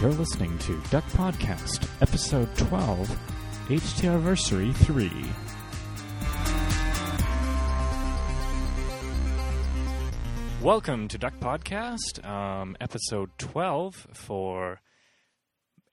You're 0.00 0.12
listening 0.12 0.58
to 0.58 0.80
Duck 0.90 1.04
Podcast, 1.12 1.88
Episode 2.02 2.54
12, 2.56 3.08
AHTRversary 3.68 4.74
3. 4.74 5.10
Welcome 10.62 11.08
to 11.08 11.18
Duck 11.18 11.34
Podcast, 11.40 12.24
um, 12.26 12.76
Episode 12.80 13.30
12 13.38 14.08
for 14.12 14.80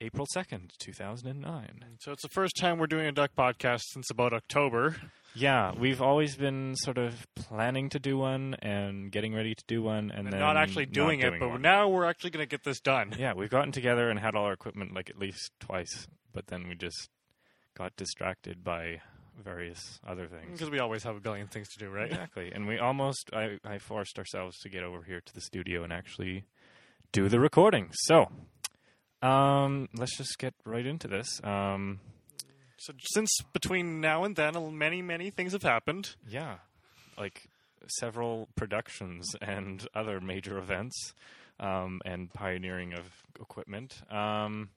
April 0.02 0.26
2nd, 0.34 0.70
2009. 0.80 1.84
So 2.00 2.10
it's 2.10 2.22
the 2.22 2.28
first 2.28 2.56
time 2.56 2.78
we're 2.78 2.88
doing 2.88 3.06
a 3.06 3.12
duck 3.12 3.30
podcast 3.38 3.82
since 3.92 4.10
about 4.10 4.32
October. 4.32 4.96
Yeah, 5.32 5.72
we've 5.78 6.02
always 6.02 6.34
been 6.34 6.74
sort 6.74 6.98
of 6.98 7.24
planning 7.36 7.88
to 7.90 8.00
do 8.00 8.18
one 8.18 8.56
and 8.60 9.12
getting 9.12 9.32
ready 9.32 9.54
to 9.54 9.64
do 9.68 9.80
one, 9.80 10.10
and, 10.10 10.26
And 10.26 10.32
then 10.32 10.40
not 10.40 10.56
actually 10.56 10.86
not 10.86 10.92
doing 10.94 11.20
it, 11.20 11.38
but 11.38 11.50
one. 11.50 11.62
now 11.62 11.88
we're 11.88 12.04
actually 12.04 12.30
going 12.30 12.42
to 12.42 12.50
get 12.50 12.64
this 12.64 12.80
done. 12.80 13.14
Yeah, 13.16 13.34
we've 13.34 13.48
gotten 13.48 13.70
together 13.70 14.10
and 14.10 14.18
had 14.18 14.34
all 14.34 14.44
our 14.44 14.52
equipment 14.52 14.92
like 14.92 15.08
at 15.08 15.18
least 15.18 15.52
twice, 15.60 16.08
but 16.32 16.48
then 16.48 16.66
we 16.68 16.74
just 16.74 17.08
got 17.74 17.94
distracted 17.96 18.64
by 18.64 19.00
various 19.40 20.00
other 20.06 20.26
things. 20.26 20.50
Because 20.50 20.70
we 20.70 20.80
always 20.80 21.04
have 21.04 21.14
a 21.14 21.20
billion 21.20 21.46
things 21.46 21.68
to 21.68 21.78
do, 21.78 21.88
right? 21.88 22.10
Exactly, 22.10 22.50
and 22.52 22.66
we 22.66 22.78
almost 22.78 23.30
I, 23.32 23.58
I 23.64 23.78
forced 23.78 24.18
ourselves 24.18 24.58
to 24.62 24.68
get 24.68 24.82
over 24.82 25.04
here 25.04 25.20
to 25.24 25.32
the 25.32 25.40
studio 25.40 25.84
and 25.84 25.92
actually 25.92 26.44
do 27.12 27.28
the 27.28 27.38
recording. 27.38 27.90
So, 27.92 28.26
um, 29.22 29.88
let's 29.94 30.16
just 30.16 30.38
get 30.38 30.54
right 30.64 30.84
into 30.86 31.08
this. 31.08 31.40
Um, 31.44 32.00
So 32.78 32.92
since 33.14 33.30
between 33.52 34.00
now 34.00 34.24
and 34.24 34.34
then, 34.34 34.76
many, 34.76 35.02
many 35.02 35.30
things 35.30 35.52
have 35.52 35.62
happened. 35.62 36.16
yeah, 36.28 36.58
like 37.16 37.48
several 38.00 38.48
productions 38.56 39.26
and 39.40 39.86
other 39.94 40.20
major 40.20 40.58
events, 40.58 41.14
um, 41.60 42.00
and 42.04 42.32
pioneering 42.32 42.92
of 42.92 43.04
equipment. 43.40 44.02
Um, 44.10 44.70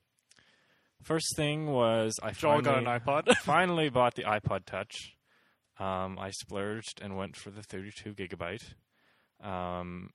first 1.02 1.36
thing 1.36 1.68
was 1.68 2.20
I 2.22 2.32
Joel 2.32 2.62
got 2.62 2.78
an 2.78 2.86
finally- 2.86 3.00
iPod. 3.24 3.38
finally 3.44 3.90
bought 3.90 4.16
the 4.16 4.24
iPod 4.24 4.66
Touch. 4.66 5.16
Um, 5.80 6.18
I 6.20 6.30
splurged 6.32 7.02
and 7.02 7.18
went 7.18 7.36
for 7.36 7.50
the 7.50 7.62
32 7.64 8.14
gigabyte, 8.14 8.74
um, 9.44 10.12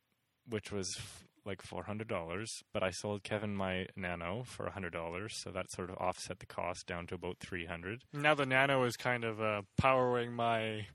which 0.48 0.72
was 0.72 0.88
f- 0.98 1.24
like 1.44 1.62
$400. 1.62 2.46
But 2.72 2.82
I 2.82 2.90
sold 2.90 3.22
Kevin 3.22 3.54
my 3.54 3.86
Nano 3.96 4.44
for 4.44 4.66
$100, 4.66 5.30
so 5.30 5.50
that 5.50 5.70
sort 5.70 5.90
of 5.90 5.96
offset 5.96 6.38
the 6.38 6.46
cost 6.46 6.86
down 6.86 7.06
to 7.08 7.14
about 7.14 7.38
300 7.40 8.02
now 8.12 8.34
the 8.34 8.46
Nano 8.46 8.84
is 8.84 8.96
kind 8.96 9.24
of 9.24 9.40
uh, 9.40 9.62
powering 9.76 10.32
my 10.32 10.86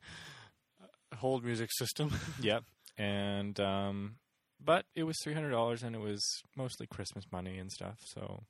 uh, 0.81 1.15
hold 1.17 1.43
music 1.43 1.69
system. 1.73 2.11
Yep. 2.41 2.63
And 2.97 3.59
um, 3.59 4.15
but 4.63 4.85
it 4.95 5.03
was 5.03 5.17
$300 5.25 5.83
and 5.83 5.95
it 5.95 5.99
was 5.99 6.21
mostly 6.55 6.87
Christmas 6.87 7.25
money 7.31 7.57
and 7.57 7.71
stuff, 7.71 7.99
so 8.05 8.43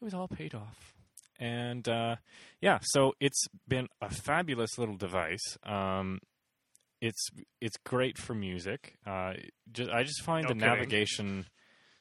it 0.00 0.04
was 0.04 0.14
all 0.14 0.28
paid 0.28 0.54
off. 0.54 0.94
And 1.38 1.86
uh, 1.88 2.16
yeah, 2.60 2.78
so 2.82 3.14
it's 3.20 3.46
been 3.68 3.88
a 4.00 4.08
fabulous 4.10 4.78
little 4.78 4.96
device. 4.96 5.58
Um, 5.62 6.20
it's 7.00 7.28
it's 7.60 7.76
great 7.84 8.18
for 8.18 8.34
music. 8.34 8.94
Uh, 9.06 9.34
just, 9.72 9.90
I 9.90 10.02
just 10.02 10.22
find 10.22 10.44
No 10.44 10.48
the 10.50 10.54
kidding. 10.54 10.68
navigation, 10.70 11.46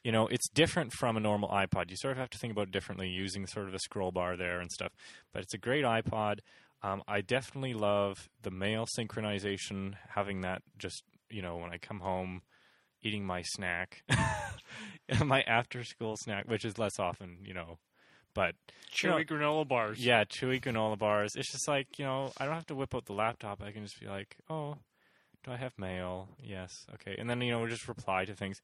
you 0.03 0.11
know, 0.11 0.27
it's 0.27 0.49
different 0.49 0.91
from 0.93 1.17
a 1.17 1.19
normal 1.19 1.49
iPod. 1.49 1.89
You 1.89 1.95
sort 1.97 2.13
of 2.13 2.17
have 2.17 2.29
to 2.31 2.37
think 2.37 2.51
about 2.51 2.67
it 2.67 2.71
differently, 2.71 3.07
using 3.09 3.47
sort 3.47 3.67
of 3.67 3.73
a 3.73 3.79
scroll 3.79 4.11
bar 4.11 4.35
there 4.37 4.59
and 4.59 4.71
stuff. 4.71 4.91
But 5.33 5.43
it's 5.43 5.53
a 5.53 5.57
great 5.57 5.85
iPod. 5.85 6.39
Um, 6.81 7.03
I 7.07 7.21
definitely 7.21 7.73
love 7.73 8.29
the 8.41 8.51
mail 8.51 8.85
synchronization, 8.97 9.95
having 10.15 10.41
that 10.41 10.61
just 10.77 11.03
you 11.29 11.41
know 11.41 11.57
when 11.57 11.71
I 11.71 11.77
come 11.77 11.99
home, 11.99 12.41
eating 13.01 13.25
my 13.25 13.41
snack, 13.43 14.03
my 15.25 15.41
after 15.41 15.83
school 15.83 16.15
snack, 16.17 16.47
which 16.47 16.65
is 16.65 16.77
less 16.77 16.99
often, 16.99 17.39
you 17.43 17.53
know, 17.53 17.79
but 18.33 18.55
Chewy 18.93 19.19
Yeah. 19.19 19.23
granola 19.35 19.67
bars. 19.67 19.99
yeah, 19.99 20.23
chewy 20.23 20.61
granola 20.61 20.97
bars. 20.97 21.35
It's 21.35 21.51
just 21.51 21.67
like 21.67 21.99
you 21.99 22.05
know, 22.05 22.31
I 22.37 22.45
don't 22.45 22.55
have 22.55 22.67
to 22.67 22.75
whip 22.75 22.95
out 22.95 23.05
the 23.05 23.13
laptop. 23.13 23.61
I 23.61 23.71
can 23.71 23.83
just 23.83 23.99
be 23.99 24.07
like, 24.07 24.37
oh, 24.49 24.75
do 25.43 25.51
I 25.51 25.57
have 25.57 25.77
mail? 25.77 26.29
Yes, 26.41 26.85
okay, 26.95 27.15
and 27.17 27.29
then 27.29 27.41
you 27.41 27.51
know, 27.51 27.67
just 27.67 27.87
reply 27.87 28.25
to 28.25 28.33
things, 28.33 28.57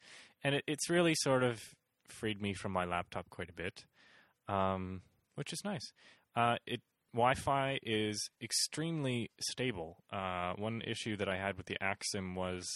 and 0.43 0.55
it, 0.55 0.63
it's 0.67 0.89
really 0.89 1.15
sort 1.15 1.43
of 1.43 1.61
freed 2.07 2.41
me 2.41 2.53
from 2.53 2.71
my 2.71 2.85
laptop 2.85 3.29
quite 3.29 3.49
a 3.49 3.53
bit, 3.53 3.85
um, 4.47 5.01
which 5.35 5.53
is 5.53 5.61
nice. 5.63 5.91
Uh, 6.35 6.57
it 6.65 6.81
Wi-Fi 7.13 7.79
is 7.81 8.29
extremely 8.41 9.31
stable. 9.39 9.97
Uh, 10.11 10.53
one 10.57 10.81
issue 10.85 11.15
that 11.15 11.29
I 11.29 11.37
had 11.37 11.55
with 11.55 11.65
the 11.65 11.77
Axim 11.81 12.35
was 12.35 12.67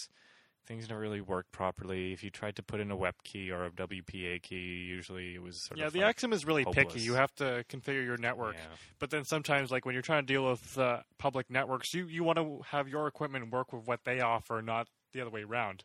things 0.70 0.88
never 0.88 1.00
really 1.00 1.20
worked 1.20 1.50
properly. 1.50 2.12
If 2.12 2.22
you 2.22 2.30
tried 2.30 2.54
to 2.54 2.62
put 2.62 2.78
in 2.78 2.92
a 2.92 2.96
WEP 2.96 3.16
key 3.24 3.50
or 3.50 3.64
a 3.64 3.70
WPA 3.72 4.40
key, 4.40 4.54
usually 4.86 5.34
it 5.34 5.42
was 5.42 5.64
sort 5.66 5.78
Yeah, 5.80 5.86
of 5.86 5.92
the 5.92 5.98
like, 5.98 6.10
Axim 6.10 6.32
is 6.32 6.46
really 6.46 6.62
hopeless. 6.62 6.86
picky. 6.92 7.00
You 7.00 7.14
have 7.14 7.34
to 7.36 7.64
configure 7.68 8.04
your 8.04 8.16
network. 8.18 8.54
Yeah. 8.54 8.76
But 9.00 9.10
then 9.10 9.24
sometimes, 9.24 9.72
like 9.72 9.84
when 9.84 9.94
you're 9.94 10.02
trying 10.02 10.24
to 10.24 10.32
deal 10.32 10.44
with 10.48 10.78
uh, 10.78 10.98
public 11.18 11.50
networks, 11.50 11.92
you, 11.92 12.06
you 12.06 12.22
want 12.22 12.38
to 12.38 12.60
have 12.70 12.86
your 12.88 13.08
equipment 13.08 13.50
work 13.52 13.72
with 13.72 13.84
what 13.88 14.04
they 14.04 14.20
offer, 14.20 14.62
not 14.62 14.86
the 15.12 15.20
other 15.22 15.30
way 15.30 15.42
around. 15.42 15.82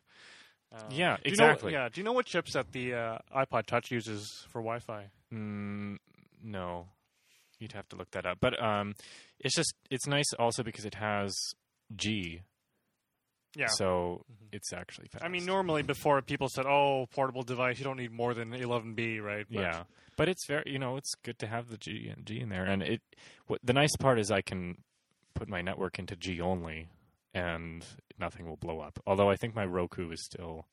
Uh, 0.72 0.82
Yeah, 0.88 1.16
do 1.16 1.30
you 1.30 1.36
know- 1.36 1.44
exactly. 1.48 1.72
yeah. 1.72 1.88
Do 1.92 2.00
you 2.00 2.04
know 2.04 2.12
what 2.12 2.26
chipset 2.26 2.66
the 2.70 2.94
uh, 2.94 3.18
iPod 3.36 3.66
Touch 3.66 3.90
uses 3.90 4.44
for 4.50 4.60
Wi-Fi? 4.60 5.06
Mm, 5.34 5.96
no, 6.44 6.86
you'd 7.58 7.72
have 7.72 7.88
to 7.88 7.96
look 7.96 8.12
that 8.12 8.24
up. 8.24 8.38
But 8.40 8.62
um, 8.62 8.94
it's 9.40 9.56
just 9.56 9.74
it's 9.90 10.06
nice 10.06 10.32
also 10.38 10.62
because 10.62 10.84
it 10.84 10.94
has 10.94 11.34
G, 11.96 12.42
Yeah. 13.56 13.68
so 13.68 14.24
Mhm. 14.30 14.48
it's 14.52 14.72
actually 14.72 15.08
fast. 15.08 15.24
I 15.24 15.28
mean, 15.28 15.46
normally 15.46 15.82
before 15.82 16.20
people 16.22 16.48
said, 16.48 16.66
"Oh, 16.66 17.06
portable 17.10 17.42
device, 17.42 17.78
you 17.78 17.84
don't 17.84 17.96
need 17.96 18.12
more 18.12 18.34
than 18.34 18.52
11B," 18.52 19.18
right? 19.18 19.46
But 19.48 19.60
yeah, 19.60 19.84
but 20.16 20.28
it's 20.28 20.46
very 20.46 20.64
you 20.66 20.78
know 20.78 20.96
it's 20.96 21.14
good 21.22 21.38
to 21.40 21.46
have 21.46 21.68
the 21.68 21.78
G 21.78 22.12
G 22.24 22.40
in 22.40 22.48
there, 22.50 22.64
and 22.64 22.82
it 22.82 23.02
what 23.46 23.60
the 23.64 23.72
nice 23.72 23.96
part 23.96 24.18
is 24.18 24.30
I 24.30 24.42
can 24.42 24.84
put 25.34 25.48
my 25.48 25.62
network 25.62 25.98
into 25.98 26.16
G 26.16 26.40
only, 26.40 26.88
and 27.34 27.84
nothing 28.18 28.46
will 28.46 28.56
blow 28.56 28.80
up. 28.80 28.98
Although 29.06 29.30
I 29.30 29.36
think 29.36 29.54
my 29.54 29.64
Roku 29.64 30.10
is 30.10 30.24
still 30.24 30.66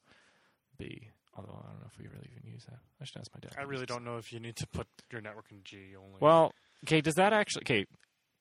B. 0.77 1.09
Although 1.35 1.63
I 1.63 1.69
don't 1.71 1.79
know 1.79 1.87
if 1.87 1.97
we 1.97 2.07
really 2.07 2.29
even 2.31 2.51
use 2.51 2.65
that. 2.65 2.79
I 3.01 3.05
should 3.05 3.17
ask 3.17 3.31
my 3.33 3.39
dad. 3.39 3.53
I 3.57 3.63
really 3.63 3.85
don't 3.85 4.03
know 4.03 4.17
if 4.17 4.31
you 4.31 4.39
need 4.39 4.55
to 4.57 4.67
put 4.67 4.87
your 5.11 5.21
network 5.21 5.51
in 5.51 5.61
G 5.63 5.95
only. 5.95 6.19
Well, 6.19 6.53
okay, 6.85 7.01
does 7.01 7.15
that 7.15 7.33
actually 7.33 7.63
okay, 7.63 7.85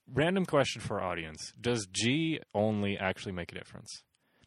random 0.06 0.44
question 0.46 0.82
for 0.82 1.00
our 1.00 1.10
audience. 1.10 1.52
Does 1.60 1.86
G 1.90 2.40
only 2.54 2.98
actually 2.98 3.32
make 3.32 3.50
a 3.52 3.54
difference? 3.54 4.02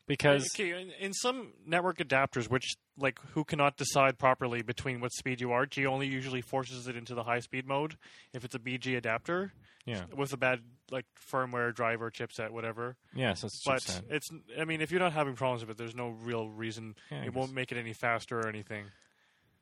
Because 0.07 0.47
okay, 0.55 0.79
in, 0.79 0.91
in 0.99 1.13
some 1.13 1.53
network 1.65 1.97
adapters, 1.97 2.49
which 2.49 2.75
like 2.97 3.19
who 3.33 3.43
cannot 3.43 3.77
decide 3.77 4.19
properly 4.19 4.61
between 4.61 5.01
what 5.01 5.11
speed 5.13 5.41
you 5.41 5.51
are, 5.51 5.65
G 5.65 5.85
only 5.85 6.07
usually 6.07 6.41
forces 6.41 6.87
it 6.87 6.95
into 6.95 7.15
the 7.15 7.23
high 7.23 7.39
speed 7.39 7.67
mode 7.67 7.97
if 8.33 8.45
it's 8.45 8.53
a 8.53 8.59
BG 8.59 8.97
adapter 8.97 9.51
yeah. 9.85 10.03
with 10.15 10.33
a 10.33 10.37
bad 10.37 10.59
like 10.91 11.05
firmware 11.31 11.73
driver 11.73 12.11
chipset 12.11 12.51
whatever. 12.51 12.97
Yeah, 13.15 13.33
so 13.33 13.47
it's 13.47 13.61
But 13.65 13.79
chipset. 13.79 14.01
it's 14.09 14.27
I 14.59 14.65
mean 14.65 14.81
if 14.81 14.91
you're 14.91 14.99
not 14.99 15.13
having 15.13 15.35
problems 15.35 15.61
with 15.61 15.71
it, 15.71 15.77
there's 15.77 15.95
no 15.95 16.09
real 16.09 16.49
reason 16.49 16.95
Yeah, 17.09 17.23
it 17.23 17.33
won't 17.33 17.53
make 17.53 17.71
it 17.71 17.77
any 17.77 17.93
faster 17.93 18.39
or 18.39 18.47
anything. 18.47 18.85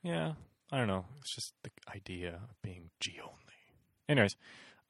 Yeah, 0.02 0.32
I 0.70 0.78
don't 0.78 0.88
know. 0.88 1.06
It's 1.18 1.34
just 1.34 1.54
the 1.62 1.70
idea 1.94 2.34
of 2.34 2.62
being 2.62 2.90
G 3.00 3.18
only. 3.22 3.34
Anyways, 4.08 4.36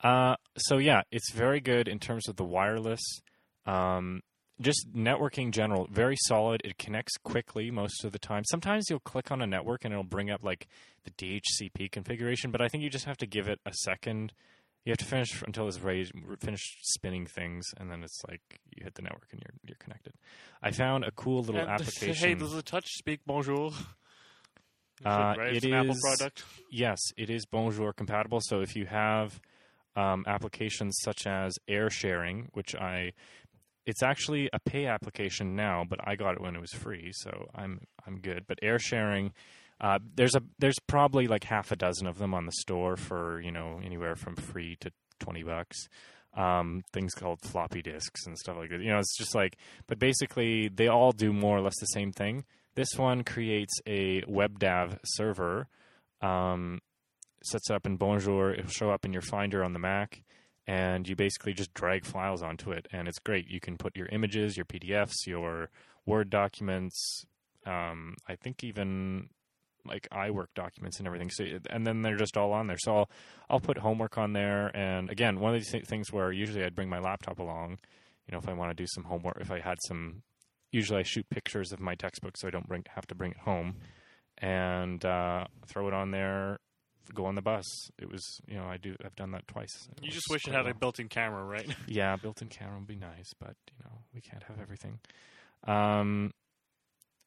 uh, 0.02 0.36
so 0.58 0.78
yeah, 0.78 1.02
it's 1.12 1.32
very 1.32 1.60
good 1.60 1.88
in 1.88 1.98
terms 1.98 2.28
of 2.28 2.36
the 2.36 2.44
wireless. 2.44 3.02
Um, 3.66 4.22
just 4.60 4.92
networking 4.94 5.50
general, 5.50 5.88
very 5.90 6.16
solid. 6.26 6.60
It 6.64 6.78
connects 6.78 7.16
quickly 7.18 7.70
most 7.70 8.04
of 8.04 8.12
the 8.12 8.18
time. 8.18 8.44
Sometimes 8.50 8.86
you'll 8.88 9.00
click 9.00 9.30
on 9.30 9.42
a 9.42 9.46
network 9.46 9.84
and 9.84 9.92
it'll 9.92 10.04
bring 10.04 10.30
up 10.30 10.44
like 10.44 10.68
the 11.04 11.10
DHCP 11.10 11.90
configuration, 11.90 12.50
but 12.50 12.60
I 12.60 12.68
think 12.68 12.84
you 12.84 12.90
just 12.90 13.04
have 13.04 13.18
to 13.18 13.26
give 13.26 13.48
it 13.48 13.58
a 13.66 13.72
second. 13.82 14.32
You 14.84 14.90
have 14.90 14.98
to 14.98 15.04
finish 15.04 15.42
until 15.42 15.66
it's 15.66 15.80
ready, 15.80 16.10
finish 16.40 16.60
spinning 16.82 17.26
things, 17.26 17.66
and 17.78 17.90
then 17.90 18.02
it's 18.02 18.22
like 18.28 18.60
you 18.76 18.84
hit 18.84 18.94
the 18.94 19.02
network 19.02 19.28
and 19.32 19.40
you're 19.40 19.54
you're 19.66 19.78
connected. 19.78 20.12
I 20.62 20.72
found 20.72 21.04
a 21.04 21.10
cool 21.10 21.40
little 21.40 21.60
And, 21.60 21.70
application. 21.70 22.28
Hey, 22.28 22.34
does 22.34 22.52
the 22.52 22.62
touch 22.62 22.86
speak 22.88 23.20
bonjour? 23.26 23.72
Uh, 25.04 25.34
right? 25.36 25.48
it 25.48 25.56
It's 25.56 25.66
an 25.66 25.74
Apple 25.74 25.96
product. 26.00 26.44
Yes, 26.70 26.98
it 27.16 27.28
is 27.28 27.46
Bonjour 27.46 27.92
compatible. 27.92 28.40
So 28.40 28.60
if 28.60 28.76
you 28.76 28.86
have 28.86 29.40
um, 29.96 30.24
applications 30.26 30.98
such 31.02 31.26
as 31.26 31.54
air 31.68 31.90
sharing, 31.90 32.48
which 32.52 32.74
I, 32.74 33.12
it's 33.86 34.02
actually 34.02 34.48
a 34.52 34.58
pay 34.58 34.86
application 34.86 35.54
now, 35.54 35.84
but 35.88 36.00
I 36.06 36.16
got 36.16 36.34
it 36.34 36.40
when 36.40 36.56
it 36.56 36.60
was 36.60 36.72
free, 36.72 37.10
so 37.12 37.48
I'm 37.54 37.86
I'm 38.06 38.20
good. 38.20 38.44
But 38.46 38.58
air 38.62 38.78
sharing, 38.78 39.32
uh, 39.80 39.98
there's 40.14 40.34
a 40.34 40.42
there's 40.58 40.78
probably 40.86 41.26
like 41.26 41.44
half 41.44 41.72
a 41.72 41.76
dozen 41.76 42.06
of 42.06 42.18
them 42.18 42.34
on 42.34 42.46
the 42.46 42.52
store 42.52 42.96
for 42.96 43.40
you 43.40 43.50
know 43.50 43.80
anywhere 43.84 44.16
from 44.16 44.36
free 44.36 44.76
to 44.80 44.90
twenty 45.18 45.42
bucks. 45.42 45.88
Um, 46.36 46.82
things 46.92 47.14
called 47.14 47.40
floppy 47.42 47.80
disks 47.80 48.26
and 48.26 48.36
stuff 48.36 48.56
like 48.56 48.70
that. 48.70 48.80
You 48.80 48.90
know, 48.90 48.98
it's 48.98 49.16
just 49.16 49.36
like, 49.36 49.56
but 49.86 50.00
basically 50.00 50.68
they 50.68 50.88
all 50.88 51.12
do 51.12 51.32
more 51.32 51.56
or 51.56 51.60
less 51.60 51.78
the 51.78 51.86
same 51.86 52.10
thing. 52.10 52.44
This 52.74 52.88
one 52.96 53.22
creates 53.22 53.72
a 53.86 54.22
WebDAV 54.22 54.98
server, 55.04 55.68
um, 56.20 56.80
sets 57.44 57.70
up 57.70 57.86
in 57.86 57.96
Bonjour. 57.96 58.52
It'll 58.52 58.68
show 58.68 58.90
up 58.90 59.04
in 59.04 59.12
your 59.12 59.22
Finder 59.22 59.62
on 59.62 59.74
the 59.74 59.78
Mac, 59.78 60.23
and 60.66 61.06
you 61.08 61.14
basically 61.16 61.52
just 61.52 61.74
drag 61.74 62.04
files 62.04 62.42
onto 62.42 62.70
it, 62.70 62.86
and 62.92 63.08
it's 63.08 63.18
great. 63.18 63.48
You 63.48 63.60
can 63.60 63.76
put 63.76 63.96
your 63.96 64.06
images, 64.06 64.56
your 64.56 64.66
PDFs, 64.66 65.26
your 65.26 65.70
Word 66.06 66.30
documents. 66.30 67.24
Um, 67.66 68.16
I 68.28 68.36
think 68.36 68.62
even 68.62 69.28
like 69.86 70.08
iWork 70.10 70.48
documents 70.54 70.98
and 70.98 71.06
everything. 71.06 71.30
So 71.30 71.44
and 71.70 71.86
then 71.86 72.02
they're 72.02 72.16
just 72.16 72.36
all 72.36 72.52
on 72.52 72.66
there. 72.66 72.78
So 72.78 72.96
I'll 72.96 73.10
I'll 73.50 73.60
put 73.60 73.78
homework 73.78 74.18
on 74.18 74.32
there. 74.32 74.74
And 74.76 75.10
again, 75.10 75.40
one 75.40 75.54
of 75.54 75.60
these 75.60 75.70
th- 75.70 75.84
things 75.84 76.12
where 76.12 76.32
usually 76.32 76.64
I'd 76.64 76.74
bring 76.74 76.88
my 76.88 77.00
laptop 77.00 77.38
along. 77.38 77.78
You 78.26 78.32
know, 78.32 78.38
if 78.38 78.48
I 78.48 78.54
want 78.54 78.70
to 78.70 78.82
do 78.82 78.86
some 78.86 79.04
homework, 79.04 79.38
if 79.40 79.50
I 79.50 79.60
had 79.60 79.76
some, 79.86 80.22
usually 80.72 81.00
I 81.00 81.02
shoot 81.02 81.28
pictures 81.28 81.72
of 81.72 81.80
my 81.80 81.94
textbook 81.94 82.36
so 82.36 82.48
I 82.48 82.50
don't 82.50 82.66
bring 82.66 82.84
have 82.94 83.06
to 83.08 83.14
bring 83.14 83.32
it 83.32 83.38
home, 83.38 83.76
and 84.38 85.04
uh, 85.04 85.44
throw 85.66 85.88
it 85.88 85.94
on 85.94 86.10
there. 86.10 86.58
Go 87.12 87.26
on 87.26 87.34
the 87.34 87.42
bus. 87.42 87.64
It 87.98 88.10
was, 88.10 88.40
you 88.46 88.56
know, 88.56 88.64
I 88.64 88.76
do. 88.76 88.96
I've 89.04 89.16
done 89.16 89.32
that 89.32 89.46
twice. 89.46 89.88
You 90.00 90.10
just 90.10 90.28
wish 90.30 90.46
it 90.46 90.52
had 90.54 90.66
a 90.66 90.74
built-in 90.74 91.08
camera, 91.08 91.44
right? 91.44 91.68
Yeah, 91.86 92.16
built-in 92.16 92.48
camera 92.48 92.78
would 92.78 92.86
be 92.86 92.96
nice, 92.96 93.32
but 93.38 93.54
you 93.70 93.84
know 93.84 93.98
we 94.14 94.20
can't 94.20 94.42
have 94.44 94.60
everything. 94.60 94.98
Um, 95.66 96.32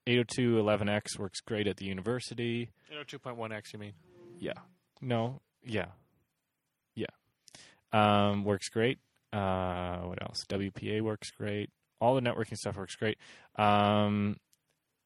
802.11x 0.08 1.20
works 1.20 1.42
great 1.42 1.68
at 1.68 1.78
the 1.78 1.86
university. 1.86 2.70
you 2.90 2.96
know, 2.96 3.04
2.1x, 3.04 3.74
you 3.74 3.80
mean? 3.80 3.94
Yeah. 4.40 4.54
No. 5.02 5.42
Yeah. 5.66 5.88
Yeah. 6.96 7.08
Um, 7.92 8.44
works 8.46 8.70
great. 8.70 9.00
Uh, 9.34 9.98
what 10.00 10.22
else? 10.22 10.44
WPA 10.50 11.02
works 11.02 11.30
great. 11.32 11.70
All 12.00 12.16
the 12.16 12.22
networking 12.22 12.56
stuff 12.56 12.78
works 12.78 12.96
great. 12.96 13.18
Um, 13.58 14.38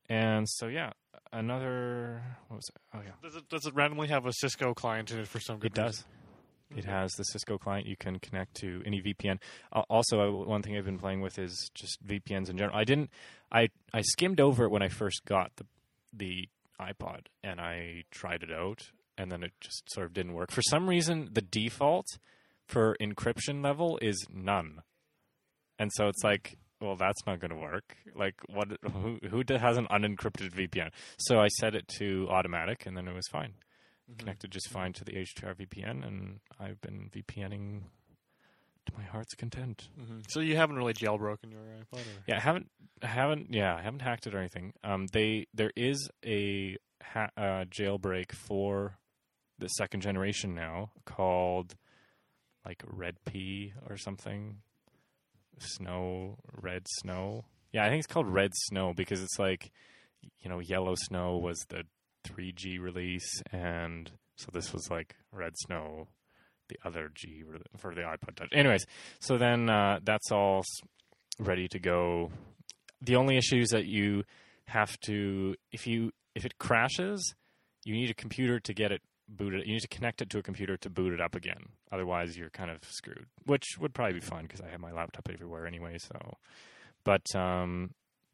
and 0.09 0.47
so 0.47 0.67
yeah, 0.67 0.91
another. 1.31 2.21
What 2.47 2.57
was 2.57 2.69
it? 2.69 2.81
Oh 2.93 3.01
yeah. 3.03 3.11
Does 3.21 3.35
it 3.35 3.49
does 3.49 3.65
it 3.65 3.73
randomly 3.73 4.07
have 4.07 4.25
a 4.25 4.33
Cisco 4.33 4.73
client 4.73 5.11
in 5.11 5.19
it 5.19 5.27
for 5.27 5.39
some 5.39 5.59
good 5.59 5.71
It 5.71 5.81
does. 5.81 6.05
It 6.75 6.85
has 6.85 7.11
the 7.13 7.23
Cisco 7.23 7.57
client. 7.57 7.85
You 7.85 7.97
can 7.97 8.19
connect 8.19 8.55
to 8.61 8.81
any 8.85 9.01
VPN. 9.01 9.39
Uh, 9.73 9.81
also, 9.89 10.21
I, 10.21 10.29
one 10.29 10.61
thing 10.61 10.77
I've 10.77 10.85
been 10.85 10.99
playing 10.99 11.21
with 11.21 11.37
is 11.37 11.69
just 11.73 12.05
VPNs 12.05 12.49
in 12.49 12.57
general. 12.57 12.77
I 12.77 12.83
didn't. 12.83 13.09
I 13.51 13.69
I 13.93 14.01
skimmed 14.01 14.39
over 14.39 14.65
it 14.65 14.71
when 14.71 14.81
I 14.81 14.87
first 14.87 15.25
got 15.25 15.51
the 15.57 15.65
the 16.13 16.47
iPod, 16.79 17.27
and 17.43 17.59
I 17.59 18.03
tried 18.11 18.43
it 18.43 18.51
out, 18.51 18.91
and 19.17 19.31
then 19.31 19.43
it 19.43 19.51
just 19.59 19.91
sort 19.91 20.07
of 20.07 20.13
didn't 20.13 20.33
work. 20.33 20.51
For 20.51 20.61
some 20.61 20.87
reason, 20.87 21.29
the 21.31 21.41
default 21.41 22.05
for 22.65 22.95
encryption 23.01 23.63
level 23.63 23.99
is 24.01 24.25
none, 24.33 24.81
and 25.77 25.91
so 25.93 26.07
it's 26.07 26.23
like. 26.23 26.57
Well, 26.81 26.95
that's 26.95 27.25
not 27.27 27.39
going 27.39 27.51
to 27.51 27.57
work. 27.57 27.95
Like, 28.15 28.35
what? 28.47 28.69
Who 28.91 29.19
who 29.29 29.43
has 29.57 29.77
an 29.77 29.87
unencrypted 29.91 30.51
VPN? 30.51 30.89
So 31.17 31.39
I 31.39 31.47
set 31.47 31.75
it 31.75 31.87
to 31.99 32.27
automatic, 32.29 32.85
and 32.85 32.97
then 32.97 33.07
it 33.07 33.13
was 33.13 33.27
fine 33.31 33.53
connected 34.17 34.51
just 34.51 34.69
fine 34.69 34.93
to 34.93 35.03
the 35.03 35.13
H2R 35.13 35.55
VPN, 35.55 36.05
and 36.05 36.39
I've 36.59 36.81
been 36.81 37.09
VPNing 37.13 37.83
to 38.85 38.93
my 38.97 39.03
heart's 39.03 39.35
content. 39.35 39.89
hmm 39.95 40.19
So 40.29 40.39
you 40.39 40.55
haven't 40.55 40.75
really 40.75 40.93
jailbroken 40.93 41.51
your 41.51 41.61
iPod? 41.61 41.99
Or? 41.99 42.23
Yeah, 42.27 42.37
I 42.37 42.39
haven't, 42.39 42.69
I 43.01 43.07
haven't, 43.07 43.53
yeah, 43.53 43.75
I 43.75 43.81
haven't 43.81 44.01
hacked 44.01 44.27
it 44.27 44.35
or 44.35 44.39
anything. 44.39 44.73
Um, 44.83 45.07
they 45.13 45.47
there 45.53 45.71
is 45.75 46.09
a 46.25 46.77
ha- 47.01 47.31
uh, 47.37 47.65
jailbreak 47.65 48.31
for 48.31 48.97
the 49.59 49.67
second 49.67 50.01
generation 50.01 50.55
now 50.55 50.91
called 51.05 51.75
like 52.65 52.83
Red 52.85 53.17
P 53.25 53.73
or 53.89 53.97
something, 53.97 54.57
Snow 55.61 56.37
Red 56.61 56.83
Snow. 56.99 57.45
Yeah, 57.71 57.85
I 57.85 57.89
think 57.89 57.99
it's 57.99 58.13
called 58.13 58.27
Red 58.27 58.51
Snow 58.53 58.93
because 58.95 59.21
it's 59.21 59.39
like, 59.39 59.71
you 60.39 60.49
know, 60.49 60.59
Yellow 60.59 60.95
Snow 60.95 61.37
was 61.37 61.65
the 61.69 61.83
3G 62.27 62.79
release, 62.79 63.41
and 63.51 64.11
so 64.35 64.49
this 64.53 64.73
was 64.73 64.89
like 64.89 65.15
Red 65.31 65.53
Snow, 65.57 66.07
the 66.69 66.77
other 66.85 67.11
G 67.13 67.43
for 67.77 67.93
the 67.95 68.01
iPod 68.01 68.35
Touch. 68.35 68.49
Anyways, 68.53 68.85
so 69.19 69.37
then 69.37 69.69
uh, 69.69 69.99
that's 70.03 70.31
all 70.31 70.63
ready 71.39 71.67
to 71.69 71.79
go. 71.79 72.31
The 73.01 73.15
only 73.15 73.37
issue 73.37 73.57
is 73.57 73.69
that 73.69 73.85
you 73.85 74.23
have 74.65 74.99
to 75.01 75.55
if 75.71 75.87
you 75.87 76.11
if 76.35 76.45
it 76.45 76.57
crashes, 76.57 77.33
you 77.83 77.93
need 77.93 78.09
a 78.09 78.13
computer 78.13 78.59
to 78.59 78.73
get 78.73 78.91
it 78.91 79.01
booted. 79.35 79.65
You 79.65 79.73
need 79.73 79.81
to 79.81 79.87
connect 79.87 80.21
it 80.21 80.29
to 80.31 80.37
a 80.39 80.43
computer 80.43 80.77
to 80.77 80.89
boot 80.89 81.13
it 81.13 81.21
up 81.21 81.35
again. 81.35 81.69
Otherwise, 81.91 82.37
you're 82.37 82.49
kind 82.49 82.69
of 82.71 82.79
screwed. 82.89 83.25
Which 83.45 83.65
would 83.79 83.93
probably 83.93 84.13
be 84.15 84.19
fine 84.19 84.43
because 84.43 84.61
I 84.61 84.69
have 84.69 84.79
my 84.79 84.91
laptop 84.91 85.29
everywhere 85.31 85.65
anyway. 85.65 85.97
So, 85.97 86.37
but 87.03 87.23
um, 87.35 87.91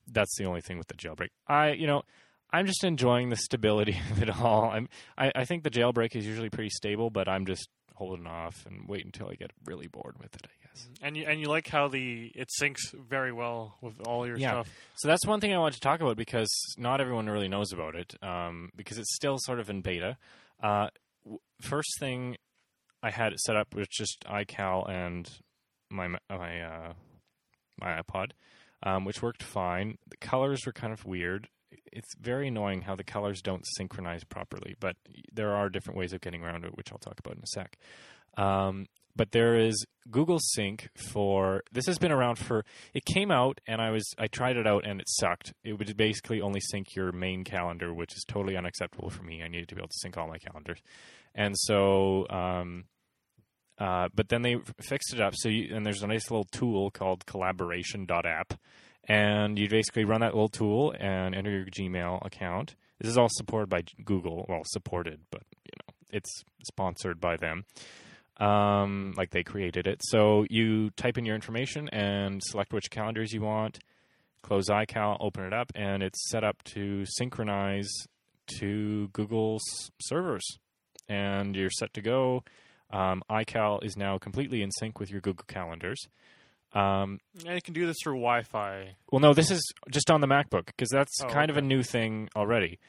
that's 0.08 0.36
the 0.38 0.46
only 0.46 0.62
thing 0.62 0.78
with 0.78 0.88
the 0.88 0.96
jailbreak. 0.96 1.30
I 1.48 1.72
you 1.72 1.88
know. 1.88 2.04
I'm 2.50 2.66
just 2.66 2.86
enjoying 2.86 3.30
the 3.30 3.36
stability 3.36 4.00
of 4.12 4.24
it 4.24 4.30
all. 4.30 4.70
I'm, 4.72 4.88
I, 5.18 5.34
I 5.36 5.44
think 5.44 5.64
the 5.64 5.70
jailbreak 5.70 6.16
is 6.16 6.26
usually 6.26 6.50
pretty 6.50 6.70
stable, 6.70 7.10
but 7.10 7.28
I'm 7.28 7.46
just 7.46 7.68
holding 7.96 8.26
off 8.26 8.66
and 8.66 8.88
wait 8.88 9.04
until 9.04 9.28
I 9.28 9.36
get 9.36 9.52
really 9.66 9.88
bored 9.88 10.16
with 10.18 10.34
it. 10.34 10.46
I 10.48 10.66
guess. 10.66 10.88
And 11.02 11.18
you 11.18 11.26
and 11.28 11.42
you 11.42 11.48
like 11.48 11.68
how 11.68 11.90
the 11.90 12.32
it 12.36 12.48
syncs 12.62 12.94
very 12.94 13.34
well 13.34 13.76
with 13.82 14.00
all 14.08 14.26
your 14.26 14.38
Yeah. 14.38 14.52
stuff. 14.52 14.70
So 14.96 15.10
that's 15.10 15.26
one 15.26 15.42
thing 15.42 15.54
I 15.54 15.58
wanted 15.58 15.74
to 15.74 15.80
talk 15.82 16.00
about 16.00 16.16
because 16.16 16.48
not 16.78 17.02
everyone 17.02 17.30
really 17.30 17.50
knows 17.50 17.74
about 17.74 17.96
it 17.96 18.16
um, 18.24 18.72
because 18.78 18.98
it's 18.98 19.14
still 19.14 19.36
sort 19.40 19.60
of 19.60 19.70
in 19.70 19.82
beta. 19.82 20.16
Uh, 20.62 20.88
first 21.62 22.00
thing 22.00 22.38
I 23.04 23.12
had 23.12 23.34
it 23.34 23.40
set 23.40 23.56
up 23.56 23.76
was 23.76 23.88
just 23.88 24.24
iCal 24.28 24.90
and 24.90 25.30
my 25.90 26.08
my 26.30 26.62
uh, 26.62 26.94
my 27.80 28.02
iPod, 28.02 28.32
um, 28.84 29.06
which 29.06 29.22
worked 29.22 29.44
fine. 29.44 29.98
The 30.10 30.18
colors 30.18 30.66
were 30.66 30.74
kind 30.74 30.94
of 30.94 31.06
weird. 31.06 31.48
It's 31.92 32.16
very 32.20 32.48
annoying 32.48 32.82
how 32.82 32.96
the 32.96 33.04
colors 33.04 33.42
don't 33.42 33.66
synchronize 33.76 34.24
properly, 34.24 34.76
but 34.80 34.96
there 35.32 35.54
are 35.54 35.70
different 35.70 35.98
ways 35.98 36.14
of 36.14 36.22
getting 36.22 36.44
around 36.44 36.66
it, 36.66 36.76
which 36.76 36.92
I'll 36.92 36.98
talk 36.98 37.20
about 37.20 37.36
in 37.36 37.44
a 37.44 37.48
sec. 37.48 37.78
Um, 38.38 38.86
but 39.16 39.32
there 39.32 39.58
is 39.58 39.84
Google 40.12 40.40
Sync 40.40 40.90
for 40.96 41.64
this 41.72 41.88
has 41.88 41.98
been 41.98 42.12
around 42.12 42.38
for 42.38 42.64
it 42.94 43.04
came 43.04 43.32
out 43.32 43.60
and 43.68 43.82
I 43.82 43.90
was 43.90 44.14
I 44.18 44.28
tried 44.28 44.58
it 44.58 44.68
out 44.68 44.86
and 44.86 45.02
it 45.02 45.08
sucked. 45.10 45.54
It 45.64 45.74
would 45.74 45.98
basically 45.98 46.40
only 46.40 46.60
sync 46.60 46.96
your 46.96 47.12
main 47.12 47.44
calendar, 47.44 47.94
which 47.94 48.16
is 48.16 48.24
totally 48.28 48.56
unacceptable 48.56 49.10
for 49.10 49.24
me. 49.24 49.42
I 49.42 49.48
needed 49.48 49.70
to 49.70 49.76
be 49.76 49.82
able 49.82 49.90
to 49.90 50.00
sync 50.00 50.18
all 50.18 50.28
my 50.28 50.38
calendars, 50.38 50.82
and 51.34 51.56
so 51.58 52.28
um, 52.30 52.86
uh, 53.80 54.10
but 54.14 54.30
then 54.30 54.42
they 54.42 54.58
fixed 54.82 55.14
it 55.14 55.20
up. 55.20 55.34
So 55.36 55.50
you, 55.50 55.76
and 55.76 55.86
there's 55.86 56.04
a 56.04 56.08
nice 56.08 56.30
little 56.32 56.46
tool 56.46 56.90
called 56.92 57.26
Calaboration.app, 57.26 58.54
and 59.08 59.58
you 59.58 59.70
basically 59.70 60.06
run 60.06 60.22
that 60.22 60.34
little 60.34 60.50
tool 60.50 60.94
and 61.00 61.36
enter 61.36 61.52
your 61.52 61.66
Gmail 61.66 62.26
account. 62.26 62.76
This 63.00 63.10
is 63.10 63.18
all 63.18 63.30
supported 63.30 63.70
by 63.70 63.84
Google. 64.04 64.46
Well, 64.50 64.62
supported, 64.66 65.20
but 65.32 65.44
you 65.64 65.72
know 65.80 65.94
it's 66.12 66.44
sponsored 66.64 67.20
by 67.20 67.38
them 67.38 67.66
um, 68.40 69.14
like 69.18 69.32
they 69.32 69.44
created 69.44 69.88
it. 69.88 70.02
So 70.04 70.46
you 70.50 70.92
type 70.92 71.18
in 71.18 71.26
your 71.26 71.36
information 71.36 71.90
and 71.90 72.42
select 72.44 72.74
which 72.74 72.90
calendars 72.90 73.34
you 73.34 73.42
want. 73.42 73.80
Close 74.44 74.70
iCal, 74.70 75.18
open 75.20 75.44
it 75.44 75.54
up, 75.54 75.72
and 75.76 76.04
it's 76.04 76.30
set 76.30 76.44
up 76.44 76.64
to 76.64 77.04
synchronize 77.06 77.90
to 78.60 79.10
Google's 79.10 79.64
servers, 80.00 80.46
and 81.10 81.56
you're 81.56 81.70
set 81.70 81.94
to 81.96 82.02
go. 82.02 82.44
Um, 82.92 83.24
iCal 83.30 83.84
is 83.84 83.98
now 83.98 84.18
completely 84.18 84.62
in 84.62 84.72
sync 84.72 85.00
with 85.00 85.12
your 85.12 85.20
Google 85.20 85.46
calendars. 85.48 86.08
Um, 86.74 87.20
And 87.46 87.56
you 87.56 87.62
can 87.62 87.74
do 87.74 87.86
this 87.88 87.98
through 88.04 88.16
Wi-Fi. 88.16 88.96
well, 89.12 89.20
no, 89.20 89.34
this 89.34 89.50
is 89.52 89.62
just 89.90 90.12
on 90.12 90.22
the 90.22 90.28
MacBook 90.28 90.66
because 90.68 90.90
that's 90.90 91.22
Oh, 91.24 91.28
kind 91.28 91.50
of 91.50 91.58
a 91.58 91.62
new 91.62 91.82
thing 91.84 92.30
already. 92.36 92.80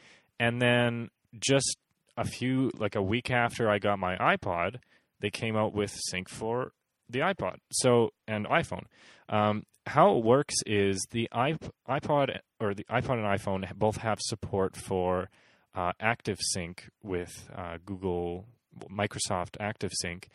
And 0.40 0.60
then 0.60 1.10
just 1.38 1.78
a 2.16 2.24
few, 2.24 2.70
like 2.78 2.96
a 2.96 3.02
week 3.02 3.30
after 3.30 3.70
I 3.70 3.78
got 3.78 3.98
my 3.98 4.16
iPod, 4.16 4.76
they 5.20 5.30
came 5.30 5.56
out 5.56 5.72
with 5.74 5.92
Sync 6.10 6.28
for 6.28 6.72
the 7.08 7.20
iPod. 7.20 7.56
So 7.72 8.10
and 8.26 8.46
iPhone. 8.46 8.84
Um, 9.28 9.64
how 9.86 10.16
it 10.18 10.24
works 10.24 10.54
is 10.66 11.06
the 11.12 11.28
iP- 11.34 11.72
iPod 11.88 12.38
or 12.60 12.74
the 12.74 12.84
iPod 12.84 13.14
and 13.14 13.24
iPhone 13.40 13.72
both 13.76 13.98
have 13.98 14.18
support 14.20 14.76
for 14.76 15.30
uh, 15.74 15.92
Active 16.00 16.38
Sync 16.52 16.88
with 17.02 17.48
uh, 17.56 17.78
Google, 17.86 18.46
Microsoft 18.90 19.56
Active 19.60 19.92
Sync 19.94 20.28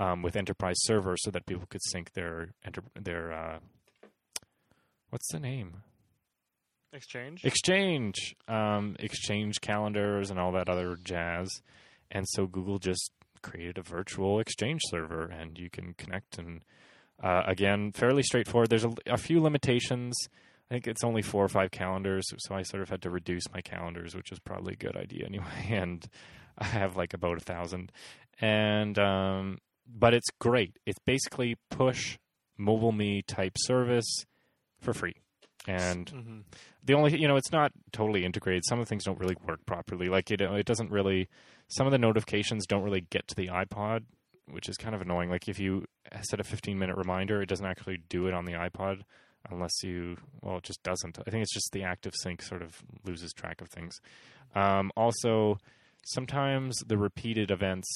um, 0.00 0.22
with 0.22 0.34
Enterprise 0.34 0.78
Server, 0.80 1.16
so 1.16 1.30
that 1.30 1.46
people 1.46 1.66
could 1.68 1.82
sync 1.84 2.14
their 2.14 2.54
enter- 2.64 2.82
their 3.00 3.32
uh, 3.32 3.58
what's 5.10 5.30
the 5.30 5.38
name? 5.38 5.82
Exchange. 6.92 7.44
exchange. 7.44 8.34
Um, 8.48 8.96
exchange 8.98 9.60
calendars 9.60 10.30
and 10.30 10.40
all 10.40 10.52
that 10.52 10.68
other 10.68 10.96
jazz. 11.02 11.48
And 12.10 12.26
so 12.28 12.46
google 12.46 12.78
just 12.78 13.12
created 13.42 13.78
a 13.78 13.82
virtual 13.82 14.40
exchange 14.40 14.80
server 14.88 15.24
and 15.24 15.58
you 15.58 15.70
can 15.70 15.94
connect 15.94 16.36
and 16.36 16.62
uh, 17.22 17.42
again 17.46 17.92
fairly 17.92 18.22
straightforward. 18.22 18.70
There's 18.70 18.84
a, 18.84 18.92
a 19.06 19.18
few 19.18 19.40
limitations. 19.40 20.16
I 20.68 20.74
think 20.74 20.88
it's 20.88 21.04
only 21.04 21.22
four 21.22 21.44
or 21.44 21.48
five 21.48 21.70
calendars 21.70 22.24
so 22.38 22.54
i 22.54 22.62
sort 22.62 22.82
of 22.82 22.88
had 22.88 23.02
to 23.02 23.10
reduce 23.10 23.42
my 23.52 23.60
calendars 23.60 24.14
which 24.14 24.30
is 24.32 24.38
probably 24.38 24.74
a 24.74 24.76
good 24.76 24.96
idea 24.96 25.26
anyway. 25.26 25.44
And 25.70 26.04
i 26.58 26.64
have 26.64 26.96
like 26.96 27.14
about 27.14 27.36
a 27.36 27.40
thousand. 27.40 27.92
And 28.40 28.98
um, 28.98 29.58
but 29.92 30.14
it's 30.14 30.28
great. 30.38 30.76
It's 30.86 30.98
basically 31.04 31.56
push 31.70 32.18
mobile 32.56 32.92
me 32.92 33.22
type 33.22 33.56
service 33.58 34.24
for 34.80 34.92
free. 34.92 35.14
And 35.66 36.08
hmm 36.08 36.40
the 36.82 36.94
only 36.94 37.20
you 37.20 37.28
know 37.28 37.36
it's 37.36 37.52
not 37.52 37.72
totally 37.92 38.24
integrated. 38.24 38.62
Some 38.66 38.80
of 38.80 38.86
the 38.86 38.88
things 38.88 39.04
don't 39.04 39.18
really 39.18 39.36
work 39.46 39.64
properly. 39.66 40.08
Like 40.08 40.30
it 40.30 40.40
it 40.40 40.66
doesn't 40.66 40.90
really 40.90 41.28
some 41.68 41.86
of 41.86 41.90
the 41.92 41.98
notifications 41.98 42.66
don't 42.66 42.82
really 42.82 43.02
get 43.10 43.28
to 43.28 43.34
the 43.34 43.48
iPod 43.48 44.04
which 44.48 44.68
is 44.68 44.76
kind 44.76 44.94
of 44.94 45.00
annoying. 45.02 45.30
Like 45.30 45.48
if 45.48 45.60
you 45.60 45.84
set 46.22 46.40
a 46.40 46.44
15 46.44 46.78
minute 46.78 46.96
reminder 46.96 47.42
it 47.42 47.48
doesn't 47.48 47.66
actually 47.66 47.98
do 48.08 48.26
it 48.26 48.34
on 48.34 48.46
the 48.46 48.52
iPod 48.52 49.02
unless 49.50 49.82
you 49.82 50.16
well 50.42 50.56
it 50.58 50.62
just 50.64 50.82
doesn't. 50.82 51.18
I 51.18 51.30
think 51.30 51.42
it's 51.42 51.54
just 51.54 51.70
the 51.72 51.84
active 51.84 52.14
sync 52.22 52.42
sort 52.42 52.62
of 52.62 52.82
loses 53.04 53.32
track 53.32 53.60
of 53.60 53.68
things. 53.68 54.00
Um, 54.54 54.90
also, 54.96 55.58
sometimes 56.04 56.78
the 56.86 56.98
repeated 56.98 57.50
events 57.50 57.86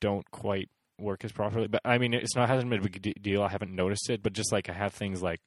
don't 0.00 0.28
quite 0.30 0.68
work 0.98 1.24
as 1.24 1.32
properly. 1.32 1.68
But 1.68 1.82
I 1.84 1.98
mean, 1.98 2.14
it's 2.14 2.36
not 2.36 2.48
hasn't 2.48 2.70
been 2.70 2.80
a 2.80 2.88
big 2.88 3.22
deal. 3.22 3.42
I 3.42 3.48
haven't 3.48 3.74
noticed 3.74 4.10
it, 4.10 4.22
but 4.22 4.32
just 4.32 4.52
like 4.52 4.68
I 4.68 4.72
have 4.72 4.92
things 4.92 5.22
like 5.22 5.40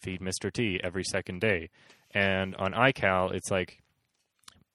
feed 0.00 0.20
Mr. 0.20 0.52
T 0.52 0.80
every 0.82 1.04
second 1.04 1.40
day, 1.40 1.70
and 2.12 2.54
on 2.56 2.72
iCal 2.72 3.32
it's 3.32 3.50
like 3.50 3.82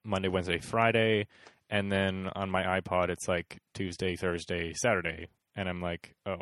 Monday, 0.04 0.28
Wednesday, 0.28 0.60
Friday, 0.60 1.28
and 1.70 1.92
then 1.92 2.30
on 2.36 2.50
my 2.50 2.64
iPod 2.80 3.10
it's 3.10 3.28
like 3.28 3.60
Tuesday, 3.74 4.16
Thursday, 4.16 4.74
Saturday, 4.74 5.28
and 5.56 5.68
I'm 5.70 5.82
like, 5.82 6.16
oh. 6.26 6.40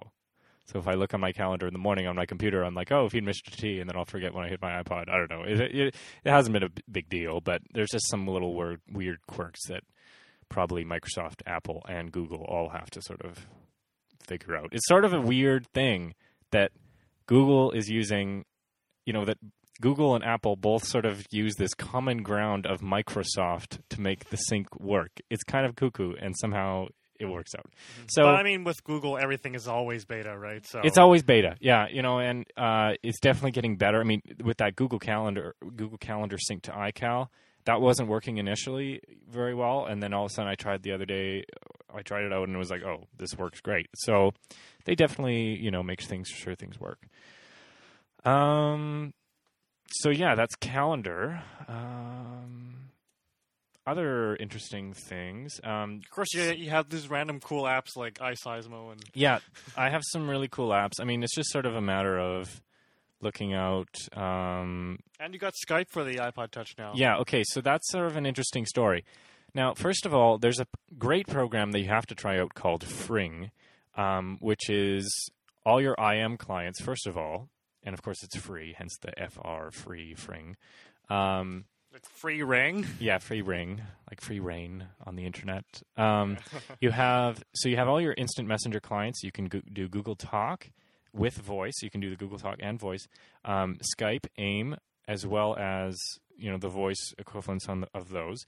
So 0.68 0.80
if 0.80 0.88
I 0.88 0.94
look 0.94 1.14
on 1.14 1.20
my 1.20 1.34
calendar 1.34 1.68
in 1.68 1.74
the 1.74 1.80
morning 1.80 2.08
on 2.08 2.16
my 2.16 2.26
computer, 2.26 2.64
I'm 2.64 2.76
like, 2.76 2.94
oh, 2.94 3.10
feed 3.10 3.26
Mr. 3.26 3.54
T, 3.54 3.82
and 3.82 3.90
then 3.90 3.98
I'll 3.98 4.06
forget 4.06 4.34
when 4.34 4.46
I 4.46 4.48
hit 4.48 4.62
my 4.62 4.82
iPod. 4.82 5.10
I 5.10 5.18
don't 5.18 5.30
know. 5.30 5.44
It, 5.44 5.60
it, 5.60 5.96
it 6.24 6.30
hasn't 6.30 6.54
been 6.54 6.64
a 6.64 6.70
big 6.90 7.10
deal, 7.10 7.42
but 7.42 7.62
there's 7.74 7.90
just 7.90 8.10
some 8.10 8.26
little 8.26 8.56
weird 8.90 9.20
quirks 9.28 9.68
that 9.68 9.84
probably 10.48 10.86
Microsoft, 10.86 11.42
Apple, 11.46 11.82
and 11.90 12.12
Google 12.12 12.46
all 12.48 12.70
have 12.70 12.90
to 12.92 13.02
sort 13.02 13.22
of 13.22 13.48
figure 14.26 14.56
out. 14.56 14.70
It's 14.72 14.88
sort 14.88 15.06
of 15.06 15.14
a 15.14 15.22
weird 15.22 15.68
thing 15.68 16.16
that 16.52 16.72
Google 17.26 17.72
is 17.72 17.90
using, 17.90 18.46
you 19.06 19.14
know, 19.14 19.26
that 19.26 19.38
Google 19.80 20.16
and 20.16 20.24
Apple 20.24 20.56
both 20.56 20.86
sort 20.86 21.06
of 21.06 21.26
use 21.32 21.56
this 21.56 21.74
common 21.74 22.24
ground 22.24 22.66
of 22.66 22.82
Microsoft 22.82 23.80
to 23.90 24.02
make 24.02 24.30
the 24.30 24.38
sync 24.38 24.80
work. 24.80 25.12
It's 25.30 25.44
kind 25.44 25.66
of 25.66 25.76
cuckoo, 25.76 26.14
and 26.22 26.36
somehow 26.38 26.88
it 27.20 27.26
works 27.26 27.54
out. 27.56 27.70
So 28.08 28.24
but 28.24 28.36
I 28.36 28.44
mean, 28.44 28.64
with 28.64 28.84
Google, 28.84 29.18
everything 29.18 29.56
is 29.56 29.68
always 29.68 30.06
beta, 30.06 30.38
right? 30.38 30.66
So 30.66 30.82
it's 30.84 30.98
always 30.98 31.24
beta, 31.24 31.56
yeah. 31.60 31.88
You 31.92 32.02
know, 32.02 32.20
and 32.20 32.46
uh, 32.58 32.94
it's 33.04 33.20
definitely 33.20 33.52
getting 33.52 33.78
better. 33.78 34.00
I 34.00 34.04
mean, 34.04 34.22
with 34.44 34.58
that 34.58 34.76
Google 34.76 35.00
Calendar, 35.00 35.56
Google 35.76 35.98
Calendar 35.98 36.38
sync 36.40 36.64
to 36.64 36.72
iCal, 36.72 37.28
that 37.66 37.82
wasn't 37.82 38.10
working 38.10 38.38
initially 38.38 39.02
very 39.30 39.54
well, 39.54 39.86
and 39.86 40.02
then 40.02 40.14
all 40.14 40.26
of 40.26 40.32
a 40.32 40.34
sudden, 40.34 40.52
I 40.52 40.56
tried 40.56 40.84
the 40.84 40.92
other 40.92 41.06
day. 41.06 41.46
I 41.94 42.02
tried 42.02 42.24
it 42.24 42.34
out, 42.34 42.48
and 42.48 42.56
it 42.56 42.60
was 42.60 42.72
like, 42.72 42.84
oh, 42.84 43.08
this 43.18 43.38
works 43.38 43.60
great. 43.62 43.90
So 43.96 44.32
they 44.86 44.96
definitely, 44.96 45.58
you 45.60 45.72
know, 45.72 45.84
make 45.84 46.02
things 46.02 46.30
sure 46.30 46.56
things 46.56 46.80
work. 46.80 47.08
Um. 48.26 49.14
So 49.94 50.10
yeah, 50.10 50.36
that's 50.36 50.56
calendar. 50.56 51.44
Um, 51.68 52.92
other 53.86 54.36
interesting 54.38 54.94
things. 54.94 55.60
Um, 55.64 56.00
of 56.04 56.10
course, 56.12 56.34
you, 56.34 56.44
you 56.54 56.70
have 56.70 56.90
these 56.90 57.10
random 57.10 57.40
cool 57.40 57.64
apps 57.64 57.98
like 57.98 58.16
iSeismo 58.20 58.92
and 58.92 59.04
yeah, 59.14 59.40
I 59.76 59.90
have 59.90 60.02
some 60.06 60.30
really 60.30 60.48
cool 60.48 60.70
apps. 60.70 61.00
I 61.00 61.04
mean, 61.04 61.24
it's 61.24 61.36
just 61.36 61.52
sort 61.52 61.66
of 61.66 61.76
a 61.76 61.82
matter 61.82 62.18
of 62.18 62.62
looking 63.24 63.54
out. 63.54 63.96
Um, 64.16 65.00
and 65.20 65.34
you 65.34 65.40
got 65.40 65.54
Skype 65.68 65.90
for 65.90 66.04
the 66.04 66.16
iPod 66.16 66.52
Touch 66.52 66.76
now. 66.78 66.94
yeah, 66.96 67.18
okay, 67.18 67.44
so 67.46 67.62
that's 67.62 67.90
sort 67.92 68.08
of 68.08 68.16
an 68.18 68.26
interesting 68.26 68.66
story. 68.66 69.04
Now, 69.54 69.74
first 69.74 70.06
of 70.06 70.14
all, 70.14 70.38
there's 70.38 70.60
a 70.60 70.68
great 70.98 71.28
program 71.28 71.72
that 71.72 71.80
you 71.80 71.88
have 71.90 72.06
to 72.08 72.16
try 72.16 72.40
out 72.40 72.54
called 72.54 72.84
Fring, 72.86 73.52
um, 73.98 74.38
which 74.40 74.70
is 74.70 75.30
all 75.66 75.82
your 75.82 75.96
IM 76.00 76.38
clients, 76.38 76.82
first 76.82 77.06
of 77.06 77.18
all, 77.18 77.50
and 77.84 77.94
of 77.94 78.02
course 78.02 78.24
it's 78.24 78.38
free, 78.38 78.74
hence 78.78 78.98
the 79.02 79.12
FR 79.30 79.70
free 79.72 80.14
Fring. 80.16 80.56
Um, 81.10 81.66
Like 81.92 82.06
free 82.06 82.42
ring. 82.44 82.86
yeah, 83.00 83.18
free 83.18 83.42
ring, 83.42 83.82
like 84.10 84.22
free 84.22 84.40
rain 84.40 84.86
on 85.06 85.16
the 85.18 85.26
internet. 85.26 85.66
Um, 85.98 86.38
you 86.80 86.90
have 86.92 87.44
so 87.54 87.68
you 87.68 87.76
have 87.76 87.90
all 87.90 88.00
your 88.02 88.14
instant 88.18 88.48
messenger 88.48 88.80
clients. 88.80 89.22
You 89.24 89.32
can 89.34 89.46
go- 89.46 89.62
do 89.72 89.88
Google 89.90 90.16
Talk 90.16 90.70
with 91.14 91.36
voice. 91.36 91.74
You 91.82 91.90
can 91.90 92.02
do 92.02 92.10
the 92.10 92.16
Google 92.16 92.40
Talk 92.40 92.58
and 92.62 92.80
voice, 92.80 93.08
um, 93.46 93.78
Skype, 93.98 94.26
AIM, 94.38 94.78
as 95.08 95.26
well 95.26 95.56
as 95.58 95.98
you 96.36 96.52
know 96.52 96.58
the 96.58 96.70
voice 96.70 97.14
equivalents 97.18 97.68
on 97.68 97.82
the, 97.82 97.88
of 97.94 98.10
those, 98.10 98.46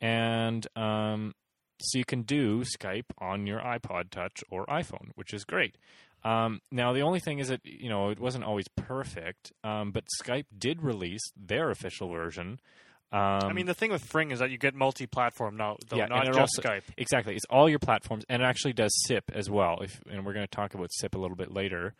and 0.00 0.66
um, 0.76 1.34
so 1.80 1.98
you 1.98 2.04
can 2.04 2.22
do 2.22 2.62
Skype 2.62 3.10
on 3.18 3.46
your 3.46 3.60
iPod 3.60 4.10
Touch 4.10 4.44
or 4.50 4.66
iPhone, 4.66 5.10
which 5.14 5.34
is 5.34 5.44
great. 5.44 5.76
Um, 6.22 6.60
now 6.72 6.92
the 6.92 7.02
only 7.02 7.20
thing 7.20 7.38
is 7.38 7.48
that 7.48 7.60
you 7.64 7.88
know 7.88 8.10
it 8.10 8.18
wasn't 8.18 8.44
always 8.44 8.66
perfect, 8.76 9.52
um, 9.62 9.90
but 9.90 10.04
Skype 10.22 10.46
did 10.56 10.82
release 10.82 11.22
their 11.36 11.70
official 11.70 12.08
version. 12.08 12.60
Um, 13.14 13.48
I 13.50 13.52
mean, 13.52 13.66
the 13.66 13.74
thing 13.74 13.92
with 13.92 14.02
Fring 14.04 14.32
is 14.32 14.40
that 14.40 14.50
you 14.50 14.58
get 14.58 14.74
multi-platform 14.74 15.56
now, 15.56 15.76
though, 15.88 15.96
Yeah, 15.98 16.06
not 16.06 16.26
just 16.26 16.38
also- 16.38 16.62
Skype. 16.62 16.82
Exactly. 16.96 17.36
It's 17.36 17.44
all 17.48 17.68
your 17.70 17.78
platforms, 17.78 18.24
and 18.28 18.42
it 18.42 18.44
actually 18.44 18.72
does 18.72 18.92
SIP 19.06 19.30
as 19.32 19.48
well. 19.48 19.78
If 19.82 20.00
and 20.10 20.26
we're 20.26 20.32
going 20.32 20.46
to 20.46 20.50
talk 20.50 20.74
about 20.74 20.90
SIP 20.92 21.14
a 21.14 21.18
little 21.18 21.36
bit 21.36 21.52
later, 21.52 21.94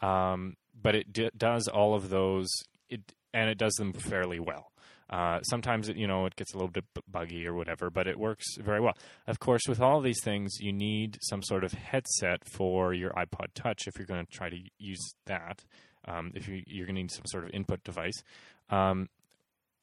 um, 0.00 0.56
but 0.80 0.94
it 0.94 1.12
d- 1.12 1.30
does 1.36 1.66
all 1.66 1.94
of 1.94 2.08
those. 2.08 2.48
It 2.88 3.00
and 3.34 3.50
it 3.50 3.58
does 3.58 3.72
them 3.74 3.92
fairly 3.92 4.38
well. 4.40 4.70
Uh, 5.08 5.40
sometimes 5.42 5.88
it 5.88 5.96
you 5.96 6.06
know 6.06 6.26
it 6.26 6.36
gets 6.36 6.54
a 6.54 6.56
little 6.56 6.70
bit 6.70 6.84
buggy 7.10 7.44
or 7.46 7.54
whatever, 7.54 7.90
but 7.90 8.06
it 8.06 8.16
works 8.16 8.46
very 8.58 8.80
well. 8.80 8.96
Of 9.26 9.40
course, 9.40 9.62
with 9.68 9.80
all 9.80 10.00
these 10.00 10.22
things, 10.22 10.58
you 10.60 10.72
need 10.72 11.18
some 11.22 11.42
sort 11.42 11.64
of 11.64 11.72
headset 11.72 12.44
for 12.48 12.94
your 12.94 13.10
iPod 13.10 13.48
Touch 13.54 13.88
if 13.88 13.98
you're 13.98 14.06
going 14.06 14.24
to 14.24 14.30
try 14.32 14.48
to 14.48 14.58
use 14.78 15.14
that. 15.26 15.64
Um, 16.06 16.30
if 16.36 16.46
you, 16.48 16.62
you're 16.66 16.86
going 16.86 16.94
to 16.94 17.02
need 17.02 17.10
some 17.10 17.26
sort 17.26 17.42
of 17.44 17.50
input 17.50 17.82
device. 17.82 18.22
Um, 18.70 19.08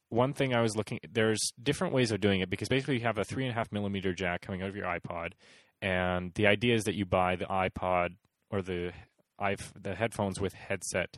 one 0.10 0.34
thing 0.34 0.54
I 0.54 0.62
was 0.62 0.76
looking 0.76 1.00
there's 1.12 1.52
different 1.62 1.94
ways 1.94 2.12
of 2.12 2.22
doing 2.22 2.42
it 2.42 2.50
because 2.50 2.70
basically 2.70 2.96
you 2.96 3.02
have 3.04 3.18
a 3.18 3.26
three 3.26 3.44
and 3.44 3.52
a 3.52 3.56
half 3.56 3.72
millimeter 3.72 4.14
jack 4.14 4.42
coming 4.42 4.62
out 4.62 4.70
of 4.70 4.76
your 4.76 4.86
iPod, 4.86 5.34
and 5.82 6.34
the 6.36 6.48
idea 6.48 6.76
is 6.76 6.86
that 6.86 6.96
you 6.96 7.06
buy 7.06 7.36
the 7.36 7.46
iPod 7.46 8.16
or 8.50 8.62
the 8.62 8.94
iP- 9.40 9.82
the 9.82 9.96
headphones 9.96 10.40
with 10.40 10.54
headset, 10.54 11.18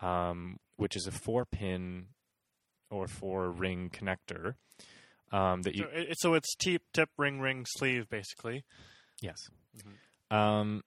um, 0.00 0.58
which 0.76 0.96
is 0.96 1.06
a 1.06 1.10
four 1.10 1.44
pin 1.44 2.06
or 2.90 3.06
four 3.06 3.50
ring 3.50 3.90
connector. 3.90 4.54
Um, 5.30 5.62
that 5.62 5.74
you 5.74 5.82
So, 5.82 5.88
it, 5.92 6.16
so 6.18 6.34
it's 6.34 6.54
tip, 6.54 6.82
tip, 6.94 7.10
ring, 7.18 7.38
ring, 7.40 7.66
sleeve, 7.68 8.08
basically. 8.08 8.64
yes, 9.20 9.50
um, 10.30 10.82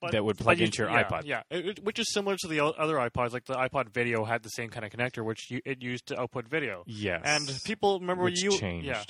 But, 0.00 0.12
That 0.12 0.24
would 0.24 0.38
plug 0.38 0.60
into 0.60 0.82
your 0.82 0.90
yeah, 0.90 1.02
iPod. 1.08 1.22
Yeah, 1.24 1.42
it, 1.50 1.66
it- 1.66 1.84
which 1.84 1.98
is 1.98 2.12
similar 2.12 2.36
to 2.38 2.48
the 2.48 2.60
other 2.64 2.94
iPods. 2.96 3.32
Like 3.32 3.46
the 3.46 3.54
iPod 3.54 3.88
Video 3.88 4.24
had 4.24 4.42
the 4.42 4.48
same 4.50 4.70
kind 4.70 4.84
of 4.86 4.92
connector, 4.92 5.24
which 5.24 5.50
you, 5.50 5.60
it 5.64 5.82
used 5.82 6.06
to 6.06 6.20
output 6.20 6.46
video. 6.48 6.84
yes, 6.86 7.22
And 7.24 7.50
people 7.64 7.98
remember 7.98 8.24
which 8.24 8.42
you 8.42 8.50
changed. 8.56 8.86
Yeah, 8.86 9.02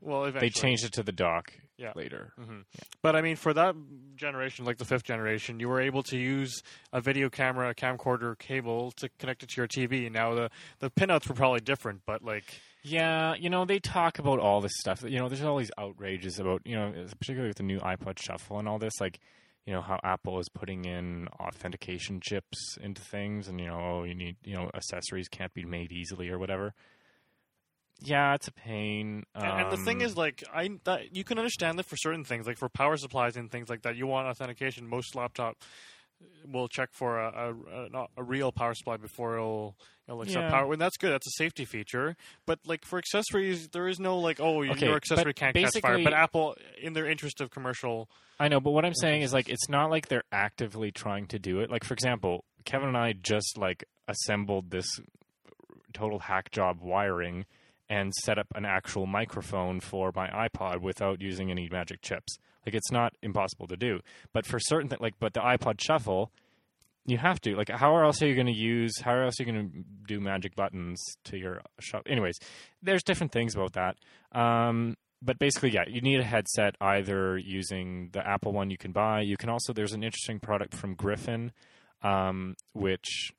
well, 0.00 0.24
eventually. 0.24 0.48
They 0.48 0.50
changed 0.60 0.84
it 0.84 0.92
to 0.92 1.02
the 1.02 1.10
dock 1.12 1.52
Yeah. 1.78 1.92
later. 1.96 2.32
hmm 2.38 2.60
But 3.02 3.16
I 3.16 3.22
mean, 3.22 3.34
for 3.34 3.52
that 3.54 3.74
generation, 4.14 4.64
like 4.64 4.78
the 4.78 4.84
fifth 4.84 5.02
generation, 5.02 5.58
you 5.58 5.68
were 5.68 5.80
able 5.80 6.02
to 6.04 6.16
use 6.16 6.62
a 6.92 7.00
video 7.00 7.28
camera, 7.28 7.70
a 7.70 7.74
camcorder 7.74 8.38
cable 8.38 8.92
to 8.92 9.08
connect 9.18 9.42
it 9.42 9.48
to 9.50 9.60
your 9.60 9.66
TV. 9.66 10.10
Now 10.12 10.34
the 10.34 10.50
the 10.78 10.90
pinouts 10.90 11.28
were 11.28 11.34
probably 11.34 11.60
different, 11.60 12.02
but 12.06 12.22
like 12.22 12.44
Yeah, 12.84 13.34
you 13.34 13.50
know, 13.50 13.64
they 13.64 13.80
talk 13.80 14.20
about 14.20 14.38
all 14.38 14.60
this 14.60 14.78
stuff. 14.78 15.02
You 15.02 15.18
know, 15.18 15.28
there's 15.28 15.42
all 15.42 15.58
these 15.58 15.72
outrages 15.76 16.38
about, 16.38 16.62
you 16.64 16.76
know, 16.76 16.92
particularly 17.18 17.48
with 17.48 17.56
the 17.56 17.64
new 17.64 17.80
iPod 17.80 18.20
Shuffle 18.20 18.60
and 18.60 18.68
all 18.68 18.78
this, 18.78 19.00
like, 19.00 19.18
you 19.66 19.72
know, 19.72 19.82
how 19.82 19.98
Apple 20.04 20.38
is 20.38 20.48
putting 20.48 20.84
in 20.84 21.28
authentication 21.40 22.20
chips 22.22 22.78
into 22.80 23.02
things 23.02 23.48
and, 23.48 23.58
you 23.60 23.66
know, 23.66 23.78
oh, 23.78 24.04
you 24.04 24.14
need, 24.14 24.36
you 24.44 24.54
know, 24.54 24.70
accessories 24.74 25.28
can't 25.28 25.52
be 25.54 25.64
made 25.64 25.92
easily 25.92 26.28
or 26.28 26.38
whatever. 26.38 26.72
Yeah, 28.00 28.34
it's 28.34 28.48
a 28.48 28.52
pain. 28.52 29.24
And, 29.40 29.52
and 29.60 29.70
the 29.70 29.76
thing 29.78 30.00
Um, 30.00 30.02
is, 30.02 30.16
like, 30.16 30.44
I 30.52 30.68
that, 30.84 31.14
you 31.16 31.24
can 31.24 31.38
understand 31.38 31.78
that 31.78 31.86
for 31.86 31.96
certain 31.96 32.24
things, 32.24 32.46
like 32.46 32.58
for 32.58 32.68
power 32.68 32.96
supplies 32.96 33.36
and 33.36 33.50
things 33.50 33.68
like 33.68 33.82
that, 33.82 33.96
you 33.96 34.06
want 34.06 34.28
authentication. 34.28 34.86
Most 34.86 35.14
laptop 35.14 35.56
will 36.50 36.68
check 36.68 36.90
for 36.92 37.18
a 37.18 37.54
a, 37.72 37.96
a, 37.98 38.06
a 38.18 38.22
real 38.22 38.52
power 38.52 38.74
supply 38.74 38.96
before 38.96 39.36
it'll, 39.36 39.76
it'll 40.08 40.22
accept 40.22 40.44
Yeah. 40.44 40.50
power, 40.50 40.72
and 40.72 40.80
that's 40.80 40.96
good. 40.96 41.12
That's 41.12 41.26
a 41.26 41.36
safety 41.36 41.64
feature. 41.64 42.16
But 42.46 42.60
like 42.66 42.84
for 42.84 42.98
accessories, 42.98 43.68
there 43.68 43.88
is 43.88 43.98
no 43.98 44.18
like, 44.18 44.40
oh, 44.40 44.62
Okay, 44.62 44.86
your 44.86 44.96
accessory 44.96 45.34
can't 45.34 45.54
catch 45.54 45.80
fire. 45.80 46.02
But 46.02 46.12
Apple, 46.14 46.56
in 46.80 46.92
their 46.92 47.06
interest 47.06 47.40
of 47.40 47.50
commercial, 47.50 48.08
I 48.38 48.48
know, 48.48 48.60
but 48.60 48.70
what 48.70 48.84
I'm 48.84 48.94
saying 48.94 49.22
is 49.22 49.32
like 49.32 49.48
it's 49.48 49.68
not 49.68 49.90
like 49.90 50.08
they're 50.08 50.24
actively 50.32 50.90
trying 50.90 51.26
to 51.28 51.38
do 51.38 51.60
it. 51.60 51.70
Like 51.70 51.84
for 51.84 51.94
example, 51.94 52.44
Kevin 52.64 52.88
and 52.88 52.96
I 52.96 53.12
just 53.12 53.58
like 53.58 53.84
assembled 54.08 54.70
this 54.70 54.88
total 55.92 56.18
hack 56.20 56.50
job 56.50 56.78
wiring 56.80 57.46
and 57.88 58.12
set 58.14 58.38
up 58.38 58.46
an 58.54 58.64
actual 58.64 59.06
microphone 59.06 59.80
for 59.80 60.12
my 60.14 60.28
iPod 60.28 60.80
without 60.80 61.20
using 61.20 61.50
any 61.50 61.68
magic 61.70 62.02
chips. 62.02 62.36
Like 62.66 62.74
it's 62.74 62.90
not 62.90 63.14
impossible 63.22 63.66
to 63.68 63.76
do. 63.76 64.00
But 64.32 64.44
for 64.44 64.58
certain 64.58 64.88
things, 64.88 65.00
like 65.00 65.14
but 65.18 65.34
the 65.34 65.40
iPod 65.40 65.80
Shuffle, 65.80 66.32
you 67.06 67.18
have 67.18 67.40
to. 67.42 67.56
Like 67.56 67.70
how 67.70 67.96
else 67.98 68.20
are 68.22 68.26
you 68.26 68.34
going 68.34 68.48
to 68.48 68.52
use? 68.52 69.00
How 69.00 69.18
else 69.18 69.40
are 69.40 69.44
you 69.44 69.52
going 69.52 69.70
to 69.70 69.84
do 70.06 70.20
magic 70.20 70.54
buttons 70.56 71.02
to 71.24 71.38
your 71.38 71.62
shuffle? 71.80 72.10
Anyways, 72.10 72.38
there's 72.82 73.02
different 73.02 73.32
things 73.32 73.54
about 73.54 73.74
that. 73.74 73.96
Um, 74.38 74.96
but 75.22 75.38
basically, 75.38 75.70
yeah, 75.70 75.84
you 75.88 76.00
need 76.00 76.20
a 76.20 76.24
headset 76.24 76.76
either 76.80 77.38
using 77.38 78.10
the 78.12 78.26
Apple 78.26 78.52
one 78.52 78.70
you 78.70 78.76
can 78.76 78.92
buy. 78.92 79.22
You 79.22 79.36
can 79.36 79.48
also 79.48 79.72
there's 79.72 79.94
an 79.94 80.02
interesting 80.02 80.40
product 80.40 80.74
from 80.74 80.94
Griffin, 80.94 81.52
um, 82.02 82.54
which 82.72 83.32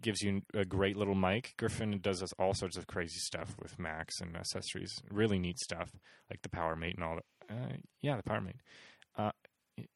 gives 0.00 0.22
you 0.22 0.42
a 0.54 0.64
great 0.64 0.96
little 0.96 1.14
mic. 1.14 1.54
Griffin 1.56 1.98
does 2.00 2.22
all 2.38 2.54
sorts 2.54 2.76
of 2.76 2.86
crazy 2.86 3.18
stuff 3.18 3.56
with 3.60 3.78
Macs 3.78 4.20
and 4.20 4.36
accessories. 4.36 4.92
Really 5.10 5.38
neat 5.38 5.58
stuff 5.58 5.90
like 6.30 6.42
the 6.42 6.48
PowerMate 6.48 6.94
and 6.94 7.04
all 7.04 7.16
that. 7.16 7.24
Uh, 7.50 7.76
yeah, 8.02 8.16
the 8.16 8.22
PowerMate. 8.22 8.56
Uh, 9.16 9.30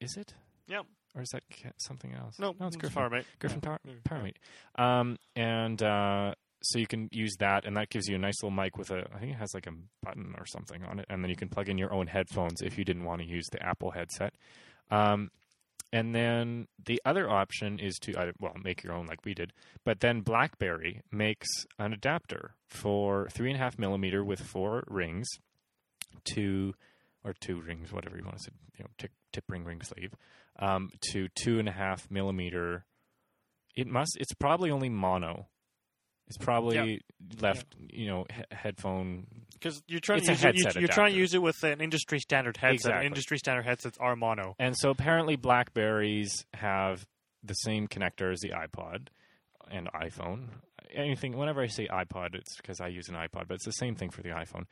is 0.00 0.16
it? 0.16 0.34
Yep. 0.68 0.84
Or 1.14 1.22
is 1.22 1.30
that 1.30 1.42
something 1.78 2.12
else? 2.14 2.38
no, 2.38 2.54
no, 2.60 2.66
it's 2.66 2.76
it's 2.76 2.80
Griffin. 2.80 2.94
far, 2.94 3.10
mate. 3.10 3.24
Griffin 3.40 3.60
Power, 3.60 3.78
Yeah. 3.84 3.92
PowerMate. 4.08 4.36
Um, 4.82 5.16
and 5.34 5.82
uh, 5.82 6.34
so 6.62 6.78
you 6.78 6.86
can 6.86 7.08
use 7.12 7.34
that, 7.38 7.64
and 7.64 7.76
that 7.76 7.88
gives 7.88 8.06
you 8.08 8.16
a 8.16 8.18
nice 8.18 8.42
little 8.42 8.54
mic 8.56 8.76
with 8.76 8.90
a. 8.90 9.04
I 9.14 9.18
think 9.18 9.32
it 9.32 9.38
has 9.38 9.54
like 9.54 9.66
a 9.66 9.72
button 10.02 10.34
or 10.38 10.44
something 10.46 10.84
on 10.84 10.98
it, 10.98 11.06
and 11.08 11.22
then 11.24 11.30
you 11.30 11.36
can 11.36 11.48
plug 11.48 11.68
in 11.68 11.78
your 11.78 11.92
own 11.92 12.06
headphones 12.08 12.60
if 12.62 12.76
you 12.78 12.84
didn't 12.84 13.04
want 13.04 13.22
to 13.22 13.26
use 13.26 13.46
the 13.50 13.62
Apple 13.62 13.92
headset. 13.92 14.34
Um, 14.90 15.30
and 15.92 16.14
then 16.14 16.68
the 16.84 17.00
other 17.06 17.30
option 17.30 17.78
is 17.78 17.98
to 18.00 18.12
uh, 18.14 18.32
well 18.38 18.54
make 18.62 18.82
your 18.84 18.92
own 18.92 19.06
like 19.06 19.24
we 19.24 19.32
did, 19.32 19.54
but 19.84 20.00
then 20.00 20.20
BlackBerry 20.20 21.00
makes 21.10 21.48
an 21.78 21.94
adapter 21.94 22.54
for 22.66 23.28
three 23.30 23.50
and 23.50 23.56
a 23.58 23.62
half 23.62 23.78
millimeter 23.78 24.22
with 24.22 24.40
four 24.40 24.84
rings, 24.88 25.26
to 26.34 26.74
or 27.28 27.34
two 27.40 27.60
rings, 27.60 27.92
whatever 27.92 28.16
you 28.16 28.24
want 28.24 28.38
to 28.38 28.42
say, 28.44 28.50
you 28.78 28.84
know, 28.84 28.90
tip, 28.98 29.10
tip 29.32 29.44
ring 29.48 29.64
ring 29.64 29.80
sleeve, 29.82 30.14
um, 30.58 30.90
to 31.12 31.28
two 31.34 31.58
and 31.58 31.68
a 31.68 31.72
half 31.72 32.10
millimeter. 32.10 32.84
It 33.76 33.86
must. 33.86 34.16
It's 34.18 34.34
probably 34.34 34.70
only 34.70 34.88
mono. 34.88 35.46
It's 36.26 36.36
probably 36.36 37.00
left, 37.40 37.74
you 37.78 38.06
know, 38.06 38.26
he- 38.30 38.54
headphone. 38.56 39.26
Because 39.54 39.82
you're 39.86 40.00
trying 40.00 40.20
to 40.20 40.30
use 40.30 40.44
it, 40.44 40.56
you, 40.56 40.64
you're 40.80 40.88
trying 40.88 41.12
to 41.12 41.18
use 41.18 41.32
it 41.32 41.40
with 41.40 41.62
an 41.62 41.80
industry 41.80 42.18
standard 42.18 42.58
headset. 42.58 42.74
Exactly. 42.74 43.06
Industry 43.06 43.38
standard 43.38 43.64
headsets 43.64 43.96
are 43.98 44.14
mono. 44.14 44.54
And 44.58 44.76
so 44.76 44.90
apparently, 44.90 45.36
Blackberries 45.36 46.44
have 46.54 47.06
the 47.42 47.54
same 47.54 47.88
connector 47.88 48.30
as 48.30 48.40
the 48.40 48.50
iPod 48.50 49.08
and 49.70 49.88
iPhone. 49.92 50.48
Anything, 50.94 51.36
whenever 51.36 51.62
I 51.62 51.66
say 51.66 51.86
iPod, 51.86 52.34
it's 52.34 52.56
because 52.56 52.80
I 52.80 52.88
use 52.88 53.08
an 53.08 53.14
iPod, 53.14 53.48
but 53.48 53.54
it's 53.54 53.64
the 53.64 53.72
same 53.72 53.94
thing 53.94 54.10
for 54.10 54.22
the 54.22 54.30
iPhone. 54.30 54.64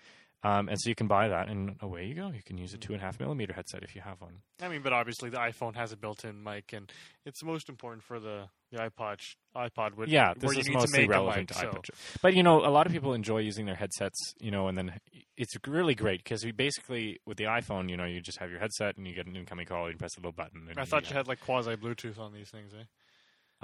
Um, 0.46 0.68
and 0.68 0.80
so 0.80 0.88
you 0.88 0.94
can 0.94 1.08
buy 1.08 1.26
that, 1.28 1.48
and 1.48 1.74
away 1.80 2.06
you 2.06 2.14
go. 2.14 2.28
You 2.28 2.42
can 2.44 2.56
use 2.56 2.72
a 2.72 2.78
two 2.78 2.92
and 2.92 3.02
a 3.02 3.04
half 3.04 3.18
millimeter 3.18 3.52
headset 3.52 3.82
if 3.82 3.96
you 3.96 4.02
have 4.02 4.20
one. 4.20 4.42
I 4.62 4.68
mean, 4.68 4.80
but 4.80 4.92
obviously 4.92 5.28
the 5.28 5.38
iPhone 5.38 5.74
has 5.74 5.90
a 5.90 5.96
built-in 5.96 6.40
mic, 6.40 6.72
and 6.72 6.92
it's 7.24 7.42
most 7.42 7.68
important 7.68 8.04
for 8.04 8.20
the, 8.20 8.44
the 8.70 8.78
iPod. 8.78 9.18
iPod, 9.56 9.96
with, 9.96 10.08
yeah, 10.08 10.34
this 10.36 10.56
is 10.56 10.70
mostly 10.70 11.08
relevant 11.08 11.50
a 11.50 11.54
to 11.54 11.64
mic, 11.64 11.72
so. 11.72 11.78
iPod. 11.78 11.90
But 12.22 12.34
you 12.34 12.44
know, 12.44 12.64
a 12.64 12.70
lot 12.70 12.86
of 12.86 12.92
people 12.92 13.12
enjoy 13.12 13.38
using 13.38 13.66
their 13.66 13.74
headsets. 13.74 14.34
You 14.40 14.52
know, 14.52 14.68
and 14.68 14.78
then 14.78 14.92
it's 15.36 15.54
really 15.66 15.96
great 15.96 16.22
because 16.22 16.44
we 16.44 16.52
basically 16.52 17.18
with 17.26 17.38
the 17.38 17.44
iPhone, 17.44 17.90
you 17.90 17.96
know, 17.96 18.04
you 18.04 18.20
just 18.20 18.38
have 18.38 18.50
your 18.50 18.60
headset 18.60 18.96
and 18.96 19.06
you 19.06 19.14
get 19.14 19.26
an 19.26 19.34
incoming 19.34 19.66
call. 19.66 19.90
You 19.90 19.96
press 19.96 20.16
a 20.16 20.20
little 20.20 20.30
button. 20.30 20.68
And 20.70 20.78
I 20.78 20.84
thought 20.84 21.10
you 21.10 21.16
had 21.16 21.26
like 21.26 21.40
quasi 21.40 21.74
Bluetooth 21.74 22.20
on 22.20 22.32
these 22.32 22.50
things, 22.50 22.72
eh? 22.72 22.84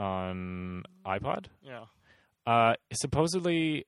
on 0.03 0.85
iPod. 1.07 1.47
Yeah. 1.63 1.85
Uh, 2.47 2.75
supposedly, 2.93 3.87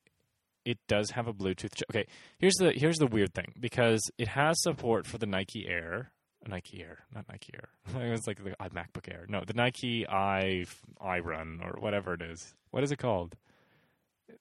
it 0.65 0.79
does 0.89 1.11
have 1.11 1.27
a 1.27 1.33
Bluetooth. 1.33 1.75
Ch- 1.75 1.85
okay, 1.91 2.07
here's 2.39 2.55
the 2.55 2.73
here's 2.73 2.99
the 2.99 3.07
weird 3.07 3.35
thing 3.35 3.53
because 3.59 4.01
it 4.19 4.29
has 4.29 4.57
support 4.63 5.07
for 5.07 5.19
the 5.19 5.27
Nike 5.27 5.67
Air, 5.69 6.13
Nike 6.47 6.83
Air, 6.83 7.05
not 7.15 7.27
Nike 7.29 7.53
Air. 7.55 7.69
it 8.03 8.11
was 8.11 8.27
like 8.27 8.43
the 8.43 8.55
uh, 8.61 8.69
MacBook 8.71 9.13
Air. 9.13 9.27
No, 9.29 9.43
the 9.47 9.55
Nike 9.55 10.07
i 10.09 10.65
iRun 11.03 11.65
or 11.65 11.81
whatever 11.81 12.15
it 12.15 12.23
is. 12.23 12.55
What 12.71 12.83
is 12.83 12.93
it 12.93 12.99
called? 12.99 13.37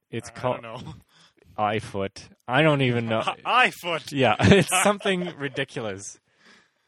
It's 0.10 0.30
I 0.30 0.34
called 0.34 0.64
iFoot. 1.58 2.30
I 2.48 2.62
don't 2.62 2.82
even 2.82 3.08
know. 3.08 3.22
iFoot. 3.46 4.12
Yeah, 4.12 4.36
it's 4.40 4.70
something 4.84 5.34
ridiculous 5.38 6.20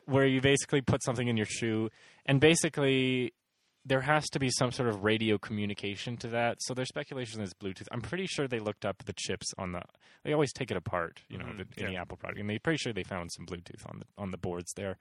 where 0.05 0.25
you 0.25 0.41
basically 0.41 0.81
put 0.81 1.03
something 1.03 1.27
in 1.27 1.37
your 1.37 1.47
shoe 1.47 1.89
and 2.25 2.39
basically 2.39 3.33
there 3.85 4.01
has 4.01 4.25
to 4.29 4.39
be 4.39 4.49
some 4.49 4.71
sort 4.71 4.89
of 4.89 5.03
radio 5.03 5.37
communication 5.37 6.17
to 6.17 6.27
that. 6.29 6.57
So 6.61 6.73
their 6.73 6.85
speculation 6.85 7.41
is 7.41 7.53
Bluetooth. 7.53 7.87
I'm 7.91 8.01
pretty 8.01 8.25
sure 8.25 8.47
they 8.47 8.59
looked 8.59 8.83
up 8.85 9.03
the 9.05 9.13
chips 9.13 9.47
on 9.57 9.73
the 9.73 9.81
they 10.23 10.33
always 10.33 10.51
take 10.51 10.71
it 10.71 10.77
apart, 10.77 11.21
you 11.29 11.37
know, 11.37 11.45
Mhm, 11.45 11.57
the, 11.75 11.83
in 11.85 11.91
the. 11.91 11.97
Apple 11.97 12.17
product. 12.17 12.39
And 12.39 12.49
they're 12.49 12.57
pretty 12.59 12.77
sure 12.77 12.93
they 12.93 13.03
found 13.03 13.29
some 13.31 13.45
Bluetooth 13.45 13.85
on 13.87 13.99
the 13.99 14.05
on 14.17 14.31
the 14.31 14.37
boards 14.37 14.71
there. 14.75 14.97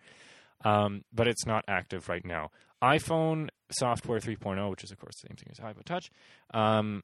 Um, 0.64 1.04
but 1.12 1.26
it's 1.28 1.46
not 1.46 1.64
active 1.66 2.08
right 2.08 2.24
now. 2.24 2.50
iPhone 2.82 3.48
software 3.70 4.18
3.0, 4.20 4.70
which 4.70 4.84
is 4.84 4.90
of 4.90 4.98
course 4.98 5.14
the 5.22 5.28
same 5.28 5.36
thing 5.36 5.48
as 5.50 5.58
iPod 5.58 5.84
Touch, 5.84 6.10
um, 6.52 7.02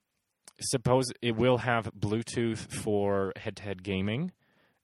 suppose 0.60 1.06
it 1.22 1.36
will 1.36 1.58
have 1.58 1.90
Bluetooth 1.98 2.58
for 2.72 3.32
head-to-head 3.36 3.82
gaming 3.82 4.32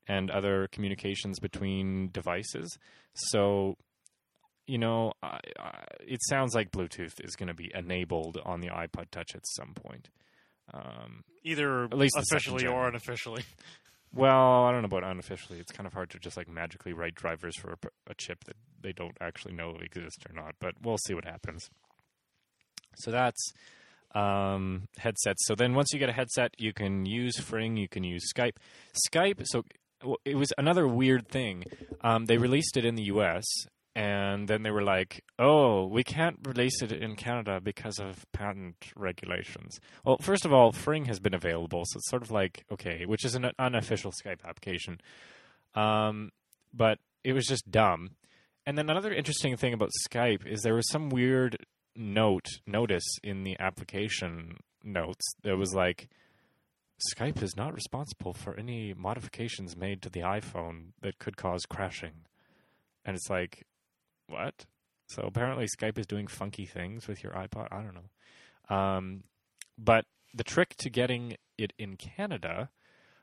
and 0.09 0.31
other 0.31 0.69
communications 0.73 1.39
between 1.41 2.09
devices. 2.11 2.79
So, 3.15 3.77
you 4.67 4.79
know, 4.79 5.13
I, 5.23 5.39
I, 5.59 5.85
it 6.07 6.21
sounds 6.29 6.55
like 6.55 6.71
Bluetooth 6.71 7.25
is 7.25 7.37
going 7.37 7.49
to 7.49 7.55
be 7.55 7.71
enabled 7.75 8.41
on 8.45 8.61
the 8.61 8.69
iPod 8.69 9.11
Touch 9.11 9.35
at 9.35 9.47
some 9.47 9.75
point. 9.75 10.11
Um, 10.73 11.25
Either 11.45 11.85
At 11.85 11.99
least 11.99 12.17
officially 12.17 12.67
or 12.67 12.89
unofficially. 12.89 13.45
well, 14.15 14.65
I 14.65 14.73
don't 14.73 14.83
know 14.83 14.87
about 14.87 15.05
unofficially. 15.05 15.61
It's 15.61 15.73
kind 15.73 15.87
of 15.87 15.93
hard 15.93 16.11
to 16.11 16.19
just 16.19 16.37
like 16.37 16.49
magically 16.49 16.93
write 16.93 17.15
drivers 17.15 17.57
for 17.57 17.73
a, 17.73 18.11
a 18.11 18.15
chip 18.15 18.45
that 18.45 18.57
they 18.81 18.93
don't 18.93 19.17
actually 19.21 19.55
know 19.55 19.77
exists 19.81 20.25
or 20.29 20.35
not. 20.35 20.57
But 20.61 20.75
we'll 20.83 20.99
see 20.99 21.15
what 21.15 21.25
happens. 21.25 21.71
So 22.97 23.11
that's 23.11 23.53
um, 24.15 24.89
headsets. 24.99 25.47
So 25.47 25.55
then 25.55 25.75
once 25.75 25.93
you 25.93 25.99
get 25.99 26.09
a 26.09 26.13
headset, 26.13 26.55
you 26.59 26.73
can 26.73 27.07
use 27.07 27.39
Fring, 27.39 27.77
you 27.77 27.89
can 27.89 28.03
use 28.03 28.33
Skype. 28.35 28.57
Skype. 29.09 29.47
So 29.47 29.65
it 30.25 30.37
was 30.37 30.53
another 30.59 30.89
weird 30.89 31.29
thing. 31.29 31.65
Um, 32.01 32.27
they 32.27 32.39
released 32.39 32.77
it 32.77 32.85
in 32.85 32.97
the 32.97 33.05
U.S. 33.05 33.45
And 33.97 34.47
then 34.47 34.63
they 34.63 34.71
were 34.71 34.83
like, 34.83 35.25
"Oh, 35.39 35.87
we 35.87 36.05
can't 36.05 36.39
release 36.47 36.83
it 36.83 36.93
in 36.93 37.17
Canada 37.17 37.63
because 37.63 37.99
of 37.99 38.31
patent 38.33 38.93
regulations." 38.95 39.81
Well, 40.05 40.19
first 40.21 40.45
of 40.45 40.53
all, 40.53 40.71
Fring 40.71 41.07
has 41.07 41.19
been 41.19 41.33
available, 41.33 41.83
so 41.87 41.97
it's 41.97 42.11
sort 42.11 42.21
of 42.21 42.31
like 42.31 42.67
okay, 42.71 43.07
which 43.07 43.25
is 43.25 43.35
an 43.35 43.51
unofficial 43.59 44.13
Skype 44.13 44.45
application. 44.45 45.01
Um, 45.75 46.31
but 46.75 46.99
it 47.25 47.33
was 47.33 47.47
just 47.47 47.71
dumb. 47.71 48.11
And 48.67 48.77
then 48.77 48.91
another 48.91 49.15
interesting 49.15 49.57
thing 49.57 49.73
about 49.73 49.91
Skype 50.07 50.47
is 50.47 50.61
there 50.61 50.75
was 50.75 50.91
some 50.91 51.09
weird 51.09 51.57
note 51.97 52.47
notice 52.67 53.19
in 53.25 53.45
the 53.45 53.57
application 53.59 54.59
notes 54.85 55.25
that 55.43 55.57
was 55.57 55.73
like 55.73 56.11
Skype 57.17 57.43
is 57.43 57.57
not 57.57 57.73
responsible 57.73 58.35
for 58.35 58.59
any 58.59 58.93
modifications 58.93 59.75
made 59.75 60.03
to 60.03 60.11
the 60.11 60.21
iPhone 60.21 60.89
that 61.01 61.19
could 61.19 61.39
cause 61.39 61.65
crashing. 61.65 62.27
And 63.07 63.17
it's 63.17 63.31
like 63.31 63.65
what? 64.29 64.67
So 65.09 65.23
apparently 65.23 65.67
Skype 65.67 65.99
is 65.99 66.07
doing 66.07 66.27
funky 66.27 66.67
things 66.67 67.07
with 67.07 67.23
your 67.23 67.33
iPod. 67.33 67.69
I 67.71 67.83
don't 67.83 67.95
know. 67.95 68.77
Um, 68.77 69.25
but 69.79 70.05
the 70.35 70.45
trick 70.45 70.75
to 70.79 70.91
getting 70.91 71.37
it 71.57 71.73
in 71.79 71.97
Canada, 71.97 72.71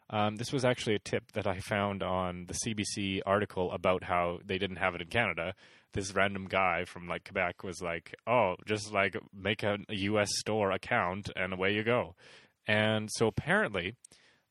um, 0.09 0.37
this 0.37 0.51
was 0.51 0.65
actually 0.65 0.95
a 0.95 0.99
tip 0.99 1.31
that 1.33 1.47
I 1.47 1.59
found 1.59 2.03
on 2.03 2.47
the 2.47 2.53
CBC 2.53 3.21
article 3.25 3.71
about 3.71 4.03
how 4.03 4.39
they 4.45 4.57
didn't 4.57 4.77
have 4.77 4.95
it 4.95 5.01
in 5.01 5.07
Canada. 5.07 5.53
This 5.93 6.13
random 6.13 6.47
guy 6.47 6.85
from 6.85 7.07
like 7.07 7.25
Quebec 7.25 7.63
was 7.63 7.81
like, 7.81 8.15
"Oh, 8.25 8.55
just 8.65 8.91
like 8.91 9.15
make 9.33 9.63
a, 9.63 9.77
U.S. 9.89 10.29
store 10.39 10.71
account 10.71 11.29
and 11.35 11.53
away 11.53 11.73
you 11.73 11.83
go." 11.83 12.15
And 12.67 13.09
so 13.11 13.27
apparently, 13.27 13.95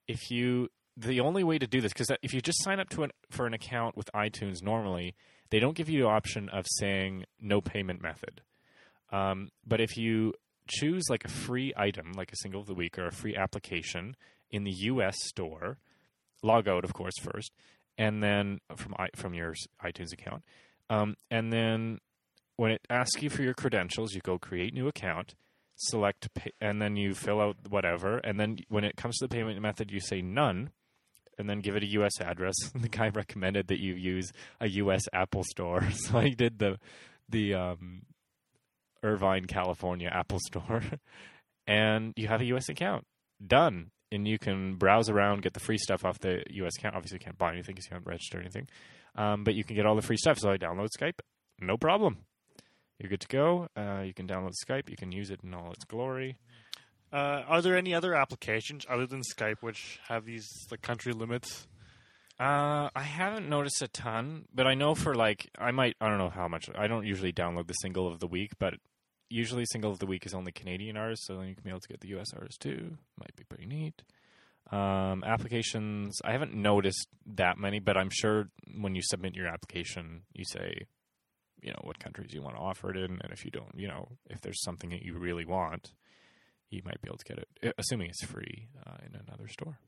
if 0.07 0.31
you 0.31 0.69
the 0.97 1.21
only 1.21 1.43
way 1.43 1.59
to 1.59 1.67
do 1.67 1.81
this 1.81 1.93
because 1.93 2.11
if 2.23 2.35
you 2.35 2.41
just 2.41 2.63
sign 2.63 2.79
up 2.79 2.89
to 2.91 3.03
an 3.03 3.11
for 3.31 3.47
an 3.47 3.55
account 3.55 3.97
with 3.97 4.11
iTunes 4.15 4.63
normally, 4.63 5.15
they 5.53 5.61
don't 5.61 5.77
give 5.77 5.91
you 5.91 6.01
the 6.01 6.09
option 6.09 6.49
of 6.49 6.65
saying 6.67 7.27
no 7.39 7.61
payment 7.61 8.01
method. 8.03 8.41
Um, 9.13 9.51
but 9.67 9.83
if 9.83 9.99
you 9.99 10.33
choose 10.67 11.05
like 11.11 11.27
a 11.27 11.29
free 11.29 11.75
item, 11.77 12.13
like 12.17 12.33
a 12.33 12.37
single 12.37 12.63
of 12.63 12.67
the 12.67 12.75
week 12.75 12.99
or 12.99 13.07
a 13.07 13.13
free 13.13 13.37
application 13.37 14.17
in 14.51 14.65
the 14.65 14.71
U.S. 14.71 15.15
store, 15.27 15.77
log 16.43 16.69
out, 16.69 16.85
of 16.85 16.95
course, 16.95 17.13
first, 17.21 17.53
and 17.99 18.23
then 18.23 18.61
from 18.75 18.95
from 19.15 19.35
your 19.35 19.55
iTunes 19.85 20.15
account, 20.15 20.43
um, 20.89 21.17
and 21.31 21.53
then 21.53 21.99
when 22.57 22.71
it 22.71 22.81
asks 22.89 23.23
you 23.23 23.29
for 23.29 23.43
your 23.43 23.55
credentials, 23.55 24.15
you 24.15 24.23
go 24.23 24.39
create 24.39 24.73
new 24.73 24.89
account, 24.89 25.35
select, 25.77 26.33
pay, 26.33 26.53
and 26.63 26.81
then 26.81 26.97
you 26.97 27.15
fill 27.15 27.43
out 27.43 27.57
whatever, 27.69 28.19
and 28.19 28.41
then 28.41 28.57
when 28.69 28.85
it 28.85 28.97
comes 28.97 29.19
to 29.19 29.27
the 29.27 29.35
payment 29.35 29.61
method, 29.61 29.91
you 29.91 30.01
say 30.01 30.23
none, 30.23 30.71
and 31.43 31.51
then 31.51 31.59
give 31.59 31.75
it 31.75 31.83
a 31.83 31.87
U.S. 31.89 32.21
address. 32.21 32.55
the 32.75 32.89
guy 32.89 33.09
recommended 33.09 33.67
that 33.67 33.81
you 33.81 33.95
use 33.95 34.33
a 34.61 34.69
U.S. 34.69 35.03
Apple 35.13 35.43
store, 35.43 35.91
so 35.95 36.19
I 36.19 36.29
did 36.31 36.61
the 36.61 36.79
the 37.29 37.55
um, 37.55 38.03
Irvine, 39.03 39.47
California 39.47 40.09
Apple 40.09 40.39
Store, 40.47 40.83
and 41.67 42.13
you 42.17 42.29
have 42.29 42.41
a 42.41 42.47
U.S. 42.47 42.69
account. 42.69 43.05
Done. 43.45 43.91
And 44.13 44.29
you 44.29 44.39
can 44.39 44.75
browse 44.77 45.09
around, 45.09 45.41
get 45.41 45.55
the 45.55 45.61
free 45.61 45.79
stuff 45.79 46.05
off 46.05 46.19
the 46.19 46.45
U.S. 46.51 46.77
account. 46.79 46.95
Obviously, 46.95 47.17
you 47.17 47.25
can't 47.25 47.39
buy 47.39 47.53
anything 47.53 47.75
because 47.75 47.87
you 47.87 47.95
haven't 47.95 48.07
registered 48.07 48.43
anything. 48.43 48.69
Um, 49.17 49.43
but 49.43 49.55
you 49.55 49.65
can 49.65 49.75
get 49.75 49.87
all 49.87 49.97
the 49.97 50.03
free 50.03 50.19
stuff. 50.19 50.39
So 50.39 50.51
I 50.51 50.59
download 50.59 50.89
Skype. 50.97 51.19
No 51.59 51.79
problem. 51.79 52.19
You're 52.99 53.09
good 53.09 53.23
to 53.23 53.29
go. 53.29 53.69
Uh, 53.75 54.03
you 54.05 54.13
can 54.13 54.29
download 54.29 54.53
Skype. 54.69 54.91
You 54.91 54.97
can 54.97 55.13
use 55.13 55.31
it 55.31 55.41
in 55.43 55.55
all 55.55 55.73
its 55.73 55.85
glory. 55.87 56.37
Uh, 57.13 57.43
are 57.47 57.61
there 57.61 57.77
any 57.77 57.93
other 57.95 58.15
applications 58.15 58.87
other 58.89 59.07
than 59.07 59.21
Skype 59.21 59.57
which 59.61 60.01
have 60.09 60.25
these 60.25 60.49
like 60.71 60.81
country 60.83 61.13
limits? 61.13 61.67
Uh, 62.41 62.89
I 62.97 63.03
haven't 63.03 63.49
noticed 63.49 63.83
a 63.83 63.89
ton, 63.89 64.47
but 64.55 64.67
I 64.67 64.75
know 64.75 64.95
for 64.95 65.15
like 65.15 65.51
I 65.59 65.71
might 65.71 65.97
I 66.01 66.09
don't 66.09 66.19
know 66.19 66.31
how 66.31 66.49
much. 66.49 66.71
I 66.75 66.87
don't 66.87 67.07
usually 67.07 67.33
download 67.33 67.67
the 67.67 67.75
single 67.75 68.11
of 68.11 68.21
the 68.21 68.27
week, 68.27 68.53
but 68.59 68.75
usually 69.29 69.65
single 69.67 69.91
of 69.91 69.99
the 69.99 70.07
week 70.07 70.25
is 70.25 70.35
only 70.35 70.53
Canadian 70.53 70.97
artists, 70.97 71.27
so 71.27 71.37
then 71.37 71.49
you 71.49 71.55
can 71.55 71.65
be 71.65 71.71
able 71.71 71.81
to 71.81 71.89
get 71.89 72.01
the 72.01 72.17
US 72.19 72.33
artists 72.35 72.59
too. 72.59 72.97
Might 73.19 73.37
be 73.37 73.45
pretty 73.45 73.67
neat. 73.67 74.03
Um, 74.71 75.23
applications 75.25 76.19
I 76.25 76.33
haven't 76.33 76.55
noticed 76.55 77.09
that 77.35 77.59
many, 77.59 77.79
but 77.79 77.99
I'm 77.99 78.11
sure 78.11 78.49
when 78.75 78.95
you 78.95 79.03
submit 79.03 79.35
your 79.35 79.49
application, 79.49 80.23
you 80.33 80.45
say, 80.45 80.87
you 81.61 81.71
know, 81.71 81.81
what 81.83 81.99
countries 81.99 82.33
you 82.33 82.43
want 82.43 82.57
to 82.57 82.63
offer 82.63 82.91
it 82.91 82.97
in, 82.97 83.21
and 83.23 83.33
if 83.33 83.45
you 83.45 83.51
don't, 83.51 83.75
you 83.77 83.89
know, 83.89 84.09
if 84.31 84.41
there's 84.41 84.63
something 84.63 84.91
that 84.91 85.03
you 85.03 85.19
really 85.19 85.45
want, 85.45 85.93
you 86.73 86.83
might 86.85 87.01
be 87.01 87.09
able 87.09 87.19
to 87.19 87.25
get 87.25 87.39
it, 87.39 87.49
uh, 87.65 87.73
assuming 87.79 88.09
it's 88.09 88.25
free 88.25 88.69
uh, 88.87 88.97
in 89.07 89.21
another 89.27 89.49
store. 89.49 89.79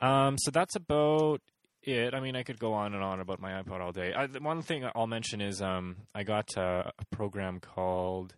Um, 0.00 0.36
so 0.38 0.50
that's 0.50 0.76
about 0.76 1.40
it. 1.82 2.14
I 2.14 2.20
mean, 2.20 2.36
I 2.36 2.42
could 2.42 2.58
go 2.58 2.72
on 2.72 2.94
and 2.94 3.02
on 3.02 3.20
about 3.20 3.40
my 3.40 3.62
iPod 3.62 3.80
all 3.80 3.92
day. 3.92 4.12
I, 4.14 4.26
the 4.26 4.40
one 4.40 4.62
thing 4.62 4.84
I'll 4.94 5.06
mention 5.06 5.40
is 5.40 5.60
um, 5.60 5.96
I 6.14 6.22
got 6.22 6.56
uh, 6.56 6.90
a 6.98 7.16
program 7.16 7.60
called 7.60 8.34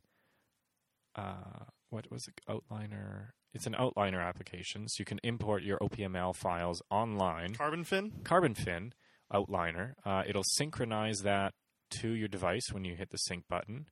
uh, 1.15 1.65
what 1.91 2.11
was 2.11 2.27
it? 2.27 2.41
Outliner. 2.49 3.29
It's 3.55 3.67
an 3.67 3.75
outliner 3.75 4.27
application, 4.27 4.89
so 4.89 5.01
you 5.01 5.05
can 5.05 5.21
import 5.23 5.63
your 5.63 5.79
OPML 5.79 6.35
files 6.35 6.81
online. 6.91 7.55
Carbon 7.55 7.85
fin. 7.85 8.13
Carbon 8.25 8.55
Fin 8.55 8.95
outliner. 9.33 9.95
Uh, 10.05 10.23
it'll 10.27 10.45
synchronize 10.45 11.21
that 11.21 11.55
to 11.91 12.11
your 12.13 12.29
device 12.29 12.73
when 12.73 12.85
you 12.85 12.95
hit 12.95 13.11
the 13.11 13.19
sync 13.19 13.47
button, 13.49 13.87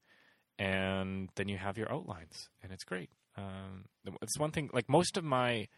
and 0.59 1.29
then 1.37 1.49
you 1.49 1.59
have 1.59 1.77
your 1.77 1.93
outlines, 1.93 2.49
and 2.63 2.73
it's 2.73 2.85
great. 2.85 3.11
Um, 3.37 3.85
it's 4.23 4.39
one 4.39 4.51
thing. 4.51 4.71
Like 4.73 4.89
most 4.89 5.17
of 5.17 5.25
my 5.25 5.69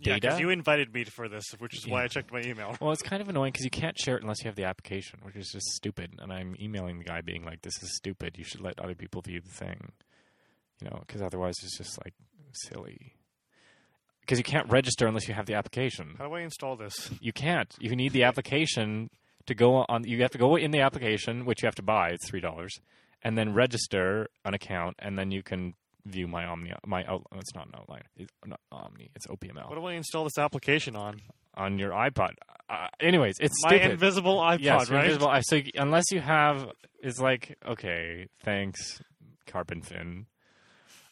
data. 0.00 0.20
because 0.20 0.40
you 0.40 0.50
invited 0.50 0.92
me 0.94 1.04
for 1.04 1.28
this, 1.28 1.44
which 1.58 1.76
is 1.76 1.86
why 1.86 2.00
Yeah. 2.00 2.04
I 2.04 2.08
checked 2.08 2.32
my 2.32 2.40
email. 2.42 2.76
well, 2.80 2.92
it's 2.92 3.02
kind 3.02 3.20
of 3.20 3.28
annoying 3.28 3.52
because 3.52 3.64
you 3.64 3.70
can't 3.70 3.98
share 3.98 4.16
it 4.16 4.22
unless 4.22 4.40
you 4.42 4.48
have 4.48 4.56
the 4.56 4.64
application, 4.64 5.18
which 5.22 5.36
is 5.36 5.48
just 5.52 5.66
stupid. 5.72 6.14
And 6.20 6.32
I'm 6.32 6.54
emailing 6.60 6.98
the 6.98 7.04
guy 7.04 7.20
being 7.20 7.44
like, 7.44 7.62
"This 7.62 7.82
is 7.82 7.96
stupid. 7.96 8.36
You 8.38 8.44
should 8.44 8.60
let 8.60 8.78
other 8.78 8.94
people 8.94 9.22
view 9.22 9.40
the 9.40 9.50
thing." 9.50 9.92
You 10.80 10.90
know, 10.90 11.02
because 11.06 11.22
otherwise 11.22 11.54
it's 11.62 11.76
just 11.78 11.98
like 12.04 12.14
silly. 12.52 13.14
Because 14.20 14.38
you 14.38 14.44
can't 14.44 14.68
register 14.70 15.06
unless 15.06 15.26
you 15.26 15.34
have 15.34 15.46
the 15.46 15.54
application. 15.54 16.14
How 16.18 16.28
do 16.28 16.34
I 16.34 16.40
install 16.42 16.76
this? 16.76 17.10
You 17.20 17.32
can't. 17.32 17.74
You 17.80 17.94
need 17.96 18.12
the 18.12 18.22
application 18.22 19.10
to 19.46 19.54
go 19.54 19.84
on. 19.88 20.04
You 20.04 20.22
have 20.22 20.30
to 20.30 20.38
go 20.38 20.54
in 20.56 20.70
the 20.70 20.80
application, 20.80 21.44
which 21.44 21.62
you 21.62 21.66
have 21.66 21.74
to 21.76 21.82
buy. 21.82 22.10
It's 22.10 22.28
three 22.28 22.40
dollars, 22.40 22.72
and 23.22 23.36
then 23.36 23.52
register 23.52 24.28
an 24.44 24.54
account, 24.54 24.96
and 25.00 25.18
then 25.18 25.30
you 25.32 25.42
can 25.42 25.74
view 26.06 26.26
my 26.28 26.44
Omni. 26.46 26.72
My 26.86 27.04
out. 27.04 27.26
oh, 27.32 27.38
It's 27.38 27.54
not 27.54 27.66
an 27.66 27.74
outline. 27.78 28.02
It's 28.16 28.32
not 28.46 28.60
Omni. 28.70 29.10
It's 29.14 29.26
OPML 29.26 29.68
What 29.68 29.76
do 29.76 29.84
I 29.86 29.94
install 29.94 30.24
this 30.24 30.38
application 30.38 30.96
on? 30.96 31.20
on 31.54 31.78
your 31.78 31.90
iPod. 31.90 32.30
Uh, 32.70 32.86
anyways, 33.00 33.34
it's 33.40 33.54
My 33.64 33.70
stupid. 33.76 33.90
invisible 33.92 34.38
iPod, 34.38 34.60
yes, 34.60 34.90
right? 34.90 35.04
invisible. 35.04 35.30
So 35.42 35.60
unless 35.76 36.04
you 36.10 36.20
have, 36.20 36.66
it's 37.00 37.18
like 37.20 37.56
okay, 37.66 38.28
thanks, 38.42 39.02
Carbon 39.46 39.82
Fin. 39.82 40.26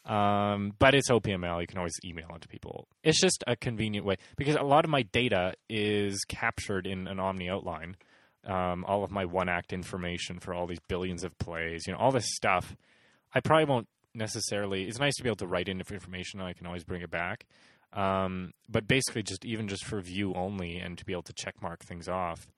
Um, 0.07 0.73
but 0.79 0.95
it's 0.95 1.11
OPML. 1.11 1.61
You 1.61 1.67
can 1.67 1.77
always 1.79 1.93
email 2.05 2.29
it 2.35 2.41
to 2.43 2.49
people. 2.49 2.89
It's 3.05 3.21
just 3.21 3.45
a 3.47 3.55
convenient 3.55 4.07
way 4.07 4.17
because 4.37 4.57
a 4.57 4.63
lot 4.63 4.85
of 4.85 4.91
my 4.91 5.03
data 5.03 5.53
is 5.69 6.25
captured 6.27 6.87
in 6.87 7.07
an 7.07 7.21
Omni 7.21 7.49
outline. 7.51 7.97
Um, 8.47 8.87
all 8.87 9.05
of 9.05 9.11
my 9.11 9.27
one 9.27 9.51
act 9.51 9.75
information 9.75 10.41
for 10.41 10.55
all 10.55 10.67
these 10.67 10.81
billions 10.89 11.23
of 11.25 11.39
plays, 11.39 11.87
you 11.87 11.93
know, 11.93 11.99
all 11.99 12.11
this 12.13 12.25
stuff. 12.35 12.75
I 13.35 13.41
probably 13.41 13.67
won't 13.67 13.89
necessarily. 14.15 14.85
It's 14.85 14.99
nice 14.99 15.15
to 15.17 15.23
be 15.23 15.29
able 15.29 15.37
to 15.37 15.47
write 15.47 15.69
in 15.69 15.81
information. 15.81 16.41
I 16.41 16.53
can 16.53 16.67
always 16.67 16.85
bring 16.85 17.03
it 17.03 17.11
back. 17.11 17.47
Um, 17.93 18.53
but 18.69 18.87
basically, 18.87 19.23
just 19.23 19.45
even 19.45 19.69
just 19.69 19.85
for 19.85 20.01
view 20.01 20.33
only 20.35 20.79
and 20.79 20.97
to 20.99 21.05
be 21.05 21.13
able 21.13 21.23
to 21.25 21.33
check 21.33 21.61
mark 21.61 21.85
things 21.85 22.09
off 22.09 22.49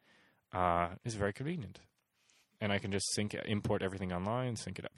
uh, 0.52 0.88
is 1.04 1.14
very 1.14 1.32
convenient. 1.32 1.80
And 2.60 2.72
I 2.72 2.78
can 2.78 2.92
just 2.92 3.12
sync, 3.14 3.34
import 3.46 3.82
everything 3.82 4.12
online, 4.12 4.54
sync 4.54 4.78
it 4.78 4.84
up. 4.84 4.92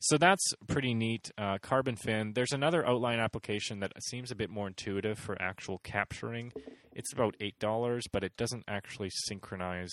So 0.00 0.18
that's 0.18 0.42
pretty 0.66 0.94
neat. 0.94 1.30
Uh, 1.38 1.58
Carbon 1.62 1.94
Fin. 1.94 2.32
There's 2.32 2.50
another 2.52 2.84
outline 2.84 3.20
application 3.20 3.78
that 3.80 3.92
seems 4.02 4.32
a 4.32 4.34
bit 4.34 4.50
more 4.50 4.66
intuitive 4.66 5.18
for 5.18 5.40
actual 5.40 5.78
capturing. 5.84 6.52
It's 6.92 7.12
about 7.12 7.36
eight 7.40 7.58
dollars, 7.60 8.04
but 8.10 8.24
it 8.24 8.36
doesn't 8.36 8.64
actually 8.66 9.10
synchronize. 9.12 9.92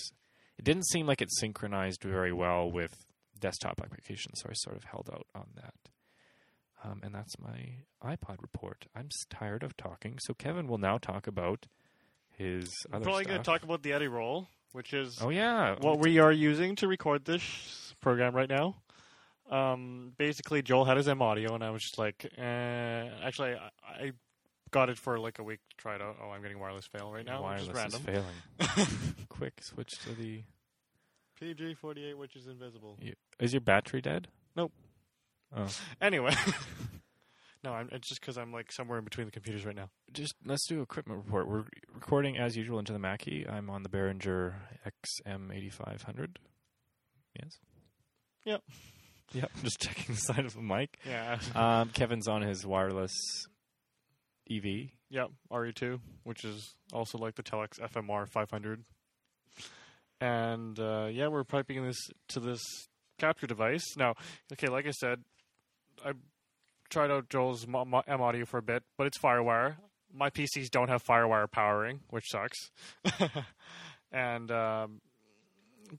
It 0.57 0.65
didn't 0.65 0.87
seem 0.87 1.05
like 1.05 1.21
it 1.21 1.29
synchronized 1.31 2.01
very 2.03 2.33
well 2.33 2.71
with 2.71 3.05
desktop 3.39 3.81
applications, 3.83 4.39
so 4.41 4.49
I 4.49 4.53
sort 4.53 4.77
of 4.77 4.85
held 4.85 5.09
out 5.13 5.27
on 5.35 5.47
that. 5.55 5.73
Um, 6.83 7.01
and 7.03 7.13
that's 7.13 7.35
my 7.39 7.75
iPod 8.03 8.41
report. 8.41 8.87
I'm 8.95 9.09
tired 9.29 9.63
of 9.63 9.77
talking, 9.77 10.17
so 10.19 10.33
Kevin 10.33 10.67
will 10.67 10.79
now 10.79 10.97
talk 10.97 11.27
about 11.27 11.67
his 12.37 12.71
I'm 12.89 12.95
other 12.95 13.03
probably 13.03 13.25
going 13.25 13.37
to 13.37 13.43
talk 13.43 13.63
about 13.63 13.83
the 13.83 13.91
Edirol, 13.91 14.47
which 14.71 14.93
is 14.93 15.19
Oh 15.21 15.29
yeah, 15.29 15.75
what 15.79 15.99
we 15.99 16.19
are 16.19 16.31
using 16.31 16.75
to 16.77 16.87
record 16.87 17.25
this 17.25 17.93
program 18.01 18.35
right 18.35 18.49
now. 18.49 18.77
Um, 19.51 20.13
basically, 20.17 20.61
Joel 20.61 20.85
had 20.85 20.97
his 20.97 21.07
M 21.07 21.21
audio, 21.21 21.53
and 21.53 21.63
I 21.63 21.71
was 21.71 21.81
just 21.81 21.99
like, 21.99 22.25
eh. 22.37 23.09
actually, 23.23 23.51
I, 23.51 23.69
I 23.83 24.11
got 24.71 24.89
it 24.89 24.97
for 24.97 25.19
like 25.19 25.39
a 25.39 25.43
week 25.43 25.59
to 25.69 25.77
try 25.77 25.95
it 25.95 26.01
out. 26.01 26.15
Oh, 26.23 26.29
I'm 26.29 26.41
getting 26.41 26.59
wireless 26.59 26.87
fail 26.87 27.11
right 27.11 27.25
now, 27.25 27.43
wireless 27.43 27.67
which 27.67 27.85
is 27.85 27.93
is 27.93 27.99
failing. 27.99 28.87
Quick, 29.29 29.61
switch 29.61 29.91
to 30.05 30.13
the. 30.15 30.43
PG48, 31.41 32.15
which 32.15 32.35
is 32.35 32.45
invisible. 32.45 32.97
You, 33.01 33.13
is 33.39 33.51
your 33.51 33.61
battery 33.61 33.99
dead? 33.99 34.27
Nope. 34.55 34.71
Oh, 35.55 35.67
Anyway, 36.01 36.33
no, 37.63 37.73
I'm, 37.73 37.89
it's 37.91 38.07
just 38.07 38.21
because 38.21 38.37
I'm 38.37 38.51
like 38.53 38.71
somewhere 38.71 38.97
in 38.97 39.03
between 39.03 39.25
the 39.27 39.31
computers 39.31 39.65
right 39.65 39.75
now. 39.75 39.89
just 40.13 40.33
let's 40.45 40.65
do 40.67 40.81
equipment 40.81 41.23
report. 41.25 41.47
We're 41.47 41.65
recording 41.93 42.37
as 42.37 42.55
usual 42.55 42.79
into 42.79 42.93
the 42.93 42.99
Mackie. 42.99 43.45
I'm 43.47 43.69
on 43.69 43.83
the 43.83 43.89
Behringer 43.89 44.53
XM8500. 45.27 46.35
Yes. 47.41 47.57
Yep. 48.45 48.61
Yep. 49.33 49.51
Just 49.63 49.79
checking 49.79 50.15
the 50.15 50.21
side 50.21 50.45
of 50.45 50.53
the 50.53 50.61
mic. 50.61 50.97
Yeah. 51.07 51.39
Um, 51.55 51.89
Kevin's 51.89 52.27
on 52.27 52.41
his 52.41 52.65
wireless 52.65 53.13
EV. 54.49 54.89
Yep, 55.09 55.29
RE2, 55.51 55.99
which 56.23 56.43
is 56.45 56.73
also 56.93 57.17
like 57.17 57.35
the 57.35 57.43
Telex 57.43 57.79
FMR 57.79 58.27
500. 58.27 58.83
And 60.19 60.79
uh, 60.79 61.07
yeah, 61.11 61.27
we're 61.27 61.43
piping 61.43 61.85
this 61.85 61.97
to 62.29 62.39
this 62.39 62.61
capture 63.17 63.47
device. 63.47 63.83
Now, 63.97 64.15
okay, 64.53 64.67
like 64.67 64.85
I 64.87 64.91
said, 64.91 65.23
I 66.05 66.13
tried 66.89 67.11
out 67.11 67.29
Joel's 67.29 67.67
mo- 67.67 68.03
M 68.07 68.21
audio 68.21 68.45
for 68.45 68.57
a 68.57 68.61
bit, 68.61 68.83
but 68.97 69.07
it's 69.07 69.17
FireWire. 69.17 69.77
My 70.13 70.29
PCs 70.29 70.69
don't 70.69 70.89
have 70.89 71.03
FireWire 71.03 71.49
powering, 71.49 72.01
which 72.09 72.25
sucks. 72.29 72.71
and 74.11 74.51
um, 74.51 75.01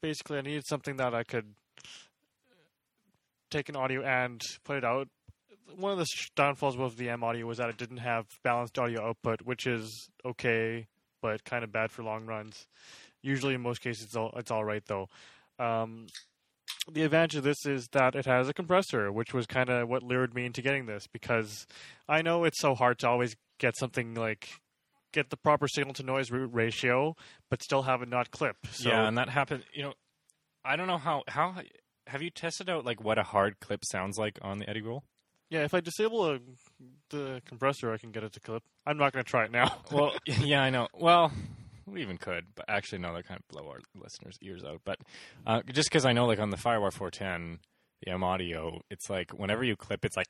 basically, 0.01 0.39
I 0.39 0.43
needed 0.43 0.67
something 0.67 0.97
that 0.97 1.15
I 1.15 1.25
could 1.25 1.55
take 3.51 3.69
an 3.69 3.77
audio 3.77 4.03
and 4.03 4.41
put 4.65 4.77
it 4.77 4.85
out 4.85 5.09
one 5.77 5.93
of 5.93 5.99
the 5.99 6.07
downfalls 6.37 6.79
of 6.79 6.97
the 6.97 7.09
M 7.09 7.25
audio 7.25 7.47
was 7.47 7.59
that 7.59 7.69
it 7.69 7.77
didn't 7.77 7.99
have 7.99 8.27
balanced 8.43 8.79
audio 8.79 9.09
output, 9.09 9.43
which 9.43 9.67
is 9.67 10.11
okay, 10.25 10.87
but 11.21 11.45
kind 11.45 11.65
of 11.65 11.73
bad 11.73 11.91
for 11.91 12.03
long 12.03 12.27
runs. 12.27 12.67
Usually, 13.23 13.55
in 13.55 13.61
most 13.61 13.81
cases, 13.81 14.05
it's 14.05 14.17
all, 14.17 14.33
it's 14.37 14.51
all 14.51 14.65
right 14.65 14.83
though. 14.87 15.09
Um, 15.59 16.07
the 16.91 17.03
advantage 17.03 17.37
of 17.37 17.45
this 17.45 17.67
is 17.67 17.89
that 17.93 18.15
it 18.15 18.27
has 18.27 18.49
a 18.49 18.55
compressor, 18.55 19.13
which 19.13 19.33
was 19.33 19.47
kind 19.47 19.69
of 19.69 19.89
what 19.89 20.03
lured 20.03 20.35
me 20.35 20.47
into 20.47 20.63
getting 20.63 20.87
this 20.87 21.07
because 21.07 21.67
I 22.09 22.23
know 22.23 22.45
it's 22.45 22.61
so 22.61 22.75
hard 22.75 22.99
to 23.01 23.09
always 23.09 23.37
get 23.59 23.77
something 23.77 24.15
like 24.15 24.49
get 25.13 25.31
the 25.31 25.37
proper 25.37 25.69
signal 25.69 25.95
to 25.95 26.03
noise 26.03 26.31
ratio, 26.31 27.15
but 27.51 27.63
still 27.63 27.83
have 27.83 28.03
it 28.03 28.09
not 28.09 28.31
clip. 28.31 28.57
So 28.71 28.89
yeah, 28.89 29.07
and 29.07 29.17
that 29.19 29.29
happened. 29.29 29.65
You 29.73 29.85
know, 29.85 29.93
I 30.65 30.77
don't 30.77 30.87
know 30.87 30.99
how 30.99 31.23
how 31.29 31.55
have 32.07 32.23
you 32.23 32.31
tested 32.31 32.69
out 32.69 32.85
like 32.85 33.03
what 33.03 33.19
a 33.19 33.23
hard 33.23 33.61
clip 33.61 33.85
sounds 33.85 34.19
like 34.19 34.39
on 34.43 34.59
the 34.59 34.67
Edirol? 34.67 35.03
yeah, 35.53 35.65
if 35.65 35.75
I 35.75 35.81
disable 35.81 36.31
a, 36.31 36.39
the 37.11 37.43
compressor, 37.45 37.93
I 37.93 37.99
can 37.99 38.11
get 38.11 38.25
it 38.25 38.33
to 38.33 38.41
clip. 38.41 38.63
I'm 38.87 38.97
not 38.97 39.13
going 39.13 39.23
to 39.23 39.31
try 39.31 39.45
it 39.45 39.51
now. 39.51 39.77
Well, 39.93 40.15
yeah, 40.27 40.63
I 40.63 40.71
know. 40.71 40.89
Well, 40.95 41.31
we 41.87 42.03
even 42.03 42.19
could, 42.19 42.47
but 42.55 42.65
actually, 42.69 42.99
no, 42.99 43.15
that 43.15 43.27
kind 43.27 43.39
of 43.41 43.49
blow 43.49 43.69
our 43.69 43.81
listeners' 43.95 44.39
ears 44.43 44.65
out. 44.65 44.81
But 44.85 44.99
uh, 45.47 45.63
just 45.73 45.91
because 45.91 46.05
I 46.05 46.13
know, 46.13 46.27
like 46.27 46.39
on 46.39 46.51
the 46.51 46.57
Firewire 46.57 46.93
410, 46.93 47.59
the 48.03 48.13
M 48.13 48.25
audio, 48.25 48.81
it's 48.91 49.09
like 49.09 49.31
whenever 49.33 49.65
you 49.65 49.77
clip, 49.77 50.05
it's 50.05 50.17
like 50.17 50.27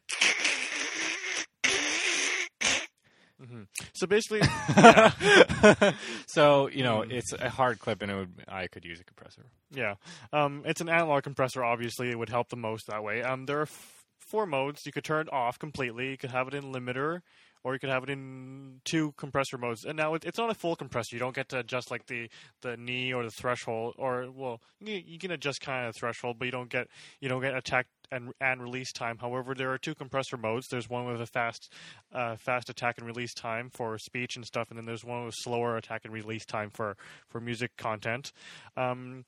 so 3.94 4.06
basically, 4.06 4.42
so 6.26 6.68
you 6.68 6.82
know 6.82 7.02
it's 7.02 7.32
a 7.32 7.48
hard 7.48 7.78
clip, 7.78 8.02
and 8.02 8.10
it 8.10 8.14
would 8.14 8.32
I 8.48 8.66
could 8.68 8.84
use 8.84 9.00
a 9.00 9.04
compressor. 9.04 9.46
Yeah, 9.72 9.94
um, 10.32 10.62
it's 10.64 10.80
an 10.80 10.88
analog 10.88 11.24
compressor. 11.24 11.64
Obviously, 11.64 12.10
it 12.10 12.18
would 12.18 12.28
help 12.28 12.48
the 12.50 12.56
most 12.56 12.86
that 12.86 13.02
way. 13.02 13.22
Um, 13.22 13.46
there 13.46 13.58
are 13.58 13.62
f- 13.62 14.04
four 14.18 14.46
modes. 14.46 14.86
You 14.86 14.92
could 14.92 15.04
turn 15.04 15.26
it 15.26 15.32
off 15.32 15.58
completely. 15.58 16.10
You 16.10 16.18
could 16.18 16.30
have 16.30 16.48
it 16.48 16.54
in 16.54 16.64
limiter, 16.72 17.22
or 17.64 17.74
you 17.74 17.78
could 17.78 17.90
have 17.90 18.02
it 18.02 18.10
in 18.10 18.80
two 18.84 19.12
compressor 19.16 19.58
modes. 19.58 19.84
And 19.84 19.96
now 19.96 20.14
it, 20.14 20.24
it's 20.24 20.38
not 20.38 20.50
a 20.50 20.54
full 20.54 20.76
compressor. 20.76 21.14
You 21.14 21.20
don't 21.20 21.34
get 21.34 21.48
to 21.50 21.58
adjust 21.58 21.90
like 21.90 22.06
the, 22.06 22.28
the 22.60 22.76
knee 22.76 23.12
or 23.12 23.24
the 23.24 23.30
threshold, 23.30 23.94
or 23.98 24.28
well, 24.30 24.60
you, 24.80 25.02
you 25.04 25.18
can 25.18 25.30
adjust 25.30 25.60
kind 25.60 25.86
of 25.86 25.94
the 25.94 25.98
threshold, 25.98 26.36
but 26.38 26.46
you 26.46 26.52
don't 26.52 26.70
get 26.70 26.88
you 27.20 27.28
don't 27.28 27.42
get 27.42 27.54
attack 27.54 27.86
and 28.10 28.32
and 28.40 28.62
release 28.62 28.92
time. 28.92 29.18
However, 29.18 29.54
there 29.54 29.72
are 29.72 29.78
two 29.78 29.94
compressor 29.94 30.36
modes. 30.36 30.68
There's 30.68 30.88
one 30.88 31.06
with 31.06 31.20
a 31.20 31.26
fast 31.26 31.72
uh, 32.12 32.36
fast 32.36 32.68
attack 32.68 32.98
and 32.98 33.06
release 33.06 33.34
time 33.34 33.70
for 33.70 33.98
speech 33.98 34.36
and 34.36 34.44
stuff, 34.44 34.70
and 34.70 34.78
then 34.78 34.84
there's 34.84 35.04
one 35.04 35.24
with 35.24 35.34
slower 35.36 35.76
attack 35.76 36.02
and 36.04 36.12
release 36.12 36.44
time 36.44 36.70
for 36.70 36.96
for 37.28 37.40
music 37.40 37.76
content. 37.76 38.32
Um, 38.76 39.24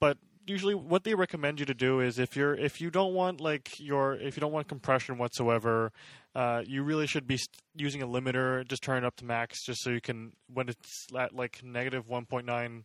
but 0.00 0.18
usually 0.46 0.74
what 0.74 1.04
they 1.04 1.14
recommend 1.14 1.60
you 1.60 1.66
to 1.66 1.74
do 1.74 2.00
is 2.00 2.18
if 2.18 2.36
you're 2.36 2.54
if 2.54 2.80
you 2.80 2.90
don't 2.90 3.14
want 3.14 3.40
like 3.40 3.78
your 3.78 4.14
if 4.14 4.36
you 4.36 4.40
don't 4.40 4.52
want 4.52 4.68
compression 4.68 5.18
whatsoever 5.18 5.92
uh, 6.34 6.62
you 6.66 6.82
really 6.82 7.06
should 7.06 7.26
be 7.26 7.38
using 7.76 8.02
a 8.02 8.06
limiter 8.06 8.66
just 8.66 8.82
turn 8.82 9.04
it 9.04 9.06
up 9.06 9.16
to 9.16 9.24
max 9.24 9.62
just 9.64 9.82
so 9.82 9.90
you 9.90 10.00
can 10.00 10.32
when 10.52 10.68
it's 10.68 11.06
at 11.16 11.34
like 11.34 11.62
negative 11.62 12.08
1.9 12.08 12.82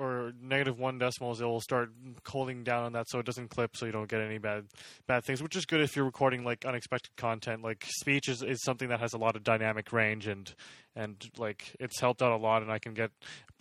or 0.00 0.32
negative 0.42 0.78
one 0.78 0.98
decimals, 0.98 1.40
it 1.40 1.44
will 1.44 1.60
start 1.60 1.90
holding 2.26 2.64
down 2.64 2.84
on 2.84 2.92
that 2.94 3.08
so 3.08 3.18
it 3.18 3.26
doesn't 3.26 3.48
clip, 3.50 3.76
so 3.76 3.84
you 3.86 3.92
don't 3.92 4.08
get 4.08 4.20
any 4.20 4.38
bad 4.38 4.64
bad 5.06 5.24
things. 5.24 5.42
Which 5.42 5.54
is 5.56 5.66
good 5.66 5.80
if 5.82 5.94
you're 5.94 6.04
recording 6.06 6.42
like 6.42 6.64
unexpected 6.64 7.14
content. 7.16 7.62
Like 7.62 7.84
speech 7.86 8.28
is, 8.28 8.42
is 8.42 8.62
something 8.64 8.88
that 8.88 9.00
has 9.00 9.12
a 9.12 9.18
lot 9.18 9.36
of 9.36 9.44
dynamic 9.44 9.92
range 9.92 10.26
and 10.26 10.52
and 10.96 11.16
like 11.36 11.76
it's 11.78 12.00
helped 12.00 12.22
out 12.22 12.32
a 12.32 12.36
lot. 12.36 12.62
And 12.62 12.72
I 12.72 12.78
can 12.78 12.94
get 12.94 13.10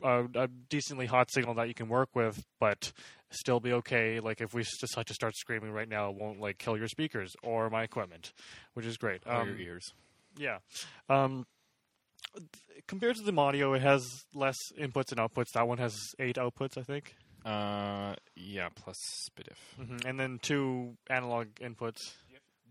a, 0.02 0.23
a 0.34 0.47
decently 0.47 1.06
hot 1.06 1.30
signal 1.32 1.56
that 1.56 1.67
you 1.67 1.73
can 1.73 1.89
work 1.89 2.10
with, 2.15 2.43
but 2.60 2.91
still 3.32 3.60
be 3.60 3.73
okay. 3.73 4.19
Like 4.19 4.39
if 4.41 4.54
we 4.54 4.63
decide 4.80 5.08
to 5.08 5.13
start 5.13 5.36
screaming 5.36 5.71
right 5.71 5.89
now, 5.89 6.10
it 6.10 6.15
won't 6.15 6.39
like 6.39 6.58
kill 6.58 6.78
your 6.78 6.88
speakers 6.88 7.36
or 7.43 7.69
my 7.69 7.84
equipment, 7.84 8.32
which 8.73 8.86
is 8.86 8.97
great. 8.97 9.21
Or 9.28 9.34
Um, 9.34 9.49
your 9.49 9.58
ears. 9.60 9.93
yeah. 10.38 10.60
Um, 11.10 11.45
compared 12.88 13.15
to 13.18 13.24
the 13.24 13.36
audio, 13.38 13.74
it 13.74 13.82
has 13.82 14.26
less 14.34 14.58
inputs 14.80 15.12
and 15.12 15.20
outputs. 15.20 15.52
That 15.54 15.68
one 15.68 15.78
has 15.78 15.96
eight 16.20 16.36
outputs, 16.38 16.78
I 16.78 16.84
think, 16.84 17.15
Uh, 17.46 18.15
yeah, 18.36 18.70
plus 18.76 18.98
SPDIF. 19.30 19.58
hmm 19.86 19.98
and 20.06 20.20
then 20.20 20.39
two 20.42 20.98
analog 21.10 21.48
inputs. 21.62 22.15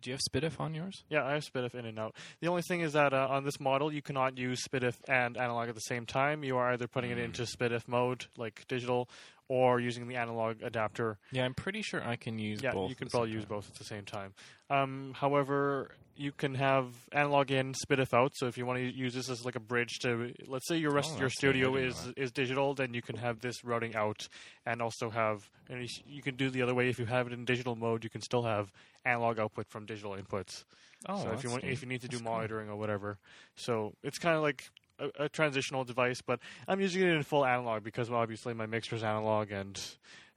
Do 0.00 0.10
you 0.10 0.14
have 0.14 0.20
SPDIF 0.32 0.60
on 0.60 0.74
yours? 0.74 1.02
Yeah, 1.08 1.24
I 1.24 1.32
have 1.32 1.42
SPDIF 1.44 1.74
in 1.74 1.84
and 1.84 1.98
out. 1.98 2.14
The 2.40 2.46
only 2.46 2.62
thing 2.62 2.82
is 2.82 2.92
that 2.92 3.12
uh, 3.12 3.26
on 3.30 3.42
this 3.44 3.58
model, 3.58 3.92
you 3.92 4.00
cannot 4.00 4.38
use 4.38 4.62
SPDIF 4.62 4.94
and 5.08 5.36
analog 5.36 5.68
at 5.68 5.74
the 5.74 5.80
same 5.80 6.06
time. 6.06 6.44
You 6.44 6.56
are 6.56 6.72
either 6.72 6.86
putting 6.86 7.10
it 7.10 7.18
Mm. 7.18 7.24
into 7.24 7.42
SPDIF 7.42 7.88
mode, 7.88 8.26
like 8.36 8.64
digital, 8.68 9.08
or 9.48 9.80
using 9.80 10.06
the 10.06 10.14
analog 10.14 10.62
adapter. 10.62 11.18
Yeah, 11.32 11.44
I'm 11.46 11.54
pretty 11.54 11.82
sure 11.82 12.00
I 12.06 12.14
can 12.14 12.38
use 12.38 12.62
yeah, 12.62 12.74
both. 12.74 12.90
you 12.90 12.94
can 12.94 13.08
probably 13.08 13.32
use 13.32 13.44
both 13.44 13.68
at 13.68 13.74
the 13.76 13.84
same 13.84 14.04
time. 14.04 14.34
Um, 14.70 15.14
however, 15.16 15.96
you 16.18 16.32
can 16.32 16.54
have 16.56 16.86
analog 17.12 17.50
in, 17.52 17.72
SPDIF 17.72 18.12
out. 18.12 18.32
So 18.34 18.46
if 18.46 18.58
you 18.58 18.66
want 18.66 18.80
to 18.80 18.84
use 18.84 19.14
this 19.14 19.30
as 19.30 19.44
like 19.44 19.54
a 19.54 19.60
bridge 19.60 20.00
to, 20.00 20.32
let's 20.46 20.66
say 20.68 20.76
your 20.76 20.90
rest 20.90 21.10
Oh, 21.12 21.14
of 21.14 21.20
your 21.20 21.28
that's 21.28 21.42
neat. 21.42 21.48
I 21.48 21.52
studio 21.52 21.76
is 21.76 22.12
is 22.16 22.32
digital, 22.32 22.74
then 22.74 22.92
you 22.92 23.02
can 23.02 23.16
have 23.16 23.40
this 23.40 23.64
routing 23.64 23.94
out, 23.94 24.28
and 24.66 24.82
also 24.82 25.10
have, 25.10 25.48
and 25.70 25.86
you 26.06 26.20
can 26.22 26.34
do 26.34 26.50
the 26.50 26.60
other 26.62 26.74
way. 26.74 26.88
If 26.88 26.98
you 26.98 27.06
have 27.06 27.28
it 27.28 27.32
in 27.32 27.44
digital 27.44 27.76
mode, 27.76 28.02
you 28.04 28.10
can 28.10 28.20
still 28.20 28.42
have 28.42 28.72
analog 29.04 29.38
output 29.38 29.68
from 29.68 29.86
digital 29.86 30.12
inputs. 30.12 30.64
Oh, 31.06 31.22
so 31.22 31.30
if 31.30 31.44
you 31.44 31.50
want, 31.50 31.62
neat. 31.62 31.72
if 31.72 31.82
you 31.82 31.88
need 31.88 32.00
to 32.00 32.08
do 32.08 32.16
That's 32.16 32.26
cool. 32.26 32.34
monitoring 32.34 32.68
or 32.68 32.76
whatever, 32.76 33.18
so 33.56 33.94
it's 34.02 34.18
kind 34.18 34.36
of 34.36 34.42
like. 34.42 34.64
A, 35.00 35.26
a 35.26 35.28
transitional 35.28 35.84
device, 35.84 36.20
but 36.20 36.40
I'm 36.66 36.80
using 36.80 37.02
it 37.02 37.10
in 37.10 37.22
full 37.22 37.46
analog 37.46 37.84
because 37.84 38.10
well, 38.10 38.18
obviously 38.20 38.52
my 38.52 38.66
mixer's 38.66 39.04
analog 39.04 39.52
and 39.52 39.80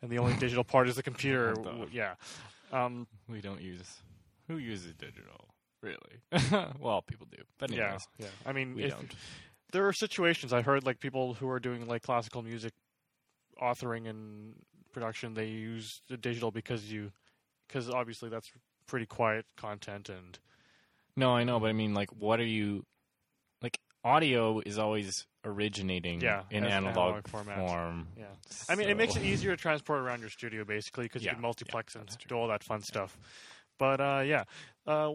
and 0.03 0.11
the 0.11 0.19
only 0.19 0.33
digital 0.39 0.63
part 0.63 0.87
is 0.87 0.95
the 0.95 1.01
computer. 1.01 1.55
Yeah, 1.91 2.13
um, 2.71 3.07
we 3.27 3.41
don't 3.41 3.59
use. 3.59 4.03
Who 4.47 4.59
uses 4.59 4.93
digital? 4.93 5.45
Really? 5.81 6.21
well, 6.79 7.01
people 7.01 7.27
do. 7.29 7.43
But 7.57 7.71
yeah, 7.71 7.83
anyways, 7.83 8.07
yeah. 8.19 8.27
I 8.45 8.53
mean, 8.53 8.75
we 8.75 8.83
if, 8.83 8.91
don't. 8.91 9.11
there 9.71 9.87
are 9.87 9.93
situations 9.93 10.53
I 10.53 10.61
heard 10.61 10.85
like 10.85 10.99
people 10.99 11.33
who 11.33 11.49
are 11.49 11.59
doing 11.59 11.87
like 11.87 12.03
classical 12.03 12.41
music 12.41 12.73
authoring 13.61 14.07
and 14.07 14.55
production. 14.91 15.33
They 15.33 15.47
use 15.47 16.01
the 16.07 16.17
digital 16.17 16.51
because 16.51 16.91
you 16.91 17.11
because 17.67 17.89
obviously 17.89 18.29
that's 18.29 18.51
pretty 18.85 19.05
quiet 19.05 19.45
content 19.57 20.09
and 20.09 20.37
No, 21.15 21.31
I 21.35 21.43
know, 21.43 21.59
but 21.59 21.67
I 21.67 21.73
mean, 21.73 21.93
like, 21.93 22.09
what 22.11 22.39
are 22.39 22.45
you? 22.45 22.85
Like, 23.61 23.79
audio 24.03 24.61
is 24.65 24.77
always 24.77 25.25
originating 25.45 26.21
Yeah, 26.21 26.43
in 26.51 26.65
analog, 26.65 26.97
analog 26.97 27.27
form. 27.27 28.07
yeah. 28.17 28.25
I 28.69 28.75
mean, 28.75 28.89
it 28.89 28.97
makes 28.97 29.15
it 29.15 29.23
easier 29.23 29.55
to 29.55 29.57
transport 29.57 30.01
around 30.01 30.21
your 30.21 30.29
studio 30.29 30.63
basically 30.63 31.05
because 31.05 31.23
Yeah, 31.23 31.31
you 31.31 31.35
can 31.35 31.41
multiplex 31.41 31.95
yeah, 31.95 32.01
and 32.01 32.17
do 32.27 32.35
all 32.35 32.47
that 32.49 32.63
fun 32.63 32.81
stuff. 32.81 33.17
But 33.77 33.99
uh, 33.99 34.23
yeah, 34.25 34.43
uh, 34.85 35.13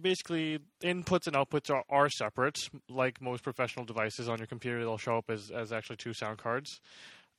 basically 0.00 0.58
inputs 0.82 1.26
and 1.26 1.36
outputs 1.36 1.70
are, 1.70 1.84
are 1.88 2.08
separate. 2.08 2.58
Like 2.88 3.20
most 3.20 3.42
professional 3.42 3.84
devices 3.84 4.28
on 4.28 4.38
your 4.38 4.46
computer, 4.46 4.80
they'll 4.80 4.98
show 4.98 5.18
up 5.18 5.30
as 5.30 5.50
as 5.50 5.72
actually 5.72 5.96
two 5.96 6.12
sound 6.14 6.38
cards. 6.38 6.80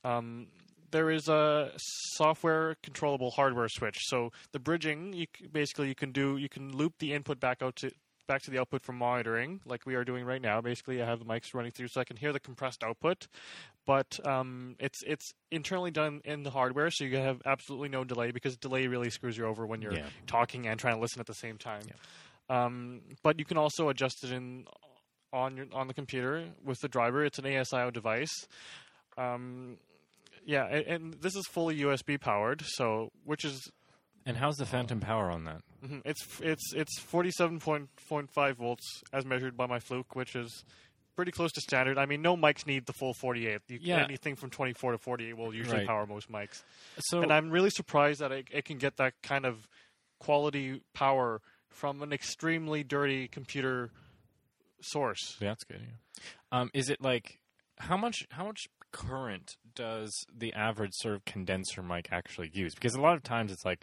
Um, 0.04 0.48
there 0.90 1.10
is 1.10 1.28
a 1.28 1.72
software 1.76 2.76
controllable 2.82 3.30
hardware 3.30 3.68
switch. 3.68 3.96
So 4.06 4.30
the 4.52 4.58
bridging, 4.58 5.12
you 5.12 5.26
basically 5.52 5.88
you 5.88 5.94
can 5.94 6.12
do 6.12 6.36
you 6.36 6.48
can 6.48 6.74
loop 6.74 6.94
the 6.98 7.12
input 7.12 7.40
back 7.40 7.62
out 7.62 7.76
to 7.76 7.90
back 8.26 8.42
to 8.42 8.50
the 8.50 8.58
output 8.60 8.82
from 8.82 8.96
monitoring, 8.96 9.60
like 9.64 9.86
we 9.86 9.94
are 9.94 10.04
doing 10.04 10.24
right 10.24 10.42
now. 10.42 10.60
Basically, 10.60 11.02
I 11.02 11.06
have 11.06 11.18
the 11.18 11.24
mics 11.24 11.54
running 11.54 11.72
through, 11.72 11.88
so 11.88 12.00
I 12.00 12.04
can 12.04 12.16
hear 12.16 12.32
the 12.32 12.38
compressed 12.38 12.84
output. 12.84 13.26
But 13.86 14.20
um, 14.26 14.76
it's 14.78 15.02
it's 15.06 15.32
internally 15.50 15.90
done 15.90 16.20
in 16.24 16.42
the 16.42 16.50
hardware, 16.50 16.90
so 16.90 17.04
you 17.04 17.16
have 17.16 17.40
absolutely 17.46 17.88
no 17.88 18.04
delay 18.04 18.30
because 18.30 18.56
delay 18.56 18.86
really 18.86 19.08
screws 19.10 19.36
you 19.38 19.46
over 19.46 19.66
when 19.66 19.80
you're 19.80 19.94
Yeah. 19.94 20.08
talking 20.26 20.66
and 20.68 20.78
trying 20.78 20.96
to 20.96 21.00
listen 21.00 21.20
at 21.20 21.26
the 21.26 21.34
same 21.34 21.56
time. 21.56 21.82
Um, 22.50 23.02
but 23.22 23.38
you 23.38 23.44
can 23.44 23.56
also 23.58 23.88
adjust 23.88 24.24
it 24.24 24.32
in 24.32 24.64
on 25.32 25.56
your 25.56 25.66
on 25.72 25.88
the 25.88 25.94
computer 25.94 26.44
with 26.64 26.78
the 26.80 26.88
driver. 26.88 27.24
It's 27.24 27.38
an 27.38 27.44
ASIO 27.44 27.92
device. 27.92 28.32
Um, 29.16 29.76
yeah, 30.46 30.64
and, 30.64 30.86
and 30.86 31.14
this 31.20 31.36
is 31.36 31.46
fully 31.46 31.78
USB 31.80 32.20
powered, 32.20 32.62
so 32.64 33.10
which 33.24 33.44
is 33.44 33.70
And 34.24 34.36
how's 34.36 34.56
the 34.56 34.66
phantom 34.66 35.00
power 35.00 35.30
on 35.30 35.44
that? 35.44 35.60
mhm, 35.84 36.00
it's 36.04 36.24
it's 36.40 36.72
it's 36.74 36.98
forty 37.00 37.30
seven 37.30 37.58
point 37.58 37.88
point 38.08 38.30
five 38.34 38.56
volts 38.56 39.02
as 39.12 39.24
measured 39.26 39.56
by 39.56 39.66
my 39.66 39.78
Fluke, 39.78 40.14
which 40.16 40.34
is 40.34 40.64
pretty 41.16 41.32
close 41.32 41.50
to 41.52 41.60
standard. 41.60 41.98
I 41.98 42.06
mean, 42.06 42.22
no 42.22 42.36
mics 42.36 42.66
need 42.66 42.86
the 42.86 42.92
full 42.94 43.12
forty 43.20 43.46
eight. 43.48 43.60
Yeah. 43.68 43.98
anything 44.04 44.36
from 44.36 44.48
twenty 44.50 44.72
four 44.72 44.92
to 44.92 44.98
forty 44.98 45.28
eight 45.28 45.36
will 45.36 45.52
usually 45.54 45.78
Right. 45.78 45.86
power 45.86 46.06
most 46.06 46.30
mics. 46.32 46.62
So 47.00 47.20
and 47.20 47.30
I'm 47.32 47.50
really 47.50 47.70
surprised 47.70 48.20
that 48.20 48.32
it, 48.32 48.46
it 48.50 48.64
can 48.64 48.78
get 48.78 48.96
that 48.96 49.14
kind 49.22 49.44
of 49.44 49.68
quality 50.20 50.80
power 50.94 51.40
from 51.70 52.02
an 52.02 52.12
extremely 52.12 52.82
dirty 52.82 53.28
computer 53.28 53.90
source. 54.80 55.36
Yeah, 55.40 55.48
that's 55.48 55.64
good. 55.64 55.80
Yeah. 55.80 56.22
Um, 56.52 56.70
is 56.74 56.90
it 56.90 57.00
like 57.00 57.38
how 57.78 57.96
much 57.96 58.26
how 58.30 58.44
much 58.44 58.68
current 58.90 59.56
does 59.74 60.12
the 60.36 60.52
average 60.54 60.92
sort 60.94 61.14
of 61.14 61.24
condenser 61.24 61.82
mic 61.82 62.08
actually 62.10 62.50
use? 62.52 62.74
Because 62.74 62.94
a 62.94 63.00
lot 63.00 63.14
of 63.14 63.22
times 63.22 63.52
it's 63.52 63.64
like, 63.64 63.82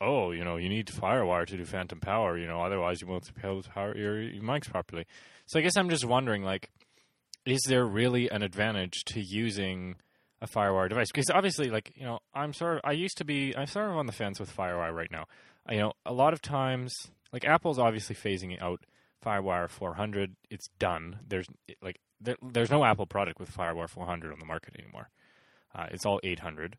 oh, 0.00 0.32
you 0.32 0.44
know, 0.44 0.56
you 0.56 0.68
need 0.68 0.88
FireWire 0.88 1.46
to 1.46 1.56
do 1.56 1.64
phantom 1.64 2.00
power. 2.00 2.36
You 2.36 2.46
know, 2.46 2.60
otherwise 2.60 3.00
you 3.00 3.06
won't 3.06 3.32
be 3.34 3.40
able 3.46 3.62
to 3.62 3.70
power 3.70 3.96
your, 3.96 4.20
your 4.20 4.42
mics 4.42 4.70
properly. 4.70 5.06
So 5.46 5.58
I 5.58 5.62
guess 5.62 5.76
I'm 5.76 5.88
just 5.88 6.04
wondering, 6.04 6.42
like, 6.42 6.70
is 7.44 7.60
there 7.68 7.86
really 7.86 8.28
an 8.28 8.42
advantage 8.42 9.04
to 9.06 9.20
using 9.20 9.96
a 10.40 10.46
FireWire 10.46 10.88
device? 10.88 11.08
Because 11.12 11.30
obviously, 11.32 11.70
like, 11.70 11.92
you 11.94 12.04
know, 12.04 12.18
I'm 12.34 12.52
sort 12.52 12.78
of 12.78 12.80
I 12.84 12.92
used 12.92 13.18
to 13.18 13.24
be 13.24 13.54
I'm 13.56 13.66
sort 13.66 13.90
of 13.90 13.96
on 13.96 14.06
the 14.06 14.12
fence 14.12 14.40
with 14.40 14.54
FireWire 14.54 14.92
right 14.92 15.10
now. 15.10 15.26
You 15.70 15.78
know, 15.78 15.92
a 16.04 16.12
lot 16.12 16.32
of 16.32 16.42
times, 16.42 16.92
like 17.32 17.44
Apple's 17.44 17.78
obviously 17.78 18.14
phasing 18.16 18.60
out 18.62 18.84
FireWire 19.24 19.68
400. 19.68 20.36
It's 20.50 20.68
done. 20.78 21.18
There's 21.26 21.46
like 21.82 22.00
there, 22.20 22.36
there's 22.42 22.70
no 22.70 22.84
Apple 22.84 23.06
product 23.06 23.38
with 23.40 23.54
FireWire 23.54 23.88
400 23.88 24.32
on 24.32 24.38
the 24.38 24.44
market 24.46 24.74
anymore. 24.78 25.08
Uh, 25.74 25.86
it's 25.90 26.06
all 26.06 26.20
800. 26.22 26.76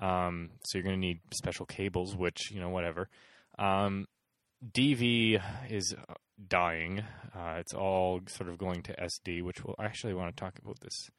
Um, 0.00 0.50
so 0.64 0.76
you're 0.76 0.82
going 0.84 0.96
to 0.96 1.00
need 1.00 1.20
special 1.32 1.66
cables, 1.66 2.16
which 2.16 2.50
you 2.50 2.60
know 2.60 2.68
whatever. 2.68 3.08
Um, 3.58 4.06
DV 4.72 5.40
is 5.70 5.94
uh, 6.08 6.14
dying. 6.48 7.00
Uh, 7.34 7.56
it's 7.58 7.74
all 7.74 8.20
sort 8.28 8.48
of 8.48 8.58
going 8.58 8.82
to 8.82 8.94
SD, 8.96 9.42
which 9.42 9.62
we'll 9.64 9.76
actually 9.78 10.14
want 10.14 10.34
to 10.34 10.40
talk 10.40 10.58
about 10.62 10.80
this 10.80 11.10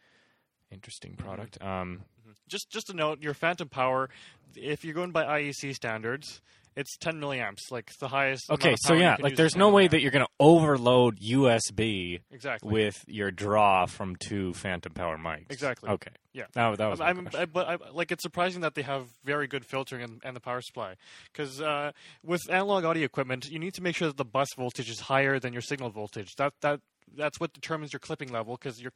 interesting 0.72 1.12
Mm-hmm. 1.14 1.24
product. 1.26 1.62
Um, 1.62 2.02
Just 2.50 2.70
just 2.70 2.90
a 2.90 2.94
note, 2.94 3.22
your 3.22 3.34
phantom 3.34 3.70
power, 3.70 4.10
if 4.56 4.84
you're 4.84 4.94
going 4.94 5.12
by 5.12 5.24
IEC 5.24 5.74
standards, 5.76 6.42
it's 6.76 6.98
10 6.98 7.22
milliamps, 7.22 7.72
like 7.72 7.92
the 8.00 8.08
highest. 8.08 8.50
okay, 8.50 8.76
so 8.78 8.94
yeah, 8.94 9.16
like 9.20 9.36
there's 9.36 9.56
no 9.56 9.70
way 9.70 9.88
that 9.88 10.02
you're 10.02 10.12
going 10.12 10.26
to 10.26 10.32
overload 10.40 11.20
USB 11.20 12.20
exactly 12.32 12.72
with 12.72 13.04
your 13.08 13.32
draw 13.32 13.86
from 13.86 14.16
two 14.18 14.54
phantom 14.54 14.94
power 14.94 15.18
mics. 15.18 15.52
Exactly. 15.52 15.90
Okay. 15.90 16.12
Yeah. 16.34 16.44
That, 16.54 16.78
that 16.78 16.90
was 16.90 17.00
my 17.00 17.08
I'm. 17.08 17.30
I, 17.34 17.46
but 17.46 17.68
I, 17.68 17.78
like 17.94 18.12
it's 18.12 18.24
surprising 18.24 18.62
that 18.62 18.76
they 18.76 18.82
have 18.82 19.08
very 19.24 19.48
good 19.48 19.66
filtering 19.66 20.04
and, 20.04 20.22
and 20.24 20.36
the 20.36 20.42
power 20.42 20.62
supply 20.62 20.96
because 21.32 21.62
uh, 21.62 21.92
with 22.24 22.42
analog 22.50 22.84
audio 22.84 23.06
equipment, 23.06 23.46
you 23.50 23.60
need 23.60 23.74
to 23.76 23.82
make 23.82 23.96
sure 23.96 24.08
that 24.08 24.18
the 24.18 24.26
bus 24.26 24.50
voltage 24.58 24.90
is 24.90 25.00
higher 25.00 25.40
than 25.40 25.54
your 25.54 25.62
signal 25.62 25.90
voltage. 25.92 26.36
That 26.36 26.54
that 26.62 26.82
that's 27.16 27.40
what 27.40 27.54
determines 27.54 27.94
your 27.94 28.00
clipping 28.00 28.32
level 28.32 28.58
because 28.58 28.82
your 28.82 28.92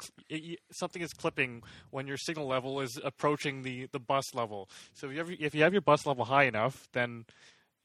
something 0.71 1.01
is 1.01 1.13
clipping 1.13 1.63
when 1.91 2.07
your 2.07 2.17
signal 2.17 2.47
level 2.47 2.81
is 2.81 2.99
approaching 3.03 3.61
the, 3.61 3.87
the 3.91 3.99
bus 3.99 4.33
level. 4.33 4.69
So 4.93 5.07
if 5.07 5.13
you 5.13 5.19
have, 5.19 5.29
if 5.29 5.55
you 5.55 5.63
have 5.63 5.73
your 5.73 5.81
bus 5.81 6.05
level 6.05 6.25
high 6.25 6.43
enough, 6.43 6.87
then 6.93 7.25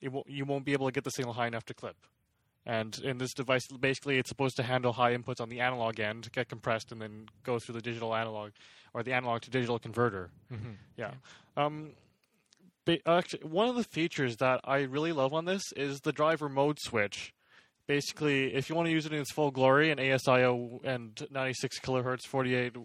it 0.04 0.12
won't, 0.12 0.28
you 0.28 0.44
won't 0.44 0.64
be 0.64 0.72
able 0.72 0.86
to 0.86 0.92
get 0.92 1.04
the 1.04 1.10
signal 1.10 1.34
high 1.34 1.46
enough 1.46 1.64
to 1.66 1.74
clip. 1.74 1.96
And 2.66 2.98
in 3.00 3.18
this 3.18 3.34
device, 3.34 3.66
basically, 3.66 4.18
it's 4.18 4.28
supposed 4.28 4.56
to 4.56 4.62
handle 4.62 4.92
high 4.92 5.14
inputs 5.14 5.40
on 5.40 5.48
the 5.50 5.60
analog 5.60 6.00
end, 6.00 6.30
get 6.32 6.48
compressed, 6.48 6.92
and 6.92 7.00
then 7.00 7.26
go 7.42 7.58
through 7.58 7.74
the 7.74 7.82
digital 7.82 8.14
analog 8.14 8.52
or 8.94 9.02
the 9.02 9.12
analog 9.12 9.42
to 9.42 9.50
digital 9.50 9.78
converter. 9.78 10.30
Mhm. 10.50 10.76
Yeah. 10.96 11.12
Um, 11.56 11.92
actually, 13.06 13.44
one 13.44 13.68
of 13.68 13.76
the 13.76 13.84
features 13.84 14.36
that 14.38 14.60
I 14.64 14.78
really 14.82 15.12
love 15.12 15.34
on 15.34 15.44
this 15.44 15.62
is 15.76 16.00
the 16.00 16.12
driver 16.12 16.48
mode 16.48 16.78
switch. 16.80 17.34
Basically, 17.86 18.54
if 18.54 18.70
you 18.70 18.74
want 18.74 18.86
to 18.86 18.92
use 18.92 19.04
it 19.04 19.12
in 19.12 19.20
its 19.20 19.32
full 19.32 19.50
glory 19.50 19.90
and 19.90 20.00
ASIO 20.00 20.82
and 20.84 21.26
96 21.30 21.78
kilohertz, 21.80 22.22
48 22.26 22.76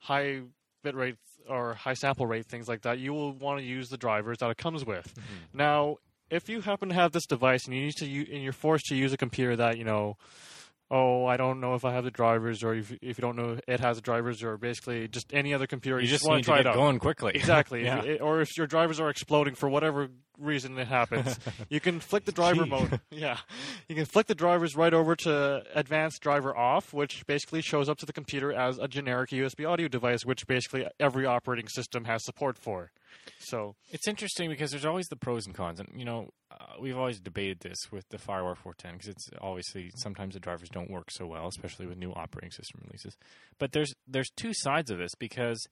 high 0.00 0.40
bit 0.82 0.94
rate 0.94 1.16
or 1.46 1.74
high 1.74 1.92
sample 1.94 2.26
rate, 2.26 2.46
things 2.46 2.66
like 2.66 2.80
that, 2.82 2.98
you 2.98 3.12
will 3.12 3.32
want 3.32 3.58
to 3.60 3.64
use 3.64 3.88
the 3.90 3.98
drivers 3.98 4.38
that 4.38 4.48
it 4.50 4.56
comes 4.56 4.86
with. 4.86 5.12
Now, 5.52 5.96
if 6.30 6.48
you 6.48 6.60
happen 6.60 6.88
to 6.90 6.94
have 6.94 7.12
this 7.12 7.26
device 7.26 7.64
and 7.66 7.74
you 7.74 7.82
need 7.86 7.94
to, 7.98 8.06
u- 8.08 8.26
and 8.32 8.42
you're 8.42 8.52
forced 8.52 8.86
to 8.86 8.96
use 8.96 9.12
a 9.12 9.16
computer 9.16 9.56
that 9.56 9.78
you 9.78 9.84
know 9.84 10.16
oh, 10.90 11.26
I 11.26 11.36
don't 11.36 11.60
know 11.60 11.74
if 11.74 11.84
I 11.84 11.92
have 11.92 12.04
the 12.04 12.10
drivers, 12.10 12.64
or 12.64 12.72
if, 12.74 12.90
if 13.02 13.18
you 13.18 13.20
don't 13.20 13.36
know 13.36 13.58
it 13.68 13.78
has 13.80 13.98
the 13.98 14.00
drivers, 14.00 14.42
or 14.42 14.56
basically 14.56 15.06
just 15.06 15.34
any 15.34 15.52
other 15.52 15.66
computer. 15.66 15.98
You, 15.98 16.04
You, 16.06 16.08
just 16.08 16.24
want 16.26 16.38
need 16.38 16.42
to 16.44 16.46
try 16.46 16.60
it 16.60 16.62
get 16.62 16.68
out. 16.70 16.76
going 16.76 16.98
quickly. 16.98 17.32
Exactly. 17.34 17.84
yeah. 17.84 17.98
If 17.98 18.04
it- 18.06 18.20
or 18.22 18.40
if 18.40 18.56
your 18.56 18.66
drivers 18.66 18.98
are 18.98 19.10
exploding 19.10 19.54
for 19.54 19.68
whatever 19.68 20.08
reason 20.38 20.78
it 20.78 20.88
happens, 20.88 21.38
you 21.68 21.78
can 21.78 22.00
flick 22.00 22.24
the 22.24 22.32
driver 22.32 22.64
Gee. 22.64 22.70
mode. 22.70 23.00
Yeah. 23.10 23.36
You 23.86 23.96
can 23.96 24.06
flick 24.06 24.28
the 24.28 24.34
drivers 24.34 24.76
right 24.76 24.94
over 24.94 25.14
to 25.16 25.62
advanced 25.74 26.22
driver 26.22 26.56
off, 26.56 26.94
which 26.94 27.26
basically 27.26 27.60
shows 27.60 27.90
up 27.90 27.98
to 27.98 28.06
the 28.06 28.12
computer 28.14 28.50
as 28.50 28.78
a 28.78 28.88
generic 28.88 29.28
USB 29.28 29.68
audio 29.68 29.88
device, 29.88 30.24
which 30.24 30.46
basically 30.46 30.86
every 30.98 31.26
operating 31.26 31.68
system 31.68 32.04
has 32.04 32.24
support 32.24 32.56
for. 32.56 32.92
So, 33.38 33.76
It's 33.90 34.08
interesting 34.08 34.48
because 34.50 34.70
there's 34.70 34.84
always 34.84 35.06
the 35.06 35.16
pros 35.16 35.46
and 35.46 35.54
cons, 35.54 35.80
and 35.80 35.88
you 35.94 36.04
know 36.04 36.30
uh, 36.50 36.74
we've 36.80 36.96
always 36.96 37.20
debated 37.20 37.60
this 37.60 37.90
with 37.90 38.08
the 38.08 38.18
FireWire 38.18 38.56
410 38.56 38.92
because 38.94 39.08
it's 39.08 39.30
obviously 39.40 39.90
sometimes 39.96 40.34
the 40.34 40.40
drivers 40.40 40.68
don't 40.68 40.90
work 40.90 41.10
so 41.10 41.26
well, 41.26 41.46
especially 41.48 41.86
with 41.86 41.98
new 41.98 42.12
operating 42.12 42.50
system 42.50 42.80
releases. 42.84 43.16
But 43.58 43.72
there's 43.72 43.92
there's 44.06 44.30
two 44.36 44.52
sides 44.52 44.90
of 44.90 44.98
this 44.98 45.14
because 45.18 45.66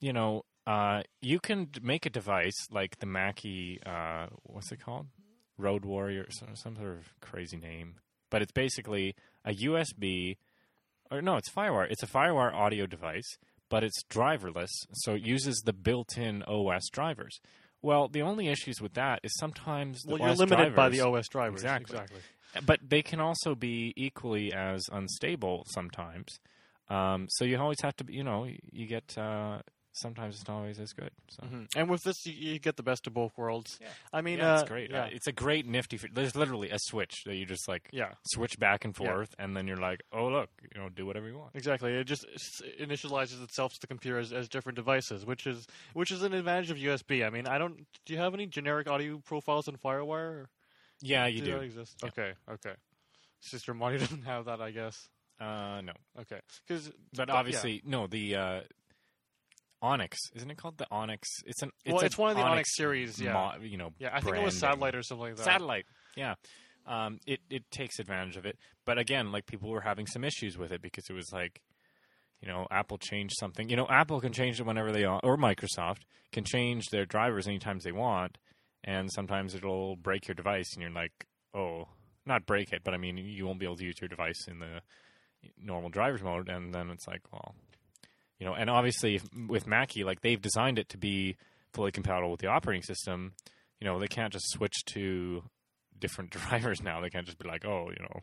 you 0.00 0.12
know 0.12 0.44
uh, 0.66 1.02
you 1.20 1.38
can 1.38 1.68
make 1.80 2.06
a 2.06 2.10
device 2.10 2.66
like 2.70 2.98
the 2.98 3.06
Mackie, 3.06 3.80
uh, 3.86 4.26
what's 4.42 4.72
it 4.72 4.80
called, 4.80 5.06
Road 5.58 5.84
Warrior, 5.84 6.26
some, 6.30 6.56
some 6.56 6.76
sort 6.76 6.90
of 6.90 7.14
crazy 7.20 7.56
name, 7.56 7.96
but 8.30 8.42
it's 8.42 8.52
basically 8.52 9.14
a 9.44 9.54
USB, 9.54 10.36
or 11.10 11.22
no, 11.22 11.36
it's 11.36 11.50
FireWire. 11.50 11.90
It's 11.90 12.02
a 12.02 12.08
FireWire 12.08 12.52
audio 12.52 12.86
device 12.86 13.38
but 13.68 13.84
it's 13.84 14.02
driverless, 14.10 14.70
so 14.92 15.14
it 15.14 15.22
uses 15.22 15.62
the 15.64 15.72
built-in 15.72 16.42
OS 16.44 16.88
drivers. 16.90 17.40
Well, 17.82 18.08
the 18.08 18.22
only 18.22 18.48
issues 18.48 18.80
with 18.80 18.94
that 18.94 19.20
is 19.22 19.36
sometimes 19.38 20.02
the 20.02 20.12
well, 20.12 20.20
you're 20.20 20.30
OS 20.30 20.38
limited 20.38 20.74
by 20.74 20.88
the 20.88 21.00
OS 21.00 21.28
drivers. 21.28 21.62
Exactly. 21.62 21.98
Exactly. 21.98 22.20
but 22.64 22.80
they 22.86 23.02
can 23.02 23.20
also 23.20 23.54
be 23.54 23.92
equally 23.96 24.52
as 24.52 24.82
unstable 24.90 25.64
sometimes. 25.68 26.38
Um, 26.88 27.26
so 27.28 27.44
you 27.44 27.58
always 27.58 27.80
have 27.82 27.96
to, 27.96 28.04
you 28.08 28.24
know, 28.24 28.48
you 28.72 28.86
get 28.86 29.16
uh, 29.18 29.58
sometimes 29.96 30.36
it's 30.36 30.46
not 30.46 30.58
always 30.58 30.78
as 30.78 30.92
good. 30.92 31.10
So. 31.28 31.42
Mhm. 31.42 31.66
And 31.74 31.88
with 31.90 32.02
this, 32.04 32.24
you, 32.26 32.32
you 32.32 32.58
get 32.58 32.76
the 32.76 32.82
best 32.82 33.06
of 33.06 33.14
both 33.14 33.36
worlds. 33.36 33.78
Yeah. 33.80 33.88
I 34.12 34.20
mean, 34.20 34.38
yeah, 34.38 34.54
uh, 34.54 34.60
it's 34.60 34.68
great. 34.68 34.90
Yeah. 34.90 35.04
Uh, 35.04 35.08
it's 35.10 35.26
a 35.26 35.32
great 35.32 35.66
nifty. 35.66 35.96
Fe- 35.96 36.10
There's 36.12 36.36
literally 36.36 36.70
a 36.70 36.78
switch 36.78 37.24
that 37.24 37.34
you 37.34 37.46
just 37.46 37.66
like 37.68 37.88
yeah. 37.92 38.12
switch 38.26 38.58
back 38.58 38.84
and 38.84 38.94
Yeah. 38.98 39.06
forth, 39.10 39.34
and 39.38 39.56
then 39.56 39.66
you're 39.66 39.76
like, 39.76 40.02
oh 40.12 40.28
look, 40.28 40.50
you 40.74 40.80
know, 40.80 40.88
do 40.88 41.06
whatever 41.06 41.26
you 41.28 41.38
want. 41.38 41.50
Exactly. 41.54 41.92
It 41.94 42.04
just 42.04 42.24
initializes 42.80 43.42
itself 43.42 43.72
to 43.74 43.80
the 43.80 43.86
computer 43.86 44.18
as, 44.18 44.32
as 44.32 44.48
different 44.48 44.76
devices, 44.76 45.24
which 45.26 45.46
is 45.46 45.66
which 45.94 46.10
is 46.10 46.22
an 46.22 46.32
advantage 46.34 46.70
of 46.70 46.76
USB. 46.76 47.26
I 47.26 47.30
mean, 47.30 47.46
I 47.46 47.58
don't. 47.58 47.86
Do 48.04 48.12
you 48.12 48.18
have 48.20 48.34
any 48.34 48.46
generic 48.46 48.88
audio 48.88 49.18
profiles 49.18 49.68
in 49.68 49.76
FireWire? 49.76 50.08
Or 50.08 50.48
Yeah, 51.00 51.26
you 51.26 51.40
do 51.40 51.46
do. 51.46 51.52
that 51.52 51.62
exist? 51.62 51.96
Yeah. 52.02 52.08
Okay. 52.08 52.32
Okay. 52.50 52.74
Sister 53.40 53.74
Money 53.74 53.98
doesn't 54.04 54.22
have 54.24 54.46
that, 54.46 54.60
I 54.60 54.70
guess. 54.70 55.08
Uh, 55.38 55.82
no, 55.84 55.92
Okay. 56.18 56.40
Because 56.66 56.88
but 56.88 56.94
But, 57.14 57.28
yeah. 57.28 57.34
obviously, 57.34 57.82
no. 57.84 58.06
The 58.06 58.34
uh, 58.36 58.60
Onyx 59.82 60.18
isn't 60.34 60.50
it 60.50 60.56
called 60.56 60.78
the 60.78 60.86
Onyx? 60.90 61.28
It's 61.44 61.62
an 61.62 61.70
well, 61.86 62.00
it's 62.00 62.16
one 62.18 62.30
of 62.30 62.36
the 62.36 62.42
Onyx, 62.42 62.74
series. 62.76 63.20
Yeah. 63.20 63.32
mo- 63.32 63.62
you 63.62 63.76
know, 63.76 63.90
yeah. 63.98 64.10
I 64.12 64.20
think 64.20 64.36
it 64.36 64.42
was. 64.42 64.58
Satellite 64.58 64.94
or 64.94 65.02
something 65.02 65.26
like 65.26 65.36
that. 65.36 65.44
Satellite, 65.44 65.86
yeah. 66.16 66.34
Um, 66.86 67.18
it 67.26 67.40
it 67.50 67.70
takes 67.70 67.98
advantage 67.98 68.36
of 68.36 68.46
it, 68.46 68.56
but 68.84 68.98
again, 68.98 69.32
like 69.32 69.46
people 69.46 69.70
were 69.70 69.80
having 69.80 70.06
some 70.06 70.24
issues 70.24 70.56
with 70.56 70.72
it 70.72 70.80
because 70.80 71.04
it 71.10 71.14
was 71.14 71.30
like, 71.32 71.60
you 72.40 72.48
know, 72.48 72.66
Apple 72.70 72.96
changed 72.96 73.34
something. 73.38 73.68
You 73.68 73.76
know, 73.76 73.86
Apple 73.90 74.20
can 74.20 74.32
change 74.32 74.60
it 74.60 74.66
whenever 74.66 74.92
they 74.92 75.06
want, 75.06 75.24
or 75.24 75.36
Microsoft 75.36 76.02
can 76.32 76.44
change 76.44 76.86
their 76.90 77.04
drivers 77.04 77.48
anytime 77.48 77.80
they 77.80 77.92
want, 77.92 78.38
and 78.84 79.10
sometimes 79.12 79.54
it'll 79.54 79.96
break 79.96 80.28
your 80.28 80.34
device, 80.36 80.72
and 80.74 80.82
you're 80.82 80.92
like, 80.92 81.26
oh, 81.54 81.88
not 82.24 82.46
break 82.46 82.72
it, 82.72 82.82
but 82.84 82.94
I 82.94 82.98
mean, 82.98 83.18
you 83.18 83.46
won't 83.46 83.58
be 83.58 83.66
able 83.66 83.76
to 83.76 83.84
use 83.84 84.00
your 84.00 84.08
device 84.08 84.46
in 84.48 84.60
the 84.60 84.80
normal 85.60 85.90
driver's 85.90 86.22
mode, 86.22 86.48
and 86.48 86.72
then 86.72 86.90
it's 86.90 87.06
like, 87.06 87.22
well, 87.32 87.54
you 88.38 88.46
know, 88.46 88.54
and 88.54 88.68
obviously 88.68 89.20
with 89.48 89.66
Mackie, 89.66 90.04
like 90.04 90.20
they've 90.20 90.40
designed 90.40 90.78
it 90.78 90.88
to 90.90 90.98
be 90.98 91.36
fully 91.72 91.90
compatible 91.90 92.30
with 92.30 92.40
the 92.40 92.48
operating 92.48 92.82
system. 92.82 93.32
You 93.80 93.86
know, 93.86 93.98
they 93.98 94.08
can't 94.08 94.32
just 94.32 94.50
switch 94.50 94.84
to 94.86 95.42
different 95.98 96.30
drivers 96.30 96.82
now. 96.82 97.00
They 97.00 97.10
can't 97.10 97.26
just 97.26 97.38
be 97.38 97.48
like, 97.48 97.64
oh, 97.64 97.90
you 97.90 98.02
know, 98.02 98.20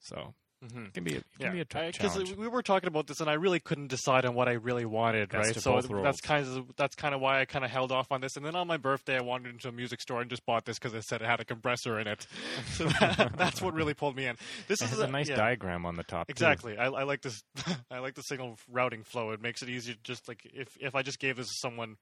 so 0.00 0.34
Mm-hmm. 0.64 0.84
it 0.84 0.92
can 0.94 1.04
be 1.04 1.14
a, 1.14 1.18
it 1.18 1.24
can 1.38 1.46
Yeah, 1.46 1.50
be 1.52 1.60
a 1.60 1.64
t- 1.64 1.78
because 1.92 2.12
challenge. 2.12 2.36
we 2.36 2.46
were 2.46 2.62
talking 2.62 2.88
about 2.88 3.06
this, 3.06 3.20
and 3.20 3.30
I 3.30 3.32
really 3.34 3.60
couldn't 3.60 3.86
decide 3.88 4.26
on 4.26 4.34
what 4.34 4.46
I 4.48 4.52
really 4.52 4.84
wanted. 4.84 5.30
Best 5.30 5.54
right, 5.66 5.82
so 5.82 6.02
that's 6.02 6.20
kind 6.20 6.46
of 6.46 6.76
that's 6.76 6.94
kind 6.94 7.14
of 7.14 7.20
why 7.22 7.40
I 7.40 7.46
kind 7.46 7.64
of 7.64 7.70
held 7.70 7.92
off 7.92 8.12
on 8.12 8.20
this. 8.20 8.36
And 8.36 8.44
then 8.44 8.54
on 8.54 8.66
my 8.66 8.76
birthday, 8.76 9.16
I 9.16 9.22
wandered 9.22 9.54
into 9.54 9.68
a 9.68 9.72
music 9.72 10.00
store 10.02 10.20
and 10.20 10.28
just 10.28 10.44
bought 10.44 10.66
this 10.66 10.78
because 10.78 10.92
it 10.92 11.02
said 11.04 11.22
it 11.22 11.26
had 11.26 11.40
a 11.40 11.44
compressor 11.46 11.98
in 11.98 12.06
it. 12.06 12.26
so 12.72 12.84
that, 13.00 13.32
that's 13.38 13.62
what 13.62 13.72
really 13.74 13.94
pulled 13.94 14.16
me 14.16 14.26
in. 14.26 14.36
This 14.68 14.82
It 14.82 14.84
is 14.84 14.90
has 14.90 14.98
a 15.00 15.06
nice 15.06 15.28
yeah, 15.30 15.36
diagram 15.36 15.86
on 15.86 15.96
the 15.96 16.02
top. 16.04 16.26
too. 16.26 16.32
Exactly. 16.32 16.76
I, 16.76 16.86
I 16.86 17.04
like 17.04 17.22
this. 17.22 17.42
I 17.90 18.00
like 18.00 18.14
the 18.14 18.22
signal 18.22 18.58
routing 18.70 19.02
flow. 19.02 19.30
It 19.30 19.40
makes 19.40 19.62
it 19.62 19.70
easier. 19.70 19.94
To 19.94 20.00
just 20.02 20.28
like 20.28 20.42
if 20.52 20.76
if 20.78 20.94
I 20.94 21.00
just 21.02 21.18
gave 21.20 21.36
this 21.36 21.46
to 21.46 21.54
someone 21.60 21.96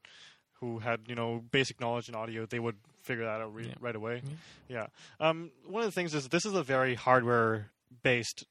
who 0.54 0.80
had 0.80 1.02
you 1.06 1.14
know 1.14 1.44
basic 1.52 1.80
knowledge 1.80 2.08
in 2.08 2.16
audio, 2.16 2.44
they 2.44 2.58
would 2.58 2.74
figure 3.02 3.24
that 3.24 3.40
out 3.40 3.54
re- 3.54 3.68
Yeah. 3.68 3.74
right 3.80 3.94
away. 3.94 4.22
Yeah. 4.68 4.88
Um, 5.20 5.52
one 5.64 5.84
of 5.84 5.86
the 5.88 5.92
things 5.94 6.12
is 6.14 6.28
this 6.28 6.44
is 6.44 6.54
a 6.54 6.64
very 6.64 6.96
hardware 6.96 7.70
based 8.02 8.44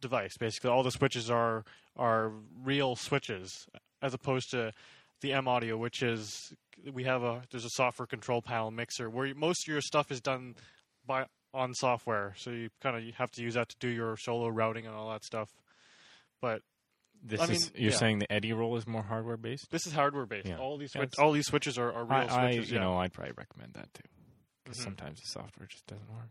device. 0.00 0.36
Basically, 0.38 0.70
all 0.70 0.82
the 0.82 0.90
switches 0.90 1.30
are 1.30 1.64
are 1.96 2.32
real 2.62 2.96
switches 2.96 3.66
as 4.02 4.14
opposed 4.14 4.50
to 4.52 4.72
the 5.20 5.32
M 5.32 5.46
audio, 5.48 5.76
which 5.76 6.02
is 6.02 6.52
we 6.92 7.04
have 7.04 7.22
a 7.22 7.42
there's 7.50 7.64
a 7.64 7.70
software 7.70 8.06
control 8.06 8.40
panel 8.42 8.70
mixer 8.70 9.10
where 9.10 9.26
you, 9.26 9.34
most 9.34 9.66
of 9.68 9.72
your 9.72 9.82
stuff 9.82 10.10
is 10.10 10.20
done 10.20 10.54
by 11.06 11.26
on 11.52 11.74
software, 11.74 12.32
so 12.36 12.50
you 12.50 12.70
kind 12.80 12.96
of 12.96 13.14
have 13.16 13.30
to 13.32 13.42
use 13.42 13.54
that 13.54 13.68
to 13.68 13.76
do 13.80 13.88
your 13.88 14.16
solo 14.16 14.48
routing 14.48 14.86
and 14.86 14.94
all 14.94 15.10
that 15.10 15.24
stuff. 15.24 15.48
But 16.40 16.62
This 17.22 17.40
I 17.40 17.44
is 17.44 17.50
mean, 17.50 17.82
you're 17.82 17.90
yeah. 17.90 17.96
saying 17.98 18.18
the 18.20 18.26
Edirol 18.28 18.78
is 18.78 18.86
more 18.86 19.02
hardware 19.02 19.36
based. 19.36 19.68
this 19.70 19.84
is 19.86 19.92
hardware 19.92 20.26
based. 20.26 20.46
Yeah. 20.48 20.58
All 20.58 20.78
these 20.78 20.92
switch, 20.92 21.18
all 21.18 21.32
these 21.32 21.46
switches 21.46 21.76
are, 21.76 21.92
are 21.92 22.04
real 22.04 22.12
I, 22.30 22.46
I 22.46 22.50
switches. 22.52 22.70
you 22.70 22.76
yeah. 22.78 22.84
know 22.84 22.94
I'd 22.98 23.12
probably 23.12 23.34
recommend 23.36 23.74
that 23.74 23.92
too 23.92 24.04
because 24.64 24.78
Mhm. 24.78 24.84
sometimes 24.84 25.20
the 25.20 25.26
software 25.26 25.66
just 25.66 25.86
doesn't 25.86 26.08
work. 26.10 26.30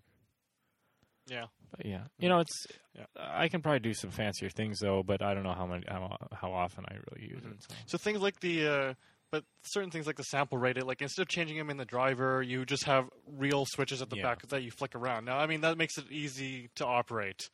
Yeah. 1.29 1.45
But 1.71 1.85
yeah, 1.85 2.03
you 2.17 2.29
know 2.29 2.39
it's 2.39 2.67
Yeah. 2.95 3.05
I 3.17 3.47
can 3.47 3.61
probably 3.61 3.79
do 3.79 3.93
some 3.93 4.09
fancier 4.11 4.49
things 4.49 4.79
though, 4.79 5.03
but 5.03 5.21
I 5.21 5.33
don't 5.33 5.43
know 5.43 5.53
how 5.53 5.65
many 5.67 5.83
how, 5.87 6.17
how 6.33 6.51
often 6.51 6.85
I 6.89 6.95
really 6.95 7.29
use 7.29 7.43
it. 7.45 7.63
So. 7.67 7.75
So 7.85 7.97
things 7.97 8.19
like 8.21 8.39
the, 8.39 8.67
uh, 8.67 8.93
but 9.31 9.43
certain 9.63 9.91
things 9.91 10.07
like 10.07 10.15
the 10.17 10.23
sample 10.23 10.57
rate, 10.57 10.77
it, 10.77 10.87
like 10.87 11.01
instead 11.03 11.21
of 11.21 11.27
changing 11.27 11.57
them 11.57 11.69
in 11.69 11.77
the 11.77 11.85
driver, 11.85 12.41
you 12.41 12.65
just 12.65 12.85
have 12.85 13.05
real 13.27 13.65
switches 13.67 14.01
at 14.01 14.09
the 14.09 14.17
Yeah. 14.17 14.23
back 14.23 14.47
that 14.47 14.63
you 14.63 14.71
flick 14.71 14.95
around. 14.95 15.25
Now, 15.25 15.37
I 15.37 15.45
mean 15.45 15.61
that 15.61 15.77
makes 15.77 15.97
it 15.99 16.05
easy 16.11 16.69
to 16.75 16.85
operate. 16.85 17.49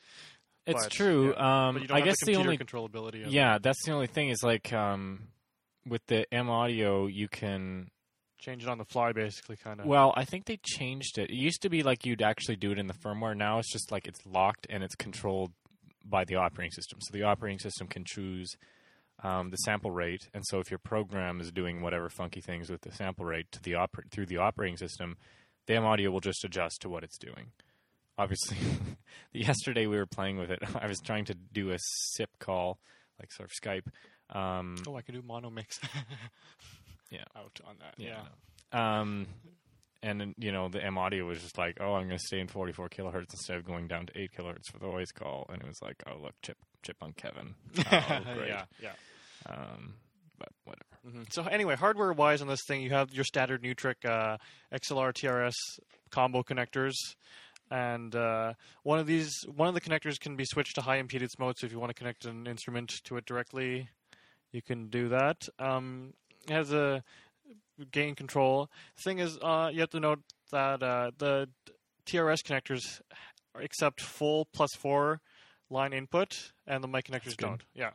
It's 0.65 0.83
but, 0.83 0.91
true. 0.91 1.33
yeah. 1.37 1.67
Um, 1.67 1.75
But 1.75 1.81
you 1.83 1.87
don't 1.89 1.95
I 1.97 1.99
have 1.99 2.05
guess 2.05 2.15
the 2.21 2.31
the 2.31 2.35
only 2.37 2.57
controllability. 2.57 3.21
Of 3.21 3.27
it. 3.27 3.33
yeah, 3.33 3.57
that's 3.61 3.83
the 3.85 3.91
only 3.91 4.07
thing 4.07 4.29
is 4.29 4.41
like 4.41 4.71
um, 4.73 5.27
with 5.85 6.01
the 6.07 6.25
M 6.33 6.49
audio, 6.49 7.05
you 7.07 7.27
can. 7.27 7.91
Change 8.45 8.63
it 8.63 8.69
on 8.69 8.77
the 8.77 8.85
fly, 8.85 9.11
basically, 9.11 9.55
kind 9.57 9.79
of. 9.79 9.87
Well, 9.87 10.13
I 10.15 10.23
think 10.23 10.45
they 10.45 10.59
changed 10.63 11.17
it. 11.17 11.29
It 11.31 11.35
used 11.35 11.61
to 11.63 11.69
be 11.69 11.83
like 11.83 12.05
you'd 12.05 12.21
actually 12.21 12.55
do 12.55 12.71
it 12.71 12.77
in 12.77 12.87
the 12.87 12.93
firmware. 12.93 13.35
Now 13.35 13.59
it's 13.59 13.71
just 13.71 13.91
like 13.91 14.07
it's 14.07 14.25
locked 14.25 14.67
and 14.69 14.83
it's 14.83 14.95
controlled 14.95 15.51
by 16.03 16.23
the 16.25 16.35
operating 16.35 16.71
system. 16.71 16.99
So 17.01 17.11
the 17.11 17.23
operating 17.23 17.59
system 17.59 17.87
can 17.87 18.03
choose 18.05 18.55
um, 19.23 19.49
the 19.49 19.57
sample 19.57 19.91
rate, 19.91 20.29
and 20.33 20.43
so 20.45 20.59
if 20.59 20.69
your 20.69 20.77
program 20.77 21.41
is 21.41 21.51
doing 21.51 21.81
whatever 21.81 22.09
funky 22.09 22.41
things 22.41 22.69
with 22.69 22.81
the 22.81 22.91
sample 22.91 23.25
rate 23.25 23.51
to 23.53 23.61
the 23.61 23.71
oper- 23.71 24.09
through 24.11 24.27
the 24.27 24.37
operating 24.37 24.77
system, 24.77 25.17
the 25.65 25.75
M 25.75 25.85
audio 25.85 26.11
will 26.11 26.19
just 26.19 26.43
adjust 26.43 26.81
to 26.81 26.89
what 26.89 27.03
it's 27.03 27.17
doing. 27.17 27.51
Obviously, 28.17 28.57
yesterday 29.33 29.87
we 29.87 29.97
were 29.97 30.05
playing 30.05 30.37
with 30.37 30.51
it. 30.51 30.59
I 30.79 30.87
was 30.87 30.99
trying 30.99 31.25
to 31.25 31.33
do 31.33 31.71
a 31.71 31.77
SIP 31.79 32.29
call, 32.39 32.77
like 33.19 33.31
sort 33.31 33.49
of 33.49 33.53
Skype. 33.63 33.87
Um, 34.35 34.75
oh, 34.87 34.95
I 34.95 35.01
can 35.01 35.15
do 35.15 35.21
mono 35.21 35.49
mix. 35.49 35.79
Yeah. 37.15 37.41
out 37.41 37.59
on 37.65 37.75
that. 37.79 37.95
Yeah. 37.97 38.21
Yeah. 38.73 38.99
Um, 39.01 39.27
and 40.03 40.35
you 40.37 40.51
know, 40.51 40.69
the 40.69 40.83
M 40.83 40.97
audio 40.97 41.25
was 41.25 41.41
just 41.41 41.57
like, 41.57 41.77
oh, 41.79 41.93
I'm 41.95 42.07
going 42.07 42.17
to 42.19 42.23
stay 42.27 42.39
in 42.39 42.47
44 42.47 42.89
kilohertz 42.89 43.31
instead 43.33 43.57
of 43.57 43.65
going 43.65 43.87
down 43.87 44.05
to 44.07 44.19
8 44.19 44.31
kilohertz 44.37 44.71
for 44.71 44.79
the 44.79 44.85
voice 44.87 45.11
call. 45.11 45.45
And 45.49 45.61
it 45.61 45.67
was 45.67 45.81
like, 45.81 46.03
oh, 46.07 46.17
look, 46.21 46.33
chip, 46.43 46.57
chip 46.83 46.97
on 47.01 47.13
Kevin. 47.13 47.55
Oh, 47.91 48.19
great. 48.35 48.49
yeah. 48.49 48.65
Yeah. 48.81 48.91
Um, 49.49 49.95
but 50.37 50.49
whatever. 50.65 51.17
hmm 51.17 51.23
So 51.31 51.43
anyway, 51.45 51.75
hardware 51.75 52.11
wise 52.13 52.41
on 52.41 52.47
this 52.47 52.61
thing, 52.67 52.81
you 52.81 52.89
have 52.91 53.11
your 53.13 53.23
standard 53.23 53.63
Neutrik 53.63 54.05
uh, 54.05 54.37
XLR 54.73 55.13
TRS 55.13 55.53
combo 56.11 56.43
connectors, 56.43 56.93
and 57.71 58.13
uh, 58.15 58.53
one 58.83 58.99
of 58.99 59.07
these, 59.07 59.33
one 59.55 59.67
of 59.67 59.73
the 59.73 59.81
connectors 59.81 60.19
can 60.19 60.35
be 60.35 60.45
switched 60.45 60.75
to 60.75 60.81
high 60.81 61.01
impedance 61.01 61.39
mode. 61.39 61.55
So 61.57 61.65
if 61.65 61.71
you 61.71 61.79
want 61.79 61.89
to 61.89 61.95
connect 61.95 62.25
an 62.25 62.45
instrument 62.47 62.91
to 63.05 63.17
it 63.17 63.25
directly, 63.25 63.89
you 64.51 64.61
can 64.61 64.87
do 64.89 65.09
that. 65.09 65.37
Um, 65.57 66.13
has 66.49 66.71
a 66.71 67.03
gain 67.91 68.15
control. 68.15 68.69
Thing 68.97 69.19
is, 69.19 69.37
uh, 69.41 69.69
you 69.73 69.81
have 69.81 69.89
to 69.91 69.99
note 69.99 70.19
that 70.51 70.81
uh, 70.81 71.11
the 71.17 71.49
TRS 72.05 72.41
connectors 72.43 73.01
accept 73.61 74.01
full 74.01 74.45
plus 74.53 74.73
four 74.75 75.21
line 75.69 75.93
input, 75.93 76.51
and 76.67 76.83
the 76.83 76.87
mic 76.87 77.05
connectors 77.05 77.35
don't. 77.37 77.63
Yeah. 77.73 77.91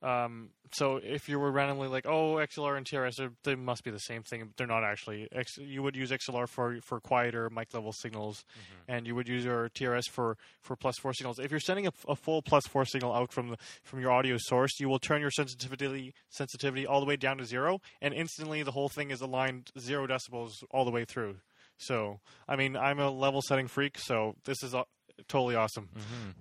Um, 0.00 0.50
so 0.72 1.00
if 1.02 1.28
you 1.28 1.40
were 1.40 1.50
randomly 1.50 1.88
like, 1.88 2.06
oh, 2.06 2.34
XLR 2.34 2.76
and 2.76 2.86
TRS, 2.86 3.16
they're- 3.42 3.56
must 3.56 3.82
be 3.82 3.90
the 3.90 3.98
same 3.98 4.22
thing. 4.22 4.44
but 4.44 4.56
They're 4.56 4.66
not 4.66 4.84
actually. 4.84 5.26
X, 5.32 5.58
you 5.58 5.82
would 5.82 5.96
use 5.96 6.10
XLR 6.12 6.46
for 6.48 6.78
for 6.82 7.00
quieter 7.00 7.50
mic 7.50 7.74
level 7.74 7.92
signals, 7.92 8.44
and 8.86 9.06
you 9.06 9.14
would 9.16 9.26
use 9.26 9.44
your 9.44 9.68
TRS 9.70 10.04
for 10.08 10.36
for 10.60 10.76
plus 10.76 10.96
four 10.98 11.12
signals. 11.12 11.38
If 11.38 11.50
you're 11.50 11.58
sending 11.58 11.86
a, 11.86 11.92
a 12.06 12.14
full 12.14 12.42
plus 12.42 12.66
four 12.68 12.84
signal 12.84 13.12
out 13.12 13.32
from 13.32 13.48
the 13.48 13.56
from 13.82 14.00
your 14.00 14.12
audio 14.12 14.36
source, 14.38 14.78
you 14.78 14.88
will 14.88 15.00
turn 15.00 15.20
your 15.20 15.30
sensitivity 15.32 16.14
sensitivity 16.28 16.86
all 16.86 17.00
the 17.00 17.06
way 17.06 17.16
down 17.16 17.38
to 17.38 17.44
zero, 17.44 17.80
and 18.00 18.14
instantly 18.14 18.62
the 18.62 18.72
whole 18.72 18.88
thing 18.88 19.10
is 19.10 19.20
aligned 19.20 19.70
zero 19.78 20.06
decibels 20.06 20.62
all 20.70 20.84
the 20.84 20.92
way 20.92 21.04
through. 21.04 21.36
So, 21.78 22.20
I 22.46 22.56
mean, 22.56 22.76
I'm 22.76 22.98
a 22.98 23.10
level 23.10 23.40
setting 23.42 23.68
freak, 23.68 23.98
so 23.98 24.34
this 24.44 24.62
is 24.62 24.74
uh, 24.74 24.82
totally 25.28 25.54
awesome. 25.56 25.88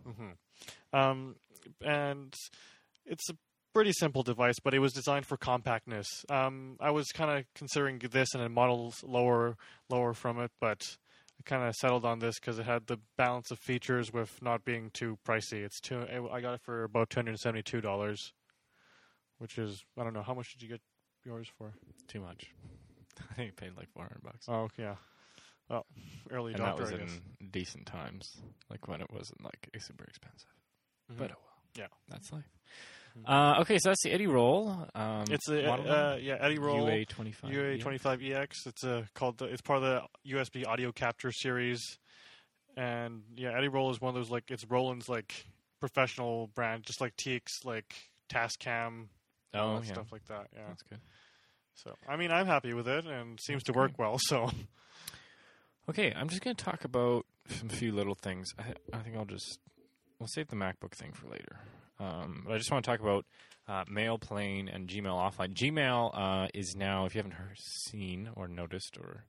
Mm-hmm. 0.08 0.98
Um, 0.98 1.36
and 1.84 2.34
it's 3.06 3.30
a 3.30 3.36
pretty 3.74 3.92
simple 3.94 4.24
device, 4.24 4.56
but 4.64 4.74
it 4.74 4.80
was 4.80 4.94
designed 4.94 5.26
for 5.26 5.38
compactness. 5.38 6.26
Um, 6.30 6.78
I 6.80 6.92
was 6.92 7.08
kind 7.08 7.32
of 7.38 7.46
considering 7.56 8.00
this 8.00 8.34
and 8.34 8.44
a 8.44 8.50
model 8.50 8.94
lower 9.04 9.58
lower 9.90 10.14
from 10.14 10.40
it, 10.40 10.52
but 10.60 10.98
I 11.40 11.44
kind 11.44 11.64
of 11.68 11.76
settled 11.76 12.06
on 12.06 12.20
this 12.20 12.40
because 12.40 12.60
it 12.60 12.66
had 12.66 12.88
the 12.88 12.98
balance 13.18 13.52
of 13.52 13.60
features 13.60 14.12
with 14.12 14.42
not 14.42 14.66
being 14.66 14.90
too 14.94 15.18
pricey. 15.28 15.64
It's 15.64 15.80
two. 15.80 16.06
I 16.32 16.42
got 16.42 16.56
it 16.56 16.62
for 16.62 16.84
about 16.84 17.10
two 17.10 17.20
hundred 17.20 17.32
and 17.32 17.40
seventy 17.40 17.64
two 17.64 17.82
dollars, 17.82 18.34
which 19.38 19.58
is 19.58 19.84
I 19.98 20.04
don't 20.04 20.14
know 20.14 20.24
how 20.24 20.34
much 20.34 20.54
did 20.54 20.62
you 20.64 20.70
get 20.70 20.82
yours 21.26 21.48
for? 21.58 21.74
Too 22.08 22.22
much. 22.22 22.46
I 23.32 23.34
think 23.36 23.54
I 23.58 23.62
paid 23.66 23.78
like 23.78 23.90
four 23.94 24.04
hundred 24.04 24.24
bucks. 24.24 24.48
Oh 24.48 24.70
yeah, 24.78 24.96
well 25.70 25.86
early 26.32 26.54
and 26.54 26.64
that 26.64 26.80
was 26.80 26.92
in 26.92 27.08
decent 27.52 27.86
times, 27.86 28.36
like 28.70 28.88
when 28.88 29.02
it 29.02 29.12
wasn't 29.12 29.44
like 29.44 29.70
super 29.80 30.06
expensive. 30.06 30.50
Mhm. 31.12 31.18
But 31.18 31.32
oh 31.32 31.36
well. 31.44 31.54
Yeah. 31.76 31.88
That's 32.10 32.34
life. 32.34 32.50
Mhm. 33.26 33.30
Uh, 33.58 33.62
okay, 33.62 33.78
so 33.80 33.90
that's 33.90 34.04
the 34.04 34.12
Edirol. 34.12 34.90
Um, 34.96 35.26
it's 35.30 35.50
a 35.50 35.72
uh, 35.72 36.18
yeah 36.22 36.38
Edirol. 36.46 36.86
UA 36.86 37.06
twenty 37.06 37.32
five. 37.32 37.52
UA 37.52 37.78
twenty 37.80 37.98
five 37.98 38.22
EX. 38.22 38.66
It's 38.66 38.84
a 38.84 39.08
called 39.14 39.38
the, 39.38 39.46
it's 39.46 39.62
part 39.62 39.84
of 39.84 40.04
the 40.26 40.34
USB 40.36 40.68
audio 40.68 40.92
capture 40.92 41.32
series, 41.32 41.98
and 42.76 43.24
yeah, 43.36 43.52
Edirol 43.52 43.92
is 43.92 44.00
one 44.02 44.10
of 44.10 44.16
those 44.16 44.30
like 44.30 44.52
it's 44.52 44.66
Roland's 44.66 45.10
like 45.10 45.34
professional 45.80 46.48
brand, 46.48 46.84
just 46.84 47.02
like 47.02 47.16
TX 47.18 47.66
like 47.66 47.94
Tascam, 48.30 49.08
Oh 49.54 49.76
yeah, 49.78 49.82
stuff 49.94 50.12
like 50.12 50.26
that. 50.28 50.48
Yeah. 50.54 50.62
that's 50.68 50.84
good. 50.84 51.00
So 51.76 51.94
I 52.08 52.16
mean, 52.18 52.32
I'm 52.32 52.48
happy 52.48 52.74
with 52.74 52.88
it, 52.88 53.06
and 53.06 53.34
it 53.36 53.44
seems 53.44 53.64
to 53.64 53.74
work 53.74 53.98
well. 53.98 54.18
So 54.20 54.50
Okay, 55.90 56.12
I'm 56.14 56.28
just 56.28 56.42
going 56.42 56.56
to 56.56 56.64
talk 56.64 56.84
about 56.84 57.26
some 57.50 57.70
few 57.70 57.94
little 57.94 58.16
things. 58.16 58.50
I, 58.60 58.74
I 58.94 59.00
think 59.00 59.16
I'll 59.16 59.26
just 59.26 59.60
we'll 60.20 60.28
save 60.28 60.50
the 60.50 60.56
MacBook 60.56 60.92
thing 60.94 61.14
for 61.14 61.28
later. 61.30 61.60
Um, 62.00 62.44
but 62.46 62.54
I 62.54 62.58
just 62.58 62.72
want 62.72 62.86
to 62.86 62.92
talk 62.92 63.00
about 63.00 63.26
uh, 63.68 63.86
MailPlane 63.86 64.74
and 64.74 64.88
Gmail 64.88 65.04
Offline. 65.06 65.54
Gmail 65.54 66.12
uh, 66.14 66.48
is 66.54 66.76
now, 66.76 67.06
if 67.06 67.16
you 67.16 67.20
haven't 67.20 67.34
heard, 67.34 67.58
seen 67.58 68.30
or 68.36 68.48
noticed, 68.48 68.98
or 68.98 69.26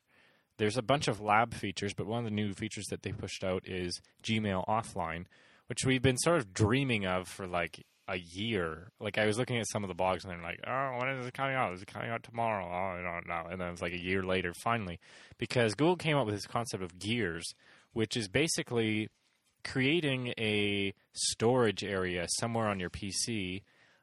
there's 0.59 0.77
a 0.77 0.83
bunch 0.83 1.09
of 1.09 1.21
lab 1.21 1.55
features, 1.55 1.95
but 1.95 2.07
one 2.07 2.19
of 2.19 2.25
the 2.25 2.31
new 2.31 2.53
features 2.53 2.87
that 2.91 3.03
they 3.03 3.13
pushed 3.13 3.43
out 3.43 3.67
is 3.67 4.01
Gmail 4.23 4.67
Offline, 4.69 5.25
which 5.67 5.85
we've 5.85 6.03
been 6.03 6.19
sort 6.19 6.39
of 6.39 6.53
dreaming 6.53 7.07
of 7.07 7.29
for 7.29 7.47
like 7.47 7.85
a 8.09 8.17
year. 8.17 8.91
Like 9.01 9.19
I 9.19 9.27
was 9.27 9.39
looking 9.39 9.59
at 9.59 9.69
some 9.69 9.85
of 9.85 9.89
the 9.89 9.95
blogs 9.95 10.25
and 10.25 10.33
they're 10.33 10.43
like, 10.43 10.61
"Oh, 10.67 10.97
when 10.99 11.09
is 11.11 11.27
it 11.27 11.35
coming 11.35 11.55
out? 11.55 11.75
Is 11.75 11.83
it 11.83 11.93
coming 11.93 12.11
out 12.11 12.23
tomorrow?" 12.23 12.67
Oh, 12.67 12.99
I 12.99 13.03
don't 13.03 13.29
know. 13.29 13.51
And 13.51 13.61
then 13.61 13.69
it's 13.69 13.83
like 13.83 13.93
a 13.93 14.03
year 14.03 14.23
later, 14.23 14.53
finally, 14.55 14.99
because 15.37 15.75
Google 15.75 15.97
came 15.97 16.17
up 16.17 16.27
with 16.27 16.35
this 16.35 16.47
concept 16.47 16.83
of 16.83 16.99
Gears, 16.99 17.55
which 17.93 18.17
is 18.17 18.29
basically 18.29 19.09
creating 19.65 20.35
a 20.39 20.95
storage 21.13 21.85
area 21.85 22.27
somewhere 22.39 22.69
on 22.69 22.81
your 22.81 22.91
PC 22.91 23.63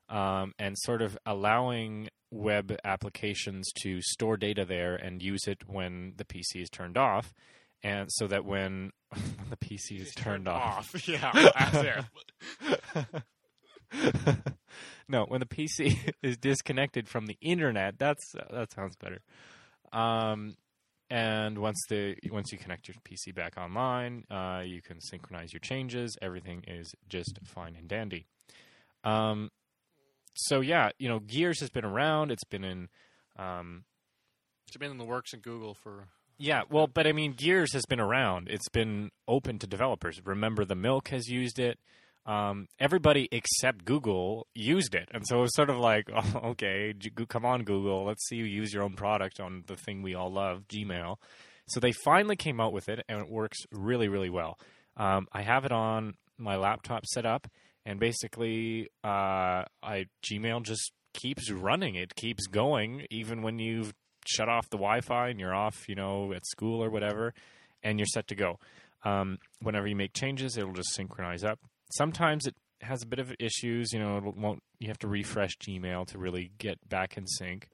um, 0.09 0.53
and 0.59 0.75
sort 0.77 1.01
of 1.01 1.17
allowing 1.25 2.09
web 2.31 2.75
applications 2.83 3.71
to 3.81 4.01
store 4.01 4.37
data 4.37 4.65
there 4.65 4.95
and 4.95 5.21
use 5.21 5.47
it 5.47 5.59
when 5.67 6.13
the 6.17 6.25
PC 6.25 6.61
is 6.61 6.69
turned 6.69 6.97
off. 6.97 7.33
And 7.83 8.09
so 8.11 8.27
that 8.27 8.45
when, 8.45 8.91
the 9.49 9.57
PC 9.57 10.01
is 10.01 10.11
turned, 10.13 10.47
off, 10.47 10.95
yeah, 11.07 11.31
as 11.55 11.85
if. 12.93 13.23
no, 15.07 15.25
when 15.25 15.39
the 15.39 15.45
PC 15.45 16.13
is 16.23 16.37
disconnected 16.37 17.07
from 17.07 17.27
the 17.27 17.37
internet, 17.41 17.99
that's 17.99 18.33
uh, 18.35 18.45
that 18.51 18.73
sounds 18.73 18.95
better. 18.95 19.21
Um, 19.93 20.55
and 21.09 21.57
once 21.57 21.81
the 21.89 22.15
once 22.31 22.51
you 22.51 22.57
connect 22.57 22.87
your 22.87 22.95
PC 23.03 23.33
back 23.35 23.57
online, 23.57 24.23
uh, 24.29 24.61
you 24.65 24.81
can 24.81 24.99
synchronize 25.01 25.53
your 25.53 25.59
changes. 25.59 26.17
Everything 26.21 26.63
is 26.67 26.93
just 27.07 27.39
fine 27.43 27.75
and 27.75 27.87
dandy. 27.87 28.25
Um, 29.03 29.51
so 30.33 30.61
yeah, 30.61 30.89
you 30.97 31.07
know, 31.07 31.19
Gears 31.19 31.59
has 31.59 31.69
been 31.69 31.85
around. 31.85 32.31
It's 32.31 32.43
been 32.43 32.63
in. 32.63 32.89
Um, 33.37 33.85
It's 34.67 34.77
been 34.77 34.91
in 34.91 34.97
the 34.97 35.05
works 35.05 35.33
in 35.33 35.39
Google 35.41 35.73
for 35.75 36.07
yeah, 36.37 36.63
well, 36.69 36.87
but 36.87 37.07
I 37.07 37.13
mean, 37.13 37.33
Gears 37.33 37.73
has 37.73 37.85
been 37.85 37.99
around. 37.99 38.49
It's 38.49 38.67
been 38.67 39.11
open 39.27 39.57
to 39.59 39.67
developers. 39.67 40.19
Remember 40.25 40.65
the 40.65 40.75
Milk 40.75 41.07
has 41.09 41.29
used 41.29 41.59
it. 41.59 41.79
Um, 42.25 42.67
everybody 42.79 43.29
except 43.31 43.85
Google 43.85 44.47
used 44.55 44.95
it, 44.95 45.09
and 45.13 45.23
so 45.27 45.39
it 45.39 45.41
was 45.41 45.55
sort 45.55 45.69
of 45.69 45.77
like, 45.77 46.09
oh, 46.15 46.49
okay, 46.49 46.93
come 47.27 47.45
on, 47.45 47.63
Google, 47.63 48.05
let's 48.05 48.27
see 48.27 48.37
you 48.37 48.45
use 48.45 48.73
your 48.73 48.83
own 48.83 48.93
product 48.93 49.39
on 49.39 49.63
the 49.67 49.75
thing 49.75 50.01
we 50.01 50.15
all 50.15 50.31
love, 50.31 50.63
Gmail. 50.67 51.17
So 51.67 51.79
they 51.79 51.91
finally 51.91 52.35
came 52.35 52.59
out 52.59 52.73
with 52.73 52.89
it, 52.89 53.03
and 53.07 53.19
it 53.21 53.29
works 53.29 53.57
really, 53.71 54.07
really 54.07 54.29
well. 54.29 54.59
Um, 54.97 55.27
I 55.31 55.41
have 55.41 55.65
it 55.65 55.71
on 55.71 56.15
my 56.37 56.55
laptop 56.57 57.05
set 57.05 57.25
up, 57.25 57.47
and 57.85 57.99
basically, 57.99 58.89
uh, 59.03 59.65
I 59.83 60.05
Gmail 60.23 60.63
just 60.63 60.91
keeps 61.13 61.51
running. 61.51 61.95
It 61.95 62.15
keeps 62.15 62.47
going, 62.47 63.05
even 63.09 63.41
when 63.41 63.59
you've 63.59 63.93
shut 64.25 64.49
off 64.49 64.69
the 64.69 64.77
Wi-Fi 64.77 65.29
and 65.29 65.39
you're 65.39 65.53
off, 65.53 65.87
you 65.87 65.95
know, 65.95 66.33
at 66.33 66.45
school 66.45 66.83
or 66.83 66.89
whatever, 66.89 67.33
and 67.83 67.99
you're 67.99 68.07
set 68.07 68.27
to 68.29 68.35
go. 68.35 68.59
Um, 69.03 69.37
whenever 69.61 69.87
you 69.87 69.95
make 69.95 70.13
changes, 70.13 70.57
it'll 70.57 70.73
just 70.73 70.93
synchronize 70.93 71.43
up. 71.43 71.59
Sometimes 71.97 72.45
it 72.45 72.55
has 72.81 73.03
a 73.03 73.07
bit 73.07 73.19
of 73.19 73.33
issues. 73.39 73.91
You 73.93 73.99
know, 73.99 74.17
it 74.17 74.35
won't. 74.35 74.63
You 74.79 74.87
have 74.89 74.99
to 74.99 75.07
refresh 75.07 75.57
Gmail 75.57 76.07
to 76.07 76.17
really 76.17 76.51
get 76.57 76.87
back 76.87 77.17
in 77.17 77.27
sync. 77.27 77.69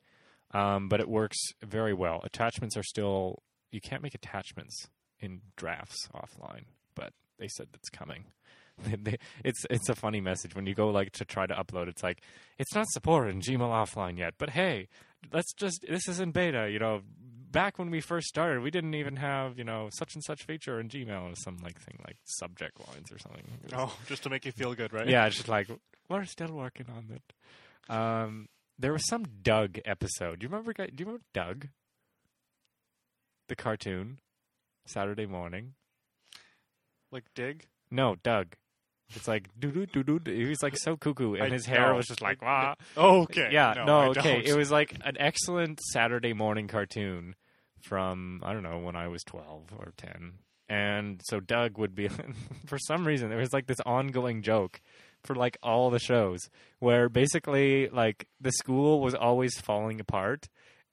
Um, 0.53 0.89
but 0.89 0.99
it 0.99 1.07
works 1.07 1.37
very 1.63 1.93
well. 1.93 2.21
Attachments 2.23 2.75
are 2.77 2.83
still. 2.83 3.41
You 3.71 3.81
can't 3.81 4.03
make 4.03 4.15
attachments 4.15 4.87
in 5.19 5.41
drafts 5.55 6.09
offline, 6.13 6.65
but 6.93 7.13
they 7.39 7.47
said 7.47 7.67
that's 7.71 7.89
coming. 7.89 8.25
It's 9.43 9.63
it's 9.69 9.89
a 9.89 9.95
funny 9.95 10.21
message 10.21 10.55
when 10.55 10.65
you 10.65 10.73
go 10.73 10.89
like 10.89 11.11
to 11.13 11.25
try 11.25 11.45
to 11.45 11.53
upload. 11.53 11.87
It's 11.87 12.01
like 12.01 12.21
it's 12.57 12.73
not 12.73 12.87
supported 12.89 13.35
in 13.35 13.41
Gmail 13.41 13.59
offline 13.59 14.17
yet, 14.17 14.35
but 14.39 14.51
hey, 14.51 14.87
let's 15.31 15.53
just 15.53 15.85
this 15.87 16.07
is 16.07 16.19
in 16.19 16.31
beta. 16.31 16.69
You 16.71 16.79
know, 16.79 17.01
back 17.51 17.77
when 17.79 17.89
we 17.89 18.01
first 18.01 18.27
started, 18.27 18.61
we 18.61 18.71
didn't 18.71 18.93
even 18.95 19.17
have 19.17 19.57
you 19.57 19.63
know 19.63 19.89
such 19.91 20.15
and 20.15 20.23
such 20.23 20.43
feature 20.43 20.79
in 20.79 20.89
Gmail 20.89 21.31
or 21.31 21.35
some 21.35 21.57
like 21.63 21.79
thing 21.79 21.99
like 22.05 22.17
subject 22.25 22.79
lines 22.87 23.11
or 23.11 23.19
something. 23.19 23.43
Was- 23.63 23.73
oh, 23.75 23.97
just 24.07 24.23
to 24.23 24.29
make 24.29 24.45
you 24.45 24.51
feel 24.51 24.73
good, 24.73 24.93
right? 24.93 25.07
yeah, 25.07 25.25
it's 25.27 25.35
just 25.35 25.47
like 25.49 25.67
we're 26.09 26.25
still 26.25 26.51
working 26.53 26.87
on 26.95 27.07
it. 27.15 27.93
Um, 27.93 28.47
there 28.79 28.93
was 28.93 29.07
some 29.07 29.25
Doug 29.41 29.79
episode. 29.85 30.39
Do 30.39 30.45
you 30.45 30.49
remember? 30.49 30.73
Do 30.73 30.83
you 30.83 31.05
remember 31.05 31.23
Doug, 31.33 31.67
the 33.47 33.55
cartoon, 33.55 34.19
Saturday 34.85 35.25
morning? 35.25 35.73
like 37.11 37.25
dig. 37.35 37.67
No, 37.89 38.15
Doug. 38.23 38.55
It's 39.15 39.27
like 39.27 39.47
doo 39.59 39.71
doo 39.71 39.85
doo 39.85 40.03
doo. 40.19 40.31
He 40.31 40.45
was 40.45 40.61
like 40.63 40.77
so 40.77 40.95
cuckoo, 40.97 41.33
and 41.35 41.43
I- 41.43 41.49
his 41.49 41.65
hair 41.65 41.93
was 41.93 42.07
just 42.07 42.21
like 42.21 42.41
wah. 42.41 42.75
Okay, 42.97 43.49
Yeah, 43.51 43.73
no, 43.75 43.85
no, 43.85 44.09
okay. 44.11 44.41
It 44.45 44.55
was 44.55 44.71
like 44.71 44.95
an 45.03 45.15
excellent 45.19 45.79
Saturday 45.91 46.33
morning 46.33 46.67
cartoon 46.67 47.35
from 47.81 48.41
I 48.43 48.53
don't 48.53 48.63
know 48.63 48.79
when 48.79 48.95
I 48.95 49.07
was 49.07 49.23
twelve 49.23 49.65
or 49.77 49.93
ten, 49.97 50.33
and 50.69 51.21
so 51.25 51.39
Doug 51.39 51.77
would 51.77 51.95
be 51.95 52.07
for 52.65 52.77
some 52.79 53.05
reason 53.05 53.29
there 53.29 53.37
was 53.39 53.53
like 53.53 53.67
this 53.67 53.79
ongoing 53.85 54.41
joke 54.41 54.79
for 55.23 55.35
like 55.35 55.57
all 55.61 55.89
the 55.91 55.99
shows 55.99 56.39
where 56.79 57.07
basically 57.09 57.87
like 57.89 58.27
the 58.39 58.51
school 58.51 59.01
was 59.01 59.13
always 59.13 59.55
falling 59.59 59.99
apart. 59.99 60.47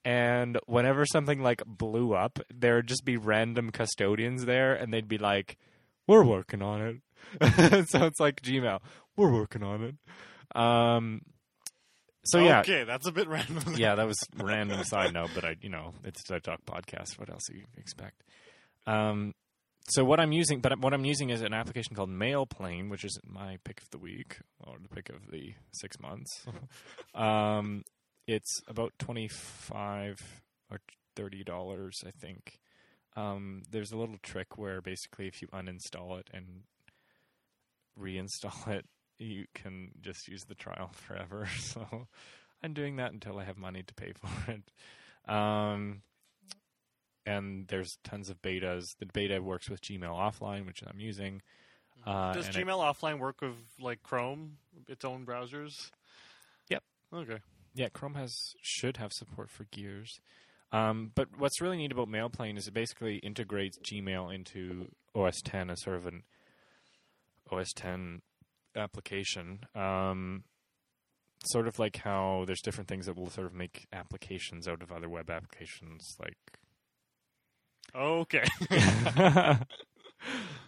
And 0.04 0.58
whenever 0.66 1.04
something 1.04 1.42
like 1.42 1.60
blew 1.66 2.14
up, 2.14 2.38
there'd 2.54 2.86
just 2.86 3.04
be 3.04 3.16
random 3.16 3.70
custodians 3.70 4.44
there, 4.46 4.72
and 4.74 4.92
they'd 4.94 5.08
be 5.08 5.18
like, 5.18 5.58
"We're 6.06 6.24
working 6.24 6.62
on 6.62 6.80
it." 6.80 6.96
so 7.88 8.04
it's 8.06 8.20
like 8.20 8.42
Gmail, 8.42 8.80
"We're 9.16 9.32
working 9.32 9.62
on 9.62 9.82
it." 9.84 9.94
Um, 10.56 11.22
so 12.24 12.40
yeah, 12.40 12.60
Okay, 12.60 12.84
that's 12.84 13.06
a 13.06 13.12
bit 13.12 13.28
random. 13.28 13.74
yeah, 13.76 13.94
that 13.94 14.06
was 14.06 14.18
random 14.36 14.84
side 14.84 15.14
note, 15.14 15.30
but 15.34 15.44
I, 15.44 15.56
you 15.62 15.70
know, 15.70 15.94
it's 16.04 16.28
a 16.30 16.40
talk 16.40 16.60
podcast. 16.66 17.18
What 17.18 17.30
else 17.30 17.42
do 17.50 17.56
you 17.56 17.64
expect? 17.76 18.22
Um, 18.86 19.34
so 19.88 20.04
what 20.04 20.20
I'm 20.20 20.32
using, 20.32 20.60
but 20.60 20.78
what 20.80 20.92
I'm 20.92 21.06
using 21.06 21.30
is 21.30 21.40
an 21.40 21.54
application 21.54 21.96
called 21.96 22.10
MailPlane, 22.10 22.90
which 22.90 23.04
is 23.04 23.18
my 23.24 23.56
pick 23.64 23.80
of 23.80 23.90
the 23.90 23.98
week 23.98 24.40
or 24.66 24.76
the 24.80 24.88
pick 24.88 25.08
of 25.08 25.30
the 25.30 25.54
six 25.72 25.98
months. 25.98 26.44
um, 27.14 27.82
it's 28.26 28.60
about 28.68 28.92
twenty 28.98 29.28
five 29.28 30.42
or 30.70 30.80
thirty 31.16 31.42
dollars, 31.42 32.02
I 32.06 32.10
think. 32.10 32.58
Um, 33.16 33.62
there's 33.70 33.90
a 33.90 33.96
little 33.96 34.18
trick 34.22 34.58
where 34.58 34.82
basically, 34.82 35.26
if 35.26 35.40
you 35.40 35.48
uninstall 35.48 36.20
it 36.20 36.28
and 36.32 36.64
reinstall 38.00 38.68
it, 38.68 38.86
you 39.18 39.46
can 39.54 39.90
just 40.00 40.28
use 40.28 40.44
the 40.44 40.54
trial 40.54 40.90
forever. 40.92 41.48
So 41.58 42.06
I'm 42.62 42.72
doing 42.74 42.96
that 42.96 43.12
until 43.12 43.38
I 43.38 43.44
have 43.44 43.56
money 43.58 43.82
to 43.82 43.94
pay 43.94 44.12
for 44.12 44.50
it. 44.52 45.32
Um, 45.32 46.02
and 47.26 47.68
there's 47.68 47.98
tons 48.04 48.30
of 48.30 48.40
betas. 48.42 48.96
The 48.98 49.06
beta 49.06 49.42
works 49.42 49.68
with 49.68 49.82
Gmail 49.82 50.00
offline, 50.10 50.66
which 50.66 50.82
I'm 50.86 50.98
using. 51.00 51.42
Uh, 52.06 52.32
Does 52.32 52.46
and 52.48 52.56
it- 52.56 52.66
Gmail 52.66 52.78
offline 52.78 53.18
work 53.18 53.40
with 53.42 53.56
like 53.80 54.02
Chrome, 54.02 54.56
its 54.88 55.04
own 55.04 55.26
browsers? 55.26 55.90
Yep. 56.70 56.82
Okay. 57.14 57.38
Yeah, 57.74 57.88
Chrome 57.90 58.14
has 58.14 58.54
should 58.62 58.96
have 58.96 59.12
support 59.12 59.50
for 59.50 59.64
Gears. 59.70 60.20
Um, 60.72 61.12
but 61.14 61.28
what's 61.38 61.60
really 61.60 61.76
neat 61.78 61.92
about 61.92 62.08
MailPlane 62.08 62.58
is 62.58 62.66
it 62.68 62.74
basically 62.74 63.16
integrates 63.18 63.78
Gmail 63.78 64.34
into 64.34 64.88
OS 65.14 65.40
10 65.42 65.70
as 65.70 65.80
sort 65.82 65.96
of 65.96 66.06
an 66.06 66.24
OS 67.52 67.72
10 67.74 68.22
application. 68.76 69.60
Um, 69.74 70.44
sort 71.44 71.68
of 71.68 71.78
like 71.78 71.98
how 71.98 72.44
there's 72.46 72.60
different 72.60 72.88
things 72.88 73.06
that 73.06 73.16
will 73.16 73.30
sort 73.30 73.46
of 73.46 73.54
make 73.54 73.86
applications 73.92 74.66
out 74.66 74.82
of 74.82 74.90
other 74.90 75.08
web 75.08 75.30
applications, 75.30 76.16
like 76.20 76.36
Okay. 77.94 78.44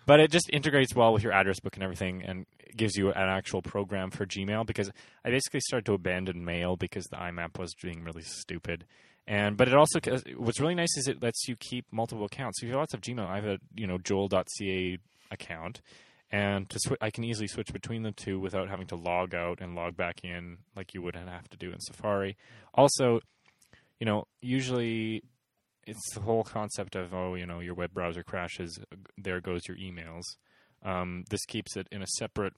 but 0.06 0.20
it 0.20 0.30
just 0.30 0.48
integrates 0.52 0.94
well 0.94 1.12
with 1.12 1.22
your 1.22 1.32
address 1.32 1.60
book 1.60 1.74
and 1.74 1.82
everything 1.82 2.22
and 2.22 2.46
gives 2.76 2.96
you 2.96 3.08
an 3.10 3.28
actual 3.28 3.62
program 3.62 4.10
for 4.10 4.26
Gmail 4.26 4.66
because 4.66 4.90
I 5.24 5.30
basically 5.30 5.60
started 5.60 5.86
to 5.86 5.94
abandon 5.94 6.44
mail 6.44 6.76
because 6.76 7.04
the 7.06 7.16
IMAP 7.16 7.58
was 7.58 7.74
being 7.74 8.04
really 8.04 8.22
stupid. 8.22 8.84
And 9.26 9.56
but 9.56 9.68
it 9.68 9.74
also 9.74 10.00
what's 10.36 10.60
really 10.60 10.74
nice 10.74 10.96
is 10.96 11.06
it 11.06 11.22
lets 11.22 11.46
you 11.46 11.56
keep 11.56 11.84
multiple 11.92 12.24
accounts. 12.24 12.60
So 12.60 12.66
you 12.66 12.72
have 12.72 12.80
lots 12.80 12.94
of 12.94 13.00
Gmail. 13.00 13.26
I 13.26 13.36
have 13.36 13.44
a 13.44 13.58
you 13.74 13.86
know 13.86 13.98
joel.ca 13.98 14.98
account 15.30 15.80
and 16.30 16.68
to 16.70 16.78
sw- 16.78 17.00
I 17.00 17.10
can 17.10 17.24
easily 17.24 17.48
switch 17.48 17.72
between 17.72 18.02
the 18.02 18.12
two 18.12 18.38
without 18.38 18.68
having 18.68 18.86
to 18.88 18.96
log 18.96 19.34
out 19.34 19.60
and 19.60 19.74
log 19.74 19.96
back 19.96 20.20
in 20.24 20.58
like 20.76 20.94
you 20.94 21.02
wouldn't 21.02 21.28
have 21.28 21.48
to 21.50 21.56
do 21.56 21.70
in 21.72 21.80
Safari. 21.80 22.36
Also, 22.74 23.20
you 23.98 24.06
know, 24.06 24.24
usually 24.40 25.22
it's 25.86 26.14
the 26.14 26.20
whole 26.20 26.44
concept 26.44 26.94
of 26.94 27.12
oh, 27.14 27.34
you 27.34 27.46
know, 27.46 27.60
your 27.60 27.74
web 27.74 27.92
browser 27.92 28.22
crashes, 28.22 28.78
there 29.18 29.40
goes 29.40 29.62
your 29.66 29.76
emails. 29.76 30.22
Um, 30.82 31.24
this 31.30 31.44
keeps 31.46 31.76
it 31.76 31.86
in 31.92 32.02
a 32.02 32.06
separate 32.06 32.54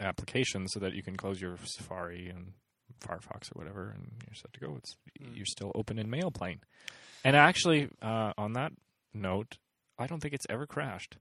application 0.00 0.66
so 0.68 0.80
that 0.80 0.94
you 0.94 1.02
can 1.02 1.16
close 1.16 1.40
your 1.40 1.56
Safari 1.64 2.28
and 2.28 2.52
Firefox 3.00 3.50
or 3.54 3.60
whatever, 3.60 3.90
and 3.90 4.12
you're 4.26 4.34
set 4.34 4.52
to 4.54 4.60
go. 4.60 4.74
It's 4.78 4.96
Mm. 5.22 5.36
you're 5.36 5.46
still 5.46 5.70
open 5.74 5.98
in 5.98 6.08
MailPlane. 6.08 6.60
And 7.22 7.36
actually, 7.36 7.88
uh, 8.02 8.32
on 8.36 8.54
that 8.54 8.72
note, 9.12 9.58
I 9.98 10.06
don't 10.06 10.20
think 10.20 10.34
it's 10.34 10.46
ever 10.50 10.66
crashed. 10.66 11.16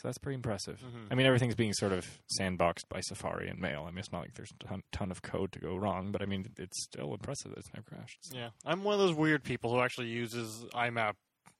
So 0.00 0.06
that's 0.06 0.18
pretty 0.18 0.36
impressive. 0.36 0.80
Mhm. 0.80 1.08
I 1.10 1.16
mean, 1.16 1.26
everything's 1.26 1.56
being 1.56 1.72
sort 1.72 1.90
of 1.92 2.06
sandboxed 2.38 2.88
by 2.88 3.00
Safari 3.00 3.48
and 3.48 3.58
Mail. 3.58 3.82
I 3.86 3.90
mean, 3.90 3.98
it's 3.98 4.12
not 4.12 4.20
like 4.22 4.34
there's 4.34 4.52
a 4.52 4.64
ton, 4.64 4.82
ton 4.92 5.10
of 5.10 5.22
code 5.22 5.50
to 5.52 5.58
go 5.58 5.74
wrong, 5.76 6.12
but 6.12 6.22
I 6.22 6.26
mean, 6.26 6.46
it's 6.56 6.84
still 6.84 7.12
impressive 7.12 7.50
that 7.50 7.58
it's 7.58 7.72
never 7.74 7.82
crashed. 7.84 8.18
So- 8.26 8.36
Yeah, 8.36 8.50
I'm 8.64 8.84
one 8.84 8.94
of 8.94 9.00
those 9.00 9.14
weird 9.16 9.42
people 9.42 9.72
who 9.72 9.80
actually 9.80 10.06
uses 10.08 10.64
IMAP 10.72 11.14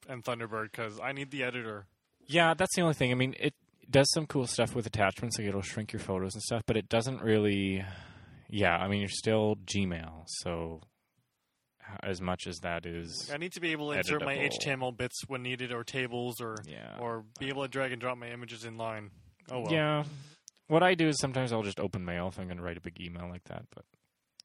and 0.07 0.23
Thunderbird 0.23 0.71
because 0.71 0.99
I 1.01 1.11
need 1.11 1.31
the 1.31 1.43
editor. 1.43 1.87
Yeah, 2.27 2.53
that's 2.53 2.73
the 2.75 2.81
only 2.81 2.93
thing. 2.93 3.11
I 3.11 3.15
mean, 3.15 3.35
it 3.39 3.55
does 3.89 4.09
some 4.13 4.25
cool 4.25 4.47
stuff 4.47 4.73
with 4.73 4.85
attachments, 4.85 5.37
like 5.37 5.47
it'll 5.47 5.61
shrink 5.61 5.91
your 5.91 5.99
photos 5.99 6.33
and 6.33 6.41
stuff, 6.43 6.63
but 6.65 6.77
it 6.77 6.87
doesn't 6.87 7.21
really. 7.21 7.83
Yeah, 8.51 8.77
I 8.77 8.87
mean, 8.87 8.99
you're 9.01 9.09
still 9.09 9.57
Gmail, 9.65 10.23
so 10.27 10.81
as 12.03 12.21
much 12.21 12.47
as 12.47 12.57
that 12.59 12.85
is, 12.85 13.29
I 13.33 13.37
need 13.37 13.53
to 13.53 13.59
be 13.59 13.71
able 13.71 13.91
to 13.91 13.97
insert 13.97 14.23
my 14.23 14.35
HTML 14.35 14.95
bits 14.95 15.21
when 15.27 15.43
needed, 15.43 15.71
or 15.71 15.83
tables, 15.83 16.41
or 16.41 16.57
yeah, 16.65 16.97
or 16.99 17.23
be 17.39 17.47
able 17.47 17.63
to 17.63 17.67
drag 17.67 17.91
and 17.91 18.01
drop 18.01 18.17
my 18.17 18.29
images 18.29 18.65
in 18.65 18.77
line. 18.77 19.11
Oh 19.51 19.61
well. 19.61 19.71
yeah. 19.71 20.03
What 20.67 20.83
I 20.83 20.93
do 20.93 21.07
is 21.07 21.19
sometimes 21.19 21.51
I'll 21.51 21.63
just 21.63 21.79
open 21.79 22.05
mail 22.05 22.27
if 22.27 22.39
I'm 22.39 22.45
going 22.45 22.57
to 22.57 22.63
write 22.63 22.77
a 22.77 22.81
big 22.81 23.01
email 23.01 23.27
like 23.27 23.43
that, 23.45 23.65
but 23.73 23.85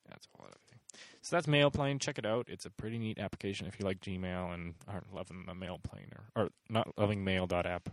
that's 0.08 0.26
all 0.38 0.46
thing. 0.46 0.78
So 1.22 1.36
that's 1.36 1.46
MailPlane. 1.46 2.00
Check 2.00 2.18
it 2.18 2.26
out. 2.26 2.46
It's 2.48 2.66
a 2.66 2.70
pretty 2.70 2.98
neat 2.98 3.18
application 3.18 3.66
if 3.66 3.78
you 3.78 3.86
like 3.86 4.00
Gmail 4.00 4.52
and 4.52 4.74
aren't 4.88 5.14
loving 5.14 5.44
the 5.46 5.52
MailPlane 5.52 6.12
or, 6.12 6.42
or 6.42 6.48
not 6.68 6.88
loving 6.98 7.24
Mail.app 7.24 7.88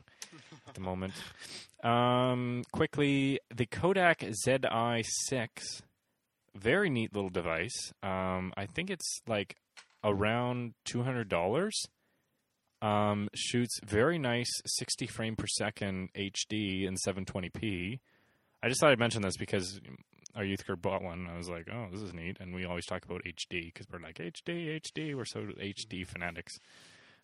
at 0.68 0.74
the 0.74 0.82
moment. 0.82 1.14
Um, 1.84 2.62
quickly, 2.72 3.39
the 3.52 3.66
Kodak 3.66 4.20
ZI6, 4.20 5.49
very 6.56 6.89
neat 6.89 7.14
little 7.14 7.30
device. 7.30 7.93
Um, 8.04 8.54
I 8.58 8.66
think 8.66 8.89
it's 8.89 9.22
like 9.28 9.56
around 10.04 10.74
two 10.86 11.04
hundred 11.04 11.30
dollars. 11.30 11.80
Um, 12.82 13.30
shoots 13.36 13.80
very 13.86 14.18
nice 14.18 14.49
60 14.66 15.06
frame 15.06 15.36
per 15.36 15.45
second 15.45 16.10
HD 16.18 16.88
in 16.88 16.95
720p. 16.95 17.99
I 18.64 18.70
just 18.70 18.82
thought 18.82 18.91
I'd 18.91 18.97
mention 18.97 19.22
this 19.22 19.38
because 19.38 19.80
our 20.36 20.43
youth 20.43 20.66
group 20.66 20.82
bought 20.82 21.04
one. 21.04 21.28
I 21.32 21.38
was 21.38 21.49
like, 21.49 21.68
oh, 21.72 21.88
this 21.91 22.02
is 22.02 22.14
neat. 22.14 22.38
And 22.39 22.56
we 22.56 22.66
always 22.66 22.86
talk 22.86 23.06
about 23.06 23.22
HD 23.24 23.66
because 23.66 23.86
we're 23.91 23.99
like, 23.99 24.16
HD, 24.16 24.82
HD. 24.82 25.16
We're 25.16 25.26
so 25.26 25.41
HD 25.41 26.08
fanatics. 26.08 26.58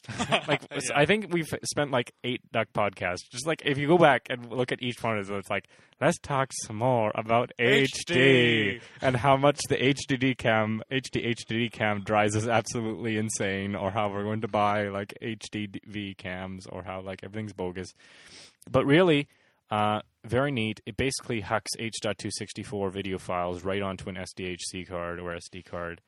like, 0.48 0.62
Yeah. 0.72 0.80
I 0.96 1.06
think 1.06 1.34
we've 1.34 1.48
spent 1.64 1.92
like 1.92 2.14
eight 2.24 2.42
duck 2.52 2.68
podcasts. 2.74 3.30
Just 3.32 3.46
like, 3.48 3.62
if 3.66 3.78
you 3.78 3.88
go 3.88 3.98
back 3.98 4.28
and 4.30 4.52
look 4.52 4.72
at 4.72 4.82
each 4.82 5.02
one, 5.02 5.18
of 5.18 5.28
those, 5.28 5.40
it's 5.40 5.50
like, 5.50 5.66
let's 6.00 6.18
talk 6.20 6.52
some 6.66 6.78
more 6.78 7.12
about 7.16 7.52
HD, 7.60 7.86
HD. 7.96 8.82
and 9.02 9.16
how 9.16 9.38
much 9.38 9.60
the 9.70 9.76
HDD 9.76 10.38
cam, 10.38 10.82
HD 10.92 11.36
HDD 11.36 11.72
cam 11.72 12.02
drives 12.02 12.36
us 12.36 12.48
absolutely 12.48 13.18
insane, 13.18 13.76
or 13.76 13.92
how 13.92 14.10
we're 14.10 14.24
going 14.24 14.42
to 14.42 14.48
buy 14.48 14.88
like 14.90 15.14
HDV 15.22 16.18
cams, 16.18 16.66
or 16.68 16.84
how 16.84 17.02
like 17.02 17.24
everything's 17.24 17.54
bogus. 17.54 17.94
But 18.70 18.86
really, 18.86 19.28
uh, 19.70 20.02
very 20.26 20.52
neat. 20.52 20.82
It 20.86 20.98
basically 20.98 21.42
hucks 21.42 21.72
H.264 21.80 22.92
video 22.92 23.18
files 23.18 23.64
right 23.64 23.82
onto 23.82 24.10
an 24.10 24.16
SDHC 24.16 24.88
card 24.88 25.20
or 25.20 25.36
SD 25.36 25.66
card. 25.66 26.02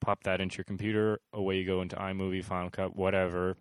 Pop 0.00 0.22
that 0.24 0.40
into 0.40 0.58
your 0.58 0.64
computer. 0.64 1.20
Away 1.32 1.56
you 1.56 1.66
go 1.66 1.82
into 1.82 1.96
iMovie, 1.96 2.44
Final 2.44 2.70
Cut, 2.70 2.96
whatever. 2.96 3.56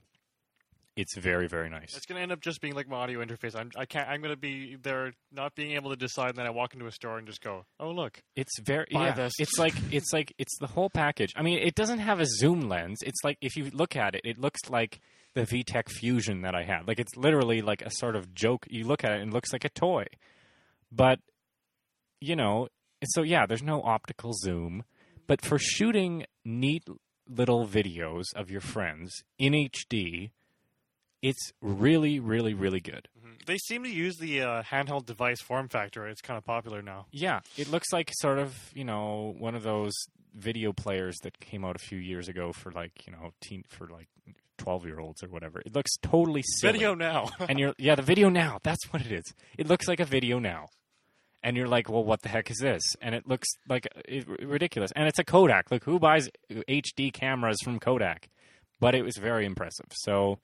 It's 0.96 1.18
very, 1.18 1.48
very 1.50 1.70
nice. 1.70 1.94
It's 1.98 2.06
gonna 2.06 2.22
end 2.22 2.32
up 2.32 2.40
just 2.40 2.62
being 2.62 2.74
like 2.74 2.88
my 2.88 2.96
audio 2.96 3.24
interface. 3.24 3.54
I'm 3.54 3.70
I 3.76 3.86
can't. 3.86 4.08
I'm 4.08 4.22
gonna 4.22 4.38
be 4.38 4.78
there, 4.82 5.12
not 5.30 5.54
being 5.54 5.72
able 5.72 5.90
to 5.90 5.98
decide. 5.98 6.30
And 6.30 6.38
then 6.38 6.46
I 6.46 6.52
walk 6.52 6.74
into 6.74 6.86
a 6.86 6.92
store 6.92 7.18
and 7.18 7.28
just 7.28 7.42
go, 7.42 7.66
"Oh 7.82 7.92
look, 7.92 8.22
It's 8.38 8.58
very 8.60 8.86
Buy 8.92 9.08
yeah. 9.08 9.14
this. 9.14 9.34
It's 9.38 9.60
like 9.60 9.74
it's 9.92 10.14
like 10.14 10.34
it's 10.38 10.58
the 10.60 10.68
whole 10.68 10.90
package. 10.90 11.34
I 11.36 11.42
mean, 11.42 11.60
it 11.60 11.76
doesn't 11.76 12.00
have 12.00 12.22
a 12.22 12.26
zoom 12.26 12.70
lens. 12.70 13.00
It's 13.04 13.22
like 13.26 13.38
if 13.42 13.58
you 13.58 13.70
look 13.74 13.98
at 13.98 14.16
it, 14.16 14.22
it 14.24 14.38
looks 14.38 14.62
like 14.70 15.02
the 15.34 15.42
VTech 15.42 15.90
Fusion 15.90 16.44
that 16.44 16.56
I 16.56 16.64
had. 16.64 16.88
Like 16.88 17.00
it's 17.00 17.18
literally 17.18 17.62
like 17.62 17.82
a 17.82 17.92
sort 17.92 18.16
of 18.16 18.34
joke. 18.34 18.66
You 18.70 18.86
look 18.86 19.04
at 19.04 19.12
it 19.12 19.20
and 19.22 19.32
it 19.32 19.34
looks 19.34 19.52
like 19.52 19.66
a 19.66 19.70
toy. 19.70 20.06
But 20.94 21.20
you 22.22 22.38
know, 22.38 22.70
so 23.04 23.22
yeah, 23.22 23.46
there's 23.46 23.64
no 23.64 23.82
optical 23.82 24.32
zoom, 24.34 24.86
but 25.28 25.44
for 25.44 25.58
shooting 25.60 26.26
neat 26.44 26.84
little 27.28 27.68
videos 27.68 28.26
of 28.36 28.52
your 28.52 28.62
friends 28.62 29.24
in 29.38 29.54
HD, 29.54 30.32
it's 31.22 31.52
really 31.62 32.20
really 32.20 32.54
really 32.54 32.80
good. 32.80 33.08
They 33.46 33.58
seem 33.58 33.84
to 33.84 33.90
use 33.90 34.18
the 34.18 34.42
uh, 34.42 34.64
handheld 34.64 35.06
device 35.06 35.40
form 35.42 35.70
factor. 35.70 36.08
It's 36.08 36.22
kind 36.22 36.38
of 36.38 36.46
popular 36.46 36.82
now. 36.82 37.06
Yeah, 37.12 37.42
it 37.58 37.70
looks 37.70 37.92
like 37.94 38.12
sort 38.14 38.40
of 38.40 38.56
you 38.74 38.84
know 38.84 39.36
one 39.38 39.56
of 39.56 39.64
those 39.64 39.94
video 40.34 40.74
players 40.74 41.16
that 41.24 41.40
came 41.40 41.64
out 41.64 41.76
a 41.76 41.80
few 41.80 41.98
years 41.98 42.28
ago 42.28 42.52
for 42.52 42.72
like 42.72 43.06
you 43.06 43.14
know 43.14 43.32
teen 43.42 43.64
for 43.70 43.88
like 43.88 44.08
twelve 44.58 44.86
year 44.86 45.00
olds 45.00 45.24
or 45.24 45.28
whatever. 45.28 45.62
It 45.66 45.74
looks 45.74 45.92
totally 46.02 46.44
silly. 46.44 46.74
Video 46.74 46.96
now. 46.96 47.30
and 47.50 47.60
you're 47.60 47.74
yeah 47.78 47.96
the 47.96 48.02
video 48.02 48.30
now. 48.30 48.60
That's 48.64 48.84
what 48.92 49.02
it 49.02 49.12
is. 49.12 49.34
It 49.58 49.68
looks 49.68 49.88
like 49.88 50.00
a 50.00 50.06
video 50.06 50.40
now, 50.40 50.68
and 51.46 51.56
you're 51.56 51.68
like, 51.68 51.90
well, 51.90 52.04
what 52.04 52.24
the 52.24 52.30
heck 52.30 52.50
is 52.50 52.58
this? 52.58 52.82
And 53.02 53.14
it 53.14 53.28
looks 53.28 53.48
like 53.70 53.88
it, 54.06 54.28
ridiculous. 54.28 54.92
And 54.96 55.08
it's 55.08 55.20
a 55.20 55.24
Kodak. 55.24 55.70
Like 55.70 55.84
who 55.84 56.00
buys 56.00 56.28
HD 56.52 57.14
cameras 57.14 57.58
from 57.64 57.80
Kodak? 57.80 58.30
But 58.80 58.96
it 58.96 59.04
was 59.04 59.16
very 59.16 59.46
impressive. 59.46 59.86
So. 59.92 60.40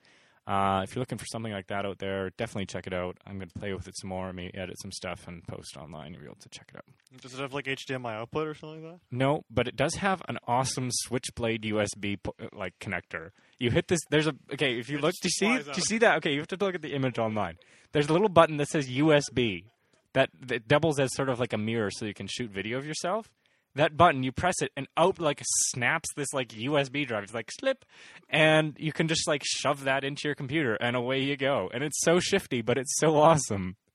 Uh, 0.47 0.81
if 0.83 0.95
you're 0.95 1.01
looking 1.01 1.19
for 1.19 1.27
something 1.27 1.53
like 1.53 1.67
that 1.67 1.85
out 1.85 1.99
there, 1.99 2.31
definitely 2.31 2.65
check 2.65 2.87
it 2.87 2.93
out. 2.93 3.15
I'm 3.27 3.37
going 3.37 3.47
to 3.47 3.59
play 3.59 3.73
with 3.73 3.87
it 3.87 3.93
some 3.95 4.09
more, 4.09 4.33
maybe 4.33 4.57
edit 4.57 4.75
some 4.81 4.91
stuff, 4.91 5.27
and 5.27 5.45
post 5.47 5.77
online. 5.77 6.13
You'll 6.13 6.21
be 6.21 6.25
able 6.25 6.37
to 6.41 6.49
check 6.49 6.71
it 6.73 6.77
out. 6.77 7.21
Does 7.21 7.35
it 7.35 7.39
have 7.39 7.53
like 7.53 7.65
HDMI 7.65 8.15
output 8.15 8.47
or 8.47 8.55
something 8.55 8.83
like 8.83 8.93
that? 8.93 8.99
No, 9.11 9.45
but 9.51 9.67
it 9.67 9.75
does 9.75 9.93
have 9.95 10.23
an 10.27 10.39
awesome 10.47 10.89
Switchblade 10.91 11.61
USB 11.61 12.17
like 12.53 12.73
connector. 12.79 13.29
You 13.59 13.69
hit 13.69 13.87
this. 13.87 13.99
There's 14.09 14.25
a 14.25 14.33
okay. 14.51 14.79
If 14.79 14.89
you 14.89 14.97
It 14.97 15.03
look, 15.03 15.13
do 15.21 15.27
you 15.27 15.29
see? 15.29 15.45
flies 15.45 15.65
Do 15.65 15.73
you 15.75 15.83
see 15.83 15.99
that? 15.99 16.17
Okay, 16.17 16.31
you 16.31 16.39
have 16.39 16.47
to 16.47 16.57
look 16.59 16.73
at 16.73 16.81
the 16.81 16.95
image 16.95 17.19
online. 17.19 17.57
There's 17.91 18.09
a 18.09 18.11
little 18.11 18.27
button 18.27 18.57
that 18.57 18.67
says 18.67 18.89
USB 18.89 19.65
that, 20.13 20.29
that 20.41 20.67
doubles 20.67 20.99
as 20.99 21.13
sort 21.13 21.29
of 21.29 21.39
like 21.39 21.53
a 21.53 21.57
mirror, 21.57 21.89
so 21.91 22.05
you 22.05 22.13
can 22.13 22.27
shoot 22.27 22.51
video 22.51 22.77
of 22.77 22.85
yourself. 22.85 23.29
That 23.75 23.95
button, 23.95 24.23
you 24.23 24.33
press 24.33 24.55
it, 24.61 24.71
and 24.75 24.87
out 24.97 25.19
like 25.19 25.41
snaps 25.69 26.09
this 26.15 26.33
like 26.33 26.49
USB 26.49 27.07
drive. 27.07 27.23
It's 27.23 27.33
like 27.33 27.49
slip, 27.51 27.85
and 28.29 28.75
you 28.77 28.91
can 28.91 29.07
just 29.07 29.27
like 29.27 29.43
shove 29.45 29.85
that 29.85 30.03
into 30.03 30.27
your 30.27 30.35
computer, 30.35 30.75
and 30.75 30.95
away 30.95 31.21
you 31.21 31.37
go. 31.37 31.69
And 31.73 31.83
it's 31.83 32.03
so 32.03 32.19
shifty, 32.19 32.61
but 32.61 32.77
it's 32.77 32.97
so 32.99 33.17
awesome. 33.17 33.77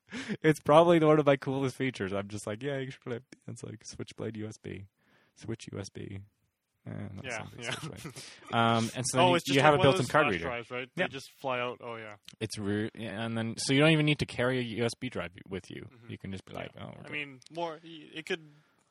It's 0.40 0.60
probably 0.60 1.00
one 1.00 1.18
of 1.18 1.26
my 1.26 1.34
coolest 1.34 1.74
features. 1.74 2.12
I'm 2.12 2.28
just 2.28 2.46
like, 2.46 2.62
yeah, 2.62 2.78
you 2.78 2.92
flip. 2.92 3.24
It's 3.48 3.64
like 3.64 3.84
Switchblade 3.84 4.34
USB, 4.34 4.84
Switch 5.34 5.66
USB. 5.72 6.20
Eh, 6.86 6.90
Yeah, 7.24 7.44
yeah. 7.60 7.74
um, 8.52 8.90
and 8.94 9.04
so 9.06 9.18
oh, 9.20 9.34
you, 9.34 9.40
you 9.46 9.54
like 9.56 9.64
have 9.64 9.74
a 9.74 9.78
built-in 9.78 10.06
card 10.06 10.28
reader. 10.28 10.44
drives, 10.44 10.70
right? 10.70 10.88
Yeah. 10.96 11.06
They 11.06 11.12
just 11.12 11.30
fly 11.40 11.60
out. 11.60 11.80
Oh 11.82 11.96
yeah. 11.96 12.14
It's 12.40 12.58
re- 12.58 12.90
and 12.94 13.36
then 13.36 13.54
so 13.58 13.72
you 13.72 13.80
don't 13.80 13.90
even 13.90 14.06
need 14.06 14.18
to 14.20 14.26
carry 14.26 14.58
a 14.60 14.82
USB 14.84 15.10
drive 15.10 15.32
with 15.48 15.70
you. 15.70 15.82
Mhm. 15.82 16.10
You 16.10 16.18
can 16.18 16.30
just 16.32 16.44
be 16.44 16.52
like, 16.54 16.70
oh, 16.80 16.84
we're 16.86 17.00
I 17.00 17.02
good. 17.04 17.12
mean, 17.12 17.40
more. 17.54 17.78
It 17.82 18.26
could 18.26 18.40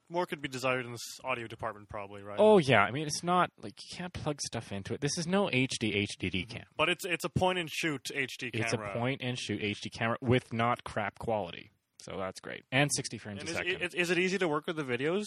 more 0.08 0.26
could 0.28 0.40
be 0.42 0.48
desired 0.48 0.86
in 0.86 0.92
this 0.92 1.02
audio 1.24 1.48
department, 1.48 1.90
probably, 1.90 2.22
right? 2.22 2.38
oh 2.40 2.58
yeah. 2.60 2.82
I 2.84 2.92
mean, 2.92 3.08
it's 3.08 3.24
not 3.24 3.50
like 3.62 3.74
you 3.90 3.98
can't 3.98 4.14
plug 4.14 4.40
stuff 4.46 4.72
into 4.72 4.94
it. 4.94 5.02
This 5.02 5.18
is 5.18 5.26
no 5.26 5.48
HD 5.48 6.06
HDD 6.08 6.48
cam. 6.50 6.66
But 6.78 6.90
it's 6.90 7.06
it's 7.06 7.24
a 7.26 7.30
point 7.30 7.58
and 7.60 7.70
shoot 7.70 8.04
HD 8.14 8.52
It's 8.54 8.72
camera. 8.72 8.92
a 8.92 8.94
point 9.00 9.22
and 9.24 9.38
shoot 9.40 9.62
HD 9.62 9.92
camera 9.92 10.18
with 10.22 10.54
not 10.54 10.84
crap 10.84 11.18
quality. 11.18 11.72
So 12.02 12.18
that's 12.20 12.40
great. 12.40 12.66
And 12.72 12.92
60 12.94 13.18
frames 13.18 13.40
And 13.40 13.50
a 13.50 13.52
is, 13.52 13.58
second. 13.58 13.82
it, 13.82 13.96
is 13.96 14.12
it 14.12 14.20
easy 14.20 14.38
to 14.38 14.48
work 14.48 14.68
with 14.68 14.76
the 14.76 14.84
videos 14.84 15.24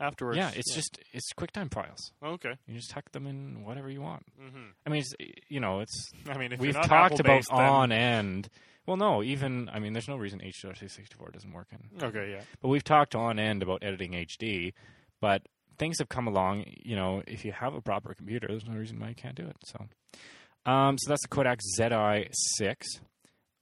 afterwards? 0.00 0.36
yeah, 0.38 0.50
it's 0.54 0.74
just 0.74 0.98
it's 1.12 1.32
QuickTime 1.32 1.72
files. 1.72 2.12
okay. 2.22 2.54
You 2.66 2.74
just 2.76 2.90
tuck 2.90 3.10
them 3.12 3.26
in 3.26 3.64
whatever 3.64 3.90
you 3.90 4.00
want. 4.02 4.24
hmm 4.38 4.70
I 4.86 4.90
mean, 4.90 5.00
it's, 5.00 5.14
you 5.48 5.60
know, 5.60 5.80
it's 5.80 6.10
I 6.28 6.36
mean, 6.38 6.52
if 6.52 6.60
we've 6.60 6.72
you're 6.72 6.80
not 6.80 6.88
talked 6.88 7.20
about 7.20 7.42
then- 7.50 7.58
on 7.58 7.92
end. 7.92 8.48
Well, 8.86 8.98
no, 8.98 9.22
even 9.22 9.70
I 9.72 9.78
mean, 9.78 9.94
there's 9.94 10.08
no 10.08 10.16
reason 10.18 10.42
H.264 10.42 11.32
doesn't 11.32 11.52
work 11.54 11.68
in. 11.72 12.02
Okay, 12.06 12.32
yeah. 12.32 12.42
But 12.60 12.68
we've 12.68 12.84
talked 12.84 13.14
on 13.14 13.38
end 13.38 13.62
about 13.62 13.82
editing 13.82 14.12
HD, 14.12 14.74
but 15.22 15.40
things 15.78 15.98
have 16.00 16.10
come 16.10 16.26
along. 16.26 16.66
You 16.82 16.94
know, 16.94 17.22
if 17.26 17.46
you 17.46 17.52
have 17.52 17.72
a 17.72 17.80
proper 17.80 18.12
computer, 18.12 18.46
there's 18.48 18.66
no 18.66 18.74
reason 18.74 19.00
why 19.00 19.08
you 19.08 19.14
can't 19.14 19.36
do 19.36 19.46
it. 19.46 19.56
So, 19.64 20.70
um, 20.70 20.98
so 20.98 21.08
that's 21.08 21.22
the 21.22 21.28
Kodak 21.28 21.60
ZI6. 21.80 22.74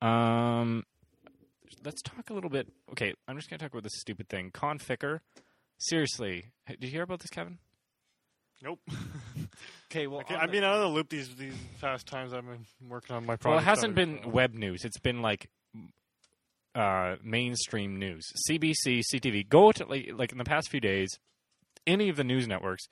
Um, 0.00 0.84
let's 1.84 2.02
talk 2.02 2.30
a 2.30 2.34
little 2.34 2.50
bit. 2.50 2.68
Okay, 2.90 3.14
I'm 3.28 3.36
just 3.36 3.48
gonna 3.48 3.58
talk 3.58 3.70
about 3.70 3.84
this 3.84 3.92
stupid 4.00 4.28
thing, 4.28 4.50
Conficker. 4.50 5.20
Seriously, 5.82 6.44
H- 6.68 6.78
did 6.80 6.84
you 6.86 6.92
hear 6.92 7.02
about 7.02 7.20
this, 7.20 7.30
Kevin? 7.30 7.58
Nope. 8.62 8.80
Okay, 9.90 10.06
well, 10.06 10.20
Okay, 10.20 10.34
I've 10.34 10.50
been 10.50 10.64
out 10.64 10.76
of 10.76 10.80
the 10.80 10.88
loop 10.88 11.10
these 11.10 11.28
these 11.36 11.52
past 11.78 12.06
times 12.06 12.32
I've 12.32 12.46
been 12.46 12.64
working 12.88 13.14
on 13.14 13.26
my 13.26 13.36
project. 13.36 13.44
Well, 13.44 13.58
it 13.58 13.64
hasn't 13.64 13.94
been 13.94 14.20
so- 14.22 14.30
web 14.30 14.54
news. 14.54 14.86
It's 14.86 14.98
been 14.98 15.20
like 15.20 15.50
uh, 16.74 17.16
mainstream 17.22 17.98
news. 17.98 18.24
CBC, 18.48 19.02
CTV. 19.12 19.46
Go 19.46 19.70
to 19.72 19.84
like, 19.84 20.08
like 20.14 20.32
in 20.32 20.38
the 20.38 20.44
past 20.44 20.70
few 20.70 20.80
days, 20.80 21.10
any 21.86 22.08
of 22.08 22.16
the 22.16 22.24
news 22.24 22.48
networks, 22.48 22.84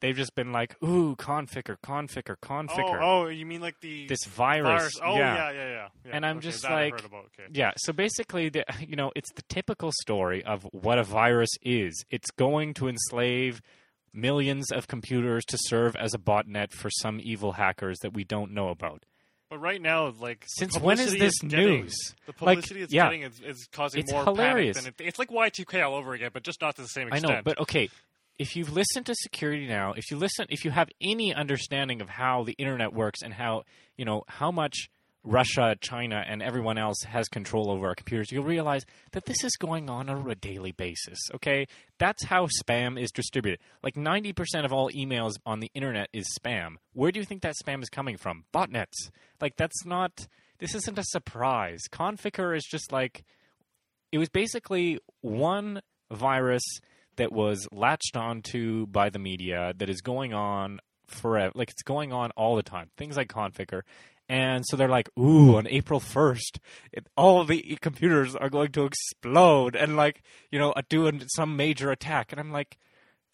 they've 0.00 0.16
just 0.16 0.34
been 0.34 0.52
like, 0.52 0.76
"Ooh, 0.82 1.14
Conficker, 1.16 1.76
Conficker, 1.84 2.36
Conficker." 2.42 3.00
Oh, 3.02 3.24
oh, 3.24 3.28
you 3.28 3.46
mean 3.46 3.60
like 3.60 3.80
the 3.80 4.06
this 4.06 4.24
virus. 4.26 4.98
Oh, 5.02 5.16
yeah. 5.16 5.34
yeah, 5.34 5.50
yeah, 5.52 5.68
yeah. 5.68 5.88
yeah. 6.06 6.10
And 6.12 6.26
I'm 6.26 6.38
Okay, 6.38 6.48
just 6.48 6.64
like-. 6.64 6.94
Okay. 6.94 7.48
Yeah, 7.52 7.72
so 7.76 7.92
basically, 7.92 8.48
the, 8.48 8.64
you 8.86 8.96
know, 8.96 9.12
it's 9.14 9.32
the 9.34 9.42
typical 9.48 9.92
story 10.02 10.44
of 10.44 10.64
what 10.72 10.98
a 10.98 11.04
virus 11.04 11.50
is. 11.62 12.04
It's 12.10 12.30
going 12.30 12.74
to 12.74 12.88
enslave 12.88 13.60
millions 14.12 14.72
of 14.72 14.88
computers 14.88 15.44
to 15.46 15.56
serve 15.60 15.94
as 15.96 16.14
a 16.14 16.18
botnet 16.18 16.72
for 16.72 16.90
some 16.90 17.20
evil 17.22 17.52
hackers 17.52 17.98
that 18.02 18.12
we 18.12 18.24
don't 18.24 18.52
know 18.52 18.68
about. 18.70 19.04
But 19.48 19.58
right 19.58 19.80
now, 19.82 20.08
like 20.20 20.44
Since 20.46 20.78
when 20.78 20.98
is 21.00 21.12
this 21.12 21.22
it's 21.34 21.38
getting- 21.42 21.66
news? 21.82 21.94
The 22.26 22.32
Like, 22.32 22.36
publicity 22.58 22.82
it's 22.82 22.92
yeah. 22.92 23.06
getting 23.06 23.22
is, 23.22 23.40
is 23.40 23.68
causing 23.72 24.00
It's 24.00 24.12
more 24.12 24.22
hilarious. 24.24 24.76
panic 24.80 24.96
than 24.96 25.06
it, 25.06 25.08
it's 25.08 25.18
like 25.18 25.28
Y2K 25.30 25.84
all 25.84 25.96
over 25.96 26.12
again, 26.14 26.30
but 26.32 26.44
just 26.44 26.60
not 26.60 26.76
to 26.76 26.82
the 26.82 26.88
same 26.88 27.08
extent. 27.08 27.30
I 27.32 27.36
know, 27.36 27.42
but 27.44 27.58
okay. 27.60 27.88
If 28.40 28.56
you've 28.56 28.72
listened 28.72 29.04
to 29.04 29.14
security 29.14 29.66
now, 29.66 29.92
if 29.92 30.10
you 30.10 30.16
listen, 30.16 30.46
if 30.48 30.64
you 30.64 30.70
have 30.70 30.88
any 30.98 31.34
understanding 31.34 32.00
of 32.00 32.08
how 32.08 32.42
the 32.42 32.52
internet 32.52 32.94
works 32.94 33.20
and 33.22 33.34
how 33.34 33.64
you 33.98 34.06
know 34.06 34.22
how 34.28 34.50
much 34.50 34.88
Russia, 35.22 35.76
China, 35.78 36.24
and 36.26 36.42
everyone 36.42 36.78
else 36.78 37.02
has 37.02 37.28
control 37.28 37.70
over 37.70 37.88
our 37.88 37.94
computers, 37.94 38.32
you'll 38.32 38.44
realize 38.44 38.86
that 39.12 39.26
this 39.26 39.44
is 39.44 39.54
going 39.58 39.90
on 39.90 40.08
on 40.08 40.30
a 40.30 40.34
daily 40.34 40.72
basis. 40.72 41.18
Okay, 41.34 41.66
that's 41.98 42.24
how 42.24 42.48
spam 42.62 42.98
is 42.98 43.10
distributed. 43.10 43.60
Like 43.82 43.94
ninety 43.94 44.32
percent 44.32 44.64
of 44.64 44.72
all 44.72 44.88
emails 44.88 45.34
on 45.44 45.60
the 45.60 45.70
internet 45.74 46.08
is 46.14 46.26
spam. 46.34 46.76
Where 46.94 47.12
do 47.12 47.20
you 47.20 47.26
think 47.26 47.42
that 47.42 47.56
spam 47.62 47.82
is 47.82 47.90
coming 47.90 48.16
from? 48.16 48.44
Botnets. 48.54 49.10
Like 49.38 49.56
that's 49.56 49.84
not. 49.84 50.26
This 50.60 50.74
isn't 50.74 50.98
a 50.98 51.04
surprise. 51.04 51.82
Conficker 51.92 52.56
is 52.56 52.64
just 52.64 52.90
like 52.90 53.22
it 54.10 54.16
was 54.16 54.30
basically 54.30 54.98
one 55.20 55.82
virus 56.10 56.64
that 57.20 57.32
was 57.32 57.68
latched 57.70 58.16
onto 58.16 58.86
by 58.86 59.10
the 59.10 59.18
media 59.18 59.74
that 59.76 59.90
is 59.90 60.00
going 60.00 60.32
on 60.32 60.80
forever. 61.06 61.52
Like 61.54 61.70
it's 61.70 61.82
going 61.82 62.14
on 62.14 62.30
all 62.30 62.56
the 62.56 62.62
time. 62.62 62.88
Things 62.96 63.18
like 63.18 63.28
Conficker. 63.28 63.82
And 64.26 64.64
so 64.66 64.76
they're 64.76 64.88
like, 64.88 65.10
ooh, 65.18 65.56
on 65.56 65.66
April 65.66 66.00
1st, 66.00 66.58
it, 66.92 67.06
all 67.16 67.44
the 67.44 67.76
computers 67.82 68.34
are 68.34 68.48
going 68.48 68.72
to 68.72 68.84
explode 68.84 69.74
and, 69.74 69.96
like, 69.96 70.22
you 70.50 70.58
know, 70.58 70.72
do 70.88 71.08
an- 71.08 71.28
some 71.28 71.56
major 71.56 71.90
attack. 71.90 72.30
And 72.30 72.40
I'm 72.40 72.52
like, 72.52 72.78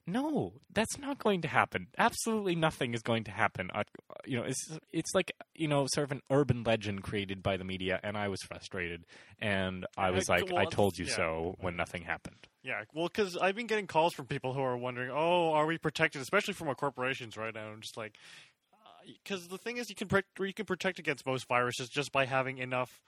no, 0.07 0.53
that's 0.73 0.99
not 0.99 1.19
going 1.19 1.43
to 1.43 1.49
happen. 1.49 1.89
Absolutely 1.99 2.55
nothing 2.55 2.95
is 2.95 3.03
going 3.03 3.25
to 3.25 3.31
happen. 3.31 3.71
Uh, 3.75 3.83
you 4.25 4.37
know, 4.39 4.45
it's 4.45 4.79
it's 4.93 5.13
like 5.15 5.33
you 5.55 5.67
know, 5.69 5.87
sort 5.89 6.05
of 6.05 6.13
an 6.13 6.23
urban 6.31 6.63
legend 6.63 7.03
created 7.03 7.43
by 7.43 7.57
the 7.57 7.65
media, 7.65 7.99
and 8.03 8.17
I 8.17 8.29
was 8.29 8.41
frustrated, 8.43 9.05
and 9.41 9.85
I 9.97 10.11
was 10.11 10.29
Uh, 10.29 10.35
like, 10.35 10.47
well, 10.51 10.59
I 10.59 10.65
told 10.67 10.97
you 10.99 11.07
yeah. 11.07 11.17
so 11.17 11.57
when 11.61 11.77
nothing 11.77 12.03
happened. 12.03 12.47
yeah, 12.63 12.83
well, 12.95 13.07
because 13.09 13.37
I've 13.37 13.55
been 13.57 13.67
getting 13.67 13.87
calls 13.87 14.15
from 14.15 14.27
people 14.27 14.53
who 14.53 14.61
are 14.61 14.77
wondering, 14.77 15.11
oh, 15.11 15.53
are 15.53 15.67
we 15.67 15.79
protected, 15.79 16.23
especially 16.23 16.55
from 16.55 16.69
our 16.69 16.75
corporations 16.75 17.37
right 17.37 17.55
now? 17.55 17.67
I'm 17.69 17.81
just 17.81 17.97
like, 17.97 18.17
because 19.23 19.49
the 19.49 19.59
thing 19.59 19.77
is, 19.77 19.89
you 19.89 19.97
can 19.97 20.09
pre- 20.09 20.23
you 20.41 20.55
can 20.55 20.67
protect 20.67 20.99
against 20.99 21.27
most 21.27 21.47
viruses 21.49 21.89
just 21.89 22.13
by 22.13 22.27
having 22.27 22.59
enough 22.59 23.01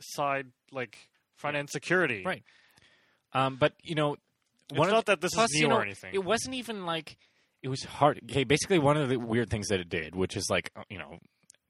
side 0.00 0.48
like 0.70 0.98
front 1.36 1.56
end 1.56 1.70
security. 1.70 2.22
Right. 2.24 2.42
Um, 3.34 3.56
but 3.56 3.72
you 3.82 3.94
know, 3.94 4.16
one 4.78 4.88
of 4.88 4.94
not 4.94 5.06
that 5.06 5.20
this 5.20 5.34
plus, 5.34 5.50
is 5.50 5.60
you 5.60 5.68
new 5.68 5.74
know, 5.74 5.80
or 5.80 5.82
anything. 5.82 6.14
It 6.14 6.24
wasn't 6.24 6.54
even 6.54 6.86
like 6.86 7.16
it 7.62 7.68
was 7.68 7.84
hard. 7.84 8.20
Okay, 8.30 8.44
basically 8.44 8.78
one 8.78 8.96
of 8.96 9.08
the 9.08 9.16
weird 9.16 9.50
things 9.50 9.68
that 9.68 9.80
it 9.80 9.88
did, 9.88 10.14
which 10.14 10.36
is 10.36 10.48
like 10.50 10.70
you 10.88 10.98
know, 10.98 11.18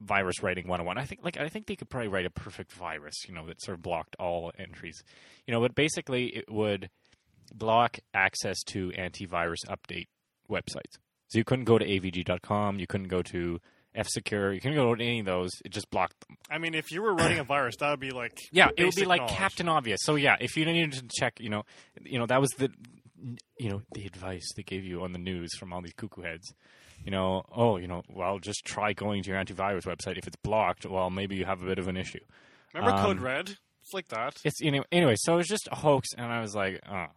virus 0.01 0.41
writing 0.41 0.67
101. 0.67 0.97
I 0.97 1.05
think 1.05 1.21
like 1.23 1.37
I 1.37 1.49
think 1.49 1.67
they 1.67 1.75
could 1.75 1.89
probably 1.89 2.07
write 2.07 2.25
a 2.25 2.31
perfect 2.31 2.71
virus, 2.73 3.15
you 3.27 3.33
know, 3.33 3.45
that 3.47 3.61
sort 3.61 3.77
of 3.77 3.81
blocked 3.81 4.15
all 4.19 4.51
entries. 4.57 5.01
You 5.47 5.53
know, 5.53 5.61
but 5.61 5.75
basically 5.75 6.27
it 6.27 6.51
would 6.51 6.89
block 7.53 7.99
access 8.13 8.63
to 8.63 8.91
antivirus 8.91 9.65
update 9.69 10.07
websites. 10.49 10.97
So 11.27 11.39
you 11.39 11.43
couldn't 11.43 11.65
go 11.65 11.77
to 11.77 11.85
avg.com, 11.85 12.79
you 12.79 12.87
couldn't 12.87 13.07
go 13.07 13.21
to 13.23 13.59
F-Secure, 13.95 14.53
you 14.53 14.59
couldn't 14.61 14.77
go 14.77 14.93
to 14.95 15.03
any 15.03 15.19
of 15.19 15.25
those. 15.25 15.51
It 15.63 15.69
just 15.71 15.89
blocked 15.91 16.27
them. 16.27 16.37
I 16.49 16.57
mean, 16.57 16.73
if 16.73 16.91
you 16.91 17.01
were 17.01 17.13
running 17.13 17.39
a 17.39 17.43
virus, 17.43 17.75
that 17.77 17.89
would 17.89 17.99
be 17.99 18.11
like 18.11 18.37
Yeah, 18.51 18.69
it 18.75 18.83
would 18.85 18.95
be 18.95 19.05
like 19.05 19.21
knowledge. 19.21 19.35
Captain 19.35 19.69
Obvious. 19.69 19.99
So 20.03 20.15
yeah, 20.15 20.35
if 20.39 20.55
you 20.57 20.65
needed 20.65 20.93
to 20.93 21.03
check, 21.19 21.39
you 21.39 21.49
know, 21.49 21.63
you 22.03 22.17
know 22.19 22.25
that 22.25 22.41
was 22.41 22.49
the, 22.57 22.69
you 23.59 23.69
know, 23.69 23.81
the 23.93 24.05
advice 24.05 24.47
they 24.55 24.63
gave 24.63 24.83
you 24.83 25.03
on 25.03 25.11
the 25.13 25.19
news 25.19 25.55
from 25.57 25.71
all 25.73 25.81
these 25.81 25.93
cuckoo 25.93 26.21
heads. 26.23 26.53
You 27.05 27.11
know, 27.11 27.43
oh, 27.53 27.77
you 27.77 27.87
know, 27.87 28.01
well, 28.09 28.39
just 28.39 28.63
try 28.65 28.93
going 28.93 29.23
to 29.23 29.29
your 29.29 29.37
antivirus 29.43 29.83
website. 29.83 30.17
If 30.17 30.25
it's 30.25 30.37
blocked, 30.37 30.85
well, 30.85 31.09
maybe 31.09 31.35
you 31.35 31.45
have 31.45 31.61
a 31.61 31.65
bit 31.65 31.77
of 31.77 31.87
an 31.89 31.97
issue. 31.97 32.19
Remember 32.73 32.95
Um, 32.97 33.05
Code 33.05 33.19
Red? 33.19 33.49
It's 33.81 33.93
like 33.93 34.07
that. 34.07 34.37
It's 34.45 34.61
you 34.61 34.71
know, 34.71 34.85
anyway. 34.91 35.15
So 35.17 35.33
it 35.33 35.37
was 35.37 35.47
just 35.47 35.67
a 35.71 35.75
hoax, 35.75 36.07
and 36.17 36.25
I 36.31 36.39
was 36.39 36.55
like, 36.55 36.79
oh, 36.89 37.07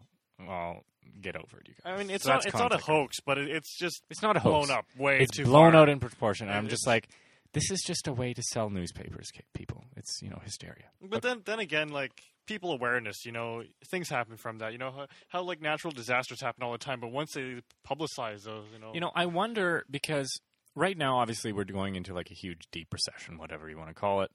well, 0.45 0.85
get 1.20 1.36
over 1.36 1.59
it, 1.59 1.68
you 1.68 1.74
guys. 1.82 1.92
I 1.94 1.98
mean, 1.98 2.11
it's 2.11 2.24
So 2.24 2.32
not 2.34 2.46
it's 2.46 2.54
not 2.54 2.72
a 2.72 2.78
hoax, 2.78 3.18
but 3.24 3.38
it, 3.38 3.48
it's 3.48 3.76
just 3.76 4.02
It's 4.11 4.22
not 4.22 4.36
a 4.36 4.40
hoax. 4.40 4.66
blown 4.68 4.78
up 4.78 4.86
way 4.98 5.20
It's 5.20 5.36
too 5.36 5.44
blown 5.44 5.72
far. 5.72 5.82
out 5.82 5.88
in 5.88 5.98
proportion. 6.00 6.48
And 6.48 6.57
I'm 6.57 6.68
just 6.68 6.86
like, 6.86 7.09
this 7.52 7.70
is 7.70 7.82
just 7.86 8.07
a 8.07 8.12
way 8.12 8.34
to 8.34 8.42
sell 8.42 8.68
newspapers, 8.70 9.30
people. 9.54 9.84
It's 9.96 10.20
you 10.22 10.28
know 10.30 10.40
hysteria. 10.44 10.86
But 11.02 11.22
then, 11.22 11.42
then 11.44 11.59
again, 11.59 11.88
like 11.88 12.12
people 12.46 12.72
awareness, 12.72 13.24
you 13.24 13.32
know, 13.32 13.62
things 13.90 14.09
happen 14.09 14.36
from 14.36 14.59
that. 14.59 14.72
You 14.72 14.78
know 14.78 14.90
how, 14.92 15.07
how 15.28 15.42
like 15.42 15.61
natural 15.61 15.92
disasters 15.92 16.40
happen 16.40 16.62
all 16.62 16.72
the 16.72 16.78
time, 16.78 17.00
but 17.00 17.11
once 17.12 17.32
they 17.32 17.61
publicize 17.88 18.42
those, 18.44 18.66
you 18.72 18.78
know, 18.78 18.92
You 18.94 19.00
know, 19.00 19.11
I 19.14 19.26
wonder 19.26 19.84
because 19.90 20.40
right 20.74 20.96
now, 20.96 21.18
obviously, 21.18 21.52
we're 21.52 21.64
going 21.64 21.94
into 21.96 22.12
like 22.14 22.30
a 22.30 22.34
huge 22.34 22.68
deep 22.70 22.88
recession, 22.92 23.38
whatever 23.38 23.68
you 23.70 23.78
want 23.78 23.88
to 23.88 23.94
call 23.94 24.20
it, 24.22 24.30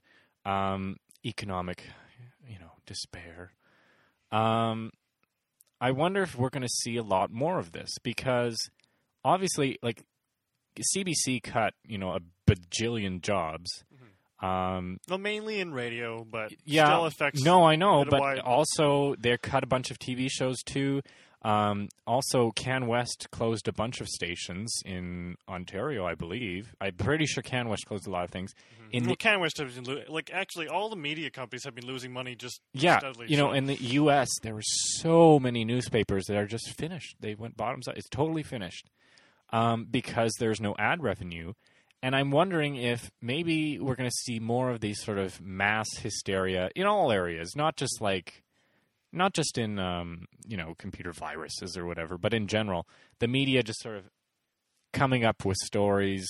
um, 0.45 0.97
economic, 1.23 1.83
you 2.47 2.57
know, 2.59 2.71
despair. 2.87 3.53
Um, 4.31 4.91
I 5.81 5.91
wonder 5.91 6.21
if 6.21 6.35
we're 6.37 6.49
going 6.49 6.61
to 6.61 6.69
see 6.69 6.95
a 6.95 7.03
lot 7.03 7.31
more 7.31 7.57
of 7.59 7.71
this 7.71 7.89
because 8.03 8.55
obviously, 9.25 9.79
like 9.81 10.03
CBC 10.95 11.41
cut, 11.43 11.73
you 11.85 11.97
know, 11.97 12.11
a 12.13 12.19
bajillion 12.49 13.21
jobs. 13.21 13.83
Um, 14.41 14.99
no, 15.07 15.17
mainly 15.19 15.59
in 15.59 15.71
radio, 15.71 16.23
but 16.23 16.51
yeah, 16.65 16.85
still 16.85 17.05
affects. 17.05 17.43
no, 17.43 17.63
I 17.63 17.75
know, 17.75 18.03
but 18.09 18.19
wide- 18.21 18.39
also 18.39 19.15
they 19.19 19.37
cut 19.37 19.63
a 19.63 19.67
bunch 19.67 19.91
of 19.91 19.99
TV 19.99 20.29
shows 20.31 20.63
too. 20.63 21.01
Um, 21.43 21.89
also, 22.05 22.51
CanWest 22.51 23.31
closed 23.31 23.67
a 23.67 23.73
bunch 23.73 23.99
of 23.99 24.07
stations 24.07 24.81
in 24.85 25.37
Ontario, 25.49 26.05
I 26.05 26.13
believe. 26.13 26.73
I'm 26.79 26.93
pretty 26.93 27.25
sure 27.25 27.41
CanWest 27.41 27.85
closed 27.85 28.05
a 28.05 28.11
lot 28.11 28.23
of 28.23 28.29
things. 28.29 28.53
In 28.91 29.05
well, 29.05 29.15
the, 29.15 29.17
CanWest 29.17 29.63
has 29.63 29.75
been 29.75 29.85
lo- 29.85 30.03
like 30.07 30.29
actually 30.33 30.67
all 30.67 30.89
the 30.89 30.95
media 30.95 31.31
companies 31.31 31.63
have 31.63 31.73
been 31.73 31.87
losing 31.87 32.11
money 32.11 32.35
just 32.35 32.61
yeah, 32.73 32.99
steadily. 32.99 33.27
you 33.29 33.37
know, 33.37 33.49
so- 33.49 33.53
in 33.53 33.65
the 33.65 33.75
U.S., 33.75 34.27
there 34.43 34.53
were 34.53 34.61
so 34.61 35.39
many 35.39 35.65
newspapers 35.65 36.25
that 36.25 36.37
are 36.37 36.45
just 36.45 36.77
finished. 36.77 37.15
They 37.19 37.33
went 37.33 37.57
bottoms 37.57 37.87
up. 37.87 37.97
It's 37.97 38.09
totally 38.09 38.43
finished 38.43 38.89
um, 39.51 39.85
because 39.89 40.33
there's 40.39 40.61
no 40.61 40.75
ad 40.77 41.01
revenue. 41.01 41.53
And 42.03 42.15
I'm 42.15 42.31
wondering 42.31 42.77
if 42.77 43.11
maybe 43.21 43.79
we're 43.79 43.95
going 43.95 44.09
to 44.09 44.15
see 44.23 44.39
more 44.39 44.71
of 44.71 44.79
these 44.79 45.03
sort 45.03 45.19
of 45.19 45.39
mass 45.39 45.87
hysteria 45.97 46.69
in 46.75 46.87
all 46.87 47.11
areas, 47.11 47.55
not 47.55 47.75
just 47.77 48.01
like, 48.01 48.43
not 49.11 49.33
just 49.33 49.57
in 49.57 49.79
um, 49.79 50.25
you 50.47 50.57
know 50.57 50.75
computer 50.77 51.11
viruses 51.11 51.77
or 51.77 51.85
whatever, 51.85 52.17
but 52.17 52.33
in 52.33 52.47
general, 52.47 52.87
the 53.19 53.27
media 53.27 53.63
just 53.63 53.81
sort 53.81 53.97
of 53.97 54.05
coming 54.93 55.23
up 55.23 55.45
with 55.45 55.57
stories 55.63 56.27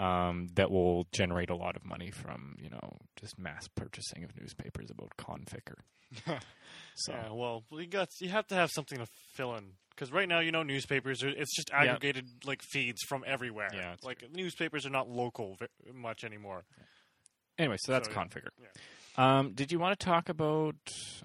um, 0.00 0.48
that 0.54 0.70
will 0.70 1.06
generate 1.12 1.50
a 1.50 1.56
lot 1.56 1.76
of 1.76 1.84
money 1.84 2.10
from 2.10 2.56
you 2.60 2.70
know 2.70 2.96
just 3.16 3.38
mass 3.38 3.68
purchasing 3.68 4.24
of 4.24 4.38
newspapers 4.40 4.90
about 4.90 5.12
Conficker. 5.18 5.78
so 6.94 7.12
Yeah, 7.12 7.32
well, 7.32 7.64
you 7.72 7.86
got 7.86 8.08
you 8.20 8.28
have 8.30 8.46
to 8.48 8.54
have 8.54 8.70
something 8.70 8.98
to 8.98 9.06
fill 9.34 9.54
in 9.56 9.72
because 9.90 10.12
right 10.12 10.28
now, 10.28 10.40
you 10.40 10.52
know, 10.52 10.62
newspapers 10.62 11.22
are 11.22 11.28
it's 11.28 11.54
just 11.56 11.70
Yeah. 11.70 11.94
aggregated 11.94 12.26
like 12.44 12.62
feeds 12.62 13.02
from 13.08 13.24
everywhere. 13.26 13.70
Yeah, 13.74 13.96
like 14.02 14.24
newspapers 14.32 14.86
are 14.86 14.90
not 14.90 15.08
local 15.08 15.56
much 15.92 16.24
anymore. 16.24 16.64
anyway, 17.58 17.76
so 17.80 17.92
that's 17.92 18.08
So, 18.08 18.14
yeah. 18.60 18.68
Um, 19.18 19.52
did 19.52 19.72
you 19.72 19.78
want 19.80 19.98
to 19.98 20.04
talk 20.06 20.28
about 20.28 20.76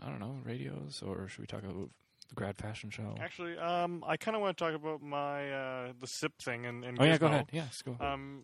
I 0.04 0.10
don't 0.10 0.20
know 0.20 0.36
radios 0.44 1.02
or 1.06 1.28
should 1.28 1.42
we 1.42 1.46
talk 1.48 1.64
about 1.64 1.90
the 2.30 2.36
Grad 2.36 2.58
Fashion 2.58 2.90
Show? 2.90 3.16
Actually, 3.22 3.56
um, 3.58 4.04
I 4.08 4.18
kind 4.18 4.36
of 4.36 4.42
want 4.42 4.58
to 4.58 4.64
talk 4.64 4.74
about 4.74 5.02
my 5.04 5.52
uh, 5.52 5.94
the 6.00 6.08
SIP 6.08 6.34
thing 6.44 6.66
and, 6.66 6.84
and 6.84 6.98
oh 7.00 7.04
yeah, 7.06 7.18
go 7.18 7.28
ahead. 7.28 7.46
Yes, 7.52 7.82
go. 7.84 7.96
Um, 8.04 8.42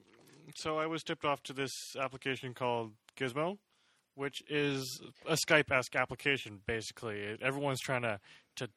so 0.55 0.77
I 0.77 0.85
was 0.85 1.01
tipped 1.03 1.25
off 1.25 1.41
to 1.43 1.53
this 1.53 1.71
application 1.99 2.53
called 2.53 2.91
Gizmo, 3.17 3.57
which 4.15 4.41
is 4.49 5.01
a 5.27 5.35
Skype-esque 5.47 5.95
application. 5.95 6.61
Basically, 6.67 7.19
It- 7.19 7.41
everyone's 7.41 7.81
trying 7.81 8.03
to 8.03 8.19
to 8.57 8.69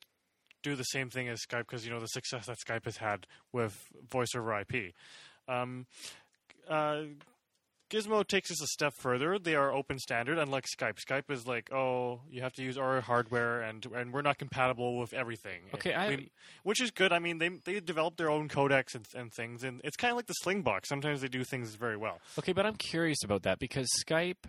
do 0.62 0.74
the 0.74 0.84
same 0.84 1.10
thing 1.10 1.28
as 1.28 1.40
Skype 1.46 1.66
because 1.66 1.84
you 1.84 1.92
know 1.92 2.00
the 2.00 2.06
success 2.06 2.46
that 2.46 2.56
Skype 2.66 2.86
has 2.86 2.96
had 2.96 3.26
with 3.52 3.76
voice 4.10 4.34
over 4.34 4.58
IP. 4.58 4.94
Um, 5.48 5.86
uh, 6.68 7.02
Gizmo 7.92 8.26
takes 8.26 8.50
us 8.50 8.62
a 8.62 8.66
step 8.66 8.94
further. 8.94 9.38
They 9.38 9.54
are 9.54 9.70
open 9.70 9.98
standard, 9.98 10.38
unlike 10.38 10.64
Skype. 10.66 10.96
Skype 10.96 11.30
is 11.30 11.46
like, 11.46 11.70
oh, 11.72 12.20
you 12.30 12.40
have 12.40 12.54
to 12.54 12.62
use 12.62 12.78
our 12.78 13.00
hardware, 13.02 13.60
and 13.60 13.84
and 13.94 14.12
we're 14.12 14.22
not 14.22 14.38
compatible 14.38 14.98
with 14.98 15.12
everything. 15.12 15.60
Okay, 15.74 15.94
I- 15.94 16.28
which 16.62 16.80
is 16.80 16.90
good. 16.90 17.12
I 17.12 17.18
mean, 17.18 17.36
they 17.38 17.50
they 17.50 17.80
develop 17.80 18.16
their 18.16 18.30
own 18.30 18.48
codecs 18.48 18.94
and, 18.94 19.06
and 19.14 19.32
things, 19.32 19.62
and 19.62 19.80
it's 19.84 19.96
kind 19.96 20.10
of 20.10 20.16
like 20.16 20.26
the 20.26 20.34
Slingbox. 20.42 20.86
Sometimes 20.86 21.20
they 21.20 21.28
do 21.28 21.44
things 21.44 21.74
very 21.74 21.96
well. 21.98 22.18
Okay, 22.38 22.52
but 22.52 22.64
I'm 22.64 22.76
curious 22.76 23.22
about 23.22 23.42
that 23.42 23.58
because 23.58 23.88
Skype, 24.06 24.44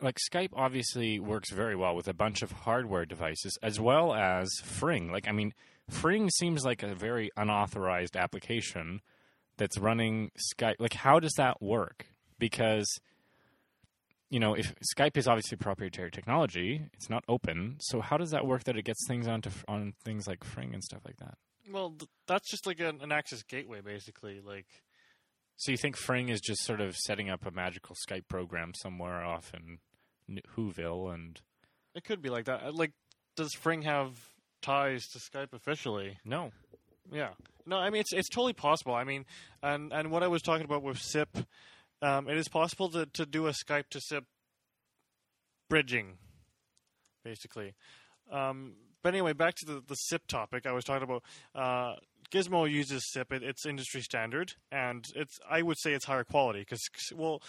like 0.00 0.16
Skype, 0.32 0.50
obviously 0.54 1.20
works 1.20 1.50
very 1.52 1.76
well 1.76 1.94
with 1.94 2.08
a 2.08 2.14
bunch 2.14 2.42
of 2.42 2.50
hardware 2.52 3.04
devices 3.04 3.56
as 3.62 3.78
well 3.78 4.14
as 4.14 4.48
Fring. 4.64 5.12
Like, 5.12 5.28
I 5.28 5.32
mean, 5.32 5.52
Fring 5.90 6.30
seems 6.30 6.64
like 6.64 6.82
a 6.82 6.94
very 6.94 7.30
unauthorized 7.36 8.16
application 8.16 9.00
that's 9.58 9.78
running 9.78 10.30
Skype. 10.54 10.76
Like, 10.78 10.94
how 10.94 11.18
does 11.20 11.32
that 11.36 11.62
work? 11.62 12.06
Because 12.38 12.86
you 14.28 14.40
know, 14.40 14.54
if 14.54 14.74
Skype 14.96 15.16
is 15.16 15.28
obviously 15.28 15.56
proprietary 15.56 16.10
technology, 16.10 16.82
it's 16.94 17.08
not 17.08 17.22
open. 17.28 17.76
So 17.80 18.00
how 18.00 18.16
does 18.16 18.30
that 18.32 18.44
work 18.44 18.64
that 18.64 18.76
it 18.76 18.84
gets 18.84 19.06
things 19.06 19.28
onto 19.28 19.50
on 19.68 19.94
things 20.04 20.26
like 20.26 20.42
Fring 20.42 20.74
and 20.74 20.82
stuff 20.82 21.02
like 21.04 21.18
that? 21.18 21.38
Well, 21.70 21.90
th- 21.90 22.10
that's 22.26 22.50
just 22.50 22.66
like 22.66 22.80
an, 22.80 23.00
an 23.02 23.12
access 23.12 23.42
gateway, 23.44 23.80
basically. 23.82 24.40
Like, 24.40 24.66
So 25.56 25.70
you 25.70 25.78
think 25.78 25.96
Fring 25.96 26.28
is 26.28 26.40
just 26.40 26.64
sort 26.64 26.80
of 26.80 26.96
setting 26.96 27.30
up 27.30 27.46
a 27.46 27.52
magical 27.52 27.94
Skype 28.08 28.26
program 28.28 28.72
somewhere 28.74 29.24
off 29.24 29.52
in 29.54 29.78
Whoville 30.56 31.14
and 31.14 31.40
it 31.94 32.02
could 32.04 32.20
be 32.20 32.28
like 32.28 32.46
that. 32.46 32.64
Uh, 32.64 32.72
Like, 32.72 32.92
does 33.36 33.52
Fring 33.54 33.82
have 33.82 34.18
ties 34.60 35.06
to 35.12 35.18
Skype 35.20 35.52
officially? 35.52 36.18
no. 36.24 36.50
Yeah. 37.12 37.30
No, 37.66 37.76
I 37.76 37.90
mean 37.90 38.00
it's 38.00 38.12
it's 38.12 38.28
totally 38.28 38.52
possible. 38.52 38.94
I 38.94 39.04
mean, 39.04 39.24
and 39.62 39.92
and 39.92 40.10
what 40.10 40.22
I 40.22 40.28
was 40.28 40.42
talking 40.42 40.64
about 40.64 40.82
with 40.82 40.98
SIP, 40.98 41.36
um, 42.00 42.28
it 42.28 42.36
is 42.36 42.48
possible 42.48 42.88
to 42.90 43.06
to 43.06 43.26
do 43.26 43.46
a 43.46 43.50
Skype 43.50 43.88
to 43.90 44.00
SIP 44.00 44.24
bridging, 45.68 46.18
basically. 47.24 47.74
Um, 48.30 48.74
but 49.02 49.14
anyway, 49.14 49.32
back 49.32 49.54
to 49.56 49.66
the 49.66 49.82
the 49.86 49.94
SIP 49.94 50.26
topic 50.28 50.66
I 50.66 50.72
was 50.72 50.84
talking 50.84 51.02
about. 51.02 51.22
Uh, 51.54 51.96
Gizmo 52.30 52.68
uses 52.70 53.08
SIP. 53.12 53.32
It, 53.32 53.42
it's 53.42 53.66
industry 53.66 54.00
standard, 54.00 54.54
and 54.70 55.04
it's 55.14 55.38
I 55.48 55.62
would 55.62 55.78
say 55.78 55.92
it's 55.92 56.04
higher 56.04 56.24
quality 56.24 56.60
because 56.60 56.80
well, 57.14 57.42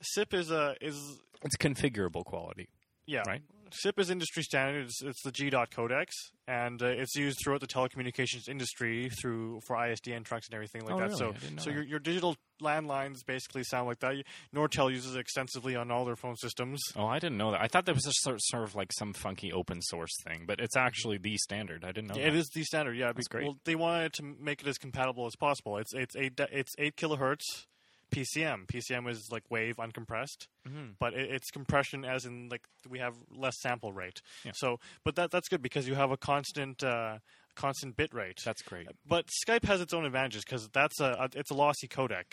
SIP 0.00 0.34
is 0.34 0.50
a 0.50 0.74
is 0.80 1.20
It's 1.44 1.56
configurable 1.56 2.24
quality, 2.24 2.68
yeah 3.06 3.22
right? 3.26 3.42
SIP 3.72 3.98
is 3.98 4.10
industry 4.10 4.42
standard. 4.42 4.84
It's, 4.86 5.02
it's 5.02 5.22
the 5.22 5.32
G 5.32 5.50
dot 5.50 5.70
codecs, 5.70 6.12
and 6.46 6.82
uh, 6.82 6.86
it's 6.86 7.14
used 7.16 7.38
throughout 7.42 7.60
the 7.60 7.66
telecommunications 7.66 8.48
industry 8.48 9.10
through 9.20 9.60
for 9.66 9.76
ISDN 9.76 10.24
trunks 10.24 10.46
and 10.48 10.54
everything 10.54 10.82
like 10.84 10.94
Oh, 10.94 10.98
that. 10.98 11.04
really? 11.08 11.18
So, 11.18 11.28
I 11.30 11.32
didn't 11.32 11.56
know 11.56 11.62
so 11.62 11.70
that. 11.70 11.74
your 11.76 11.84
your 11.84 11.98
digital 11.98 12.36
landlines 12.62 13.24
basically 13.26 13.64
sound 13.64 13.86
like 13.88 13.98
that. 14.00 14.14
Nortel 14.54 14.90
uses 14.90 15.16
it 15.16 15.18
extensively 15.20 15.74
on 15.74 15.90
all 15.90 16.04
their 16.04 16.16
phone 16.16 16.36
systems. 16.36 16.80
Oh, 16.96 17.06
I 17.06 17.18
didn't 17.18 17.38
know 17.38 17.50
that. 17.50 17.60
I 17.60 17.66
thought 17.68 17.86
that 17.86 17.94
was 17.94 18.04
just 18.04 18.22
sort, 18.22 18.38
sort 18.42 18.62
of 18.62 18.74
like 18.74 18.92
some 18.92 19.12
funky 19.12 19.52
open 19.52 19.80
source 19.82 20.12
thing, 20.24 20.44
but 20.46 20.60
it's 20.60 20.76
actually 20.76 21.18
the 21.18 21.36
standard. 21.38 21.84
I 21.84 21.92
didn't 21.92 22.08
know. 22.08 22.14
It 22.20 22.30
that. 22.30 22.34
is 22.34 22.48
the 22.54 22.62
standard, 22.64 22.96
yeah. 22.96 23.12
Bec- 23.12 23.28
great. 23.30 23.44
Well, 23.44 23.56
they 23.64 23.74
wanted 23.74 24.12
to 24.14 24.22
make 24.40 24.60
it 24.62 24.68
as 24.68 24.78
compatible 24.78 25.26
as 25.26 25.34
possible. 25.36 25.78
It's 25.78 25.92
it's 25.94 26.14
eight 26.16 26.38
it's 26.52 26.72
eight 26.78 26.96
kilohertz 26.96 27.42
PCM. 28.12 28.66
PCM 28.66 29.08
is 29.08 29.28
like 29.32 29.42
wave 29.50 29.76
uncompressed, 29.76 30.46
Mhm. 30.68 30.94
but 31.00 31.14
it, 31.14 31.30
it's 31.30 31.50
compression 31.50 32.04
as 32.04 32.24
in 32.24 32.48
like 32.48 32.62
we 32.88 32.98
have 33.00 33.14
less 33.30 33.54
sample 33.60 33.92
rate. 33.92 34.20
Yeah. 34.44 34.52
So, 34.54 34.78
but 35.04 35.16
that 35.16 35.30
that's 35.30 35.48
good 35.48 35.62
because 35.62 35.88
you 35.88 35.94
have 35.94 36.10
a 36.10 36.16
constant 36.16 36.82
uh, 36.84 37.18
constant 37.56 37.96
bit 37.96 38.12
rate. 38.14 38.38
That's 38.44 38.62
great. 38.62 38.88
But 39.06 39.26
Skype 39.46 39.64
has 39.64 39.80
its 39.80 39.92
own 39.92 40.04
advantages 40.04 40.44
because 40.44 40.68
that's 40.72 41.00
a, 41.00 41.16
a 41.18 41.28
it's 41.38 41.50
a 41.50 41.54
lossy 41.54 41.88
codec 41.88 42.24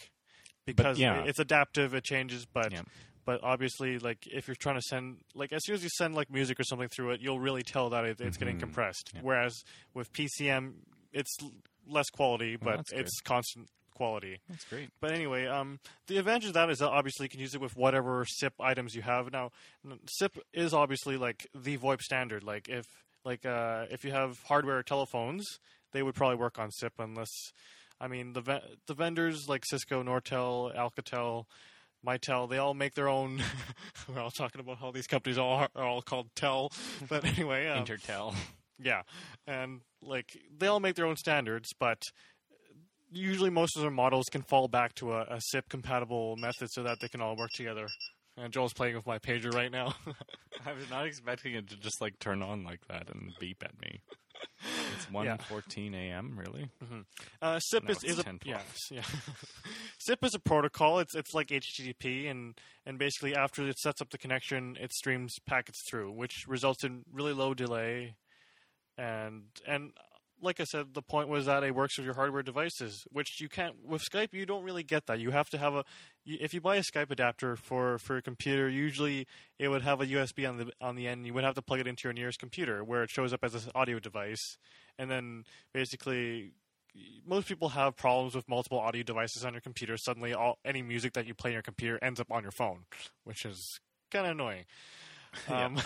because 0.66 1.00
yeah. 1.00 1.24
it's 1.24 1.40
adaptive, 1.40 1.94
it 1.94 2.04
changes, 2.04 2.46
but 2.46 2.72
Yeah. 2.72 2.82
but 3.26 3.40
obviously 3.44 3.98
like 4.00 4.28
if 4.28 4.48
you're 4.48 4.56
trying 4.56 4.76
to 4.76 4.82
send 4.82 5.22
like 5.34 5.52
as 5.54 5.64
soon 5.66 5.76
as 5.76 5.84
you 5.84 5.90
send 5.90 6.14
like 6.16 6.30
music 6.32 6.60
or 6.60 6.64
something 6.64 6.90
through 6.90 7.12
it, 7.12 7.22
you'll 7.22 7.40
really 7.40 7.64
tell 7.64 7.90
that 7.92 8.06
it, 8.06 8.22
it's 8.22 8.38
getting 8.38 8.58
Mhm. 8.58 8.62
compressed. 8.62 9.12
Yeah. 9.16 9.22
Whereas 9.24 9.64
with 9.94 10.12
PCM, 10.14 10.74
it's 11.12 11.36
l- 11.42 11.54
less 11.88 12.10
quality, 12.12 12.56
but 12.56 12.86
good. 12.88 13.00
it's 13.00 13.20
constant 13.22 13.68
quality. 14.00 14.40
That's 14.48 14.64
great. 14.64 14.90
But 15.02 15.12
anyway, 15.12 15.46
um, 15.46 15.80
the 16.08 16.18
advantage 16.18 16.48
of 16.48 16.54
that 16.54 16.70
is 16.70 16.80
that 16.80 16.88
obviously 16.88 17.26
you 17.26 17.30
can 17.30 17.42
use 17.42 17.54
it 17.54 17.60
with 17.60 17.76
whatever 17.76 18.24
SIP 18.26 18.54
items 18.58 18.96
you 18.96 19.02
have. 19.02 19.30
Now, 19.30 19.52
SIP 20.08 20.38
is 20.54 20.74
obviously 20.74 21.18
like 21.18 21.46
the 21.54 21.78
VoIP 21.78 22.02
standard. 22.02 22.42
Like 22.42 22.70
if 22.70 22.86
like 23.26 23.46
uh, 23.46 23.88
if 23.92 24.06
you 24.06 24.12
have 24.12 24.40
hardware 24.48 24.82
telephones, 24.84 25.46
they 25.92 26.02
would 26.02 26.16
probably 26.16 26.38
work 26.38 26.58
on 26.58 26.72
SIP 26.72 26.94
unless, 26.98 27.30
I 28.00 28.08
mean, 28.08 28.32
the 28.32 28.42
ve- 28.42 28.78
the 28.88 28.94
vendors 28.94 29.48
like 29.50 29.66
Cisco, 29.66 30.02
Nortel, 30.02 30.74
Alcatel. 30.76 31.44
Mitel, 32.08 32.50
they 32.50 32.58
all 32.58 32.74
make 32.74 32.94
their 32.96 33.10
own. 33.10 33.44
we're 34.08 34.22
all 34.22 34.32
talking 34.32 34.62
about 34.62 34.78
how 34.78 34.90
these 34.90 35.06
companies 35.06 35.38
all 35.38 35.56
are, 35.56 35.70
are 35.76 35.84
all 35.86 36.02
called 36.02 36.30
Tel, 36.34 36.72
but 37.10 37.26
anyway, 37.26 37.68
um, 37.68 37.84
Intertel. 37.84 38.34
yeah, 38.82 39.02
and 39.46 39.82
like 40.02 40.40
they 40.58 40.68
all 40.68 40.80
make 40.80 40.96
their 40.96 41.06
own 41.06 41.18
standards, 41.18 41.74
but 41.78 42.02
usually 43.12 43.50
most 43.50 43.76
of 43.76 43.82
their 43.82 43.92
models 43.92 44.26
can 44.32 44.42
fall 44.44 44.68
back 44.68 44.94
to 44.96 45.14
a, 45.14 45.22
a 45.30 45.40
SIP 45.42 45.70
compatible 45.70 46.36
method 46.38 46.70
so 46.72 46.84
that 46.84 47.00
they 47.00 47.08
can 47.08 47.22
all 47.22 47.36
work 47.36 47.52
together. 47.54 47.88
And 48.38 48.54
Joel's 48.54 48.74
playing 48.74 48.96
with 48.96 49.06
my 49.06 49.20
pager 49.20 49.54
right 49.54 49.72
now. 49.72 49.96
I 50.66 50.72
was 50.74 50.90
not 50.90 51.06
expecting 51.06 51.54
it 51.56 51.68
to 51.70 51.76
just 51.78 52.00
like 52.02 52.18
turn 52.20 52.42
on 52.42 52.64
like 52.64 52.80
that 52.88 53.10
and 53.10 53.34
beep 53.40 53.64
at 53.64 53.80
me. 53.82 54.02
It's 54.96 55.08
Yeah. 55.14 55.38
1:14 55.50 55.94
a.m. 55.96 56.38
Really? 56.40 56.70
Uh, 57.42 57.60
SIP 57.60 57.84
No, 57.84 57.92
is, 57.92 58.04
is 58.06 58.20
a 58.20 58.24
10, 58.24 58.40
yeah, 58.46 58.62
yeah. 58.90 59.02
SIP 60.00 60.24
is 60.24 60.34
a 60.36 60.40
protocol. 60.40 61.00
It's 61.00 61.16
it's 61.16 61.34
like 61.34 61.48
HTTP, 61.48 62.30
and 62.32 62.58
and 62.86 62.98
basically 62.98 63.36
after 63.36 63.68
it 63.68 63.78
sets 63.80 64.02
up 64.02 64.10
the 64.12 64.18
connection, 64.18 64.78
it 64.80 64.94
streams 64.94 65.36
packets 65.46 65.82
through, 65.90 66.12
which 66.14 66.46
results 66.48 66.84
in 66.86 67.04
really 67.12 67.34
low 67.34 67.54
delay. 67.54 68.16
And 68.98 69.44
and 69.68 69.92
like 70.42 70.60
I 70.60 70.64
said, 70.64 70.94
the 70.94 71.02
point 71.02 71.28
was 71.28 71.46
that 71.46 71.64
it 71.64 71.76
works 71.76 71.98
with 71.98 72.06
your 72.06 72.16
hardware 72.16 72.44
devices, 72.44 73.06
which 73.12 73.40
you 73.42 73.50
can't 73.50 73.76
with 73.86 74.02
Skype. 74.04 74.34
You 74.34 74.46
don't 74.46 74.64
really 74.64 74.84
get 74.84 75.06
that. 75.08 75.20
You 75.20 75.32
have 75.32 75.50
to 75.50 75.58
have 75.58 75.76
a 75.76 75.84
if 76.26 76.54
you 76.54 76.62
buy 76.62 76.78
a 76.78 76.82
Skype 76.82 77.12
adapter 77.12 77.56
for 77.56 77.98
for 77.98 78.18
a 78.18 78.22
computer, 78.22 78.70
usually 78.70 79.28
it 79.58 79.68
would 79.70 79.82
have 79.82 80.02
a 80.02 80.06
USB 80.06 80.48
on 80.48 80.58
the 80.58 80.72
on 80.82 80.96
the 80.96 81.08
end. 81.08 81.26
You 81.26 81.34
would 81.34 81.44
have 81.44 81.56
to 81.56 81.62
plug 81.62 81.80
it 81.80 81.88
into 81.88 82.08
your 82.08 82.14
nearest 82.14 82.40
computer, 82.40 82.84
where 82.84 83.04
it 83.04 83.10
shows 83.10 83.34
up 83.34 83.44
as 83.44 83.54
an 83.56 83.72
audio 83.76 84.00
device, 84.00 84.58
and 84.98 85.10
then 85.10 85.44
basically 85.74 86.54
most 87.26 87.48
people 87.48 87.70
have 87.70 87.96
problems 87.96 88.36
with 88.36 88.48
multiple 88.48 88.80
audio 88.80 89.04
devices 89.04 89.46
on 89.46 89.54
your 89.54 89.62
computer. 89.62 89.98
Suddenly, 89.98 90.34
all 90.34 90.58
any 90.66 90.82
music 90.82 91.14
that 91.14 91.26
you 91.26 91.34
play 91.34 91.52
on 91.52 91.54
your 91.54 91.62
computer 91.62 92.00
ends 92.02 92.20
up 92.20 92.32
on 92.32 92.44
your 92.44 92.52
phone, 92.52 92.86
which 93.24 93.46
is 93.46 93.80
kind 94.12 94.26
of 94.26 94.32
annoying. 94.32 94.66
Yeah. 95.48 95.66
Um, 95.66 95.78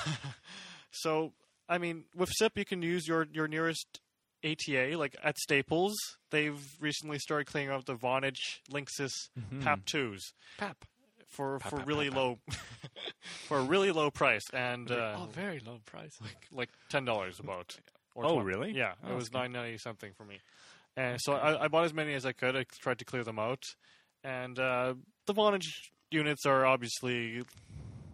so, 0.92 1.34
I 1.68 1.78
mean, 1.78 2.06
with 2.16 2.30
SIP, 2.32 2.58
you 2.58 2.64
can 2.64 2.82
use 2.82 3.10
your 3.10 3.28
your 3.34 3.46
nearest 3.46 4.00
ATA. 4.44 4.98
Like 4.98 5.16
at 5.24 5.38
Staples, 5.38 5.96
they've 6.32 6.60
recently 6.80 7.20
started 7.20 7.46
cleaning 7.48 7.70
out 7.70 7.86
the 7.86 7.96
Vonage 7.96 8.60
Linksys 8.72 9.12
PAP 9.62 9.86
twos 9.86 10.34
Pap. 10.58 10.86
for 11.28 11.60
Pap, 11.60 11.70
for 11.72 11.78
pap, 11.78 11.88
really 11.88 12.10
pap, 12.10 12.18
low 12.18 12.40
for 13.48 13.60
a 13.60 13.64
really 13.64 13.92
low 13.92 14.12
price 14.12 14.44
and 14.54 14.92
uh, 14.92 15.16
oh, 15.18 15.28
very 15.32 15.60
low 15.66 15.80
price. 15.86 16.14
like 16.22 16.48
like 16.52 16.70
ten 16.90 17.06
dollars 17.06 17.40
about. 17.40 17.76
Or 18.16 18.26
Oh, 18.26 18.34
20 18.42 18.46
really? 18.46 18.72
Yeah, 18.78 18.94
Oh, 19.04 19.14
it 19.14 19.16
was 19.16 19.34
nine 19.34 19.52
ninety 19.52 19.78
something 19.80 20.12
for 20.16 20.24
me, 20.24 20.40
and 20.96 21.20
so 21.20 21.34
I, 21.34 21.64
I 21.64 21.68
bought 21.68 21.86
as 21.86 21.94
many 21.96 22.14
as 22.14 22.28
I 22.28 22.32
could. 22.32 22.56
I 22.56 22.64
tried 22.80 23.00
to 23.00 23.06
clear 23.06 23.24
them 23.24 23.40
out, 23.40 23.64
and 24.24 24.60
uh, 24.60 24.94
the 25.26 25.34
Vonage 25.34 25.66
units 26.12 26.46
are 26.46 26.64
obviously 26.64 27.42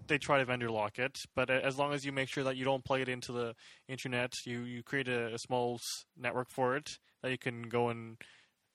they 0.10 0.18
try 0.18 0.40
to 0.40 0.46
vendor 0.46 0.70
lock 0.70 1.00
it, 1.00 1.18
but 1.36 1.50
as 1.50 1.78
long 1.78 1.94
as 1.94 2.04
you 2.04 2.12
make 2.12 2.28
sure 2.28 2.44
that 2.44 2.58
you 2.58 2.66
don't 2.66 2.84
plug 2.84 3.02
it 3.02 3.10
into 3.10 3.32
the 3.32 3.54
internet, 3.88 4.34
you 4.46 4.64
you 4.64 4.84
create 4.84 5.08
a, 5.08 5.34
a 5.34 5.38
small 5.40 5.80
network 6.18 6.50
for 6.50 6.76
it 6.76 6.90
that 7.22 7.32
you 7.32 7.38
can 7.38 7.64
go 7.64 7.90
and 7.90 8.18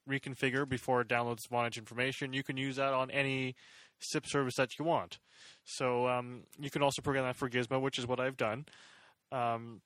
reconfigure 0.08 0.68
before 0.68 1.00
it 1.00 1.08
downloads 1.08 1.48
Vonage 1.50 1.78
information, 1.78 2.32
you 2.32 2.42
can 2.42 2.56
use 2.56 2.76
that 2.76 2.92
on 2.92 3.10
any 3.10 3.54
SIP 4.00 4.26
service 4.26 4.54
that 4.56 4.78
you 4.78 4.84
want. 4.84 5.18
So 5.64 6.08
um, 6.08 6.42
you 6.58 6.70
can 6.70 6.82
also 6.82 7.02
program 7.02 7.24
that 7.24 7.36
for 7.36 7.48
Gizmo, 7.48 7.80
which 7.80 7.98
is 7.98 8.06
what 8.06 8.20
I've 8.20 8.36
done. 8.36 8.66
Um, 9.32 9.80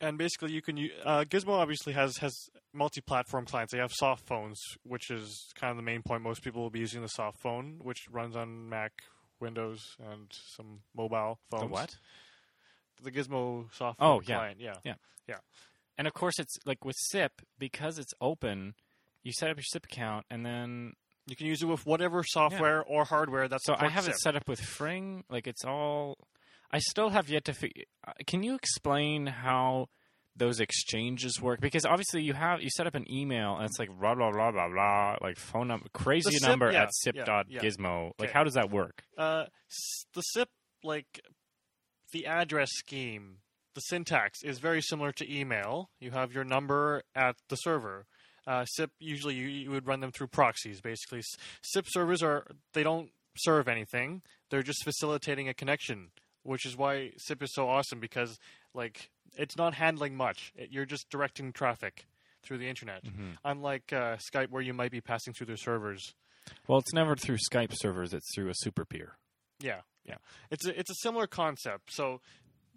and 0.00 0.18
basically, 0.18 0.52
you 0.52 0.62
can 0.62 0.76
use, 0.76 0.92
uh, 1.04 1.24
Gizmo 1.24 1.52
obviously 1.52 1.92
has 1.92 2.16
has 2.18 2.32
multi-platform 2.72 3.46
clients. 3.46 3.72
They 3.72 3.78
have 3.78 3.92
soft 3.92 4.26
phones, 4.26 4.60
which 4.84 5.10
is 5.10 5.52
kind 5.54 5.70
of 5.70 5.76
the 5.76 5.82
main 5.82 6.02
point. 6.02 6.22
Most 6.22 6.42
people 6.42 6.62
will 6.62 6.70
be 6.70 6.80
using 6.80 7.02
the 7.02 7.08
soft 7.08 7.38
phone, 7.40 7.78
which 7.82 7.98
runs 8.10 8.36
on 8.36 8.68
Mac, 8.68 8.92
Windows, 9.40 9.96
and 10.10 10.26
some 10.56 10.80
mobile 10.96 11.38
phones. 11.50 11.62
The 11.62 11.68
what? 11.68 11.96
The 13.02 13.10
Gizmo 13.12 13.66
software 13.74 14.08
Oh, 14.08 14.20
yeah. 14.26 14.36
client. 14.36 14.60
Yeah. 14.60 14.72
And 15.96 16.06
of 16.06 16.14
course, 16.14 16.38
it's 16.38 16.56
like 16.64 16.84
with 16.84 16.94
SIP 16.96 17.42
because 17.58 17.98
it's 17.98 18.14
open. 18.20 18.74
You 19.24 19.32
set 19.32 19.50
up 19.50 19.56
your 19.56 19.64
SIP 19.64 19.86
account, 19.86 20.26
and 20.30 20.46
then 20.46 20.92
You 21.26 21.36
can 21.36 21.46
use 21.46 21.60
it 21.62 21.66
with 21.66 21.84
whatever 21.86 22.22
software 22.24 22.82
or 22.84 23.04
hardware 23.04 23.48
that's 23.48 23.64
so 23.66 23.74
I 23.78 23.88
have 23.88 24.08
it 24.08 24.16
set 24.16 24.34
up 24.36 24.48
with 24.48 24.60
Fring. 24.60 25.24
Like 25.28 25.46
it's 25.46 25.64
all. 25.64 26.16
I 26.70 26.78
still 26.78 27.10
have 27.10 27.28
yet 27.28 27.44
to. 27.46 27.52
Uh, 28.06 28.12
can 28.26 28.42
you 28.42 28.54
explain 28.54 29.26
how 29.26 29.88
those 30.38 30.60
exchanges 30.60 31.40
work? 31.40 31.60
Because 31.60 31.84
obviously 31.84 32.22
you 32.22 32.32
have 32.32 32.62
you 32.62 32.70
set 32.70 32.86
up 32.86 32.94
an 32.94 33.04
email 33.12 33.56
and 33.56 33.64
it's 33.66 33.78
like 33.78 33.90
blah 33.98 34.14
blah 34.14 34.30
blah 34.30 34.50
blah 34.50 34.68
blah 34.68 35.16
like 35.20 35.36
phone 35.36 35.68
number 35.68 35.86
crazy 35.92 36.36
SIP, 36.36 36.48
number 36.48 36.72
yeah, 36.72 36.84
at 36.84 36.94
sip 36.94 37.16
yeah, 37.16 37.24
dot 37.24 37.46
yeah. 37.48 37.60
gizmo. 37.60 38.12
Like 38.18 38.28
Okay. 38.28 38.32
how 38.32 38.44
does 38.44 38.54
that 38.54 38.70
work? 38.70 39.02
Uh, 39.16 39.44
the 40.14 40.22
SIP, 40.22 40.48
like 40.82 41.20
the 42.12 42.26
address 42.26 42.70
scheme, 42.72 43.38
the 43.74 43.80
syntax 43.82 44.42
is 44.42 44.58
very 44.58 44.80
similar 44.80 45.12
to 45.12 45.32
email. 45.32 45.90
You 46.00 46.12
have 46.12 46.32
your 46.32 46.44
number 46.44 47.02
at 47.14 47.36
the 47.48 47.56
server. 47.56 48.06
Uh, 48.46 48.64
SIP 48.64 48.90
usually 48.98 49.34
you, 49.34 49.46
you 49.46 49.70
would 49.70 49.86
run 49.86 50.00
them 50.00 50.10
through 50.10 50.28
proxies. 50.28 50.80
Basically, 50.80 51.20
SIP 51.62 51.84
servers 51.88 52.22
are 52.22 52.46
they 52.72 52.82
don't 52.82 53.10
serve 53.36 53.68
anything. 53.68 54.22
They're 54.50 54.62
just 54.62 54.82
facilitating 54.84 55.48
a 55.48 55.54
connection, 55.54 56.08
which 56.48 56.66
is 56.66 56.76
why 56.76 57.12
SIP 57.18 57.42
is 57.42 57.52
so 57.54 57.68
awesome 57.68 58.00
because 58.00 58.38
like 58.74 59.10
it's 59.36 59.56
not 59.56 59.74
handling 59.74 60.16
much. 60.16 60.52
It, 60.56 60.70
you're 60.72 60.86
just 60.86 61.08
directing 61.10 61.52
traffic 61.52 62.06
through 62.42 62.58
the 62.58 62.68
internet. 62.68 63.04
Mm-hmm. 63.04 63.30
Unlike 63.44 63.92
uh, 63.92 64.16
Skype, 64.16 64.48
where 64.50 64.62
you 64.62 64.72
might 64.74 64.90
be 64.90 65.00
passing 65.00 65.32
through 65.34 65.46
their 65.46 65.56
servers. 65.56 66.14
Well, 66.66 66.78
it's 66.78 66.92
never 66.94 67.14
through 67.14 67.36
Skype 67.52 67.72
servers. 67.74 68.14
It's 68.14 68.34
through 68.34 68.48
a 68.48 68.54
super 68.54 68.84
peer. 68.84 69.16
Yeah, 69.60 69.80
yeah. 70.04 70.16
It's 70.50 70.66
a, 70.66 70.78
it's 70.78 70.90
a 70.90 70.94
similar 71.02 71.26
concept. 71.26 71.92
So 71.92 72.20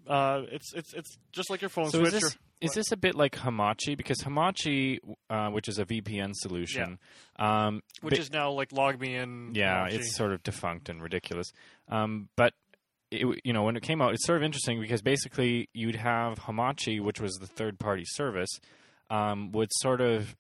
uh, 0.07 0.41
it's 0.51 0.74
it's 0.74 0.93
it's 0.93 1.17
just 1.32 1.49
like 1.49 1.61
your 1.61 1.69
phone 1.69 1.89
So 1.89 1.99
switch. 1.99 2.07
is 2.07 2.13
this 2.22 2.36
or- 2.36 2.38
is 2.61 2.74
this 2.74 2.91
a 2.91 2.97
bit 2.97 3.15
like 3.15 3.36
Hamachi? 3.38 3.97
Because 3.97 4.19
Hamachi, 4.19 4.99
uh, 5.32 5.49
which 5.49 5.67
is 5.67 5.80
a 5.80 5.86
VPN 5.86 6.34
solution, 6.36 6.99
um, 7.39 7.82
which 8.01 8.15
ba- 8.15 8.22
is 8.22 8.32
now 8.32 8.51
like 8.51 8.69
LogMeIn. 8.69 9.55
yeah, 9.55 9.88
Hamachi. 9.88 9.93
it's 9.93 10.15
sort 10.15 10.32
of 10.32 10.43
defunct 10.43 10.88
and 10.88 11.01
ridiculous. 11.01 11.51
Um, 11.89 12.30
but 12.36 12.53
it, 13.12 13.41
you 13.43 13.53
know, 13.53 13.64
when 13.64 13.76
it 13.76 13.84
came 13.84 14.01
out, 14.01 14.14
it's 14.14 14.26
sort 14.26 14.38
of 14.38 14.43
interesting 14.43 14.80
because 14.80 15.01
basically 15.01 15.70
you'd 15.74 15.95
have 15.95 16.39
Hamachi, 16.39 17.01
which 17.01 17.20
was 17.20 17.34
the 17.36 17.47
third 17.47 17.78
party 17.80 18.03
service, 18.05 18.49
um, 19.09 19.51
would 19.51 19.70
sort 19.74 20.01
of 20.01 20.36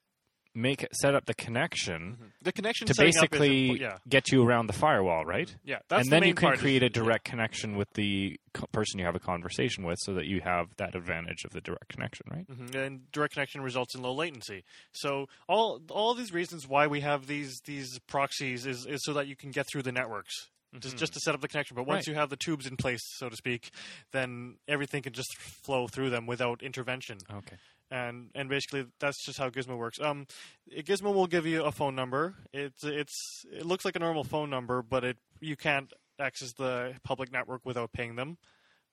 make 0.53 0.85
set 0.91 1.15
up 1.15 1.25
the 1.27 1.33
connection 1.33 2.33
the 2.41 2.51
connection 2.51 2.85
to 2.85 2.93
setting 2.93 3.15
up 3.17 3.23
is 3.23 3.29
basically 3.29 3.79
yeah 3.79 3.97
get 4.09 4.33
you 4.33 4.43
around 4.43 4.67
the 4.67 4.73
firewall, 4.73 5.23
right? 5.23 5.55
yeah 5.63 5.77
that's 5.87 6.01
and 6.01 6.07
the 6.07 6.19
then 6.19 6.27
you 6.27 6.33
can 6.33 6.57
create 6.57 6.83
a 6.83 6.89
direct 6.89 7.23
connection 7.23 7.77
with 7.77 7.87
the 7.93 8.37
co- 8.53 8.65
person 8.73 8.99
you 8.99 9.05
have 9.05 9.15
a 9.15 9.19
conversation 9.19 9.85
with, 9.85 9.97
so 10.01 10.13
that 10.13 10.25
you 10.25 10.41
have 10.41 10.67
that 10.75 10.93
advantage 10.93 11.45
of 11.45 11.51
the 11.51 11.61
direct 11.61 11.87
connection, 11.87 12.25
right? 12.29 12.45
Mhm, 12.49 12.75
and 12.75 13.11
direct 13.13 13.33
connection 13.33 13.61
results 13.61 13.95
in 13.95 14.01
low 14.01 14.13
latency. 14.13 14.65
So 14.91 15.27
all 15.47 15.81
all 15.89 16.13
these 16.15 16.33
reasons 16.33 16.67
why 16.67 16.87
we 16.87 16.99
have 16.99 17.27
these 17.27 17.61
these 17.65 17.99
proxies 18.07 18.65
is, 18.65 18.85
is 18.85 19.05
so 19.05 19.13
that 19.13 19.27
you 19.27 19.37
can 19.37 19.51
get 19.51 19.67
through 19.71 19.83
the 19.83 19.93
networks. 19.93 20.49
Just, 20.79 20.95
just 20.97 21.13
to 21.13 21.19
set 21.19 21.35
up 21.35 21.41
the 21.41 21.49
connection, 21.49 21.75
but 21.75 21.85
once 21.85 22.07
Right. 22.07 22.13
you 22.13 22.19
have 22.19 22.29
the 22.29 22.37
tubes 22.37 22.65
in 22.65 22.77
place, 22.77 23.01
so 23.17 23.27
to 23.27 23.35
speak, 23.35 23.71
then 24.13 24.55
everything 24.69 25.01
can 25.03 25.11
just 25.11 25.35
flow 25.37 25.87
through 25.87 26.09
them 26.11 26.25
without 26.27 26.63
intervention. 26.63 27.17
Okay. 27.29 27.57
and 27.91 28.29
and 28.35 28.47
basically 28.47 28.85
that's 29.01 29.21
just 29.25 29.37
how 29.37 29.49
Gizmo 29.49 29.77
works. 29.77 29.99
Um, 29.99 30.25
Gizmo 30.73 31.13
will 31.13 31.27
give 31.27 31.45
you 31.45 31.63
a 31.65 31.73
phone 31.73 31.93
number. 31.93 32.35
It's 32.53 32.83
it's 32.85 33.43
it 33.51 33.65
looks 33.65 33.83
like 33.83 33.97
a 33.97 33.99
normal 33.99 34.23
phone 34.23 34.49
number, 34.49 34.81
but 34.81 35.03
it 35.03 35.17
you 35.41 35.57
can't 35.57 35.91
access 36.17 36.53
the 36.53 36.93
public 37.03 37.31
network 37.33 37.65
without 37.65 37.91
paying 37.91 38.15
them, 38.15 38.37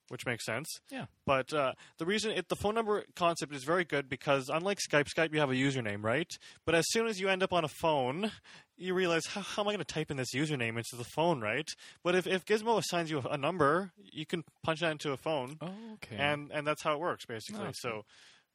which 0.09 0.27
makes 0.27 0.45
sense. 0.45 0.81
Yeah. 0.91 1.05
But 1.27 1.53
uh, 1.53 1.75
the 1.99 2.07
reason 2.07 2.33
it, 2.33 2.49
the 2.49 2.57
phone 2.57 2.75
number 2.75 3.05
concept 3.15 3.55
is 3.55 3.63
very 3.63 3.85
good 3.85 4.09
because 4.09 4.49
unlike 4.49 4.79
Skype, 4.81 5.07
Skype 5.17 5.33
you 5.33 5.39
have 5.39 5.51
a 5.51 5.55
username, 5.55 6.03
right? 6.03 6.37
But 6.67 6.75
as 6.75 6.87
soon 6.89 7.07
as 7.07 7.21
you 7.21 7.29
end 7.29 7.45
up 7.45 7.53
on 7.53 7.65
a 7.65 7.69
phone, 7.69 8.33
you 8.79 8.95
realize 8.95 9.27
how, 9.27 9.41
how 9.43 9.63
am 9.63 9.69
I 9.69 9.73
going 9.73 9.85
to 9.85 9.85
type 9.85 10.11
in 10.11 10.17
this 10.17 10.33
username 10.35 10.77
into 10.77 10.97
the 10.97 11.05
phone, 11.05 11.41
right? 11.41 11.69
But 12.05 12.15
if, 12.15 12.27
if 12.27 12.45
Gizmo 12.45 12.79
assigns 12.79 13.11
you 13.11 13.19
a, 13.19 13.33
a 13.33 13.37
number, 13.39 13.91
you 14.03 14.25
can 14.25 14.45
punch 14.63 14.81
that 14.81 14.93
into 14.93 15.13
a 15.13 15.17
phone 15.17 15.57
Oh, 15.61 15.71
okay. 15.95 16.17
and 16.17 16.51
and 16.53 16.67
that's 16.67 16.83
how 16.83 16.95
it 16.95 17.01
works 17.01 17.27
basically. 17.27 17.67
Oh, 17.67 17.73
so, 17.75 18.03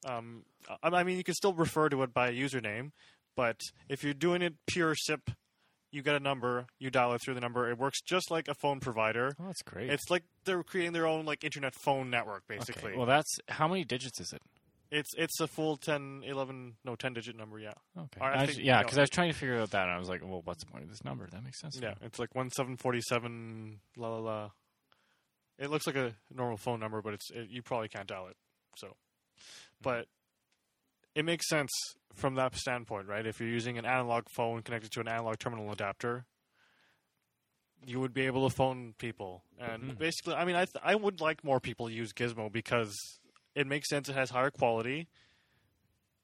um, 0.06 0.44
I, 0.82 0.90
I 0.90 1.04
mean, 1.04 1.18
you 1.18 1.24
can 1.24 1.34
still 1.36 1.54
refer 1.54 1.90
to 1.90 2.04
it 2.04 2.14
by 2.14 2.30
a 2.30 2.34
username, 2.34 2.92
but 3.36 3.60
if 3.90 4.04
you're 4.04 4.14
doing 4.14 4.42
it 4.42 4.54
pure 4.68 4.96
SIP, 4.96 5.32
you 5.92 6.02
get 6.02 6.16
a 6.16 6.20
number, 6.20 6.66
you 6.80 6.90
dial 6.90 7.14
it 7.14 7.22
through 7.22 7.36
the 7.36 7.40
number. 7.42 7.70
It 7.70 7.78
works 7.78 8.02
just 8.02 8.32
like 8.32 8.48
a 8.48 8.56
phone 8.56 8.80
provider. 8.80 9.34
oh, 9.40 9.46
that's 9.46 9.62
great. 9.62 9.90
It's 9.92 10.10
like 10.10 10.24
they're 10.46 10.64
creating 10.64 10.94
their 10.94 11.06
own 11.06 11.26
like 11.26 11.44
internet 11.44 11.76
phone 11.76 12.10
network 12.10 12.44
basically. 12.48 12.92
Okay. 12.92 12.98
Well, 12.98 13.06
that's 13.06 13.38
how 13.50 13.68
many 13.68 13.84
digits 13.84 14.20
is 14.20 14.34
it? 14.34 14.42
It's 14.94 15.10
it's 15.18 15.39
a 15.39 15.48
full 15.48 15.76
10, 15.78 16.24
11, 16.26 16.76
no, 16.86 16.96
ten 16.96 17.14
digit 17.14 17.36
number. 17.36 17.60
Yeah, 17.60 17.74
Okay. 17.98 18.22
I 18.22 18.44
I 18.44 18.46
think, 18.46 18.60
ju- 18.60 18.64
yeah, 18.64 18.82
because 18.84 18.98
I 18.98 19.02
was 19.02 19.10
trying 19.10 19.32
to 19.32 19.38
figure 19.38 19.60
out 19.60 19.72
that, 19.72 19.84
and 19.84 19.91
I 19.91 19.98
was 19.98 20.08
like, 20.10 20.22
well, 20.24 20.41
what's 20.44 20.64
the 20.64 20.70
point 20.72 20.84
of 20.84 20.89
this 20.89 21.04
number? 21.04 21.28
That 21.32 21.44
makes 21.44 21.60
sense. 21.60 21.80
yeah. 21.82 21.96
It's 22.02 22.20
like 22.20 22.34
one 22.36 22.50
seven 22.52 22.78
forty 22.78 23.02
seven. 23.02 23.80
La 23.98 24.10
la 24.10 24.18
la. 24.20 24.50
It 25.60 25.70
looks 25.70 25.86
like 25.88 25.96
a 25.96 26.14
normal 26.34 26.58
phone 26.58 26.80
number, 26.80 27.02
but 27.02 27.14
it's 27.14 27.30
it, 27.32 27.50
you 27.50 27.62
probably 27.62 27.88
can't 27.88 28.08
dial 28.08 28.28
it. 28.28 28.38
So, 28.78 28.96
but 29.82 30.08
it 31.16 31.26
makes 31.26 31.48
sense 31.48 31.72
from 32.16 32.36
that 32.36 32.56
standpoint, 32.56 33.08
right? 33.08 33.26
If 33.26 33.39
you're 33.39 33.50
using 33.50 33.78
an 33.78 33.86
analog 33.86 34.26
phone 34.36 34.62
connected 34.64 34.91
to 34.94 35.00
an 35.00 35.08
analog 35.08 35.38
terminal 35.39 35.72
adapter, 35.72 36.26
you 37.86 38.00
would 38.00 38.14
be 38.14 38.26
able 38.26 38.48
to 38.50 38.56
phone 38.56 38.94
people. 38.98 39.44
And 39.60 39.84
Mhm. 39.94 39.98
basically, 39.98 40.36
I 40.36 40.46
mean, 40.46 40.56
I 40.56 40.66
th- 40.66 40.78
I 40.84 40.96
would 40.96 41.22
like 41.22 41.44
more 41.44 41.60
people 41.60 41.88
to 41.88 41.94
use 41.94 42.14
Gizmo 42.14 42.52
because 42.52 42.96
it 43.56 43.68
makes 43.68 43.89
sense. 43.89 44.10
It 44.10 44.16
has 44.16 44.30
higher 44.30 44.51
quality. 44.51 45.08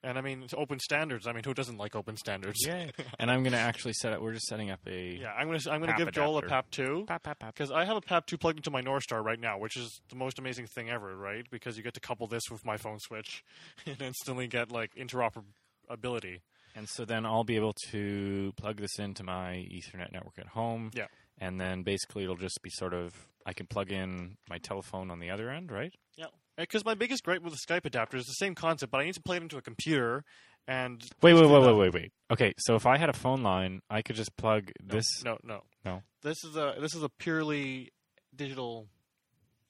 And 0.02 0.18
I 0.18 0.22
mean, 0.22 0.44
it's 0.44 0.54
open 0.54 0.80
standards. 0.80 1.28
I 1.28 1.34
mean, 1.34 1.44
who 1.44 1.54
doesn't 1.54 1.78
like 1.78 1.94
open 1.94 2.16
standards? 2.16 2.66
Yeah. 2.66 2.86
and 3.20 3.30
I'm 3.30 3.44
going 3.44 3.52
to 3.52 3.60
actually 3.60 3.92
set 3.94 4.14
up. 4.14 4.22
We're 4.22 4.32
just 4.34 4.48
setting 4.48 4.70
up 4.72 4.80
a. 4.88 5.18
Yeah, 5.22 5.34
I'm 5.34 5.48
gonna 5.48 5.60
I'm 5.70 5.82
gonna 5.82 5.92
PAP 5.92 5.98
give 5.98 6.12
Joel 6.14 6.38
a. 6.38 6.42
PAP 6.42 6.72
two 6.72 7.04
Pap, 7.06 7.24
pap, 7.24 7.40
pap. 7.40 7.54
because 7.54 7.70
I 7.70 7.84
have 7.84 7.98
a 7.98 8.02
PAP 8.02 8.26
two 8.26 8.38
plugged 8.38 8.60
into 8.60 8.72
my 8.72 8.82
Norstar 8.82 9.22
right 9.22 9.40
now, 9.40 9.58
which 9.58 9.76
is 9.76 10.00
the 10.10 10.16
most 10.16 10.40
amazing 10.40 10.68
thing 10.68 10.90
ever, 10.90 11.18
right? 11.18 11.46
Because 11.52 11.76
you 11.76 11.84
get 11.84 11.96
to 11.96 12.00
couple 12.00 12.28
this 12.28 12.44
with 12.50 12.66
my 12.66 12.78
phone 12.78 13.00
switch 13.00 13.44
and 13.86 14.02
instantly 14.02 14.48
get 14.48 14.72
like 14.72 14.96
interoperability. 14.96 16.40
And 16.76 16.88
so 16.88 17.04
then 17.04 17.26
I'll 17.26 17.44
be 17.44 17.58
able 17.58 17.74
to 17.90 18.54
plug 18.56 18.78
this 18.78 19.00
into 19.00 19.24
my 19.24 19.68
Ethernet 19.70 20.14
network 20.14 20.38
at 20.38 20.48
home. 20.48 20.92
Yeah. 20.94 21.08
And 21.40 21.60
then 21.60 21.84
basically 21.84 22.24
it'll 22.24 22.38
just 22.38 22.62
be 22.62 22.70
sort 22.70 22.94
of 22.94 23.14
I 23.46 23.52
can 23.54 23.66
plug 23.66 23.92
in 23.92 24.38
my 24.50 24.60
telephone 24.60 25.12
on 25.12 25.20
the 25.20 25.30
other 25.30 25.50
end, 25.50 25.72
right? 25.72 25.94
Yeah, 26.16 26.28
because 26.60 26.86
my 26.86 26.94
biggest 26.94 27.24
gripe 27.24 27.42
with 27.42 27.54
the 27.54 27.60
Skype 27.60 27.86
adapter 27.86 28.18
is 28.18 28.26
the 28.26 28.34
same 28.34 28.56
concept, 28.56 28.92
but 28.92 29.00
I 29.02 29.06
need 29.06 29.16
to 29.16 29.22
plug 29.22 29.38
it 29.38 29.44
into 29.44 29.58
a 29.58 29.62
computer 29.62 30.24
and 30.68 31.04
Wait, 31.22 31.34
wait, 31.34 31.48
wait, 31.50 31.62
wait, 31.62 31.76
wait, 31.76 31.94
wait. 31.94 32.12
Okay, 32.32 32.54
so 32.60 32.76
if 32.76 32.86
I 32.86 32.98
had 32.98 33.10
a 33.10 33.14
phone 33.14 33.42
line, 33.42 33.82
I 33.90 34.02
could 34.04 34.16
just 34.16 34.36
plug 34.38 34.72
No, 34.82 34.96
this. 34.96 35.24
No, 35.24 35.38
no, 35.44 35.64
No. 35.84 36.04
This 36.22 36.44
is 36.44 36.56
a 36.56 36.76
this 36.80 36.94
is 36.94 37.02
a 37.02 37.10
purely 37.10 37.92
digital. 38.36 38.88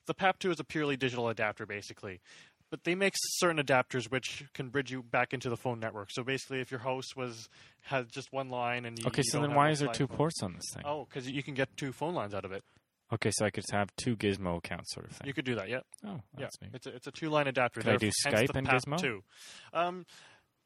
The 0.07 0.13
PAP 0.13 0.39
two 0.39 0.51
is 0.51 0.59
a 0.59 0.63
purely 0.63 0.97
digital 0.97 1.29
adapter, 1.29 1.65
basically. 1.65 2.19
But 2.71 2.83
they 2.83 2.95
make 2.95 3.13
certain 3.15 3.63
adapters 3.63 4.11
which 4.11 4.43
can 4.53 4.69
bridge 4.69 4.91
you 4.91 5.01
back 5.01 5.33
into 5.33 5.49
the 5.49 5.57
phone 5.57 5.79
network. 5.79 6.09
So 6.11 6.23
basically, 6.23 6.59
if 6.59 6.69
your 6.69 6.81
host 6.81 7.15
was 7.15 7.49
has 7.83 8.07
just 8.07 8.33
one 8.33 8.49
line 8.49 8.85
and 8.85 8.99
you 8.99 9.07
Okay, 9.07 9.21
you 9.25 9.31
so 9.31 9.41
then 9.41 9.53
why 9.55 9.69
is 9.69 9.79
there 9.79 9.89
two 9.89 10.05
phone- 10.07 10.17
ports 10.17 10.43
on 10.43 10.53
this 10.53 10.65
thing? 10.73 10.83
Oh, 10.85 11.05
because 11.05 11.29
you 11.29 11.43
can 11.43 11.53
get 11.53 11.75
two 11.77 11.91
phone 11.93 12.13
lines 12.13 12.33
out 12.33 12.45
of 12.45 12.51
it. 12.51 12.63
Okay, 13.11 13.31
so 13.33 13.45
I 13.45 13.49
could 13.49 13.63
have 13.71 13.89
two 13.95 14.15
Gizmo 14.15 14.57
accounts, 14.57 14.93
sort 14.93 15.07
of 15.09 15.15
thing. 15.17 15.27
You 15.27 15.33
could 15.33 15.45
do 15.45 15.55
that, 15.55 15.67
yeah. 15.69 15.79
oh, 16.05 16.21
Yeah, 16.37 16.45
that's 16.45 16.61
neat. 16.61 16.71
it's 16.75 16.85
a, 16.87 16.95
it's 16.95 17.07
a 17.07 17.11
two 17.11 17.29
line 17.29 17.47
adapter. 17.47 17.81
Could 17.81 17.89
I 17.93 17.97
do 17.97 18.11
Skype 18.25 18.55
and 18.55 18.67
PAP 18.67 18.83
Gizmo? 18.83 19.01
Two. 19.01 19.23
Um, 19.73 20.05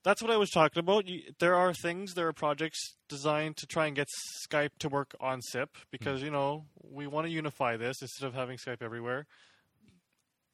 that's 0.03 0.21
what 0.21 0.29
I 0.29 0.35
was 0.35 0.49
talking 0.49 0.81
about. 0.81 1.07
You, 1.07 1.21
there 1.39 1.55
are 1.55 1.73
things, 1.73 2.13
there 2.15 2.27
are 2.27 2.33
projects 2.33 2.95
designed 3.07 3.55
to 3.57 3.65
try 3.65 3.85
and 3.87 3.95
get 3.95 4.07
Skype 4.45 4.71
to 4.79 4.89
work 4.89 5.15
on 5.21 5.41
SIP 5.41 5.69
because 5.91 6.19
Hmm. 6.19 6.25
you 6.25 6.31
know 6.31 6.65
we 6.83 7.07
want 7.07 7.27
to 7.27 7.31
unify 7.31 7.77
this 7.77 8.01
instead 8.01 8.27
of 8.27 8.33
having 8.33 8.57
Skype 8.57 8.81
everywhere. 8.81 9.25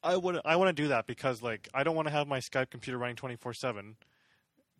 I 0.02 0.16
would 0.16 0.40
I 0.44 0.56
want 0.56 0.74
to 0.74 0.82
do 0.82 0.88
that 0.88 1.06
because 1.06 1.42
like 1.42 1.68
I 1.74 1.82
don't 1.82 1.96
want 1.96 2.06
to 2.08 2.12
have 2.12 2.26
my 2.28 2.38
Skype 2.38 2.70
computer 2.70 2.96
running 2.98 3.16
twenty 3.16 3.36
four 3.36 3.52
seven. 3.52 3.96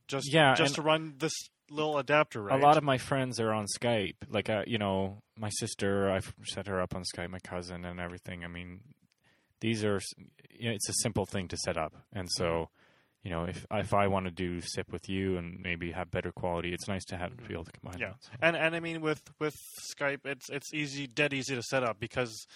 Just 0.09 0.33
Yeah, 0.33 0.55
just 0.55 0.77
to 0.77 0.83
run 0.83 1.15
this 1.19 1.33
little 1.71 1.99
adapter, 1.99 2.43
right? 2.43 2.59
A 2.59 2.63
lot 2.63 2.77
of 2.77 2.83
my 2.85 2.99
friends 2.99 3.41
are 3.41 3.53
on 3.53 3.67
Skype. 3.79 4.17
Like, 4.29 4.51
uh, 4.51 4.65
you 4.67 4.79
know, 4.79 5.23
my 5.39 5.49
sister, 5.51 6.11
I've 6.11 6.35
set 6.45 6.67
her 6.67 6.81
up 6.81 6.95
on 6.95 7.03
Skype, 7.05 7.31
my 7.31 7.39
cousin, 7.39 7.85
and 7.85 8.01
everything. 8.01 8.45
I 8.45 8.49
mean, 8.49 8.81
these 9.61 9.85
are, 9.85 10.01
you 10.51 10.69
know, 10.69 10.75
it's 10.75 10.89
a 10.89 10.95
simple 10.95 11.27
thing 11.27 11.49
to 11.49 11.57
set 11.57 11.77
up. 11.77 11.95
And 12.13 12.29
so, 12.31 12.69
you 13.23 13.31
know, 13.31 13.45
if 13.45 13.67
if 13.71 13.93
I 13.95 14.07
want 14.09 14.27
to 14.27 14.31
do 14.31 14.61
SIP 14.61 14.91
with 14.91 15.09
you 15.09 15.37
and 15.37 15.61
maybe 15.63 15.93
have 15.93 16.11
better 16.11 16.33
quality, 16.33 16.73
it's 16.73 16.89
nice 16.89 17.05
to 17.07 17.17
have 17.17 17.37
be 17.47 17.55
able 17.55 17.65
to 17.65 17.73
combine. 17.73 17.95
Mm-hmm. 17.95 18.03
Yeah, 18.03 18.09
that. 18.09 18.25
So- 18.25 18.31
and 18.43 18.57
and 18.57 18.75
I 18.75 18.81
mean 18.81 19.01
with 19.01 19.23
with 19.39 19.57
Skype, 19.95 20.21
it's 20.25 20.49
it's 20.51 20.73
easy, 20.75 21.07
dead 21.07 21.33
easy 21.33 21.55
to 21.55 21.63
set 21.63 21.85
up 21.85 22.01
because 22.01 22.47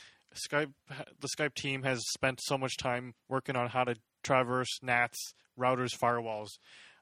Skype, 0.51 0.73
the 1.21 1.29
Skype 1.29 1.55
team 1.55 1.83
has 1.83 2.03
spent 2.11 2.41
so 2.43 2.59
much 2.59 2.77
time 2.77 3.15
working 3.29 3.57
on 3.57 3.69
how 3.69 3.85
to 3.85 3.95
traverse 4.23 4.81
NATs, 4.83 5.35
routers, 5.59 5.91
firewalls, 5.97 6.49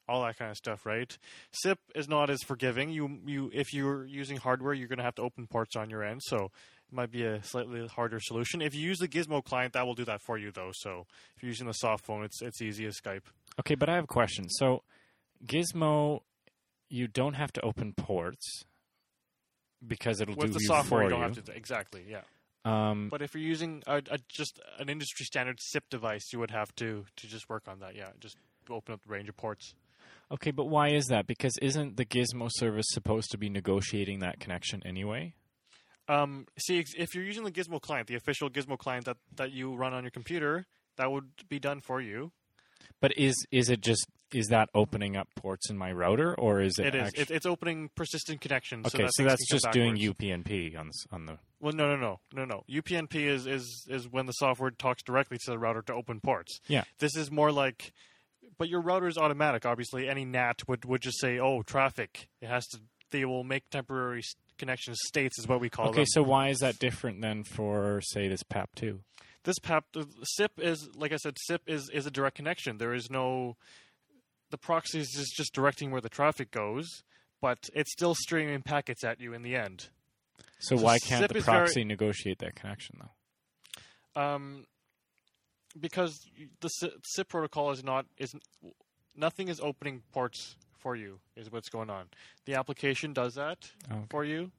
all 0.09 0.23
that 0.25 0.37
kind 0.39 0.51
of 0.51 0.57
stuff, 0.57 0.85
right? 0.85 1.17
SIP 1.53 1.79
is 1.95 2.09
not 2.09 2.31
as 2.31 2.39
forgiving. 2.47 2.91
You 2.91 3.19
you 3.27 3.51
if 3.53 3.73
you're 3.73 4.05
using 4.07 4.37
hardware, 4.37 4.75
you're 4.75 4.89
going 4.89 4.99
to 4.99 5.05
have 5.05 5.15
to 5.17 5.23
open 5.23 5.47
ports 5.47 5.77
on 5.77 5.91
your 5.91 6.03
end, 6.03 6.21
so 6.25 6.37
it 6.47 6.95
might 6.95 7.11
be 7.11 7.25
a 7.25 7.43
slightly 7.43 7.87
harder 7.87 8.19
solution. 8.21 8.61
If 8.63 8.75
you 8.75 8.83
use 8.83 8.99
the 8.99 9.09
Gizmo 9.09 9.43
client, 9.43 9.73
that 9.75 9.87
will 9.87 9.95
do 9.95 10.05
that 10.05 10.21
for 10.21 10.39
you, 10.39 10.51
though. 10.51 10.71
So 10.75 11.07
if 11.37 11.43
you're 11.43 11.51
using 11.51 11.67
the 11.67 11.73
soft 11.75 12.05
phone, 12.05 12.25
it's 12.25 12.43
it's 12.43 12.61
easy 12.61 12.87
as 12.87 12.97
Skype. 13.01 13.23
Okay, 13.61 13.75
but 13.75 13.89
I 13.89 13.95
have 13.95 14.05
a 14.05 14.09
question. 14.09 14.49
So, 14.49 14.83
Gizmo, 15.47 16.21
you 16.89 17.07
don't 17.09 17.35
have 17.35 17.53
to 17.55 17.61
open 17.63 17.93
ports 17.95 18.65
because 19.87 20.21
it'll 20.21 20.35
With 20.37 20.49
do 20.49 20.53
the 20.55 20.61
you 20.61 20.67
software, 20.67 21.05
you 21.05 21.11
don't 21.11 21.19
you. 21.21 21.25
have 21.27 21.45
to 21.45 21.53
exactly, 21.57 22.05
yeah. 22.09 22.23
Um, 22.65 23.09
But 23.11 23.23
if 23.23 23.35
you're 23.35 23.43
using 23.43 23.83
a, 23.87 23.97
a, 24.11 24.19
just 24.29 24.61
an 24.79 24.89
industry 24.89 25.25
standard 25.27 25.59
SIP 25.61 25.85
device, 25.91 26.33
you 26.33 26.39
would 26.39 26.53
have 26.53 26.73
to 26.77 27.05
to 27.17 27.27
just 27.27 27.49
work 27.49 27.65
on 27.67 27.81
that. 27.81 27.97
Yeah, 27.97 28.11
just 28.21 28.37
open 28.71 28.95
up 28.95 29.03
the 29.03 29.13
range 29.13 29.29
of 29.29 29.37
ports. 29.37 29.75
Okay, 30.33 30.51
but 30.51 30.67
why 30.67 30.91
is 30.91 31.07
that? 31.07 31.27
Because 31.27 31.57
isn't 31.61 31.97
the 31.97 32.05
Gizmo 32.05 32.49
service 32.51 32.87
supposed 32.89 33.31
to 33.31 33.39
be 33.39 33.49
negotiating 33.49 34.21
that 34.21 34.41
connection 34.41 34.83
anyway? 34.85 35.35
Um, 36.09 36.47
see, 36.59 36.85
if 36.97 37.15
you're 37.15 37.25
using 37.25 37.45
the 37.45 37.53
Gizmo 37.53 37.81
client, 37.81 38.09
the 38.09 38.17
official 38.17 38.51
Gizmo 38.51 38.77
client 38.77 39.05
that, 39.07 39.19
that 39.37 39.53
you 39.53 39.75
run 39.75 39.95
on 39.95 40.03
your 40.03 40.11
computer, 40.11 40.67
that 40.97 41.11
would 41.11 41.31
be 41.49 41.59
done 41.59 41.81
for 41.81 42.01
you. 42.01 42.33
But 43.01 43.17
is 43.17 43.35
is 43.51 43.69
it 43.69 43.81
just 43.81 44.07
is 44.33 44.49
that 44.49 44.69
opening 44.75 45.17
up 45.17 45.29
ports 45.37 45.71
in 45.71 45.77
my 45.77 45.93
router, 45.93 46.35
or 46.35 46.61
is 46.61 46.79
it? 46.79 46.87
It 46.87 46.95
is. 46.95 47.09
actu- 47.09 47.35
it's 47.35 47.47
opening 47.47 47.91
persistent 47.95 48.41
connections. 48.41 48.87
okay, 48.87 49.05
that 49.05 49.13
so 49.15 49.25
that's 49.25 49.49
just 49.49 49.71
doing. 49.73 49.97
UPnP 49.97 50.79
on 50.79 50.91
on 51.11 51.27
the. 51.27 51.39
Well, 51.61 51.73
no, 51.73 51.95
no, 51.95 51.97
no, 51.97 52.21
no, 52.35 52.45
no. 52.45 52.65
UPnP 52.71 53.15
is, 53.15 53.47
is 53.47 53.87
is 53.89 54.09
when 54.09 54.27
the 54.27 54.33
software 54.33 54.71
talks 54.71 55.03
directly 55.03 55.39
to 55.45 55.51
the 55.51 55.59
router 55.59 55.83
to 55.83 55.95
open 55.95 56.21
ports. 56.21 56.61
Yeah. 56.67 56.85
This 56.99 57.17
is 57.17 57.31
more 57.31 57.53
like, 57.53 57.93
but 58.59 58.69
your 58.69 58.81
router 58.81 59.07
is 59.09 59.17
automatic. 59.19 59.65
Obviously, 59.67 60.09
any 60.09 60.25
NAT 60.25 60.67
would 60.69 60.85
would 60.85 61.01
just 61.03 61.21
say, 61.21 61.39
"Oh, 61.39 61.63
traffic." 61.63 62.29
It 62.41 62.49
has 62.49 62.67
to. 62.69 62.81
They 63.11 63.25
will 63.25 63.45
make 63.45 63.69
temporary 63.71 64.23
connection 64.59 64.95
states, 64.95 65.39
is 65.39 65.47
what 65.47 65.61
we 65.61 65.69
call 65.69 65.89
Okay, 65.89 65.99
them. 66.01 66.07
so 66.07 66.23
why 66.23 66.49
is 66.49 66.59
that 66.61 66.79
different 66.79 67.21
than 67.21 67.45
for 67.45 68.01
say 68.03 68.29
this 68.29 68.43
PAP 68.43 68.75
two? 68.75 69.01
this 69.45 69.59
PAP 69.59 69.85
SIP 70.23 70.53
is 70.61 70.89
like 70.95 71.13
I 71.13 71.17
said, 71.17 71.37
SIP 71.47 71.63
is 71.67 71.91
is 71.93 72.07
a 72.07 72.11
direct 72.11 72.37
connection. 72.37 72.79
There 72.79 72.95
is 72.95 73.11
no 73.11 73.57
the 74.51 74.59
proxy 74.59 75.01
is 75.01 75.33
just, 75.35 75.55
directing 75.55 75.91
where 75.91 76.03
the 76.03 76.11
traffic 76.11 76.51
goes, 76.51 76.87
but 77.41 77.71
it's 77.75 77.91
still 77.91 78.15
streaming 78.15 78.61
packets 78.61 79.03
at 79.03 79.19
you 79.19 79.33
in 79.33 79.43
the 79.43 79.57
end. 79.57 79.89
So, 80.61 80.77
So 80.77 80.83
why 80.83 80.99
can't 80.99 81.23
SIP 81.23 81.33
the 81.33 81.39
is 81.39 81.45
very- 81.47 81.59
proxy 81.61 81.85
negotiate 81.85 82.39
that 82.41 82.55
connection 82.55 83.01
though? 84.15 84.21
Um, 84.23 84.67
because 85.79 86.19
the 86.61 86.69
SIP, 86.69 87.29
protocol 87.29 87.71
is 87.71 87.83
not 87.85 88.07
is 88.19 88.35
nothing 89.17 89.49
is 89.49 89.61
opening 89.61 90.03
ports 90.13 90.57
for 90.79 90.97
you 90.97 91.21
is 91.37 91.51
what's 91.53 91.69
going 91.69 91.91
on. 91.91 92.07
The 92.45 92.55
application 92.55 93.13
does 93.13 93.35
that 93.35 93.59
oh, 93.91 93.95
Okay. 93.97 94.05
for 94.11 94.25
you, 94.25 94.51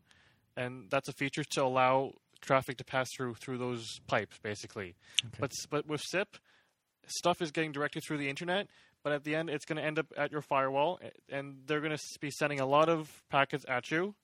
and 0.55 0.89
that's 0.89 1.09
a 1.09 1.13
feature 1.13 1.43
to 1.51 1.63
allow 1.63 2.13
traffic 2.41 2.77
to 2.77 2.83
pass 2.83 3.07
through 3.15 3.35
through 3.35 3.57
those 3.57 3.99
pipes, 4.07 4.37
basically. 4.41 4.95
Okay. 5.25 5.37
But 5.39 5.51
but 5.69 5.87
with 5.87 6.01
SIP, 6.01 6.37
stuff 7.07 7.41
is 7.41 7.51
getting 7.51 7.71
directed 7.71 8.03
through 8.07 8.17
the 8.17 8.29
internet. 8.29 8.67
But 9.03 9.11
at 9.11 9.25
the 9.25 9.35
end, 9.35 9.49
it's 9.49 9.65
going 9.65 9.75
to 9.75 9.83
end 9.83 9.99
up 9.99 10.05
at 10.15 10.31
your 10.31 10.41
firewall, 10.41 10.97
and 11.29 11.57
they're 11.65 11.81
going 11.81 11.91
to 11.91 12.01
be 12.21 12.31
sending 12.31 12.61
a 12.61 12.65
lot 12.65 12.87
of 12.87 13.21
packets 13.29 13.65
at 13.67 13.91
you. 13.91 14.15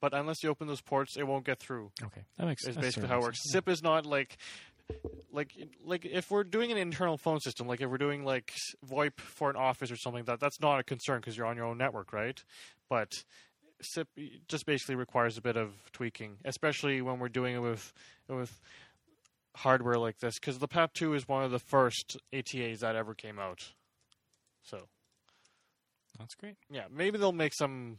But 0.00 0.14
unless 0.14 0.42
you 0.42 0.48
open 0.48 0.66
those 0.68 0.80
ports, 0.80 1.18
it 1.18 1.24
won't 1.26 1.44
get 1.44 1.60
through. 1.60 1.90
Okay, 2.02 2.22
that 2.38 2.46
makes 2.46 2.66
Is 2.66 2.74
that 2.74 2.80
basically 2.80 3.10
how 3.10 3.18
it 3.18 3.22
works. 3.24 3.42
sense. 3.42 3.52
SIP 3.52 3.68
is 3.68 3.82
not 3.82 4.06
like 4.06 4.38
like 5.32 5.52
like 5.84 6.04
if 6.04 6.30
we're 6.30 6.44
doing 6.44 6.70
an 6.70 6.78
internal 6.78 7.16
phone 7.16 7.40
system, 7.40 7.66
like 7.66 7.80
if 7.80 7.88
we're 7.90 7.98
doing 7.98 8.24
like 8.24 8.52
VoIP 8.86 9.18
for 9.20 9.50
an 9.50 9.56
office 9.56 9.90
or 9.90 9.96
something, 9.96 10.24
that 10.24 10.40
that's 10.40 10.60
not 10.60 10.78
a 10.78 10.82
concern 10.82 11.20
because 11.20 11.36
you're 11.36 11.46
on 11.46 11.56
your 11.56 11.66
own 11.66 11.78
network, 11.78 12.12
right? 12.12 12.42
But 12.88 13.24
SIP 13.80 14.08
just 14.48 14.66
basically 14.66 14.94
requires 14.94 15.36
a 15.38 15.40
bit 15.42 15.56
of 15.56 15.90
tweaking, 15.92 16.38
especially 16.44 17.02
when 17.02 17.18
we're 17.18 17.28
doing 17.28 17.56
it 17.56 17.60
with 17.60 17.92
with 18.28 18.60
hardware 19.56 19.98
like 19.98 20.18
this, 20.18 20.38
because 20.38 20.58
the 20.58 20.68
PAP2 20.68 21.14
is 21.14 21.28
one 21.28 21.44
of 21.44 21.50
the 21.50 21.58
first 21.58 22.16
ATAs 22.32 22.80
that 22.80 22.96
ever 22.96 23.14
came 23.14 23.38
out. 23.38 23.72
So 24.62 24.88
That's 26.18 26.34
great. 26.34 26.56
yeah, 26.70 26.84
maybe 26.90 27.18
they'll 27.18 27.32
make 27.32 27.52
some 27.54 27.98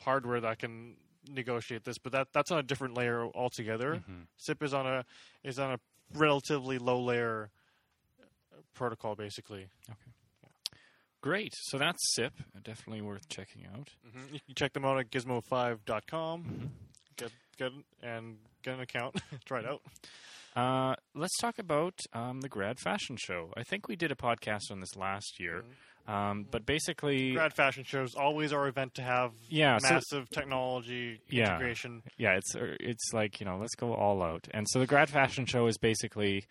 hardware 0.00 0.40
that 0.40 0.58
can 0.58 0.96
negotiate 1.28 1.84
this, 1.84 1.98
but 1.98 2.12
that 2.12 2.28
that's 2.32 2.50
on 2.50 2.58
a 2.58 2.62
different 2.62 2.94
layer 2.96 3.26
altogether. 3.34 4.04
Mhm. 4.08 4.26
SIP 4.36 4.62
is 4.62 4.74
on 4.74 4.86
a 4.86 5.04
is 5.42 5.58
on 5.58 5.72
a 5.72 5.80
relatively 6.12 6.78
low 6.78 7.00
layer 7.00 7.50
protocol, 8.74 9.14
basically. 9.14 9.68
Okay. 9.88 9.98
Great. 11.20 11.52
So 11.68 11.78
that's 11.78 11.98
SIP. 12.14 12.32
Definitely 12.62 13.00
worth 13.02 13.28
checking 13.28 13.64
out. 13.74 13.88
Mm-hmm. 14.06 14.34
You 14.34 14.40
can 14.44 14.54
check 14.54 14.72
them 14.74 14.84
out 14.84 14.98
at 14.98 15.10
gizmo5.com. 15.10 16.42
Mhm. 16.44 16.68
Get 17.16 17.30
get 17.56 17.72
and 18.02 18.36
get 18.62 18.74
an 18.74 18.80
account. 18.80 19.20
Try 19.46 19.60
it 19.60 19.66
out. 19.66 19.80
Uh, 20.54 20.94
let's 21.14 21.36
talk 21.38 21.58
about 21.58 21.94
um, 22.12 22.40
the 22.40 22.48
Grad 22.48 22.78
Fashion 22.78 23.16
Show. 23.18 23.52
I 23.56 23.62
think 23.62 23.88
we 23.88 23.96
did 23.96 24.12
a 24.12 24.14
podcast 24.14 24.70
on 24.70 24.80
this 24.80 24.94
last 24.96 25.40
year, 25.40 25.64
um, 26.06 26.46
but 26.50 26.66
basically, 26.66 27.32
Grad 27.32 27.54
fashion 27.54 27.84
shows 27.84 28.14
always 28.14 28.52
our 28.52 28.68
event 28.68 28.94
to 28.94 29.02
have 29.02 29.32
Yeah, 29.48 29.78
so- 29.78 29.94
massive 29.94 30.28
technology 30.30 31.20
Yeah. 31.28 31.50
integration. 31.54 32.02
yeah, 32.18 32.34
it's 32.36 32.54
uh, 32.54 32.76
it's 32.80 33.12
like 33.12 33.40
you 33.40 33.46
know, 33.46 33.56
let's 33.58 33.74
go 33.74 33.94
all 33.94 34.22
out. 34.22 34.46
And 34.52 34.66
so 34.68 34.78
the 34.78 34.86
Grad 34.86 35.08
Fashion 35.10 35.46
Show 35.46 35.66
is 35.66 35.78
basically 35.78 36.44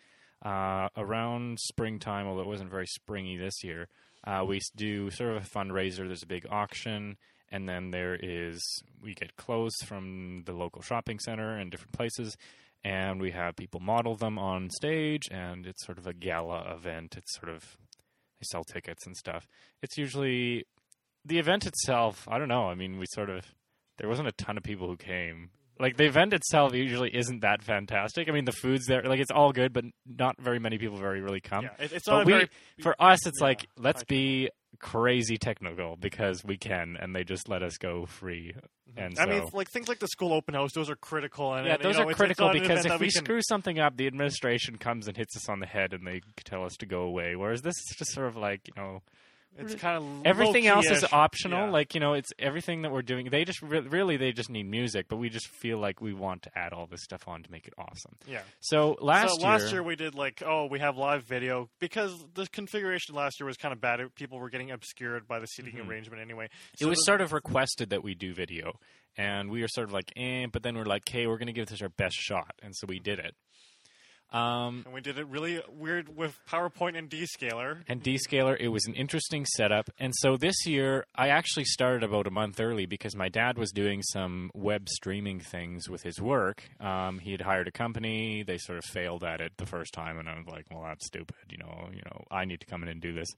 uh, 0.44 0.90
around 0.98 1.60
springtime, 1.60 2.28
although 2.28 2.42
it 2.42 2.48
wasn't 2.48 2.70
very 2.70 2.88
springy 2.88 3.38
this 3.38 3.64
year. 3.64 3.88
Uh, 4.26 4.44
we 4.48 4.60
do 4.76 5.10
sort 5.12 5.36
of 5.36 5.44
a 5.44 5.46
fundraiser. 5.48 6.08
There's 6.08 6.24
a 6.24 6.28
big 6.28 6.46
auction, 6.50 7.18
and 7.50 7.68
then 7.70 7.92
there 7.92 8.16
is 8.22 8.62
we 9.02 9.14
get 9.14 9.36
clothes 9.36 9.76
from 9.86 10.44
the 10.46 10.54
local 10.54 10.82
shopping 10.82 11.20
center 11.20 11.58
and 11.58 11.70
different 11.72 11.94
places, 11.94 12.36
and 12.84 13.22
we 13.22 13.32
have 13.32 13.56
people 13.56 13.80
model 13.80 14.16
them 14.16 14.38
on 14.40 14.70
stage, 14.70 15.30
and 15.32 15.66
it's 15.68 15.86
sort 15.86 15.98
of 15.98 16.08
a 16.08 16.14
gala 16.14 16.74
event. 16.76 17.16
It's 17.18 17.36
sort 17.40 17.50
of 17.50 17.78
sell 18.44 18.64
tickets 18.64 19.06
and 19.06 19.16
stuff. 19.16 19.48
It's 19.82 19.98
usually 19.98 20.66
the 21.26 21.40
event 21.40 21.66
itself. 21.66 22.28
I 22.30 22.38
don't 22.38 22.48
know. 22.48 22.68
I 22.70 22.76
mean, 22.76 23.00
we 23.00 23.06
sort 23.14 23.30
of 23.30 23.46
there 23.98 24.10
wasn't 24.10 24.28
a 24.28 24.34
ton 24.34 24.58
of 24.58 24.64
people 24.64 24.88
who 24.88 24.98
came. 24.98 25.50
Like 25.80 25.98
the 25.98 26.06
event 26.06 26.34
itself 26.34 26.74
usually 26.76 27.16
isn't 27.16 27.42
that 27.42 27.64
fantastic. 27.64 28.30
I 28.30 28.32
mean, 28.32 28.46
the 28.46 28.52
food's 28.52 28.86
there, 28.86 29.02
like 29.04 29.20
it's 29.20 29.32
all 29.32 29.52
good, 29.52 29.74
but 29.74 29.86
not 30.06 30.36
very 30.40 30.60
many 30.60 30.78
people 30.78 30.98
very 30.98 31.20
really 31.22 31.42
come. 31.42 31.64
yeah, 31.64 31.72
it's 31.80 32.06
But 32.06 32.18
not 32.18 32.26
we, 32.26 32.34
very 32.34 32.50
for 32.82 32.96
us, 33.02 33.26
it's 33.26 33.40
yeah, 33.42 33.48
like 33.48 33.68
let's 33.78 34.04
be 34.04 34.50
crazy 34.80 35.38
technical 35.38 35.96
because 35.96 36.44
we 36.44 36.58
can, 36.58 36.98
and 37.00 37.16
they 37.16 37.24
just 37.24 37.50
let 37.50 37.64
us 37.64 37.78
go 37.78 38.06
free. 38.06 38.54
Mm-hmm. 38.56 39.00
And 39.00 39.20
I 39.20 39.26
mean, 39.26 39.48
like 39.54 39.70
things 39.72 39.88
like 39.88 40.00
the 40.00 40.08
school 40.08 40.34
open 40.34 40.54
house, 40.54 40.72
those 40.74 40.90
are 40.90 40.96
critical. 40.96 41.54
And 41.54 41.66
Yeah, 41.66 41.74
and, 41.76 41.84
those 41.84 41.96
know, 41.96 42.02
are 42.04 42.12
it's- 42.12 42.12
it's 42.12 42.18
critical 42.20 42.52
because 42.52 42.86
if 42.86 42.92
that 42.92 43.00
we 43.00 43.10
can- 43.12 43.24
screw 43.26 43.42
something 43.42 43.80
up, 43.80 43.98
the 43.98 44.08
administration 44.08 44.78
comes 44.78 45.08
and 45.08 45.18
hits 45.18 45.36
us 45.36 45.50
on 45.50 45.60
the 45.60 45.66
head, 45.66 45.94
and 45.94 46.06
they 46.06 46.22
tell 46.44 46.64
us 46.64 46.76
to 46.78 46.86
go 46.86 47.02
away. 47.02 47.36
Whereas 47.36 47.62
this 47.62 47.76
is 47.76 47.96
just 47.98 48.12
sort 48.14 48.28
of 48.28 48.36
like 48.36 48.68
you 48.68 48.74
know 48.76 49.02
it's 49.58 49.76
kind 49.76 49.98
of 50.04 50.26
everything 50.26 50.68
else 50.68 50.90
is 50.90 51.06
optional. 51.12 51.66
yeah. 51.66 51.72
Like 51.72 51.94
you 51.94 52.00
know, 52.00 52.14
it's 52.14 52.32
everything 52.40 52.82
that 52.84 52.92
we're 52.92 53.02
doing. 53.02 53.30
They 53.30 53.46
just 53.46 53.62
re- 53.62 53.80
really 53.82 54.18
they 54.18 54.32
just 54.32 54.50
need 54.50 54.64
music, 54.70 55.06
but 55.10 55.18
we 55.18 55.30
just 55.30 55.48
feel 55.48 55.78
like 55.78 56.02
we 56.02 56.14
want 56.14 56.44
to 56.44 56.52
add 56.58 56.74
all 56.74 56.86
this 56.88 57.04
stuff 57.04 57.28
on 57.28 57.44
to 57.44 57.52
make 57.52 57.68
it 57.68 57.74
awesome. 57.78 58.16
yeah. 58.28 58.42
So 58.62 58.98
last 59.02 59.36
so 59.40 59.46
last 59.46 59.72
year 59.72 59.84
we 59.84 59.96
did 59.96 60.16
like 60.16 60.42
oh 60.46 60.66
we 60.70 60.80
have 60.80 60.98
live 60.98 61.24
video 61.24 61.70
because 61.80 62.14
the 62.34 62.48
configuration 62.48 63.16
last 63.16 63.40
year 63.40 63.48
was 63.48 63.58
kind 63.58 63.72
of 63.74 63.80
bad. 63.82 64.00
People 64.16 64.40
were 64.40 64.50
getting 64.50 64.72
obscured 64.72 65.28
by 65.28 65.40
the 65.40 65.48
seating 65.48 65.74
Mhm. 65.76 65.88
arrangement 65.88 66.22
anyway. 66.22 66.50
it 66.80 66.86
was 66.86 67.06
sort 67.06 67.22
of 67.22 67.34
requested 67.34 67.90
that 67.92 68.04
we 68.04 68.16
do 68.16 68.34
video, 68.34 68.74
and 69.18 69.50
we 69.50 69.62
were 69.62 69.68
sort 69.68 69.88
of 69.88 69.94
like, 69.94 70.12
eh, 70.16 70.46
but 70.52 70.64
then 70.64 70.76
we're 70.76 70.84
like, 70.86 71.08
hey, 71.08 71.28
we're 71.28 71.38
going 71.38 71.48
to 71.48 71.54
give 71.54 71.68
this 71.68 71.82
our 71.82 71.90
best 71.90 72.16
shot, 72.16 72.54
and 72.62 72.76
so 72.76 72.86
we 72.88 73.00
did 73.00 73.20
it. 73.20 73.36
Um, 74.34 74.82
and 74.86 74.94
we 74.94 75.02
did 75.02 75.20
it 75.20 75.28
really 75.28 75.62
weird 75.72 76.16
with 76.18 76.38
PowerPoint 76.50 76.98
and 76.98 77.08
Descaler. 77.10 77.84
and 77.88 78.02
Descaler. 78.04 78.58
It 78.60 78.70
was 78.70 78.86
an 78.88 78.96
interesting 78.96 79.46
setup. 79.46 79.92
And 80.00 80.12
so 80.18 80.38
this 80.38 80.66
year, 80.66 81.06
I 81.16 81.30
actually 81.30 81.66
started 81.66 82.04
about 82.04 82.26
a 82.26 82.32
month 82.32 82.60
early 82.60 82.88
because 82.88 83.16
my 83.16 83.30
dad 83.30 83.60
was 83.60 83.72
doing 83.72 84.02
some 84.02 84.50
web 84.56 84.90
streaming 84.90 85.40
things 85.40 85.88
with 85.88 86.02
his 86.02 86.20
work. 86.20 86.64
Um, 86.80 87.20
he 87.20 87.32
had 87.32 87.42
hired 87.42 87.68
a 87.68 87.72
company. 87.72 88.44
They 88.46 88.58
sort 88.58 88.80
of 88.80 88.86
failed 88.86 89.24
at 89.24 89.40
it 89.40 89.54
the 89.58 89.68
first 89.68 89.94
time, 89.94 90.18
and 90.18 90.28
I 90.28 90.36
was 90.36 90.48
like, 90.48 90.66
"Well, 90.72 90.84
that's 90.84 91.06
stupid. 91.06 91.36
You 91.50 91.60
know, 91.60 91.90
you 91.94 92.02
know, 92.06 92.24
I 92.32 92.46
need 92.46 92.60
to 92.62 92.66
come 92.66 92.82
in 92.82 92.90
and 92.90 93.00
do 93.00 93.14
this 93.14 93.30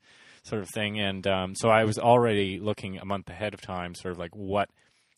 sort 0.44 0.62
of 0.62 0.70
thing." 0.70 1.00
And 1.00 1.28
um, 1.28 1.56
so 1.56 1.68
I 1.70 1.84
was 1.84 2.00
already 2.00 2.58
looking 2.60 2.98
a 3.00 3.06
month 3.06 3.30
ahead 3.30 3.54
of 3.54 3.60
time, 3.62 3.96
sort 3.96 4.14
of 4.14 4.18
like 4.20 4.34
what 4.36 4.70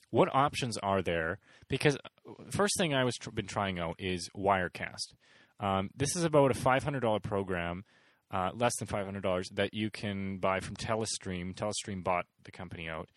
what 0.10 0.34
options 0.34 0.78
are 0.78 1.02
there? 1.02 1.38
Because 1.68 1.98
uh, 1.98 2.34
first 2.50 2.78
thing 2.78 2.96
I 2.96 3.04
was 3.04 3.16
tr- 3.16 3.30
been 3.32 3.46
trying 3.48 3.78
out 3.78 3.98
is 4.00 4.30
Wirecast. 4.36 5.14
Um, 5.60 5.90
this 5.96 6.16
is 6.16 6.24
about 6.24 6.52
a 6.52 6.54
five 6.56 6.84
hundred 6.84 7.02
dollar 7.02 7.20
program. 7.20 7.84
uh, 8.32 8.52
less 8.54 8.76
than 8.78 8.88
five 8.88 9.06
hundred 9.06 9.24
dollars 9.24 9.50
that 9.54 9.74
you 9.74 9.90
can 9.90 10.38
buy 10.38 10.60
from 10.60 10.76
Telestream. 10.76 11.54
Telestream 11.56 12.04
bought 12.04 12.26
the 12.44 12.52
company 12.52 12.88
out. 12.90 13.10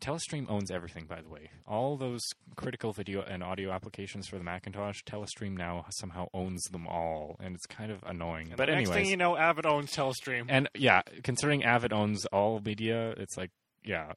Telestream 0.00 0.50
owns 0.50 0.70
everything, 0.70 1.06
by 1.06 1.22
the 1.22 1.28
way. 1.28 1.50
All 1.66 1.96
those 1.96 2.20
critical 2.56 2.92
video 2.92 3.22
and 3.22 3.42
audio 3.42 3.70
applications 3.70 4.26
for 4.28 4.36
the 4.36 4.44
Macintosh, 4.44 5.02
Telestream 5.04 5.56
now 5.56 5.86
somehow 5.90 6.26
owns 6.34 6.62
them 6.64 6.86
all, 6.86 7.36
and 7.40 7.54
it's 7.54 7.64
kind 7.66 7.90
of 7.90 8.02
annoying. 8.06 8.52
But 8.56 8.68
Next 8.68 8.90
thing 8.90 9.06
you 9.06 9.16
know, 9.16 9.36
Avid 9.36 9.64
owns 9.66 9.92
Telestream. 9.94 10.46
and 10.48 10.68
yeah, 10.74 11.02
considering 11.22 11.64
Avid 11.64 11.92
owns 11.92 12.26
all 12.26 12.60
media, 12.60 13.10
it's 13.16 13.36
like 13.36 13.50
yeah. 13.84 14.12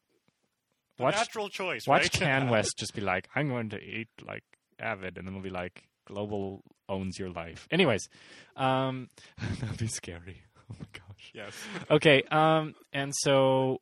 The 0.97 1.03
Watch 1.03 1.15
natural 1.15 1.47
choice. 1.49 1.87
watch 1.87 2.01
right? 2.03 2.11
Can 2.11 2.49
West 2.53 2.73
just 2.77 2.93
be 2.95 3.01
like, 3.01 3.29
I'm 3.35 3.47
going 3.49 3.69
to 3.69 3.79
eat 3.81 4.09
like 4.25 4.43
Avid, 4.79 5.17
and 5.17 5.25
then 5.27 5.33
we'll 5.35 5.43
be 5.43 5.49
like, 5.51 5.83
Global 6.05 6.63
owns 6.89 7.17
your 7.19 7.29
life. 7.29 7.67
Anyways, 7.71 8.07
um, 8.55 9.09
that'd 9.61 9.77
be 9.77 9.87
scary. 9.87 10.41
Oh 10.69 10.75
my 10.81 10.85
gosh. 10.91 11.31
yes. 11.33 11.53
Okay, 11.89 12.23
um, 12.29 12.75
and 12.91 13.13
so 13.15 13.79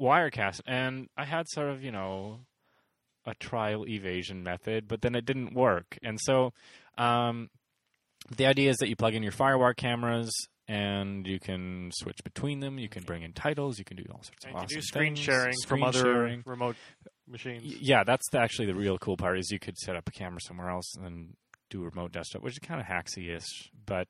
Wirecast, 0.00 0.62
and 0.66 1.08
I 1.18 1.26
had 1.26 1.46
sort 1.50 1.68
of 1.68 1.82
you 1.84 1.92
know 1.92 2.38
a 3.26 3.34
trial 3.34 3.86
evasion 3.86 4.42
method, 4.42 4.88
but 4.88 5.02
then 5.02 5.14
it 5.14 5.26
didn't 5.26 5.52
work, 5.52 5.98
and 6.02 6.18
so 6.18 6.54
um, 6.96 7.50
the 8.34 8.46
idea 8.46 8.70
is 8.70 8.78
that 8.78 8.88
you 8.88 8.96
plug 8.96 9.14
in 9.14 9.22
your 9.22 9.32
FireWire 9.32 9.76
cameras. 9.76 10.30
And 10.66 11.26
you 11.26 11.38
can 11.38 11.90
switch 11.92 12.24
between 12.24 12.60
them. 12.60 12.78
You 12.78 12.88
can 12.88 13.02
bring 13.02 13.22
in 13.22 13.34
titles. 13.34 13.78
You 13.78 13.84
can 13.84 13.98
do 13.98 14.04
all 14.10 14.22
sorts 14.22 14.46
of 14.46 14.50
you 14.50 14.56
awesome 14.56 14.68
can 14.68 14.76
do 14.78 14.80
screen 14.80 15.14
things. 15.14 15.18
sharing 15.18 15.52
Screen 15.52 15.80
from 15.80 15.82
other 15.86 15.98
sharing. 15.98 16.42
remote 16.46 16.76
machines. 17.28 17.64
Yeah, 17.82 18.02
that's 18.02 18.26
the, 18.30 18.38
actually 18.40 18.68
the 18.68 18.74
real 18.74 18.96
cool 18.96 19.18
part. 19.18 19.38
Is 19.38 19.50
you 19.50 19.58
could 19.58 19.76
set 19.76 19.94
up 19.94 20.08
a 20.08 20.10
camera 20.10 20.40
somewhere 20.40 20.70
else 20.70 20.90
and 20.96 21.04
then 21.04 21.36
do 21.74 21.84
remote 21.84 22.12
desktop, 22.12 22.42
which 22.42 22.54
is 22.54 22.58
kind 22.58 22.80
of 22.80 22.86
hacksy-ish. 22.86 23.70
But 23.86 24.08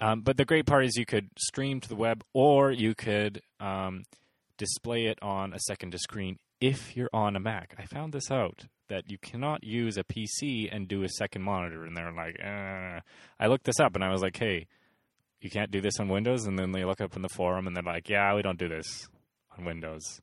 um, 0.00 0.22
but 0.22 0.36
the 0.36 0.44
great 0.44 0.66
part 0.66 0.84
is 0.84 0.96
you 0.96 1.06
could 1.06 1.30
stream 1.38 1.80
to 1.80 1.88
the 1.88 1.96
web, 1.96 2.24
or 2.32 2.72
you 2.72 2.94
could 2.94 3.42
um, 3.60 4.04
display 4.56 5.06
it 5.06 5.18
on 5.22 5.52
a 5.52 5.60
second 5.60 5.94
screen 5.98 6.38
if 6.60 6.96
you're 6.96 7.10
on 7.12 7.36
a 7.36 7.40
Mac. 7.40 7.74
I 7.78 7.84
found 7.86 8.12
this 8.12 8.30
out 8.30 8.66
that 8.88 9.10
you 9.10 9.18
cannot 9.18 9.64
use 9.64 9.96
a 9.96 10.04
PC 10.04 10.68
and 10.70 10.86
do 10.86 11.02
a 11.02 11.08
second 11.08 11.42
monitor. 11.42 11.84
And 11.84 11.96
they're 11.96 12.12
like, 12.12 12.36
uh. 12.44 13.00
I 13.40 13.46
looked 13.46 13.64
this 13.64 13.80
up 13.80 13.94
and 13.94 14.04
I 14.04 14.10
was 14.10 14.22
like, 14.22 14.36
hey, 14.36 14.66
you 15.40 15.50
can't 15.50 15.70
do 15.70 15.80
this 15.80 15.98
on 15.98 16.08
Windows. 16.08 16.46
And 16.46 16.58
then 16.58 16.72
they 16.72 16.84
look 16.84 17.00
up 17.00 17.16
in 17.16 17.22
the 17.22 17.28
forum 17.28 17.66
and 17.66 17.76
they're 17.76 17.82
like, 17.82 18.08
yeah, 18.08 18.34
we 18.34 18.42
don't 18.42 18.58
do 18.58 18.68
this 18.68 19.08
on 19.56 19.64
Windows. 19.64 20.20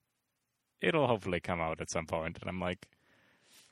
It'll 0.82 1.07
hopefully 1.07 1.39
come 1.39 1.59
out 1.59 1.82
at 1.82 1.91
some 1.91 2.05
point. 2.05 2.38
And 2.39 2.49
I'm 2.49 2.59
like, 2.59 2.88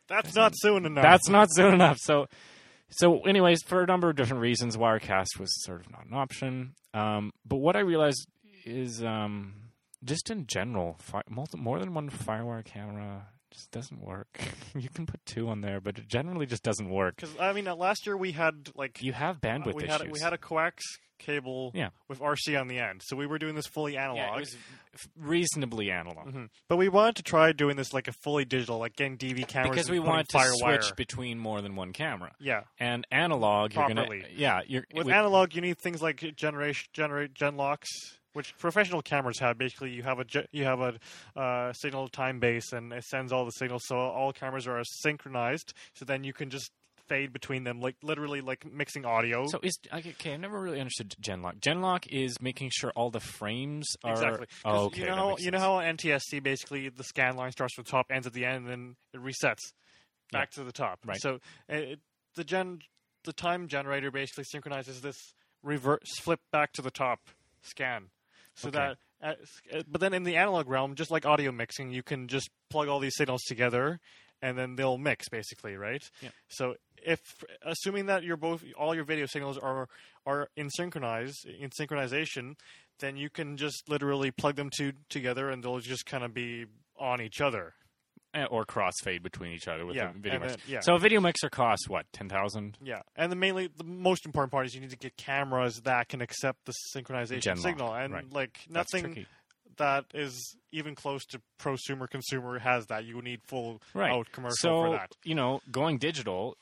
That's 0.07 0.35
not 0.35 0.53
soon 0.55 0.85
enough. 0.85 1.03
that's 1.03 1.29
not 1.29 1.49
soon 1.51 1.73
enough. 1.73 1.97
So, 1.99 2.27
so 2.89 3.21
anyways, 3.21 3.63
for 3.63 3.81
a 3.83 3.85
number 3.85 4.09
of 4.09 4.15
different 4.15 4.41
reasons, 4.41 4.77
Wirecast 4.77 5.39
was 5.39 5.49
sort 5.63 5.81
of 5.81 5.91
not 5.91 6.05
an 6.05 6.13
option. 6.13 6.73
Um, 6.93 7.31
but 7.45 7.57
what 7.57 7.75
I 7.75 7.79
realized 7.79 8.27
is, 8.65 9.03
um, 9.03 9.53
just 10.03 10.29
in 10.29 10.45
general, 10.47 10.97
fi- 10.99 11.21
multi- 11.29 11.57
more 11.57 11.79
than 11.79 11.93
one 11.93 12.09
FireWire 12.09 12.63
camera 12.65 13.27
just 13.51 13.71
doesn't 13.71 14.01
work. 14.01 14.39
you 14.75 14.89
can 14.89 15.05
put 15.05 15.25
two 15.25 15.47
on 15.49 15.61
there, 15.61 15.79
but 15.81 15.97
it 15.97 16.07
generally 16.07 16.45
just 16.45 16.63
doesn't 16.63 16.89
work. 16.89 17.15
because 17.17 17.35
I 17.39 17.53
mean, 17.53 17.67
uh, 17.67 17.75
last 17.75 18.05
year 18.05 18.17
we 18.17 18.31
had 18.31 18.69
like 18.75 19.01
You 19.01 19.13
have 19.13 19.39
bandwidth 19.41 19.75
we 19.75 19.83
issues. 19.85 20.01
had 20.01 20.11
we 20.11 20.19
had 20.19 20.33
a 20.33 20.37
coax 20.37 20.83
cable 21.19 21.71
Yeah. 21.73 21.89
with 22.07 22.19
RC 22.19 22.55
on 22.59 22.67
the 22.67 22.77
end, 22.77 23.01
so 23.03 23.15
we 23.15 23.25
were 23.25 23.39
doing 23.39 23.55
this 23.55 23.65
fully 23.65 23.97
analog. 23.97 24.17
yeah, 24.17 24.35
it 24.35 24.39
was 24.39 24.57
reasonably 25.15 25.89
analog. 25.91 26.27
Mhm. 26.27 26.49
But 26.67 26.77
we 26.77 26.89
wanted 26.89 27.15
to 27.17 27.23
try 27.23 27.51
doing 27.53 27.75
this 27.75 27.93
like 27.93 28.07
a 28.07 28.11
fully 28.23 28.45
digital, 28.45 28.77
like 28.77 28.95
getting 28.95 29.17
DV 29.17 29.43
cameras 29.47 29.71
Because 29.71 29.89
we 29.89 29.99
wanted 29.99 30.29
to 30.29 30.39
switch 30.59 30.95
between 30.95 31.39
more 31.39 31.61
than 31.61 31.75
one 31.75 31.93
camera. 31.93 32.33
Yeah, 32.39 32.61
And 32.79 33.07
analog, 33.11 33.73
you're 33.73 33.85
Properly. 33.85 34.21
gonna 34.21 34.33
yeah, 34.35 34.61
you're 34.67 34.85
with 34.93 35.07
with- 35.07 35.15
analog, 35.15 35.55
you 35.55 35.61
need 35.61 35.79
things 35.79 36.01
like 36.01 36.19
generation, 36.35 36.87
generate 36.93 37.33
genlocks, 37.33 37.87
which 38.37 38.55
professional 38.59 39.01
cameras 39.01 39.39
have. 39.39 39.57
Basically, 39.57 39.89
you 39.89 40.03
have 40.03 40.19
a 40.19 40.25
you 40.51 40.63
have 40.63 40.79
a 40.79 41.39
uh, 41.39 41.73
signal 41.73 42.07
time 42.07 42.39
base, 42.39 42.71
and 42.71 42.93
it 42.93 43.03
sends 43.03 43.33
all 43.33 43.45
the 43.45 43.51
signals, 43.51 43.83
so 43.87 43.97
all 43.97 44.31
cameras 44.31 44.67
are 44.67 44.79
synchronized. 44.83 45.73
So 45.93 46.05
then 46.05 46.23
you 46.23 46.33
can 46.33 46.51
just 46.51 46.71
fade 47.07 47.33
between 47.33 47.63
them, 47.63 47.81
like 47.81 47.95
literally 48.03 48.41
like 48.41 48.71
mixing 48.71 49.05
audio. 49.05 49.47
So 49.47 49.59
is 49.63 49.79
okay. 49.91 50.33
I've 50.33 50.39
never 50.39 50.61
really 50.61 50.79
understood 50.79 51.15
Genlock. 51.19 51.59
Genlock 51.59 52.05
is 52.09 52.39
making 52.39 52.69
sure 52.71 52.91
all 52.95 53.09
the 53.09 53.19
frames 53.19 53.87
are 54.03 54.11
exactly. 54.11 54.47
Oh, 54.63 54.85
okay. 54.85 55.01
You 55.01 55.07
know 55.07 55.15
how 55.15 55.37
you 55.37 55.51
know 55.51 55.59
how 55.59 55.77
NTSC 55.79 56.43
basically 56.43 56.89
the 56.89 57.03
scan 57.03 57.35
line 57.35 57.51
starts 57.51 57.73
from 57.73 57.85
the 57.85 57.89
top, 57.89 58.05
ends 58.11 58.27
at 58.27 58.33
the 58.33 58.45
end, 58.45 58.67
and 58.67 58.69
then 58.69 58.95
it 59.13 59.21
resets 59.21 59.73
back 60.31 60.51
to 60.51 60.63
the 60.63 60.71
top. 60.71 60.99
Right. 61.05 61.19
So 61.19 61.39
uh, 61.71 61.75
it, 61.75 61.99
the 62.35 62.43
gen 62.43 62.79
the 63.23 63.33
time 63.33 63.67
generator 63.67 64.11
basically 64.11 64.43
synchronizes 64.43 65.01
this 65.01 65.33
reverse 65.63 66.19
flip 66.21 66.39
back 66.51 66.71
to 66.73 66.83
the 66.83 66.91
top 66.91 67.19
scan, 67.63 68.09
so 68.57 68.67
Okay. 68.69 68.77
that. 68.77 68.97
Uh, 69.19 69.33
uh, 69.75 69.83
but 69.87 69.99
then 70.01 70.13
in 70.13 70.23
the 70.23 70.35
analog 70.35 70.67
realm, 70.67 70.93
just 70.95 71.09
like 71.09 71.25
audio 71.25 71.51
mixing, 71.51 71.91
you 71.91 72.03
can 72.03 72.27
just 72.27 72.49
plug 72.69 72.87
all 72.87 72.99
these 72.99 73.15
signals 73.15 73.41
together, 73.43 73.99
and 74.41 74.57
then 74.57 74.75
they'll 74.75 74.97
mix 74.97 75.29
basically, 75.29 75.75
right? 75.75 76.03
Yeah. 76.21 76.29
So 76.49 76.75
if 77.03 77.19
assuming 77.63 78.07
that 78.07 78.23
you're 78.23 78.37
both 78.37 78.63
all 78.77 78.93
your 78.93 79.05
video 79.05 79.25
signals 79.25 79.57
are 79.57 79.87
are 80.25 80.49
in 80.55 80.69
synchronize 80.69 81.35
in 81.59 81.69
synchronization, 81.69 82.55
then 82.99 83.17
you 83.17 83.29
can 83.29 83.57
just 83.57 83.89
literally 83.89 84.31
plug 84.31 84.55
them 84.55 84.69
two 84.75 84.93
together 85.09 85.49
and 85.49 85.63
they'll 85.63 85.79
just 85.79 86.05
kind 86.05 86.23
of 86.23 86.33
be 86.33 86.65
on 86.99 87.21
each 87.21 87.41
other. 87.41 87.73
Eh, 88.37 88.45
or 88.45 88.65
crossfade 88.65 89.23
between 89.23 89.51
each 89.53 89.67
other 89.67 89.85
with 89.85 89.95
Yeah, 89.95 90.11
the 90.11 90.19
video 90.19 90.39
mixer. 90.39 90.57
then- 90.57 90.65
yeah. 90.67 90.79
So 90.81 90.95
a 90.95 90.99
video 90.99 91.19
mixer 91.19 91.49
costs 91.49 91.87
what 91.89 92.05
ten 92.13 92.29
thousand? 92.29 92.77
Yeah, 92.81 93.01
and 93.15 93.31
the 93.31 93.35
mainly 93.35 93.67
the 93.67 93.83
most 93.83 94.25
important 94.25 94.51
part 94.51 94.65
is 94.67 94.75
you 94.75 94.81
need 94.81 94.91
to 94.91 94.97
get 94.97 95.17
cameras 95.17 95.81
that 95.85 96.09
can 96.09 96.21
accept 96.21 96.65
the 96.65 96.73
synchronization 96.95 97.41
Genlock, 97.55 97.61
signal, 97.63 97.93
and 97.95 98.13
right. 98.13 98.31
like 98.33 98.59
nothing 98.69 99.25
that 99.77 100.05
is 100.13 100.55
even 100.71 100.93
close 100.95 101.23
to 101.25 101.41
prosumer 101.59 102.09
consumer 102.09 102.59
has 102.59 102.87
that. 102.87 103.05
You 103.05 103.21
need 103.21 103.41
full 103.43 103.81
Right. 103.93 104.11
out 104.11 104.31
commercial 104.31 104.55
So 104.57 104.83
for 104.85 104.91
that. 104.91 105.11
you 105.23 105.35
know, 105.35 105.61
going 105.71 105.97
digital, 105.97 106.57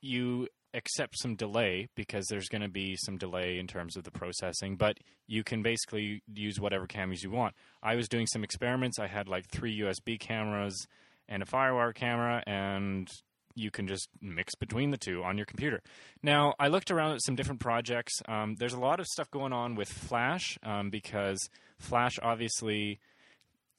you 0.00 0.48
accept 0.74 1.18
some 1.18 1.34
delay 1.34 1.88
because 1.94 2.26
there's 2.26 2.48
going 2.48 2.62
to 2.62 2.68
be 2.68 2.96
some 2.96 3.16
delay 3.16 3.58
in 3.58 3.66
terms 3.66 3.96
of 3.96 4.04
the 4.04 4.10
processing, 4.10 4.76
but 4.76 4.98
you 5.26 5.44
can 5.44 5.62
basically 5.62 6.22
use 6.32 6.58
whatever 6.58 6.86
cameras 6.86 7.22
you 7.22 7.30
want. 7.30 7.54
I 7.82 7.94
was 7.96 8.08
doing 8.08 8.26
some 8.26 8.44
experiments. 8.44 8.98
I 8.98 9.06
had 9.06 9.28
like 9.28 9.48
three 9.48 9.78
USB 9.80 10.18
cameras 10.18 10.86
and 11.28 11.42
a 11.42 11.46
FireWire 11.46 11.94
camera, 11.94 12.42
and 12.46 13.08
you 13.54 13.70
can 13.70 13.86
just 13.86 14.08
mix 14.20 14.54
between 14.54 14.90
the 14.90 14.96
two 14.96 15.22
on 15.22 15.36
your 15.36 15.46
computer. 15.46 15.82
Now, 16.22 16.54
I 16.58 16.68
looked 16.68 16.90
around 16.90 17.12
at 17.12 17.22
some 17.22 17.34
different 17.34 17.60
projects. 17.60 18.14
Um, 18.26 18.56
there's 18.58 18.72
a 18.72 18.80
lot 18.80 19.00
of 19.00 19.06
stuff 19.06 19.30
going 19.30 19.52
on 19.52 19.74
with 19.74 19.88
Flash 19.88 20.58
um, 20.62 20.90
because 20.90 21.38
Flash 21.78 22.18
obviously 22.22 22.98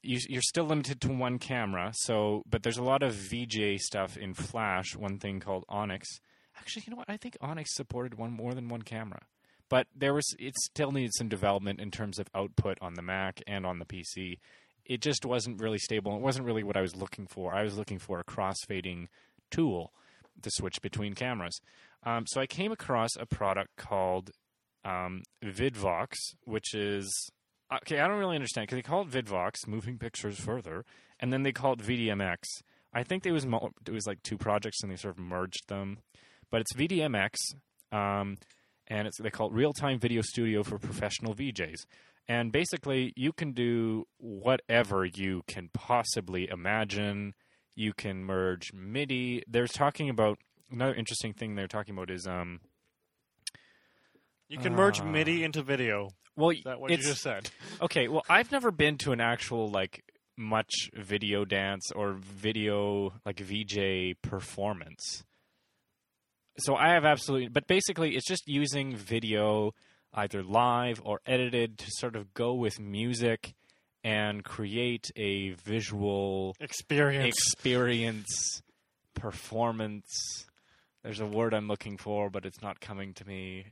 you, 0.03 0.19
you're 0.27 0.41
still 0.41 0.65
limited 0.65 1.01
to 1.01 1.09
one 1.09 1.39
camera. 1.39 1.91
So, 1.95 2.43
but 2.47 2.61
there's 2.61 2.77
a 2.77 2.83
lot 2.83 3.01
of 3.01 3.13
VJ 3.13 3.79
stuff 3.79 4.17
in 4.17 4.33
Flash. 4.33 4.95
One 4.95 5.17
thing 5.17 5.39
called 5.39 5.63
Onyx. 5.69 6.19
Actually, 6.57 6.83
you 6.85 6.91
know 6.91 6.97
what? 6.97 7.09
I 7.09 7.17
think 7.17 7.37
Onyx 7.41 7.75
supported 7.75 8.15
one 8.15 8.31
more 8.31 8.53
than 8.53 8.69
one 8.69 8.81
camera, 8.83 9.21
but 9.69 9.87
there 9.95 10.13
was 10.13 10.25
it 10.39 10.55
still 10.57 10.91
needed 10.91 11.13
some 11.15 11.29
development 11.29 11.79
in 11.79 11.91
terms 11.91 12.19
of 12.19 12.27
output 12.35 12.77
on 12.81 12.93
the 12.93 13.01
Mac 13.01 13.41
and 13.47 13.65
on 13.65 13.79
the 13.79 13.85
PC. 13.85 14.39
It 14.85 15.01
just 15.01 15.25
wasn't 15.25 15.61
really 15.61 15.77
stable. 15.77 16.15
It 16.15 16.21
wasn't 16.21 16.45
really 16.45 16.63
what 16.63 16.77
I 16.77 16.81
was 16.81 16.95
looking 16.95 17.27
for. 17.27 17.53
I 17.53 17.63
was 17.63 17.77
looking 17.77 17.99
for 17.99 18.19
a 18.19 18.23
crossfading 18.23 19.07
tool 19.49 19.93
to 20.41 20.49
switch 20.51 20.81
between 20.81 21.13
cameras. 21.13 21.59
Um, 22.05 22.25
so 22.27 22.41
I 22.41 22.47
came 22.47 22.71
across 22.71 23.11
a 23.17 23.25
product 23.25 23.77
called 23.77 24.31
um, 24.83 25.23
VidVox, 25.43 26.15
which 26.45 26.73
is 26.73 27.29
okay. 27.81 27.99
I 27.99 28.07
don't 28.07 28.19
really 28.19 28.35
understand 28.35 28.67
because 28.67 28.77
they 28.77 28.81
call 28.81 29.03
it 29.03 29.09
VidVox, 29.09 29.67
moving 29.67 29.97
pictures 29.97 30.39
further, 30.39 30.85
and 31.19 31.31
then 31.31 31.43
they 31.43 31.51
call 31.51 31.73
it 31.73 31.79
VDMX. 31.79 32.37
I 32.93 33.03
think 33.03 33.23
there 33.23 33.33
was 33.33 33.45
mo- 33.45 33.71
it 33.87 33.91
was 33.91 34.05
like 34.05 34.21
two 34.23 34.37
projects 34.37 34.83
and 34.83 34.91
they 34.91 34.97
sort 34.97 35.17
of 35.17 35.23
merged 35.23 35.67
them, 35.67 35.99
but 36.53 36.61
it's 36.61 36.73
VDMX, 36.73 37.55
um, 37.91 38.37
and 38.85 39.07
it's 39.07 39.17
they 39.19 39.31
call 39.31 39.47
it 39.47 39.53
Real 39.53 39.73
Time 39.73 39.97
Video 39.99 40.21
Studio 40.21 40.61
for 40.61 40.77
Professional 40.77 41.33
VJs. 41.33 41.87
And 42.27 42.51
basically, 42.51 43.11
you 43.15 43.33
can 43.33 43.53
do 43.53 44.05
whatever 44.19 45.03
you 45.03 45.41
can 45.47 45.71
possibly 45.73 46.47
imagine. 46.47 47.33
You 47.75 47.91
can 47.91 48.23
merge 48.23 48.71
MIDI. 48.71 49.41
They're 49.47 49.65
talking 49.65 50.11
about 50.11 50.37
another 50.69 50.93
interesting 50.93 51.33
thing 51.33 51.55
they're 51.55 51.67
talking 51.67 51.95
about 51.95 52.11
is 52.11 52.27
um, 52.27 52.59
You 54.47 54.59
can 54.59 54.75
merge 54.75 55.01
Ah. 55.01 55.05
MIDI 55.05 55.43
into 55.43 55.63
video. 55.63 56.09
well, 56.35 56.51
Is 56.51 56.61
that 56.65 56.79
what 56.79 56.91
you 56.91 56.97
just 56.97 57.23
said? 57.23 57.49
okay. 57.81 58.07
Well, 58.07 58.23
I've 58.29 58.51
never 58.51 58.69
been 58.69 58.99
to 58.99 59.11
an 59.11 59.19
actual 59.21 59.71
like 59.71 60.03
much 60.37 60.91
video 60.93 61.45
dance 61.45 61.91
or 61.91 62.13
video 62.13 63.13
like 63.25 63.39
VJ 63.39 64.21
performance. 64.21 65.23
So 66.57 66.75
I 66.75 66.89
have 66.89 67.05
absolutely, 67.05 67.47
but 67.47 67.67
basically, 67.67 68.15
it's 68.15 68.27
just 68.27 68.43
using 68.47 68.95
video 68.95 69.73
either 70.13 70.43
live 70.43 71.01
or 71.03 71.19
edited 71.25 71.79
to 71.79 71.85
sort 71.89 72.15
of 72.15 72.33
go 72.33 72.53
with 72.53 72.79
music 72.79 73.53
and 74.03 74.43
create 74.43 75.09
a 75.15 75.51
visual 75.51 76.55
Experience. 76.59 77.35
experience, 77.35 78.61
performance. 79.15 80.45
There's 81.03 81.19
a 81.19 81.25
word 81.25 81.53
I'm 81.53 81.67
looking 81.67 81.97
for, 81.97 82.29
but 82.29 82.45
it's 82.45 82.61
not 82.61 82.79
coming 82.79 83.13
to 83.15 83.25
me. 83.27 83.65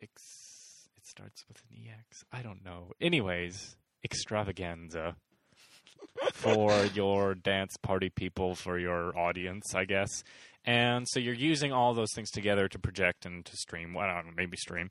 Ex- 0.00 0.88
it's 0.96 1.10
starts 1.10 1.44
with 1.48 1.58
an 1.70 1.76
EX. 1.88 2.24
I 2.32 2.42
don't 2.42 2.64
know. 2.64 2.92
Anyways, 3.00 3.76
extravaganza 4.04 5.16
for 6.32 6.84
your 6.94 7.34
dance 7.34 7.76
party 7.82 8.10
people, 8.10 8.54
for 8.54 8.78
your 8.78 9.16
audience, 9.18 9.74
I 9.74 9.84
guess. 9.84 10.22
And 10.68 11.08
so 11.08 11.18
you're 11.18 11.32
using 11.32 11.72
all 11.72 11.94
those 11.94 12.12
things 12.14 12.30
together 12.30 12.68
to 12.68 12.78
project 12.78 13.24
and 13.24 13.42
to 13.42 13.56
stream. 13.56 13.94
Well, 13.94 14.04
I 14.04 14.16
don't 14.16 14.26
know, 14.26 14.32
maybe 14.36 14.58
stream. 14.58 14.90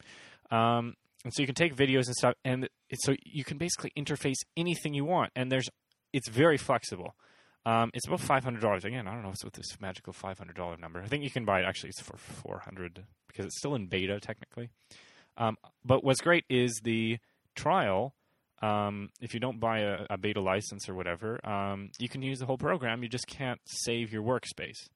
Um, 0.49 0.95
and 1.23 1.31
so 1.31 1.43
you 1.43 1.45
can 1.45 1.53
take 1.53 1.75
videos 1.75 2.07
and 2.07 2.15
stuff, 2.15 2.33
and 2.43 2.67
so 2.95 3.13
you 3.23 3.43
can 3.43 3.59
basically 3.59 3.91
interface 3.95 4.37
anything 4.55 4.95
you 4.95 5.05
want. 5.05 5.31
And 5.35 5.51
there's, 5.51 5.69
it's 6.13 6.29
very 6.29 6.57
flexible. 6.57 7.13
Um, 7.63 7.91
it's 7.93 8.07
about 8.07 8.21
five 8.21 8.43
hundred 8.43 8.61
dollars. 8.61 8.85
Again, 8.85 9.07
I 9.07 9.13
don't 9.13 9.21
know 9.21 9.27
what's 9.27 9.43
with 9.43 9.53
this 9.53 9.79
magical 9.79 10.13
five 10.13 10.39
hundred 10.39 10.55
dollar 10.55 10.77
number. 10.77 10.99
I 10.99 11.05
think 11.05 11.23
you 11.23 11.29
can 11.29 11.45
buy 11.45 11.59
it. 11.59 11.65
Actually, 11.65 11.89
it's 11.89 12.01
for 12.01 12.17
four 12.17 12.59
hundred 12.65 13.03
because 13.27 13.45
it's 13.45 13.59
still 13.59 13.75
in 13.75 13.85
beta 13.85 14.19
technically. 14.19 14.69
Um, 15.37 15.57
but 15.85 16.03
what's 16.03 16.21
great 16.21 16.45
is 16.49 16.81
the 16.83 17.19
trial. 17.55 18.15
Um, 18.63 19.09
if 19.21 19.35
you 19.35 19.39
don't 19.39 19.59
buy 19.59 19.81
a, 19.81 20.05
a, 20.09 20.17
beta 20.17 20.41
license 20.41 20.89
or 20.89 20.95
whatever, 20.95 21.45
um, 21.47 21.91
you 21.99 22.09
can 22.09 22.23
use 22.23 22.39
the 22.39 22.47
whole 22.47 22.57
program. 22.57 23.03
You 23.03 23.09
just 23.09 23.27
can't 23.27 23.59
save 23.65 24.11
your 24.11 24.23
workspace. 24.23 24.87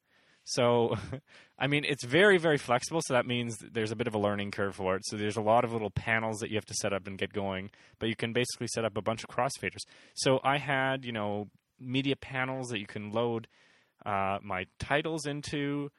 So, 0.52 0.96
I 1.60 1.68
mean, 1.68 1.86
it's 1.86 2.04
very, 2.04 2.38
very 2.38 2.58
flexible. 2.58 3.02
So 3.06 3.14
that 3.14 3.26
means 3.26 3.58
there's 3.60 3.92
a 3.92 3.96
bit 3.96 4.08
of 4.08 4.16
a 4.16 4.20
learning 4.20 4.52
curve 4.52 4.76
for 4.76 4.96
it. 4.96 5.04
So 5.06 5.18
there's 5.18 5.38
a 5.38 5.42
lot 5.42 5.64
of 5.64 5.74
little 5.74 5.90
panels 5.90 6.40
that 6.40 6.50
you 6.50 6.56
have 6.56 6.66
to 6.66 6.74
set 6.76 6.94
up 6.94 7.08
and 7.08 7.18
get 7.18 7.34
going. 7.34 7.72
But 8.00 8.10
you 8.10 8.16
can 8.16 8.34
basically 8.34 8.68
set 8.68 8.86
up 8.86 8.98
a 8.98 9.02
bunch 9.02 9.24
of 9.24 9.30
crossfaders. 9.30 9.84
So 10.14 10.40
I 10.44 10.58
had, 10.58 11.06
you 11.06 11.12
know, 11.12 11.48
media 11.80 12.16
panels 12.16 12.70
that 12.70 12.80
you 12.80 12.88
can 12.88 13.12
load 13.12 13.48
uh, 14.06 14.40
my 14.42 14.66
titles 14.80 15.26
into. 15.26 15.92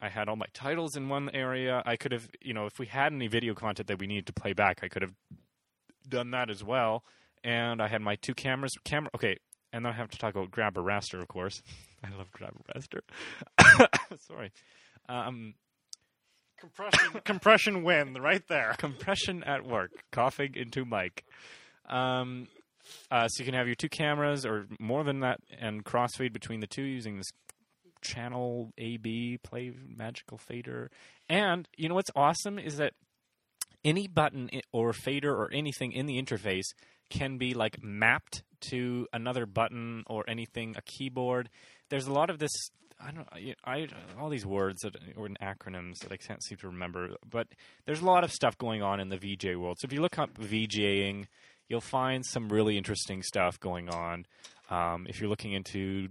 I 0.00 0.08
had 0.08 0.28
all 0.28 0.36
my 0.36 0.46
titles 0.52 0.96
in 0.96 1.08
one 1.08 1.30
area. 1.32 1.82
I 1.86 1.96
could 1.96 2.12
have, 2.12 2.28
you 2.42 2.52
know, 2.52 2.66
if 2.66 2.78
we 2.78 2.86
had 2.86 3.12
any 3.12 3.28
video 3.28 3.54
content 3.54 3.88
that 3.88 3.98
we 3.98 4.06
needed 4.06 4.26
to 4.26 4.32
play 4.32 4.52
back, 4.52 4.80
I 4.82 4.88
could 4.88 5.02
have 5.02 5.14
done 6.08 6.32
that 6.32 6.50
as 6.50 6.62
well. 6.62 7.02
And 7.42 7.80
I 7.80 7.88
had 7.88 8.02
my 8.02 8.16
two 8.16 8.34
cameras. 8.34 8.72
Camera. 8.84 9.10
Okay, 9.14 9.38
and 9.72 9.84
then 9.84 9.92
I 9.92 9.96
have 9.96 10.10
to 10.10 10.18
talk 10.18 10.34
about 10.34 10.50
Grabber 10.50 10.82
Raster, 10.82 11.20
of 11.20 11.28
course. 11.28 11.62
I 12.12 12.16
love 12.16 12.30
Grabber 12.32 12.60
Raster. 12.74 13.00
Sorry. 14.26 14.52
Um, 15.08 15.54
compression, 16.58 17.20
compression 17.24 17.82
win 17.84 18.14
right 18.14 18.42
there. 18.48 18.74
Compression 18.78 19.42
at 19.44 19.66
work. 19.66 19.90
Coughing 20.12 20.54
into 20.54 20.84
mic. 20.84 21.24
Um, 21.88 22.48
uh, 23.10 23.28
so 23.28 23.42
you 23.42 23.44
can 23.44 23.54
have 23.54 23.66
your 23.66 23.74
two 23.74 23.88
cameras 23.88 24.46
or 24.46 24.66
more 24.78 25.04
than 25.04 25.20
that 25.20 25.40
and 25.58 25.84
crossfade 25.84 26.32
between 26.32 26.60
the 26.60 26.66
two 26.66 26.84
using 26.84 27.16
this 27.16 27.30
channel 28.00 28.72
AB 28.78 29.38
play 29.42 29.72
magical 29.86 30.38
fader. 30.38 30.90
And 31.28 31.68
you 31.76 31.88
know 31.88 31.94
what's 31.94 32.10
awesome 32.14 32.58
is 32.58 32.76
that 32.76 32.92
any 33.84 34.06
button 34.06 34.50
or 34.72 34.92
fader 34.92 35.32
or 35.34 35.52
anything 35.52 35.92
in 35.92 36.06
the 36.06 36.20
interface 36.20 36.66
can 37.10 37.38
be 37.38 37.54
like 37.54 37.82
mapped 37.82 38.42
to 38.60 39.06
another 39.12 39.46
button 39.46 40.02
or 40.06 40.24
anything, 40.28 40.74
a 40.76 40.82
keyboard. 40.82 41.48
There's 41.88 42.06
a 42.06 42.12
lot 42.12 42.30
of 42.30 42.38
this. 42.38 42.50
I 43.00 43.10
don't. 43.10 43.28
I 43.64 43.88
all 44.18 44.30
these 44.30 44.46
words 44.46 44.82
that 44.82 44.96
or 45.16 45.28
acronyms 45.42 45.98
that 46.00 46.12
I 46.12 46.16
can't 46.16 46.42
seem 46.42 46.58
to 46.58 46.68
remember. 46.68 47.10
But 47.28 47.48
there's 47.84 48.00
a 48.00 48.06
lot 48.06 48.24
of 48.24 48.32
stuff 48.32 48.56
going 48.58 48.82
on 48.82 49.00
in 49.00 49.08
the 49.08 49.18
VJ 49.18 49.56
world. 49.56 49.78
So 49.80 49.86
if 49.86 49.92
you 49.92 50.00
look 50.00 50.18
up 50.18 50.34
VJing, 50.34 51.26
you'll 51.68 51.80
find 51.80 52.24
some 52.24 52.48
really 52.48 52.76
interesting 52.78 53.22
stuff 53.22 53.60
going 53.60 53.88
on. 53.90 54.26
Um, 54.70 55.06
if 55.08 55.20
you're 55.20 55.30
looking 55.30 55.52
into 55.52 56.08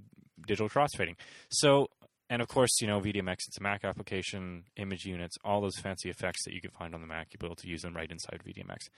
digital 0.47 0.69
crossfading, 0.69 1.15
so 1.49 1.89
and 2.29 2.41
of 2.41 2.47
course, 2.47 2.81
you 2.81 2.87
know, 2.87 2.99
VDMX, 2.99 3.35
it's 3.47 3.57
a 3.59 3.63
Mac 3.63 3.83
application, 3.83 4.63
image 4.77 5.05
units, 5.05 5.37
all 5.43 5.61
those 5.61 5.77
fancy 5.77 6.09
effects 6.09 6.43
that 6.45 6.53
you 6.53 6.61
can 6.61 6.71
find 6.71 6.95
on 6.95 7.01
the 7.01 7.07
Mac, 7.07 7.27
you'll 7.31 7.39
be 7.39 7.47
able 7.47 7.55
to 7.57 7.67
use 7.67 7.81
them 7.81 7.95
right 7.95 8.09
inside 8.09 8.41
VDMX. 8.45 8.89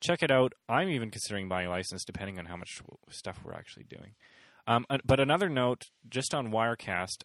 Check 0.00 0.22
it 0.22 0.30
out. 0.30 0.52
I'm 0.68 0.88
even 0.90 1.10
considering 1.10 1.48
buying 1.48 1.66
a 1.66 1.70
license 1.70 2.04
depending 2.04 2.38
on 2.38 2.46
how 2.46 2.56
much 2.56 2.80
stuff 3.10 3.40
we're 3.44 3.54
actually 3.54 3.84
doing. 3.84 4.12
Um, 4.66 4.84
uh, 4.90 4.98
but 5.04 5.20
another 5.20 5.48
note, 5.48 5.82
just 6.08 6.34
on 6.34 6.48
Wirecast, 6.48 7.22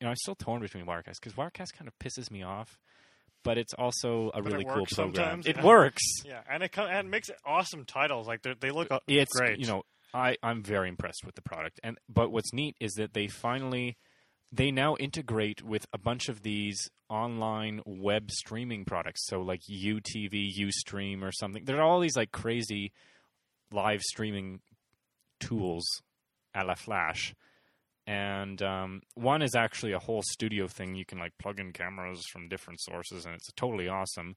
you 0.00 0.04
know, 0.04 0.10
I'm 0.10 0.16
still 0.16 0.36
torn 0.36 0.60
between 0.60 0.86
Wirecast 0.86 1.20
because 1.20 1.34
Wirecast 1.34 1.72
kind 1.76 1.88
of 1.88 1.98
pisses 1.98 2.30
me 2.30 2.42
off, 2.42 2.78
but 3.42 3.58
it's 3.58 3.74
also 3.74 4.30
a 4.34 4.42
but 4.42 4.52
really 4.52 4.64
cool 4.64 4.86
program. 4.86 5.42
It 5.44 5.56
yeah. 5.56 5.64
works. 5.64 6.02
Yeah, 6.24 6.40
and 6.50 6.62
it 6.62 6.76
and 6.76 7.08
it 7.08 7.10
makes 7.10 7.30
awesome 7.44 7.84
titles. 7.84 8.26
Like 8.26 8.42
they 8.42 8.70
look 8.70 8.88
it's, 9.08 9.32
great. 9.36 9.58
You 9.58 9.66
know, 9.66 9.82
I 10.12 10.36
I'm 10.42 10.62
very 10.62 10.88
impressed 10.88 11.24
with 11.24 11.34
the 11.34 11.42
product. 11.42 11.80
And 11.82 11.98
but 12.08 12.30
what's 12.30 12.52
neat 12.52 12.76
is 12.80 12.92
that 12.94 13.12
they 13.12 13.26
finally 13.26 13.96
they 14.52 14.70
now 14.70 14.94
integrate 14.96 15.62
with 15.62 15.86
a 15.92 15.98
bunch 15.98 16.28
of 16.28 16.42
these 16.42 16.88
online 17.08 17.80
web 17.84 18.30
streaming 18.30 18.84
products. 18.84 19.26
So 19.26 19.40
like 19.40 19.60
UTV, 19.70 20.50
UStream, 20.60 21.22
or 21.22 21.32
something. 21.32 21.64
There 21.64 21.78
are 21.78 21.82
all 21.82 22.00
these 22.00 22.16
like 22.16 22.30
crazy 22.30 22.92
live 23.72 24.02
streaming 24.02 24.60
tools 25.40 25.84
a 26.54 26.64
la 26.64 26.74
Flash. 26.74 27.34
And 28.06 28.60
um, 28.62 29.02
one 29.14 29.40
is 29.40 29.54
actually 29.54 29.92
a 29.92 29.98
whole 29.98 30.22
studio 30.22 30.66
thing. 30.66 30.94
You 30.94 31.06
can 31.06 31.18
like 31.18 31.32
plug 31.38 31.58
in 31.58 31.72
cameras 31.72 32.22
from 32.30 32.48
different 32.48 32.80
sources, 32.82 33.24
and 33.24 33.34
it's 33.34 33.50
totally 33.56 33.88
awesome. 33.88 34.36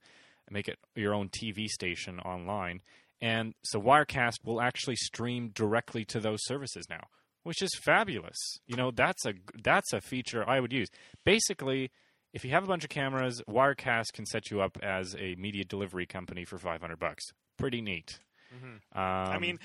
Make 0.49 0.69
it 0.69 0.79
your 0.95 1.13
own 1.13 1.29
TV 1.29 1.65
station 1.65 2.19
online. 2.19 2.81
And 3.19 3.53
so 3.63 3.81
Wirecast 3.81 4.45
will 4.45 4.61
actually 4.61 4.95
stream 4.95 5.49
directly 5.53 6.05
to 6.05 6.19
those 6.19 6.39
services 6.45 6.85
now 6.89 7.07
which 7.47 7.61
is 7.61 7.73
fabulous. 7.81 8.59
You 8.67 8.75
know, 8.75 8.91
that's 8.91 9.25
a 9.25 9.33
that's 9.63 9.93
a 9.93 10.01
feature 10.01 10.47
I 10.47 10.59
would 10.59 10.73
use. 10.73 10.89
Basically, 11.23 11.91
if 12.33 12.43
you 12.43 12.51
have 12.51 12.65
a 12.65 12.67
bunch 12.67 12.83
of 12.83 12.89
cameras, 12.89 13.41
Wirecast 13.49 14.11
can 14.11 14.25
set 14.25 14.51
you 14.51 14.59
up 14.59 14.77
as 14.83 15.15
a 15.17 15.35
media 15.35 15.63
delivery 15.63 16.05
company 16.05 16.43
for 16.43 16.57
500 16.57 16.99
bucks. 16.99 17.23
Pretty 17.57 17.81
neat. 17.81 18.19
Mm-hmm. 18.53 18.99
Um, 18.99 19.33
I 19.33 19.39
mean, 19.39 19.59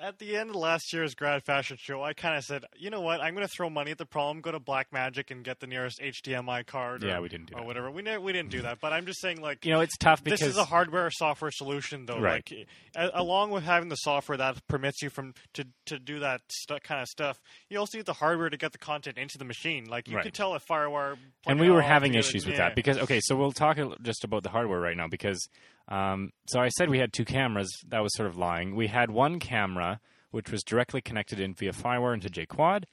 at 0.00 0.18
the 0.18 0.36
end 0.36 0.50
of 0.50 0.56
last 0.56 0.92
year's 0.92 1.14
grad 1.14 1.42
fashion 1.44 1.76
show, 1.80 2.02
I 2.02 2.12
kind 2.12 2.36
of 2.36 2.44
said, 2.44 2.64
you 2.76 2.90
know 2.90 3.00
what, 3.00 3.20
I'm 3.20 3.34
going 3.34 3.46
to 3.46 3.52
throw 3.52 3.70
money 3.70 3.90
at 3.90 3.98
the 3.98 4.06
problem, 4.06 4.40
go 4.40 4.52
to 4.52 4.58
Black 4.60 4.92
Magic 4.92 5.30
and 5.30 5.44
get 5.44 5.60
the 5.60 5.66
nearest 5.66 6.00
HDMI 6.00 6.66
card. 6.66 7.02
Yeah, 7.02 7.18
or, 7.18 7.22
we 7.22 7.28
didn't 7.28 7.46
do 7.46 7.54
or 7.54 7.60
that. 7.60 7.66
whatever. 7.66 7.90
We 7.90 8.02
ne- 8.02 8.18
we 8.18 8.32
didn't 8.32 8.50
do 8.50 8.62
that, 8.62 8.78
but 8.80 8.92
I'm 8.92 9.06
just 9.06 9.20
saying, 9.20 9.40
like, 9.40 9.64
you 9.64 9.72
know, 9.72 9.80
it's 9.80 9.96
tough 9.96 10.22
because 10.22 10.40
this 10.40 10.48
is 10.50 10.56
a 10.56 10.64
hardware 10.64 11.10
software 11.10 11.50
solution, 11.50 12.06
though. 12.06 12.20
Right. 12.20 12.44
Like, 12.50 12.66
a- 12.94 13.10
along 13.20 13.50
with 13.50 13.64
having 13.64 13.88
the 13.88 13.96
software 13.96 14.38
that 14.38 14.66
permits 14.68 15.02
you 15.02 15.10
from 15.10 15.34
to 15.54 15.64
to 15.86 15.98
do 15.98 16.20
that 16.20 16.40
st- 16.50 16.82
kind 16.82 17.00
of 17.00 17.08
stuff, 17.08 17.40
you 17.68 17.78
also 17.78 17.98
need 17.98 18.06
the 18.06 18.12
hardware 18.12 18.50
to 18.50 18.56
get 18.56 18.72
the 18.72 18.78
content 18.78 19.18
into 19.18 19.38
the 19.38 19.44
machine. 19.44 19.86
Like, 19.86 20.08
you 20.08 20.16
Right. 20.16 20.22
can 20.24 20.32
tell 20.32 20.54
a 20.54 20.60
FireWire. 20.60 21.16
and 21.46 21.60
we 21.60 21.70
were 21.70 21.82
having 21.82 22.14
issues 22.14 22.44
with 22.44 22.54
yeah. 22.56 22.68
that 22.68 22.74
because 22.74 22.98
okay 22.98 23.20
so 23.22 23.36
we'll 23.36 23.52
talk 23.52 23.78
just 24.02 24.24
about 24.24 24.42
the 24.42 24.48
hardware 24.48 24.80
right 24.80 24.96
now 24.96 25.06
because 25.08 25.48
um, 25.88 26.30
so 26.46 26.60
i 26.60 26.68
said 26.68 26.88
we 26.88 26.98
had 26.98 27.12
two 27.12 27.24
cameras 27.24 27.68
that 27.88 28.02
was 28.02 28.14
sort 28.16 28.28
of 28.28 28.36
lying 28.36 28.74
we 28.74 28.86
had 28.86 29.10
one 29.10 29.38
camera 29.38 30.00
which 30.30 30.50
was 30.50 30.62
directly 30.62 31.00
connected 31.00 31.40
in 31.40 31.54
via 31.54 31.72
firewire 31.72 32.14
into 32.14 32.28
jquad 32.28 32.84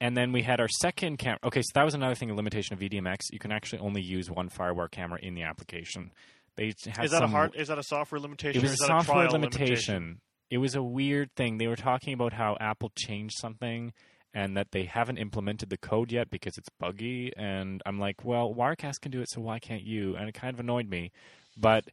and 0.00 0.16
then 0.16 0.30
we 0.32 0.42
had 0.42 0.60
our 0.60 0.68
second 0.80 1.18
camera 1.18 1.38
okay 1.44 1.62
so 1.62 1.70
that 1.74 1.84
was 1.84 1.94
another 1.94 2.14
thing 2.14 2.30
a 2.30 2.34
limitation 2.34 2.74
of 2.74 2.80
vdmx 2.80 3.18
you 3.32 3.38
can 3.38 3.52
actually 3.52 3.78
only 3.78 4.02
use 4.02 4.30
one 4.30 4.48
firewire 4.48 4.90
camera 4.90 5.18
in 5.22 5.34
the 5.34 5.42
application 5.42 6.10
they 6.56 6.72
had 6.86 7.04
Is 7.04 7.10
that 7.10 7.22
a 7.22 7.26
hard? 7.26 7.54
Is 7.54 7.68
that 7.68 7.78
a 7.78 7.82
software 7.82 8.20
limitation? 8.20 8.58
it 8.58 8.62
was 8.62 8.72
a 8.72 8.76
software 8.86 9.26
trial 9.26 9.32
limitation. 9.32 10.20
It 10.50 10.58
was 10.58 10.74
a 10.74 10.82
weird 10.82 11.30
thing. 11.34 11.58
They 11.58 11.66
were 11.66 11.76
talking 11.76 12.14
about 12.14 12.32
how 12.32 12.56
Apple 12.60 12.92
changed 12.96 13.34
something 13.38 13.92
and 14.32 14.56
that 14.56 14.70
they 14.70 14.84
haven't 14.84 15.18
implemented 15.18 15.70
the 15.70 15.76
code 15.76 16.12
yet 16.12 16.30
because 16.30 16.56
it's 16.56 16.68
buggy. 16.78 17.32
And 17.36 17.82
I'm 17.84 17.98
like, 17.98 18.24
well, 18.24 18.54
Wirecast 18.54 19.00
can 19.02 19.10
do 19.10 19.20
it, 19.20 19.28
so 19.30 19.40
why 19.40 19.58
can't 19.58 19.82
you? 19.82 20.16
And 20.16 20.28
it 20.28 20.34
kind 20.34 20.54
of 20.54 20.60
annoyed 20.60 20.88
me. 20.88 21.10
But 21.56 21.84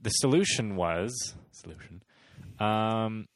the 0.00 0.10
solution 0.10 0.76
was 0.76 1.34
solution. 1.52 2.02
Um, 2.58 3.26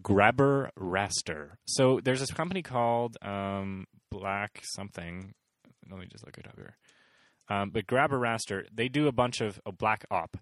Grabber 0.00 0.70
Raster. 0.78 1.50
So 1.66 2.00
there's 2.02 2.20
this 2.20 2.32
company 2.32 2.62
called 2.62 3.16
um, 3.22 3.86
Black 4.10 4.62
something. 4.74 5.34
Let 5.90 6.00
me 6.00 6.06
just 6.10 6.24
look 6.24 6.38
it 6.38 6.46
up 6.46 6.56
here. 6.56 6.76
Um, 7.48 7.70
but 7.70 7.86
Grabber 7.86 8.18
Raster, 8.18 8.64
they 8.72 8.88
do 8.88 9.08
a 9.08 9.12
bunch 9.12 9.40
of 9.40 9.60
oh, 9.66 9.72
Black 9.72 10.04
Op. 10.10 10.36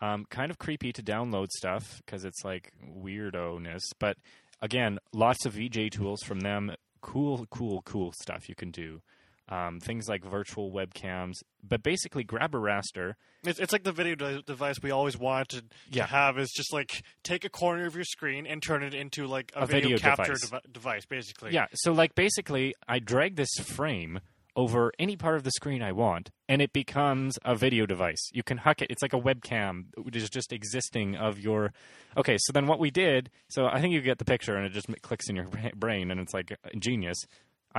Um, 0.00 0.26
kind 0.30 0.50
of 0.50 0.58
creepy 0.58 0.92
to 0.92 1.02
download 1.02 1.48
stuff 1.50 2.00
because 2.04 2.24
it's 2.24 2.44
like 2.44 2.72
weirdo 2.86 3.60
ness. 3.60 3.82
But 3.98 4.16
again, 4.60 4.98
lots 5.12 5.46
of 5.46 5.54
VJ 5.54 5.90
tools 5.90 6.20
from 6.22 6.40
them. 6.40 6.72
Cool, 7.00 7.46
cool, 7.50 7.82
cool 7.82 8.12
stuff 8.20 8.48
you 8.48 8.54
can 8.54 8.70
do. 8.70 9.00
Um, 9.50 9.80
things 9.80 10.08
like 10.08 10.24
virtual 10.24 10.70
webcams. 10.70 11.36
But 11.66 11.82
basically, 11.82 12.22
Grabber 12.22 12.58
Raster. 12.60 13.14
It's, 13.44 13.58
it's 13.58 13.72
like 13.72 13.82
the 13.82 13.92
video 13.92 14.14
de- 14.14 14.42
device 14.42 14.76
we 14.82 14.90
always 14.90 15.16
wanted 15.16 15.72
Yeah. 15.90 16.02
to 16.04 16.10
have. 16.10 16.38
Is 16.38 16.52
just 16.54 16.70
like 16.72 17.02
take 17.22 17.44
a 17.44 17.48
corner 17.48 17.86
of 17.86 17.94
your 17.94 18.04
screen 18.04 18.46
and 18.46 18.62
turn 18.62 18.82
it 18.82 18.92
into 18.92 19.26
like 19.26 19.50
a, 19.56 19.62
A 19.62 19.66
video 19.66 19.96
capture 19.96 20.34
device. 20.34 20.50
devi- 20.50 20.72
device, 20.72 21.06
basically. 21.06 21.52
Yeah, 21.54 21.64
so 21.72 21.92
like 21.92 22.14
basically, 22.14 22.74
I 22.86 22.98
drag 22.98 23.36
this 23.36 23.48
frame 23.64 24.20
over 24.54 24.92
any 24.98 25.16
part 25.16 25.36
of 25.36 25.44
the 25.44 25.52
screen 25.52 25.82
I 25.82 25.92
want, 25.92 26.30
and 26.48 26.60
it 26.60 26.72
becomes 26.72 27.38
a 27.44 27.54
video 27.54 27.86
device. 27.86 28.28
You 28.32 28.42
can 28.42 28.58
huck 28.58 28.82
it. 28.82 28.90
It's 28.90 29.00
like 29.02 29.12
a 29.12 29.20
webcam, 29.20 29.84
which 29.96 30.16
is 30.16 30.28
just 30.28 30.52
existing 30.52 31.14
of 31.16 31.38
your. 31.38 31.72
Okay, 32.16 32.36
so 32.40 32.52
then 32.52 32.66
what 32.66 32.80
we 32.80 32.90
did. 32.90 33.30
So 33.48 33.66
I 33.66 33.80
think 33.80 33.94
you 33.94 34.00
get 34.02 34.18
the 34.18 34.24
picture, 34.24 34.56
and 34.56 34.66
it 34.66 34.72
just 34.72 34.88
clicks 35.02 35.28
in 35.30 35.36
your 35.36 35.46
brain, 35.76 36.10
and 36.10 36.20
it's 36.20 36.34
like 36.34 36.54
genius. 36.78 37.16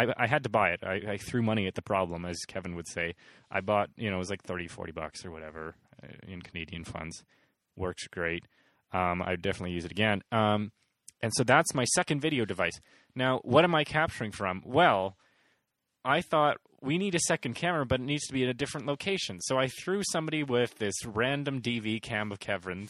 I, 0.03 0.13
I 0.17 0.27
had 0.27 0.43
to 0.43 0.49
buy 0.49 0.69
it. 0.69 0.81
I, 0.83 1.13
I 1.13 1.17
threw 1.17 1.41
money 1.41 1.67
at 1.67 1.75
the 1.75 1.81
problem, 1.81 2.25
as 2.25 2.37
Kevin 2.47 2.75
would 2.75 2.87
say. 2.87 3.15
I 3.51 3.61
bought, 3.61 3.89
you 3.97 4.09
know, 4.09 4.17
it 4.17 4.19
was 4.19 4.29
like 4.29 4.43
30, 4.43 4.67
40 4.67 4.91
bucks 4.91 5.25
or 5.25 5.31
whatever 5.31 5.75
uh, 6.03 6.07
in 6.27 6.41
Canadian 6.41 6.83
funds. 6.83 7.23
works 7.75 8.07
great. 8.07 8.45
Um, 8.91 9.21
I 9.21 9.31
would 9.31 9.41
definitely 9.41 9.71
use 9.71 9.85
it 9.85 9.91
again. 9.91 10.21
Um, 10.31 10.71
and 11.21 11.31
so 11.35 11.43
that's 11.43 11.73
my 11.73 11.85
second 11.85 12.21
video 12.21 12.45
device. 12.45 12.79
Now, 13.15 13.39
what 13.43 13.63
am 13.63 13.75
I 13.75 13.83
capturing 13.83 14.31
from? 14.31 14.63
Well, 14.65 15.17
I 16.05 16.21
thought 16.21 16.57
we 16.81 16.97
need 16.97 17.15
a 17.15 17.19
second 17.19 17.55
camera, 17.55 17.85
but 17.85 17.99
it 17.99 18.05
needs 18.05 18.25
to 18.27 18.33
be 18.33 18.43
in 18.43 18.49
a 18.49 18.53
different 18.53 18.87
location. 18.87 19.39
So 19.41 19.57
I 19.57 19.67
threw 19.67 20.01
somebody 20.11 20.43
with 20.43 20.75
this 20.77 21.05
random 21.05 21.61
DV 21.61 22.01
cam 22.01 22.31
of 22.31 22.39
Kevin's. 22.39 22.89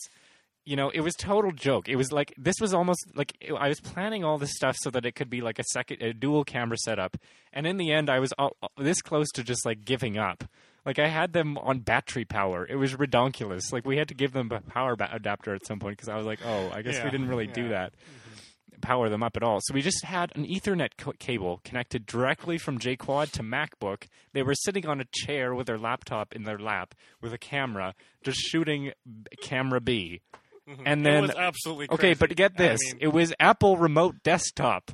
You 0.66 0.76
know, 0.76 0.90
it 0.90 1.00
was 1.00 1.16
total 1.16 1.52
joke. 1.52 1.90
It 1.90 1.96
was 1.96 2.12
like 2.12 2.34
this 2.38 2.56
was 2.62 2.74
almost 2.74 3.08
like 3.16 3.34
I 3.58 3.70
was 3.70 3.80
planning 3.80 4.24
all 4.24 4.38
this 4.38 4.54
stuff 4.56 4.78
so 4.80 4.92
that 4.92 5.06
it 5.06 5.16
could 5.16 5.30
be 5.30 5.42
like 5.42 5.58
a 5.58 5.64
second, 5.64 6.02
a 6.02 6.14
dual 6.14 6.44
camera 6.44 6.78
setup. 6.78 7.18
And 7.52 7.66
in 7.66 7.78
the 7.78 7.92
end, 7.92 8.10
I 8.10 8.20
was 8.20 8.32
all, 8.38 8.56
this 8.78 9.02
close 9.02 9.30
to 9.34 9.44
just 9.44 9.66
like 9.66 9.84
giving 9.84 10.18
up. 10.18 10.44
Like 10.86 11.00
I 11.00 11.08
had 11.08 11.34
them 11.34 11.58
on 11.58 11.80
battery 11.80 12.26
power. 12.26 12.66
It 12.68 12.76
was 12.76 12.96
redonkulous. 12.96 13.72
Like 13.72 13.86
we 13.86 13.98
had 13.98 14.08
to 14.10 14.14
give 14.14 14.32
them 14.32 14.52
a 14.52 14.62
power 14.62 14.96
ba- 14.96 15.10
adapter 15.12 15.54
at 15.54 15.66
some 15.66 15.80
point 15.80 15.98
because 15.98 16.10
I 16.10 16.16
was 16.16 16.26
like, 16.26 16.40
oh, 16.46 16.72
I 16.74 16.82
guess 16.82 17.04
we 17.04 17.10
didn't 17.10 17.28
really 17.28 17.48
do 17.48 17.64
yeah. 17.64 17.70
that 17.70 17.94
mm-hmm. 17.94 18.80
power 18.82 19.10
them 19.10 19.22
up 19.22 19.36
at 19.36 19.44
all. 19.44 19.60
So 19.62 19.74
we 19.74 19.82
just 19.82 20.04
had 20.04 20.32
an 20.36 20.46
Ethernet 20.46 20.92
co- 20.98 21.14
cable 21.20 21.62
connected 21.64 22.06
directly 22.06 22.58
from 22.58 22.80
JQuad 22.80 23.32
to 23.32 23.44
MacBook. 23.44 24.08
They 24.34 24.42
were 24.42 24.56
sitting 24.56 24.88
on 24.88 25.02
a 25.02 25.06
chair 25.12 25.54
with 25.54 25.68
their 25.68 25.78
laptop 25.78 26.34
in 26.34 26.44
their 26.44 26.60
lap 26.60 26.96
with 27.22 27.34
a 27.34 27.38
camera, 27.38 27.94
just 28.24 28.40
shooting 28.40 28.92
b- 29.06 29.36
camera 29.42 29.82
B. 29.82 30.22
Mm-hmm. 30.70 30.84
And 30.86 31.02
it 31.02 31.12
then 31.12 31.22
was 31.24 31.32
absolutely 31.32 31.88
okay, 31.90 31.98
crazy. 31.98 32.18
but 32.20 32.36
get 32.36 32.54
I 32.58 32.68
this: 32.68 32.80
mean, 32.86 32.98
it 33.02 33.08
was 33.08 33.34
Apple 33.40 33.78
Remote 33.78 34.18
Desktop. 34.24 34.92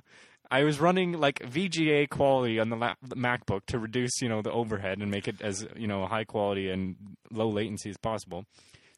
I 0.49 0.63
was 0.63 0.79
running 0.79 1.13
like 1.13 1.39
VGA 1.39 2.07
quality 2.09 2.59
on 2.59 2.69
the, 2.69 2.75
lap- 2.75 2.99
the 3.01 3.15
MacBook 3.15 3.65
to 3.67 3.79
reduce, 3.79 4.21
you 4.21 4.29
know, 4.29 4.41
the 4.41 4.51
overhead 4.51 4.99
and 4.99 5.09
make 5.09 5.27
it 5.27 5.41
as 5.41 5.67
you 5.75 5.87
know 5.87 6.05
high 6.05 6.23
quality 6.23 6.69
and 6.69 6.95
low 7.31 7.49
latency 7.49 7.89
as 7.89 7.97
possible. 7.97 8.45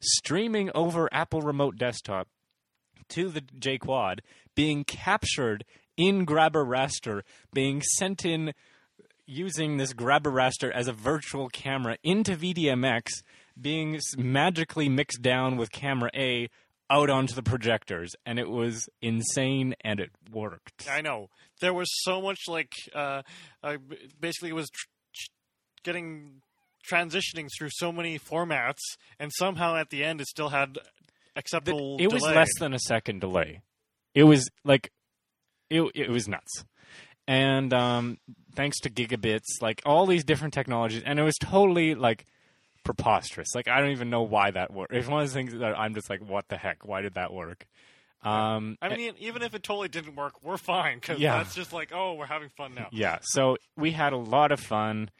Streaming 0.00 0.70
over 0.74 1.08
Apple 1.12 1.40
Remote 1.40 1.76
Desktop 1.76 2.28
to 3.08 3.28
the 3.28 3.40
J 3.40 3.78
Quad, 3.78 4.22
being 4.54 4.84
captured 4.84 5.64
in 5.96 6.24
Grabber 6.24 6.64
Raster, 6.64 7.22
being 7.52 7.82
sent 7.82 8.24
in 8.24 8.52
using 9.26 9.76
this 9.76 9.92
Grabber 9.92 10.30
Raster 10.30 10.70
as 10.72 10.86
a 10.88 10.92
virtual 10.92 11.48
camera 11.48 11.98
into 12.02 12.36
VDMX, 12.36 13.22
being 13.60 13.98
magically 14.16 14.88
mixed 14.88 15.22
down 15.22 15.56
with 15.56 15.72
camera 15.72 16.10
A 16.14 16.48
out 16.90 17.10
onto 17.10 17.34
the 17.34 17.42
projectors, 17.42 18.14
and 18.24 18.38
it 18.38 18.48
was 18.48 18.88
insane, 19.02 19.74
and 19.84 20.00
it 20.00 20.10
worked. 20.32 20.88
I 20.90 21.00
know 21.02 21.28
there 21.60 21.74
was 21.74 21.88
so 22.02 22.20
much 22.22 22.40
like 22.48 22.72
uh, 22.94 23.22
b- 23.62 23.96
basically 24.20 24.50
it 24.50 24.54
was 24.54 24.70
tr- 24.70 25.30
getting 25.84 26.40
transitioning 26.90 27.48
through 27.58 27.68
so 27.72 27.92
many 27.92 28.18
formats, 28.18 28.78
and 29.18 29.30
somehow 29.34 29.76
at 29.76 29.90
the 29.90 30.02
end 30.04 30.20
it 30.20 30.26
still 30.28 30.48
had 30.48 30.74
The- 30.74 30.82
acceptable. 31.36 31.96
it 32.00 32.12
was 32.12 32.22
less 32.22 32.48
than 32.58 32.72
a 32.72 32.78
second 32.78 33.20
delay. 33.20 33.60
It 34.14 34.24
was 34.24 34.48
like 34.64 34.90
it 35.70 35.82
it 35.94 36.08
was 36.10 36.26
nuts. 36.28 36.64
And 37.26 37.74
um, 37.74 38.16
thanks 38.54 38.80
to 38.80 38.90
gigabits, 38.90 39.60
like 39.60 39.82
all 39.84 40.06
these 40.06 40.24
different 40.24 40.54
technologies, 40.54 41.02
and 41.04 41.18
it 41.18 41.22
was 41.22 41.36
totally 41.36 41.94
like 41.94 42.24
preposterous. 42.94 43.54
Like 43.54 43.68
I 43.68 43.80
don't 43.80 43.90
even 43.90 44.08
know 44.08 44.22
why 44.22 44.50
that 44.50 44.72
worked. 44.72 44.94
It's 44.94 45.06
one 45.06 45.22
of 45.22 45.28
the 45.28 45.34
things 45.34 45.52
that 45.52 45.78
I'm 45.78 45.94
just 45.94 46.08
like, 46.08 46.20
what 46.26 46.48
the 46.48 46.56
heck? 46.56 46.86
Why 46.86 47.02
did 47.02 47.14
that 47.14 47.32
work? 47.32 47.66
Um, 48.22 48.78
I 48.82 48.96
mean, 48.96 49.12
even 49.18 49.42
if 49.42 49.54
it 49.54 49.62
totally 49.62 49.88
didn't 49.88 50.16
work, 50.16 50.42
we're 50.42 50.56
fine 50.56 50.96
because 50.96 51.20
Yeah. 51.20 51.36
that's 51.38 51.54
just 51.54 51.72
like, 51.72 51.90
oh, 51.94 52.14
we're 52.14 52.26
having 52.26 52.48
fun 52.48 52.74
now. 52.74 52.88
yeah. 52.90 53.18
So 53.22 53.58
we 53.76 53.92
had 53.92 54.12
a 54.12 54.16
lot 54.16 54.50
of 54.52 54.58
fun. 54.60 55.10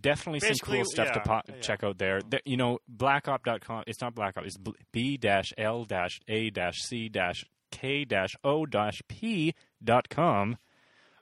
Definitely 0.00 0.40
some 0.40 0.54
cool 0.62 0.84
stuff 0.84 1.12
to 1.12 1.20
po- 1.20 1.40
yeah. 1.48 1.54
check 1.60 1.82
out 1.82 1.98
there. 1.98 2.20
The- 2.22 2.40
you 2.44 2.56
know, 2.56 2.78
blackop.com. 2.86 3.82
It's 3.88 4.00
not 4.00 4.14
blackopt. 4.14 4.46
It's 4.46 4.56
b 4.92 5.16
dash 5.16 5.52
l 5.58 5.84
dash 5.84 6.20
a 6.28 6.50
dash 6.50 6.76
c 6.78 7.08
dash 7.08 7.44
k 7.72 8.04
dash 8.04 8.30
o 8.44 8.64
dash 8.64 9.00
p 9.08 9.54
dot 9.82 10.08
com. 10.08 10.56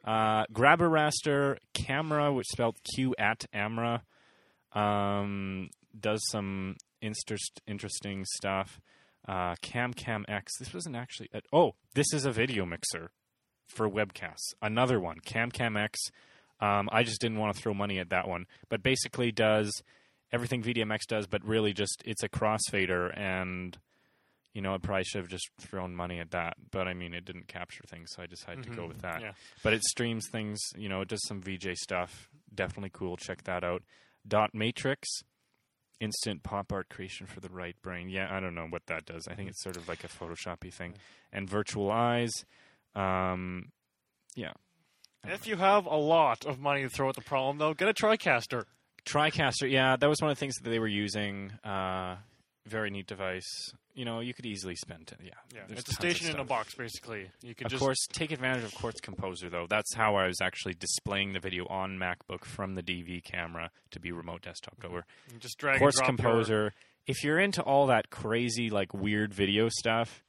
Uh, 0.04 0.44
grabber 0.52 0.88
raster 0.90 1.56
camera, 1.74 2.32
which 2.32 2.46
spelled 2.48 2.76
Q 2.94 3.14
at 3.18 3.46
Amra, 3.52 4.02
um, 4.72 5.70
does 5.98 6.22
some 6.30 6.76
interest, 7.00 7.60
interesting 7.66 8.24
stuff. 8.34 8.80
Uh, 9.26 9.54
Cam 9.60 9.92
Cam 9.92 10.24
X. 10.28 10.52
This 10.58 10.72
wasn't 10.72 10.96
actually. 10.96 11.28
A, 11.34 11.40
oh, 11.52 11.74
this 11.94 12.12
is 12.12 12.24
a 12.24 12.30
video 12.30 12.64
mixer 12.64 13.10
for 13.68 13.88
webcasts. 13.88 14.54
Another 14.62 15.00
one, 15.00 15.18
Cam 15.24 15.50
Cam 15.50 15.76
X. 15.76 15.98
Um, 16.60 16.88
I 16.92 17.02
just 17.02 17.20
didn't 17.20 17.38
want 17.38 17.54
to 17.54 17.60
throw 17.60 17.74
money 17.74 17.98
at 17.98 18.10
that 18.10 18.28
one, 18.28 18.46
but 18.68 18.82
basically 18.82 19.30
does 19.30 19.70
everything 20.32 20.62
VDMX 20.62 21.00
does, 21.06 21.26
but 21.26 21.44
really 21.44 21.72
just 21.72 22.02
it's 22.04 22.22
a 22.22 22.28
crossfader, 22.28 23.16
and 23.18 23.76
you 24.54 24.62
know 24.62 24.74
I 24.74 24.78
probably 24.78 25.04
should 25.04 25.20
have 25.20 25.30
just 25.30 25.48
thrown 25.60 25.94
money 25.94 26.18
at 26.18 26.30
that, 26.30 26.54
but 26.70 26.88
I 26.88 26.94
mean 26.94 27.14
it 27.14 27.24
didn't 27.24 27.48
capture 27.48 27.84
things, 27.86 28.10
so 28.14 28.22
I 28.22 28.26
decided 28.26 28.64
to 28.64 28.70
go 28.70 28.86
with 28.86 29.02
that. 29.02 29.20
Yeah. 29.20 29.32
But 29.62 29.74
it 29.74 29.82
streams 29.82 30.28
things, 30.30 30.58
you 30.76 30.88
know, 30.88 31.00
it 31.02 31.08
does 31.08 31.24
some 31.26 31.42
VJ 31.42 31.74
stuff. 31.74 32.30
Definitely 32.54 32.90
cool. 32.92 33.16
Check 33.16 33.44
that 33.44 33.64
out. 33.64 33.82
Dot 34.26 34.54
Matrix, 34.54 35.08
instant 36.00 36.42
pop 36.42 36.72
art 36.72 36.88
creation 36.88 37.26
for 37.26 37.40
the 37.40 37.48
right 37.48 37.76
brain. 37.82 38.08
Yeah, 38.08 38.28
I 38.30 38.40
don't 38.40 38.54
know 38.54 38.66
what 38.68 38.86
that 38.86 39.06
does. 39.06 39.26
I 39.28 39.34
think 39.34 39.48
it's 39.48 39.62
sort 39.62 39.76
of 39.76 39.88
like 39.88 40.04
a 40.04 40.08
Photoshoppy 40.08 40.72
thing. 40.72 40.94
And 41.32 41.48
Virtual 41.48 41.90
Eyes, 41.90 42.32
um, 42.94 43.72
yeah. 44.34 44.52
If 45.24 45.46
you 45.46 45.56
have 45.56 45.86
a 45.86 45.96
lot 45.96 46.44
of 46.44 46.60
money 46.60 46.82
to 46.82 46.88
throw 46.88 47.08
at 47.08 47.16
the 47.16 47.22
problem, 47.22 47.58
though, 47.58 47.74
get 47.74 47.88
a 47.88 47.94
TriCaster. 47.94 48.64
TriCaster, 49.04 49.70
yeah, 49.70 49.96
that 49.96 50.08
was 50.08 50.20
one 50.20 50.30
of 50.30 50.36
the 50.36 50.40
things 50.40 50.54
that 50.56 50.68
they 50.68 50.78
were 50.78 50.86
using. 50.86 51.52
Uh, 51.64 52.16
very 52.66 52.90
neat 52.90 53.06
device. 53.06 53.72
You 53.94 54.04
know, 54.04 54.20
you 54.20 54.34
could 54.34 54.44
easily 54.44 54.74
spend. 54.76 55.10
Yeah, 55.22 55.30
Yeah, 55.54 55.60
it's 55.70 55.88
a 55.90 55.94
station 55.94 56.28
in 56.30 56.38
a 56.38 56.44
box, 56.44 56.74
basically. 56.74 57.30
You 57.42 57.54
could 57.54 57.66
Of 57.66 57.70
just 57.72 57.82
course, 57.82 58.06
take 58.12 58.30
advantage 58.30 58.64
of 58.64 58.74
Quartz 58.74 59.00
Composer, 59.00 59.48
though. 59.48 59.66
That's 59.68 59.94
how 59.94 60.16
I 60.16 60.26
was 60.26 60.40
actually 60.42 60.74
displaying 60.74 61.32
the 61.32 61.40
video 61.40 61.66
on 61.68 61.98
MacBook 61.98 62.44
from 62.44 62.74
the 62.74 62.82
DV 62.82 63.22
camera 63.24 63.70
to 63.92 64.00
be 64.00 64.12
remote 64.12 64.42
desktop 64.42 64.78
goer. 64.80 65.06
just 65.38 65.56
drag 65.58 65.78
Quartz 65.78 65.98
and 65.98 66.06
drop 66.06 66.18
your- 66.22 66.32
Composer. 66.32 66.72
If 67.06 67.22
you're 67.24 67.38
into 67.38 67.62
all 67.62 67.86
that 67.86 68.10
crazy, 68.10 68.68
like 68.68 68.92
weird 68.92 69.32
video 69.32 69.68
stuff, 69.70 70.22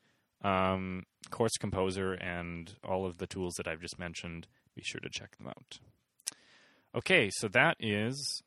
um, 0.43 1.03
Quartz 1.31 1.57
Composer 1.57 2.14
and 2.14 2.73
all 2.84 3.05
of 3.05 3.18
the 3.18 3.27
tools 3.27 3.55
that 3.57 3.68
I've 3.68 3.81
just 3.81 3.97
mentioned, 3.99 4.47
be 4.76 4.84
sure 4.85 5.01
to 5.01 5.09
check 5.11 5.35
them 5.38 5.47
out. 5.47 5.80
Okay, 6.95 7.30
so 7.34 7.47
that 7.49 7.77
is 7.80 8.41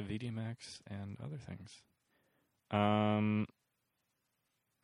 VDMX 0.00 0.56
and 0.86 1.16
other 1.22 1.38
things. 1.38 1.70
Um, 2.70 3.46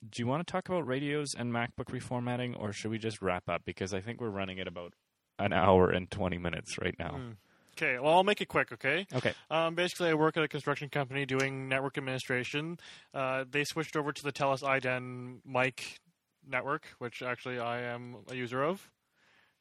do 0.09 0.23
you 0.23 0.27
want 0.27 0.47
to 0.47 0.51
talk 0.51 0.69
about 0.69 0.87
radios 0.87 1.35
and 1.35 1.53
MacBook 1.53 1.87
reformatting, 1.87 2.59
or 2.59 2.73
should 2.73 2.91
we 2.91 2.99
just 2.99 3.23
wrap 3.23 3.49
up? 3.49 3.63
Because 3.65 3.95
I 3.95 4.01
think 4.01 4.21
we're 4.21 4.31
running 4.31 4.61
at 4.61 4.69
about 4.69 4.93
an 5.39 5.53
hour 5.53 5.91
and 5.91 6.11
20 6.11 6.39
minutes 6.39 6.79
right 6.79 6.95
now. 6.99 7.17
Hmm. 7.17 7.31
Okay, 7.77 7.99
well, 7.99 8.15
I'll 8.15 8.25
make 8.25 8.41
it 8.41 8.49
quick, 8.49 8.73
okay? 8.73 9.07
Okay. 9.15 9.35
Um, 9.51 9.75
basically, 9.75 10.09
I 10.09 10.15
work 10.15 10.39
at 10.39 10.43
a 10.43 10.49
construction 10.49 10.89
company 10.89 11.27
doing 11.27 11.69
network 11.69 11.99
administration. 11.99 12.79
Uh, 13.13 13.45
they 13.51 13.65
switched 13.65 13.97
over 13.97 14.13
to 14.13 14.23
the 14.23 14.33
TELUS 14.33 14.63
IDEN 14.63 15.43
Mike 15.45 16.01
network, 16.49 16.87
which 16.99 17.21
actually 17.23 17.59
I 17.59 17.83
am 17.83 18.17
a 18.31 18.35
user 18.35 18.63
of. 18.63 18.89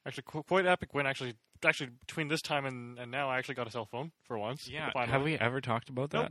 Actually, 0.06 0.22
quite 0.46 0.66
epic 0.66 0.90
when 0.92 1.04
actually, 1.04 1.34
actually 1.64 1.90
between 2.06 2.28
this 2.28 2.40
time 2.40 2.64
and, 2.64 2.96
and 2.96 3.10
now, 3.10 3.28
I 3.28 3.38
actually 3.38 3.56
got 3.56 3.66
a 3.66 3.70
cell 3.70 3.86
phone 3.86 4.12
for 4.22 4.38
once. 4.38 4.68
Yeah. 4.68 4.90
Have 4.94 5.22
we 5.24 5.36
ever 5.36 5.60
talked 5.60 5.88
about 5.88 6.10
that? 6.10 6.30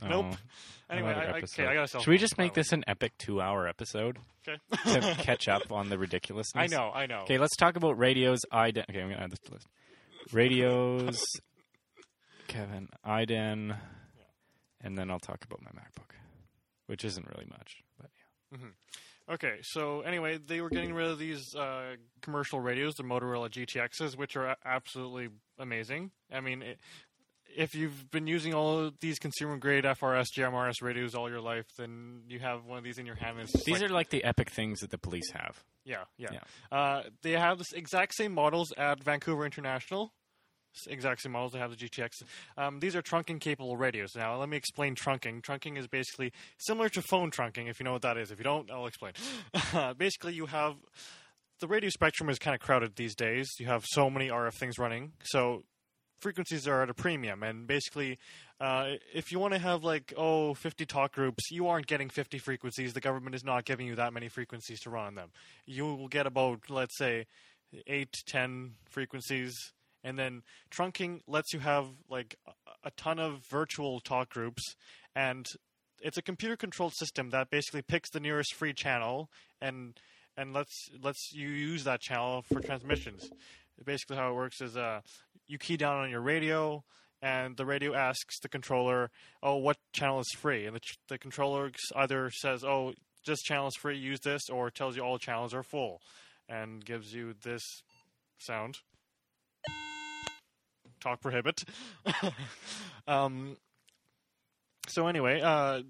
nope. 0.00 0.26
Oh, 0.88 0.94
Anyway, 0.94 1.12
I, 1.12 1.24
I, 1.24 1.38
okay, 1.38 1.66
I 1.66 1.74
got 1.74 1.84
a 1.84 1.88
cell 1.88 1.98
phone. 1.98 2.04
Should 2.04 2.10
we 2.12 2.18
just 2.18 2.38
make 2.38 2.54
this 2.54 2.72
an 2.72 2.84
epic 2.86 3.14
two-hour 3.18 3.66
episode 3.66 4.18
Okay. 4.46 4.58
to 5.00 5.14
catch 5.16 5.48
up 5.48 5.72
on 5.72 5.88
the 5.88 5.98
ridiculousness? 5.98 6.72
I 6.72 6.74
know, 6.74 6.92
I 6.94 7.06
know. 7.06 7.22
Okay, 7.22 7.38
let's 7.38 7.56
talk 7.56 7.74
about 7.74 7.98
radios. 7.98 8.38
IDEN. 8.52 8.84
Okay, 8.88 9.00
I'm 9.00 9.10
gonna 9.10 9.22
add 9.22 9.32
this 9.32 9.40
to 9.40 9.48
the 9.48 9.54
list. 9.54 9.66
Radios. 10.32 11.20
Kevin 12.46 12.88
IDEN, 13.04 13.74
and 14.80 14.96
then 14.96 15.10
I'll 15.10 15.18
talk 15.18 15.44
about 15.44 15.60
my 15.62 15.70
MacBook, 15.72 16.14
which 16.86 17.04
isn't 17.04 17.26
really 17.34 17.46
much, 17.50 17.82
but 18.00 18.10
mm-hmm. 18.54 18.68
Okay, 19.28 19.56
so 19.62 20.02
anyway, 20.02 20.38
they 20.38 20.60
were 20.60 20.70
getting 20.70 20.94
rid 20.94 21.08
of 21.08 21.18
these 21.18 21.54
uh, 21.54 21.96
commercial 22.22 22.60
radios, 22.60 22.94
the 22.94 23.02
Motorola 23.02 23.50
GTXs, 23.50 24.16
which 24.16 24.36
are 24.36 24.56
absolutely 24.64 25.30
amazing. 25.58 26.12
I 26.32 26.40
mean, 26.40 26.62
it, 26.62 26.78
if 27.56 27.74
you've 27.74 28.10
been 28.10 28.26
using 28.26 28.54
all 28.54 28.78
of 28.78 28.94
these 29.00 29.18
consumer 29.18 29.56
grade 29.56 29.84
FRS, 29.84 30.26
GMRS 30.36 30.82
radios 30.82 31.14
all 31.14 31.28
your 31.28 31.40
life, 31.40 31.66
then 31.76 32.22
you 32.28 32.38
have 32.38 32.66
one 32.66 32.78
of 32.78 32.84
these 32.84 32.98
in 32.98 33.06
your 33.06 33.16
hand. 33.16 33.40
And 33.40 33.48
these 33.48 33.80
like, 33.80 33.82
are 33.82 33.92
like 33.92 34.10
the 34.10 34.22
epic 34.22 34.50
things 34.50 34.80
that 34.80 34.90
the 34.90 34.98
police 34.98 35.30
have. 35.32 35.64
yeah, 35.84 36.04
yeah. 36.18 36.28
yeah. 36.32 36.76
Uh, 36.78 37.02
they 37.22 37.32
have 37.32 37.58
the 37.58 37.64
exact 37.74 38.14
same 38.14 38.32
models 38.32 38.72
at 38.76 39.02
Vancouver 39.02 39.44
International. 39.44 40.12
Exact 40.88 41.22
same 41.22 41.32
models. 41.32 41.52
They 41.52 41.58
have 41.58 41.70
the 41.70 41.76
GTX. 41.76 42.22
Um, 42.56 42.80
these 42.80 42.96
are 42.96 43.02
trunking 43.02 43.40
capable 43.40 43.76
radios. 43.76 44.14
Now, 44.14 44.36
let 44.38 44.48
me 44.48 44.56
explain 44.56 44.94
trunking. 44.94 45.42
Trunking 45.42 45.78
is 45.78 45.86
basically 45.86 46.32
similar 46.58 46.88
to 46.90 47.02
phone 47.02 47.30
trunking. 47.30 47.68
If 47.68 47.80
you 47.80 47.84
know 47.84 47.92
what 47.92 48.02
that 48.02 48.16
is, 48.16 48.30
if 48.30 48.38
you 48.38 48.44
don't, 48.44 48.70
I'll 48.70 48.86
explain. 48.86 49.12
basically, 49.98 50.34
you 50.34 50.46
have 50.46 50.76
the 51.60 51.66
radio 51.66 51.90
spectrum 51.90 52.28
is 52.28 52.38
kind 52.38 52.54
of 52.54 52.60
crowded 52.60 52.96
these 52.96 53.14
days. 53.14 53.48
You 53.58 53.66
have 53.66 53.84
so 53.86 54.10
many 54.10 54.28
RF 54.28 54.54
things 54.54 54.78
running. 54.78 55.12
So 55.22 55.64
frequencies 56.20 56.66
are 56.66 56.82
at 56.82 56.90
a 56.90 56.94
premium, 56.94 57.42
and 57.42 57.66
basically, 57.66 58.18
uh, 58.60 58.92
if 59.14 59.30
you 59.30 59.38
want 59.38 59.54
to 59.54 59.58
have 59.58 59.84
like 59.84 60.12
oh 60.16 60.54
50 60.54 60.86
talk 60.86 61.12
groups, 61.12 61.50
you 61.50 61.68
aren't 61.68 61.86
getting 61.86 62.08
50 62.08 62.38
frequencies. 62.38 62.92
The 62.92 63.00
government 63.00 63.34
is 63.34 63.44
not 63.44 63.64
giving 63.64 63.86
you 63.86 63.94
that 63.96 64.12
many 64.12 64.28
frequencies 64.28 64.80
to 64.80 64.90
run 64.90 65.06
on 65.06 65.14
them. 65.14 65.30
You 65.66 65.86
will 65.94 66.08
get 66.08 66.26
about 66.26 66.68
let's 66.68 66.96
say 66.96 67.26
eight 67.86 68.14
ten 68.26 68.74
frequencies, 68.88 69.72
and 70.06 70.16
then 70.16 70.42
trunking 70.70 71.18
lets 71.26 71.52
you 71.52 71.58
have 71.58 71.86
like 72.08 72.36
a- 72.84 72.90
ton 72.92 73.18
of 73.18 73.44
virtual 73.50 73.98
talk 73.98 74.30
groups, 74.30 74.62
and 75.16 75.44
it's 76.00 76.16
a 76.16 76.22
computer 76.22 76.56
controlled 76.56 76.94
system 76.94 77.30
that 77.30 77.50
basically 77.50 77.82
picks 77.82 78.08
the 78.10 78.20
nearest 78.20 78.54
free 78.54 78.72
channel 78.72 79.28
and 79.60 79.98
and 80.36 80.52
lets 80.52 80.88
lets 81.02 81.32
you 81.32 81.48
use 81.48 81.82
that 81.84 82.00
channel 82.00 82.42
for 82.42 82.60
transmissions. 82.60 83.28
Basically, 83.84 84.16
how 84.16 84.30
it 84.30 84.34
works 84.34 84.60
is 84.60 84.76
uh, 84.76 85.00
you 85.48 85.58
key 85.58 85.76
down 85.76 85.98
on 85.98 86.08
your 86.08 86.20
radio, 86.20 86.84
and 87.20 87.56
the 87.56 87.66
radio 87.66 87.92
asks 87.92 88.38
the 88.40 88.48
controller, 88.48 89.10
"Oh, 89.42 89.56
what 89.56 89.76
channel 89.92 90.20
is 90.20 90.30
free?" 90.38 90.66
And 90.66 90.76
the, 90.76 90.80
ch- 90.80 90.98
the 91.08 91.18
controller 91.18 91.72
either 91.96 92.30
says, 92.30 92.62
"Oh, 92.62 92.94
this 93.26 93.42
channel 93.42 93.66
is 93.66 93.76
free, 93.76 93.98
use 93.98 94.20
this," 94.20 94.48
or 94.48 94.70
tells 94.70 94.96
you 94.96 95.02
all 95.02 95.18
channels 95.18 95.52
are 95.52 95.64
full, 95.64 96.00
and 96.48 96.84
gives 96.84 97.12
you 97.12 97.34
this 97.42 97.82
sound. 98.38 98.76
Talk 101.06 101.20
prohibit. 101.20 101.62
um, 103.06 103.56
so 104.88 105.06
anyway, 105.06 105.40
uh, 105.40 105.82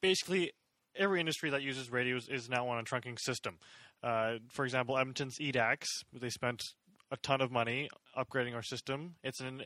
basically 0.00 0.50
every 0.96 1.20
industry 1.20 1.50
that 1.50 1.62
uses 1.62 1.92
radios 1.92 2.28
is 2.28 2.48
now 2.48 2.66
on 2.66 2.80
a 2.80 2.82
trunking 2.82 3.20
system. 3.20 3.58
Uh, 4.02 4.38
for 4.50 4.64
example, 4.64 4.98
Edmonton's 4.98 5.38
EDAX, 5.38 5.84
they 6.12 6.28
spent 6.28 6.60
a 7.12 7.16
ton 7.18 7.40
of 7.40 7.52
money 7.52 7.88
upgrading 8.18 8.56
our 8.56 8.64
system. 8.64 9.14
It's 9.22 9.38
an 9.38 9.62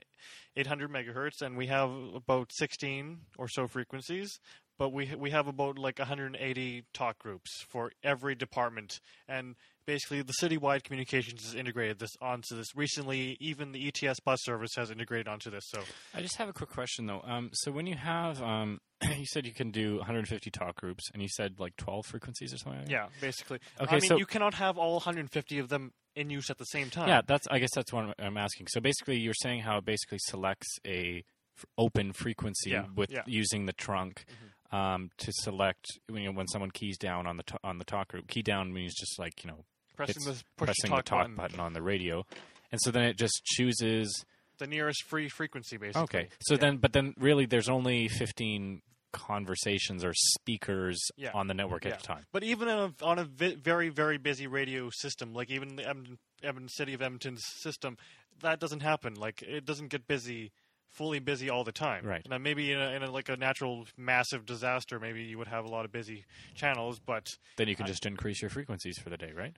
800 0.57 0.91
megahertz, 0.91 1.41
and 1.41 1.57
we 1.57 1.69
have 1.69 1.91
about 2.15 2.53
16 2.53 3.21
or 3.39 3.49
so 3.49 3.67
frequencies. 3.67 4.41
But 4.79 4.93
we 4.93 5.11
we 5.17 5.31
have 5.31 5.49
about 5.49 5.79
like 5.79 5.99
180 5.99 6.85
talk 6.93 7.19
groups 7.19 7.65
for 7.67 7.93
every 8.05 8.35
department, 8.35 9.01
and 9.27 9.55
basically 9.87 10.23
the 10.23 10.33
citywide 10.43 10.83
communications 10.85 11.45
is 11.45 11.55
integrated 11.55 11.99
this 11.99 12.11
onto 12.21 12.57
this. 12.57 12.75
Recently, 12.77 13.37
even 13.41 13.73
the 13.73 13.89
ETS 13.89 14.21
bus 14.21 14.41
service 14.43 14.73
has 14.77 14.91
integrated 14.91 15.29
onto 15.29 15.51
this. 15.51 15.65
So 15.69 15.81
I 16.15 16.21
just 16.21 16.37
have 16.37 16.49
a 16.49 16.53
quick 16.53 16.71
question 16.71 17.07
though. 17.07 17.23
Um, 17.25 17.51
so 17.53 17.71
when 17.71 17.87
you 17.87 17.95
have, 17.95 18.43
um, 18.43 18.81
you 19.03 19.27
said 19.27 19.47
you 19.47 19.53
can 19.53 19.71
do 19.71 19.97
150 19.97 20.51
talk 20.51 20.77
groups, 20.77 21.05
and 21.13 21.23
you 21.23 21.29
said 21.29 21.59
like 21.59 21.77
12 21.77 22.07
frequencies 22.07 22.53
or 22.53 22.59
something. 22.59 22.81
Like 22.81 22.89
that? 22.89 22.93
yeah, 22.93 23.07
basically. 23.21 23.61
Okay, 23.81 23.97
I 23.97 24.01
mean, 24.01 24.09
so- 24.09 24.17
you 24.19 24.27
cannot 24.27 24.55
have 24.55 24.77
all 24.79 24.95
150 24.95 25.59
of 25.59 25.69
them 25.69 25.93
in 26.15 26.31
use 26.31 26.51
at 26.51 26.59
the 26.59 26.65
same 26.65 26.91
time. 26.91 27.09
Yeah, 27.09 27.21
that's. 27.27 27.47
I 27.51 27.59
guess 27.59 27.71
that's 27.75 27.93
what 27.93 28.05
I'm, 28.05 28.15
I'm 28.19 28.37
asking. 28.37 28.67
So 28.71 28.81
basically, 28.81 29.19
you're 29.19 29.35
saying 29.35 29.61
how 29.61 29.79
it 29.79 29.85
basically 29.85 30.19
selects 30.23 30.67
a 30.87 31.23
f- 31.59 31.65
open 31.77 32.13
frequency 32.13 32.71
Yeah, 32.71 32.87
with 32.95 33.11
yeah. 33.13 33.21
using 33.27 33.67
the 33.67 33.75
trunk 33.75 34.25
um, 34.73 35.11
to 35.19 35.31
select. 35.43 35.85
You 36.11 36.25
know, 36.25 36.33
when 36.33 36.49
someone 36.49 36.71
keys 36.71 36.97
down 36.97 37.27
on 37.27 37.37
the 37.37 37.43
to- 37.45 37.59
on 37.63 37.77
the 37.79 37.85
talk 37.85 38.09
group, 38.09 38.29
key 38.29 38.41
down 38.43 38.73
means 38.73 38.95
just 38.95 39.19
like 39.19 39.45
you 39.45 39.51
know 39.51 39.65
pressing 39.97 40.23
the 40.25 40.33
push 40.57 40.67
pressing 40.67 40.91
talk 40.91 41.05
the 41.05 41.11
talk 41.11 41.19
button, 41.23 41.35
button 41.37 41.61
on 41.61 41.73
the 41.73 41.83
radio, 41.83 42.25
and 42.73 42.81
so 42.83 42.91
then 42.91 43.05
it 43.05 43.17
just 43.17 43.43
chooses. 43.45 44.25
the 44.59 44.67
nearest 44.67 45.03
free 45.05 45.29
frequency, 45.29 45.77
basically. 45.77 46.03
Okay, 46.03 46.29
so 46.41 46.55
Yeah. 46.55 46.61
then, 46.61 46.77
but 46.79 46.93
then 46.95 47.15
really, 47.19 47.45
there's 47.47 47.69
only 47.69 48.09
15 48.09 48.81
conversations 49.13 50.05
or 50.05 50.13
speakers 50.15 50.99
Yeah. 51.17 51.31
on 51.35 51.47
the 51.47 51.55
network 51.55 51.85
Yeah. 51.85 51.93
at 51.93 52.01
a 52.01 52.05
time. 52.05 52.25
But 52.33 52.43
even 52.43 52.69
on 52.69 52.95
a, 53.01 53.05
on 53.05 53.19
a 53.19 53.25
vi- 53.25 53.55
very 53.57 53.89
very 53.89 54.19
busy 54.19 54.47
radio 54.47 54.91
system, 54.91 55.33
like 55.35 55.51
even 55.51 55.77
the 55.77 55.87
Edmonton, 55.89 56.19
Edmonton 56.43 56.69
City 56.69 56.95
of 56.95 57.03
Edmonton's 57.03 57.43
system, 57.47 57.97
that 58.41 58.61
doesn't 58.61 58.81
happen. 58.81 59.15
Like 59.15 59.43
it 59.43 59.65
doesn't 59.65 59.89
get 59.89 60.07
busy, 60.07 60.53
fully 60.91 61.19
busy 61.19 61.49
all 61.51 61.65
the 61.65 61.73
time. 61.73 62.05
Right. 62.05 62.27
Now 62.29 62.39
maybe 62.39 62.73
in, 62.73 62.79
a, 62.81 62.91
in 62.93 63.03
a, 63.03 63.11
like 63.11 63.29
a 63.29 63.37
natural 63.37 63.87
massive 63.97 64.45
disaster, 64.47 64.99
maybe 65.01 65.23
you 65.25 65.39
would 65.39 65.49
have 65.49 65.65
a 65.65 65.69
lot 65.69 65.85
of 65.85 65.93
busy 65.93 66.25
channels, 66.55 66.99
but 66.99 67.37
Then 67.57 67.69
you 67.69 67.77
can 67.77 67.85
I- 67.85 67.89
just 67.89 68.07
increase 68.07 68.41
your 68.43 68.51
frequencies 68.51 68.99
for 68.99 69.11
the 69.11 69.17
day, 69.17 69.33
right? 69.33 69.55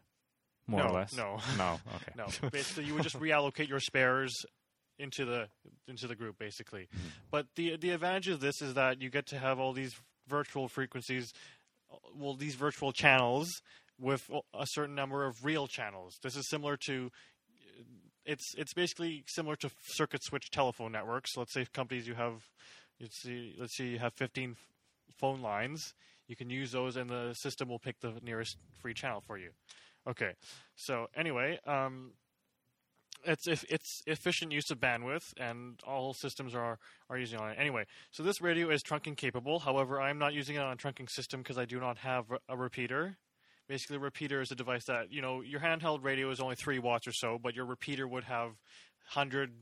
More 0.68 0.80
no, 0.80 0.88
or 0.88 0.92
less. 0.92 1.16
no, 1.16 1.38
No. 1.56 1.80
Okay. 1.96 2.12
no. 2.16 2.26
Basically, 2.50 2.84
you 2.84 2.94
would 2.94 3.02
just 3.02 3.18
reallocate 3.18 3.68
your 3.68 3.80
spares 3.80 4.32
into 4.98 5.24
the 5.24 5.48
into 5.88 6.06
the 6.06 6.14
group, 6.14 6.38
basically. 6.38 6.82
Mm-hmm. 6.82 7.08
But 7.30 7.46
the 7.56 7.76
the 7.76 7.90
advantage 7.90 8.28
of 8.28 8.40
this 8.40 8.60
is 8.62 8.74
that 8.74 9.00
you 9.00 9.10
get 9.10 9.26
to 9.28 9.38
have 9.38 9.58
all 9.58 9.72
these 9.72 9.94
virtual 10.28 10.68
frequencies, 10.68 11.32
well, 12.14 12.34
these 12.34 12.54
virtual 12.54 12.92
channels 12.92 13.48
with 13.98 14.28
a 14.54 14.66
certain 14.66 14.94
number 14.94 15.24
of 15.24 15.44
real 15.44 15.66
channels. 15.66 16.14
This 16.22 16.36
is 16.36 16.48
similar 16.48 16.76
to. 16.86 17.10
It's 18.24 18.54
it's 18.58 18.74
basically 18.74 19.24
similar 19.26 19.56
to 19.56 19.70
circuit 19.86 20.22
switch 20.22 20.50
telephone 20.50 20.92
networks. 20.92 21.30
Let's 21.36 21.54
say 21.54 21.66
companies 21.72 22.06
you 22.06 22.12
have, 22.14 22.42
let's 23.00 23.16
see, 23.22 23.54
let's 23.58 23.74
say 23.74 23.84
you 23.86 23.98
have 24.00 24.12
15 24.14 24.50
f- 24.50 24.56
phone 25.16 25.40
lines. 25.40 25.94
You 26.26 26.36
can 26.36 26.50
use 26.50 26.72
those, 26.72 26.96
and 26.96 27.08
the 27.08 27.32
system 27.32 27.70
will 27.70 27.78
pick 27.78 28.00
the 28.00 28.12
nearest 28.22 28.58
free 28.82 28.92
channel 28.92 29.22
for 29.26 29.38
you. 29.38 29.48
Okay, 30.06 30.32
so 30.74 31.08
anyway, 31.14 31.58
um, 31.66 32.12
it's 33.24 33.46
if 33.46 33.64
it's 33.68 34.02
efficient 34.06 34.52
use 34.52 34.70
of 34.70 34.78
bandwidth, 34.78 35.32
and 35.38 35.80
all 35.86 36.14
systems 36.14 36.54
are 36.54 36.78
are 37.10 37.18
using 37.18 37.38
on 37.38 37.50
it. 37.50 37.56
Anyway, 37.58 37.84
so 38.10 38.22
this 38.22 38.40
radio 38.40 38.70
is 38.70 38.82
trunking 38.82 39.16
capable. 39.16 39.58
However, 39.58 40.00
I'm 40.00 40.18
not 40.18 40.34
using 40.34 40.56
it 40.56 40.60
on 40.60 40.72
a 40.72 40.76
trunking 40.76 41.10
system 41.10 41.42
because 41.42 41.58
I 41.58 41.64
do 41.64 41.80
not 41.80 41.98
have 41.98 42.26
a 42.48 42.56
repeater. 42.56 43.18
Basically, 43.68 43.96
a 43.96 44.00
repeater 44.00 44.40
is 44.40 44.50
a 44.50 44.54
device 44.54 44.84
that 44.86 45.12
you 45.12 45.20
know 45.20 45.40
your 45.42 45.60
handheld 45.60 46.04
radio 46.04 46.30
is 46.30 46.40
only 46.40 46.56
three 46.56 46.78
watts 46.78 47.06
or 47.06 47.12
so, 47.12 47.38
but 47.42 47.54
your 47.54 47.66
repeater 47.66 48.06
would 48.06 48.24
have 48.24 48.50
100 49.14 49.52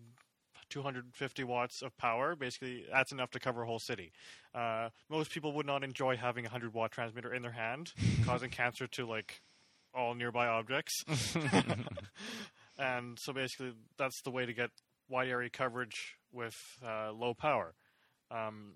250 0.69 1.45
watts 1.45 1.83
of 1.83 1.97
power. 1.97 2.35
Basically, 2.35 2.85
that's 2.91 3.13
enough 3.13 3.31
to 3.31 3.41
cover 3.41 3.63
a 3.63 3.67
whole 3.67 3.79
city. 3.79 4.13
Uh, 4.55 4.89
most 5.09 5.31
people 5.31 5.53
would 5.53 5.67
not 5.67 5.85
enjoy 5.85 6.17
having 6.17 6.45
a 6.45 6.49
100 6.49 6.75
watt 6.75 6.91
transmitter 6.91 7.33
in 7.33 7.43
their 7.43 7.53
hand, 7.53 7.93
causing 8.25 8.51
cancer 8.51 8.87
to 8.89 9.07
like 9.07 9.43
all 9.97 10.14
nearby 10.14 10.47
objects. 10.47 11.05
and 12.78 13.18
so 13.18 13.32
basically, 13.32 13.73
that's 13.98 14.20
the 14.23 14.31
way 14.31 14.47
to 14.47 14.52
get 14.52 14.70
wide 15.09 15.28
area 15.28 15.51
coverage 15.51 16.16
with 16.32 16.56
uh, 16.85 17.12
low 17.12 17.35
power. 17.35 17.74
Um, 18.31 18.74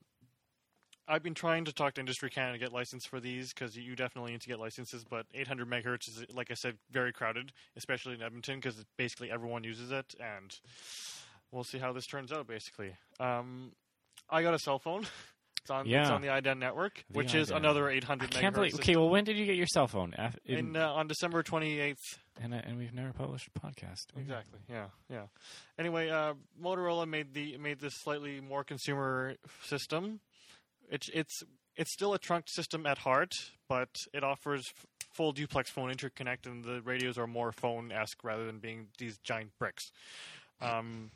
I've 1.08 1.24
been 1.24 1.34
trying 1.34 1.64
to 1.64 1.72
talk 1.72 1.94
to 1.94 2.00
Industry 2.00 2.30
Canada 2.30 2.52
to 2.52 2.58
get 2.58 2.72
license 2.72 3.04
for 3.04 3.18
these 3.18 3.52
because 3.52 3.76
you 3.76 3.96
definitely 3.96 4.30
need 4.30 4.42
to 4.42 4.48
get 4.48 4.60
licenses. 4.60 5.04
But 5.04 5.26
800 5.34 5.68
megahertz 5.68 6.08
is, 6.08 6.24
like 6.32 6.52
I 6.52 6.54
said, 6.54 6.78
very 6.90 7.12
crowded, 7.12 7.52
especially 7.76 8.14
in 8.14 8.22
Edmonton 8.22 8.60
because 8.60 8.84
basically 8.96 9.30
everyone 9.30 9.64
uses 9.64 9.90
it, 9.90 10.14
and 10.20 10.56
we'll 11.50 11.64
see 11.64 11.78
how 11.78 11.92
this 11.92 12.06
turns 12.06 12.30
out. 12.30 12.46
Basically, 12.46 12.94
um, 13.18 13.72
I 14.28 14.42
got 14.42 14.54
a 14.54 14.58
cell 14.58 14.78
phone. 14.78 15.04
It's 15.62 15.70
on, 15.70 15.80
it's 15.82 15.90
Yeah. 15.90 16.12
on 16.12 16.22
the 16.22 16.30
IDEN 16.30 16.58
network, 16.58 17.04
The 17.10 17.18
which 17.18 17.34
is 17.34 17.50
IDEN. 17.50 17.64
another 17.64 17.90
I 17.90 17.94
800 17.94 18.30
can't 18.30 18.54
megahertz. 18.54 18.56
believe. 18.56 18.74
Okay, 18.76 18.96
well, 18.96 19.10
when 19.10 19.24
did 19.24 19.36
you 19.36 19.44
get 19.46 19.56
your 19.56 19.66
cell 19.66 19.86
phone? 19.88 20.14
In- 20.44 20.56
in, 20.58 20.76
uh, 20.76 20.90
on 20.92 21.06
December 21.06 21.42
28th. 21.42 22.18
and, 22.40 22.54
uh, 22.54 22.60
and 22.64 22.78
we've 22.78 22.94
never 22.94 23.12
published 23.12 23.48
a 23.54 23.60
podcast. 23.60 24.06
Exactly. 24.16 24.60
Yeah. 24.68 24.88
Yeah. 25.10 25.26
Anyway, 25.78 26.08
uh, 26.08 26.34
Motorola 26.60 27.06
made 27.06 27.34
the 27.34 27.58
made 27.58 27.80
this 27.80 27.94
slightly 27.96 28.40
more 28.40 28.64
consumer 28.64 29.36
system. 29.62 30.20
It's 30.90 31.08
it's 31.10 31.42
it's 31.76 31.92
still 31.92 32.14
a 32.14 32.18
trunked 32.18 32.48
system 32.50 32.86
at 32.86 32.98
heart, 32.98 33.34
but 33.68 33.90
it 34.14 34.24
offers 34.24 34.72
f- 34.74 34.86
full 35.12 35.32
duplex 35.32 35.70
phone 35.70 35.92
interconnect, 35.92 36.46
and 36.46 36.64
the 36.64 36.80
radios 36.82 37.18
are 37.18 37.26
more 37.26 37.52
phone 37.52 37.92
esque 37.92 38.24
rather 38.24 38.46
than 38.46 38.58
being 38.58 38.88
these 38.98 39.18
giant 39.18 39.50
bricks. 39.58 39.92
Um, 40.60 41.10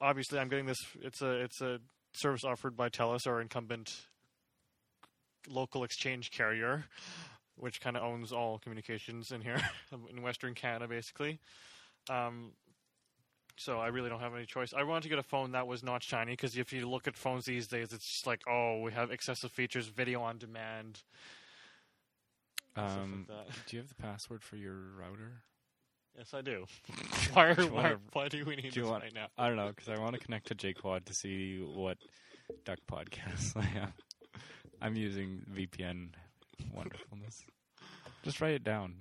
obviously, 0.00 0.38
I'm 0.38 0.48
getting 0.48 0.66
this. 0.66 0.78
It's 1.00 1.22
a 1.22 1.30
it's 1.40 1.60
a 1.60 1.80
service 2.18 2.44
offered 2.44 2.76
by 2.76 2.88
Telus, 2.88 3.26
our 3.26 3.40
incumbent 3.40 4.06
local 5.48 5.84
exchange 5.84 6.30
carrier, 6.30 6.84
which 7.56 7.80
kind 7.80 7.96
of 7.96 8.02
owns 8.02 8.32
all 8.32 8.58
communications 8.58 9.32
in 9.32 9.40
here 9.40 9.60
in 10.10 10.22
Western 10.22 10.54
Canada, 10.54 10.88
basically. 10.88 11.38
Um, 12.10 12.52
so 13.56 13.80
I 13.80 13.88
really 13.88 14.08
don't 14.08 14.20
have 14.20 14.34
any 14.34 14.46
choice. 14.46 14.72
I 14.72 14.84
wanted 14.84 15.02
to 15.04 15.08
get 15.08 15.18
a 15.18 15.22
phone 15.22 15.52
that 15.52 15.66
was 15.66 15.82
not 15.82 16.02
shiny 16.02 16.32
because 16.32 16.56
if 16.56 16.72
you 16.72 16.88
look 16.88 17.08
at 17.08 17.16
phones 17.16 17.44
these 17.44 17.66
days, 17.66 17.92
it's 17.92 18.06
just 18.06 18.26
like, 18.26 18.42
oh, 18.48 18.80
we 18.80 18.92
have 18.92 19.10
excessive 19.10 19.50
features, 19.50 19.88
video 19.88 20.22
on 20.22 20.38
demand. 20.38 21.02
Um, 22.76 23.26
like 23.28 23.46
do 23.66 23.76
you 23.76 23.82
have 23.82 23.88
the 23.88 23.96
password 23.96 24.42
for 24.42 24.56
your 24.56 24.76
router? 24.96 25.42
Yes, 26.18 26.34
I 26.34 26.40
do. 26.40 26.66
why, 27.32 27.46
are, 27.46 27.54
Do 27.54 27.66
why, 27.68 27.82
wanna- 27.82 28.00
why 28.12 28.28
do 28.28 28.44
we 28.44 28.56
need 28.56 28.72
do 28.72 28.80
this 28.82 28.90
want- 28.90 29.04
right 29.04 29.14
now? 29.14 29.28
I 29.38 29.46
don't 29.48 29.56
know 29.56 29.68
because 29.68 29.88
I 29.88 29.98
want 30.00 30.14
to 30.14 30.18
connect 30.18 30.48
to 30.48 30.54
JQuad 30.56 31.04
to 31.04 31.14
see 31.14 31.60
what 31.62 31.96
duck 32.64 32.78
podcasts 32.90 33.56
I 33.56 33.62
have. 33.62 33.92
I'm 34.82 34.96
using 34.96 35.42
VPN 35.54 36.08
wonderfulness. 36.74 37.44
Just 38.24 38.40
write 38.40 38.54
it 38.54 38.64
down. 38.64 38.94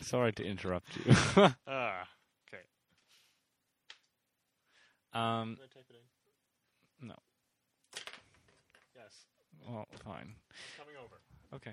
Sorry 0.00 0.32
to 0.32 0.44
interrupt 0.44 0.96
you. 0.96 1.14
Ah, 1.66 2.08
okay. 2.48 2.62
um, 5.12 5.54
Did 5.56 5.64
I 5.64 5.74
type 5.74 5.86
it 5.90 5.96
in? 7.02 7.08
No. 7.08 7.14
Yes, 8.96 9.26
well, 9.68 9.86
fine. 10.04 10.34
It's 11.52 11.62
coming 11.62 11.62
over. 11.62 11.62
Okay. 11.62 11.72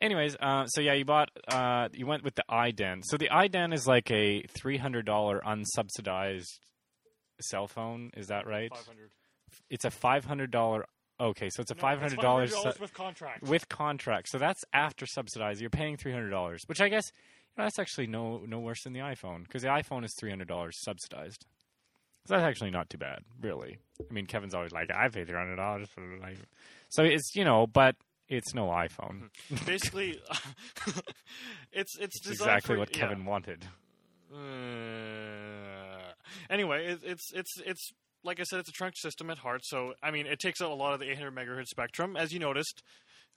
Anyways, 0.00 0.36
uh, 0.40 0.66
so 0.66 0.80
yeah, 0.80 0.94
you 0.94 1.04
bought, 1.04 1.30
uh, 1.48 1.88
you 1.92 2.06
went 2.06 2.24
with 2.24 2.34
the 2.34 2.44
iDen. 2.50 3.02
So 3.04 3.16
the 3.16 3.28
iDen 3.28 3.74
is 3.74 3.86
like 3.86 4.10
a 4.10 4.42
three 4.48 4.76
hundred 4.76 5.06
dollar 5.06 5.40
unsubsidized 5.46 6.58
cell 7.40 7.66
phone. 7.66 8.10
Is 8.16 8.28
that 8.28 8.46
right? 8.46 8.70
Five 8.74 8.86
hundred. 8.86 9.10
It's 9.70 9.84
a 9.84 9.90
five 9.90 10.24
hundred 10.24 10.50
dollar. 10.50 10.86
Okay, 11.20 11.48
so 11.50 11.60
it's 11.62 11.70
a 11.70 11.74
five 11.74 11.98
hundred 11.98 12.20
dollars 12.20 12.54
with 12.78 12.94
contract. 12.94 13.42
with 13.42 13.68
contract. 13.68 14.28
So 14.28 14.38
that's 14.38 14.64
after 14.72 15.04
subsidized. 15.06 15.60
You're 15.60 15.70
paying 15.70 15.96
three 15.96 16.12
hundred 16.12 16.30
dollars, 16.30 16.62
which 16.66 16.80
I 16.80 16.88
guess 16.88 17.10
you 17.56 17.62
know, 17.62 17.64
that's 17.64 17.78
actually 17.78 18.06
no 18.06 18.42
no 18.46 18.60
worse 18.60 18.84
than 18.84 18.92
the 18.92 19.00
iPhone 19.00 19.42
because 19.42 19.62
the 19.62 19.68
iPhone 19.68 20.04
is 20.04 20.14
three 20.18 20.30
hundred 20.30 20.48
dollars 20.48 20.78
subsidized. 20.80 21.44
So 22.26 22.34
that's 22.34 22.44
actually 22.44 22.70
not 22.70 22.90
too 22.90 22.98
bad, 22.98 23.20
really. 23.40 23.78
I 24.08 24.12
mean, 24.12 24.26
Kevin's 24.26 24.54
always 24.54 24.70
like, 24.70 24.90
I 24.94 25.08
pay 25.08 25.24
three 25.24 25.36
hundred 25.38 25.56
dollars 25.56 25.88
for 25.88 26.02
like, 26.20 26.36
so 26.90 27.02
it's 27.02 27.34
you 27.34 27.42
know, 27.42 27.66
but 27.66 27.96
it's 28.28 28.54
no 28.54 28.66
iPhone. 28.68 29.30
Basically, 29.66 30.20
it's 31.72 31.96
it's 31.98 32.16
It's 32.20 32.28
exactly 32.30 32.74
for- 32.74 32.78
what 32.80 32.96
yeah. 32.96 33.02
Kevin 33.08 33.24
wanted. 33.24 33.64
Uh, 34.32 36.12
anyway, 36.50 36.86
it, 36.86 37.00
it's 37.02 37.32
it's 37.32 37.60
it's 37.64 37.90
like 38.24 38.40
I 38.40 38.42
said, 38.44 38.58
it's 38.60 38.68
a 38.68 38.72
trunk 38.72 38.94
system 38.96 39.30
at 39.30 39.38
heart. 39.38 39.62
So 39.64 39.94
I 40.02 40.10
mean, 40.10 40.26
it 40.26 40.38
takes 40.38 40.60
out 40.60 40.70
a 40.70 40.74
lot 40.74 40.92
of 40.94 41.00
the 41.00 41.10
800 41.10 41.34
megahertz 41.34 41.68
spectrum, 41.68 42.16
as 42.16 42.32
you 42.32 42.38
noticed, 42.38 42.82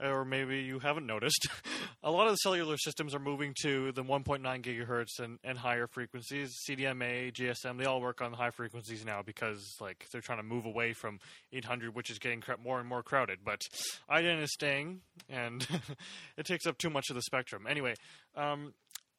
or 0.02 0.26
maybe 0.26 0.60
you 0.60 0.80
haven't 0.80 1.06
noticed. 1.06 1.48
a 2.04 2.12
lot 2.12 2.28
of 2.28 2.34
the 2.34 2.38
cellular 2.38 2.78
systems 2.78 3.14
are 3.14 3.20
moving 3.20 3.54
to 3.62 3.92
the 3.92 4.04
1.9 4.04 4.42
gigahertz 4.62 5.20
and, 5.20 5.40
and 5.44 5.58
higher 5.58 5.88
frequencies. 5.88 6.56
CDMA, 6.68 7.34
GSM, 7.34 7.78
they 7.78 7.86
all 7.86 8.02
work 8.02 8.22
on 8.22 8.34
high 8.34 8.52
frequencies 8.52 9.06
now 9.06 9.22
because 9.22 9.76
like 9.80 10.06
they're 10.12 10.22
trying 10.22 10.40
to 10.40 10.44
move 10.44 10.66
away 10.66 10.94
from 10.94 11.20
800, 11.54 11.96
which 11.96 12.10
is 12.10 12.20
getting 12.20 12.44
more 12.64 12.80
and 12.80 12.88
more 12.88 13.04
crowded. 13.04 13.40
But 13.44 13.62
IDEN 14.10 14.40
is 14.40 14.52
staying, 14.54 15.02
and 15.30 15.66
it 16.38 16.46
takes 16.46 16.66
up 16.66 16.78
too 16.78 16.90
much 16.90 17.10
of 17.10 17.16
the 17.16 17.22
spectrum. 17.22 17.66
Anyway, 17.70 17.94
um, 18.36 18.74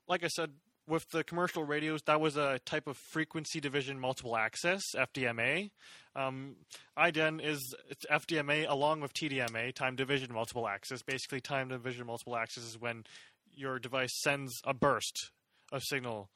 like 0.09 0.25
I 0.25 0.29
said, 0.29 0.51
with 0.87 1.09
the 1.11 1.25
commercial 1.25 1.65
radios, 1.65 2.03
that 2.03 2.21
was 2.21 2.37
a 2.37 2.59
type 2.65 2.87
of 2.87 2.97
frequency 2.97 3.61
division 3.61 3.99
multiple 3.99 4.37
access 4.37 4.83
(FDMA). 4.97 5.71
Um, 6.15 6.57
IDEN 6.97 7.41
is 7.41 7.75
FDMA 8.11 8.69
along 8.69 9.01
with 9.01 9.15
TDMA, 9.15 9.75
time 9.75 9.97
division 9.97 10.33
multiple 10.33 10.69
access. 10.69 11.03
Basically, 11.03 11.41
time 11.41 11.69
division 11.69 12.07
multiple 12.07 12.37
access 12.37 12.65
is 12.65 12.81
when 12.81 13.05
your 13.55 13.79
device 13.79 14.13
sends 14.23 14.53
a 14.65 14.75
burst 14.75 15.31
of 15.71 15.83
signal 15.85 16.31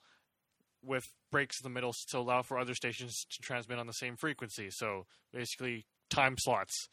with 0.83 1.05
breaks 1.31 1.61
in 1.61 1.65
the 1.65 1.75
middle 1.75 1.93
to 2.11 2.19
allow 2.19 2.43
for 2.43 2.59
other 2.59 2.75
stations 2.75 3.27
to 3.31 3.43
transmit 3.43 3.79
on 3.79 3.87
the 3.87 3.93
same 3.93 4.17
frequency. 4.17 4.69
So 4.71 5.07
basically, 5.33 5.87
time 6.09 6.37
slots. 6.39 6.89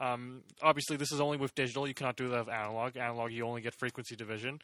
Um, 0.00 0.42
obviously, 0.62 0.96
this 0.96 1.10
is 1.10 1.20
only 1.20 1.38
with 1.38 1.54
digital. 1.54 1.88
You 1.88 1.94
cannot 1.94 2.16
do 2.16 2.28
that 2.28 2.46
with 2.46 2.54
analog. 2.54 2.96
Analog, 2.96 3.32
you 3.32 3.44
only 3.44 3.62
get 3.62 3.74
frequency 3.74 4.14
division. 4.14 4.60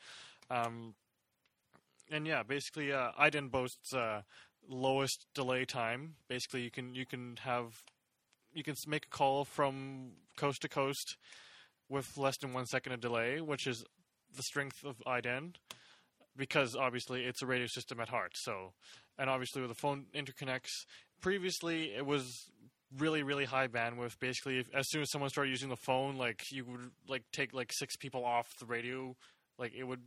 Um, 0.51 0.95
and 2.15 2.29
yeah, 2.29 2.45
basically, 2.45 2.93
uh, 2.93 3.11
IDEN 3.19 3.49
boasts 3.49 3.93
uh, 3.93 4.23
lowest 4.69 5.27
delay 5.35 5.65
time. 5.65 6.15
Basically, 6.29 6.63
you 6.63 6.71
can 6.71 6.95
you 6.95 7.05
can 7.05 7.39
have 7.43 7.83
you 8.53 8.63
can 8.63 8.77
make 8.87 9.07
a 9.07 9.17
call 9.17 9.45
from 9.45 10.13
coast 10.37 10.63
to 10.63 10.69
coast 10.69 11.17
with 11.89 12.17
less 12.17 12.37
than 12.39 12.53
one 12.53 12.67
second 12.67 12.93
of 12.93 13.01
delay, 13.01 13.41
which 13.41 13.67
is 13.67 13.85
the 14.37 14.43
strength 14.45 14.85
of 14.85 15.03
IDEN, 15.07 15.55
because 16.37 16.77
obviously 16.77 17.25
it's 17.25 17.43
a 17.43 17.47
radio 17.47 17.67
system 17.67 17.99
at 17.99 18.09
heart. 18.09 18.37
So, 18.37 18.75
and 19.19 19.29
obviously 19.29 19.61
with 19.61 19.71
the 19.71 19.75
phone 19.75 20.07
interconnects, 20.15 20.87
previously 21.21 21.95
it 21.97 22.07
was 22.07 22.49
really 22.97 23.25
really 23.25 23.45
high 23.45 23.67
bandwidth. 23.67 24.21
Basically, 24.21 24.61
if, 24.61 24.73
as 24.73 24.89
soon 24.89 25.03
as 25.03 25.11
someone 25.11 25.31
started 25.31 25.51
using 25.51 25.69
the 25.69 25.77
phone, 25.77 26.17
like 26.17 26.53
you 26.53 26.65
would 26.65 26.91
like 27.09 27.25
take 27.33 27.53
like 27.53 27.73
six 27.73 27.97
people 27.97 28.25
off 28.25 28.57
the 28.61 28.67
radio, 28.67 29.17
like 29.59 29.73
it 29.77 29.83
would 29.83 30.03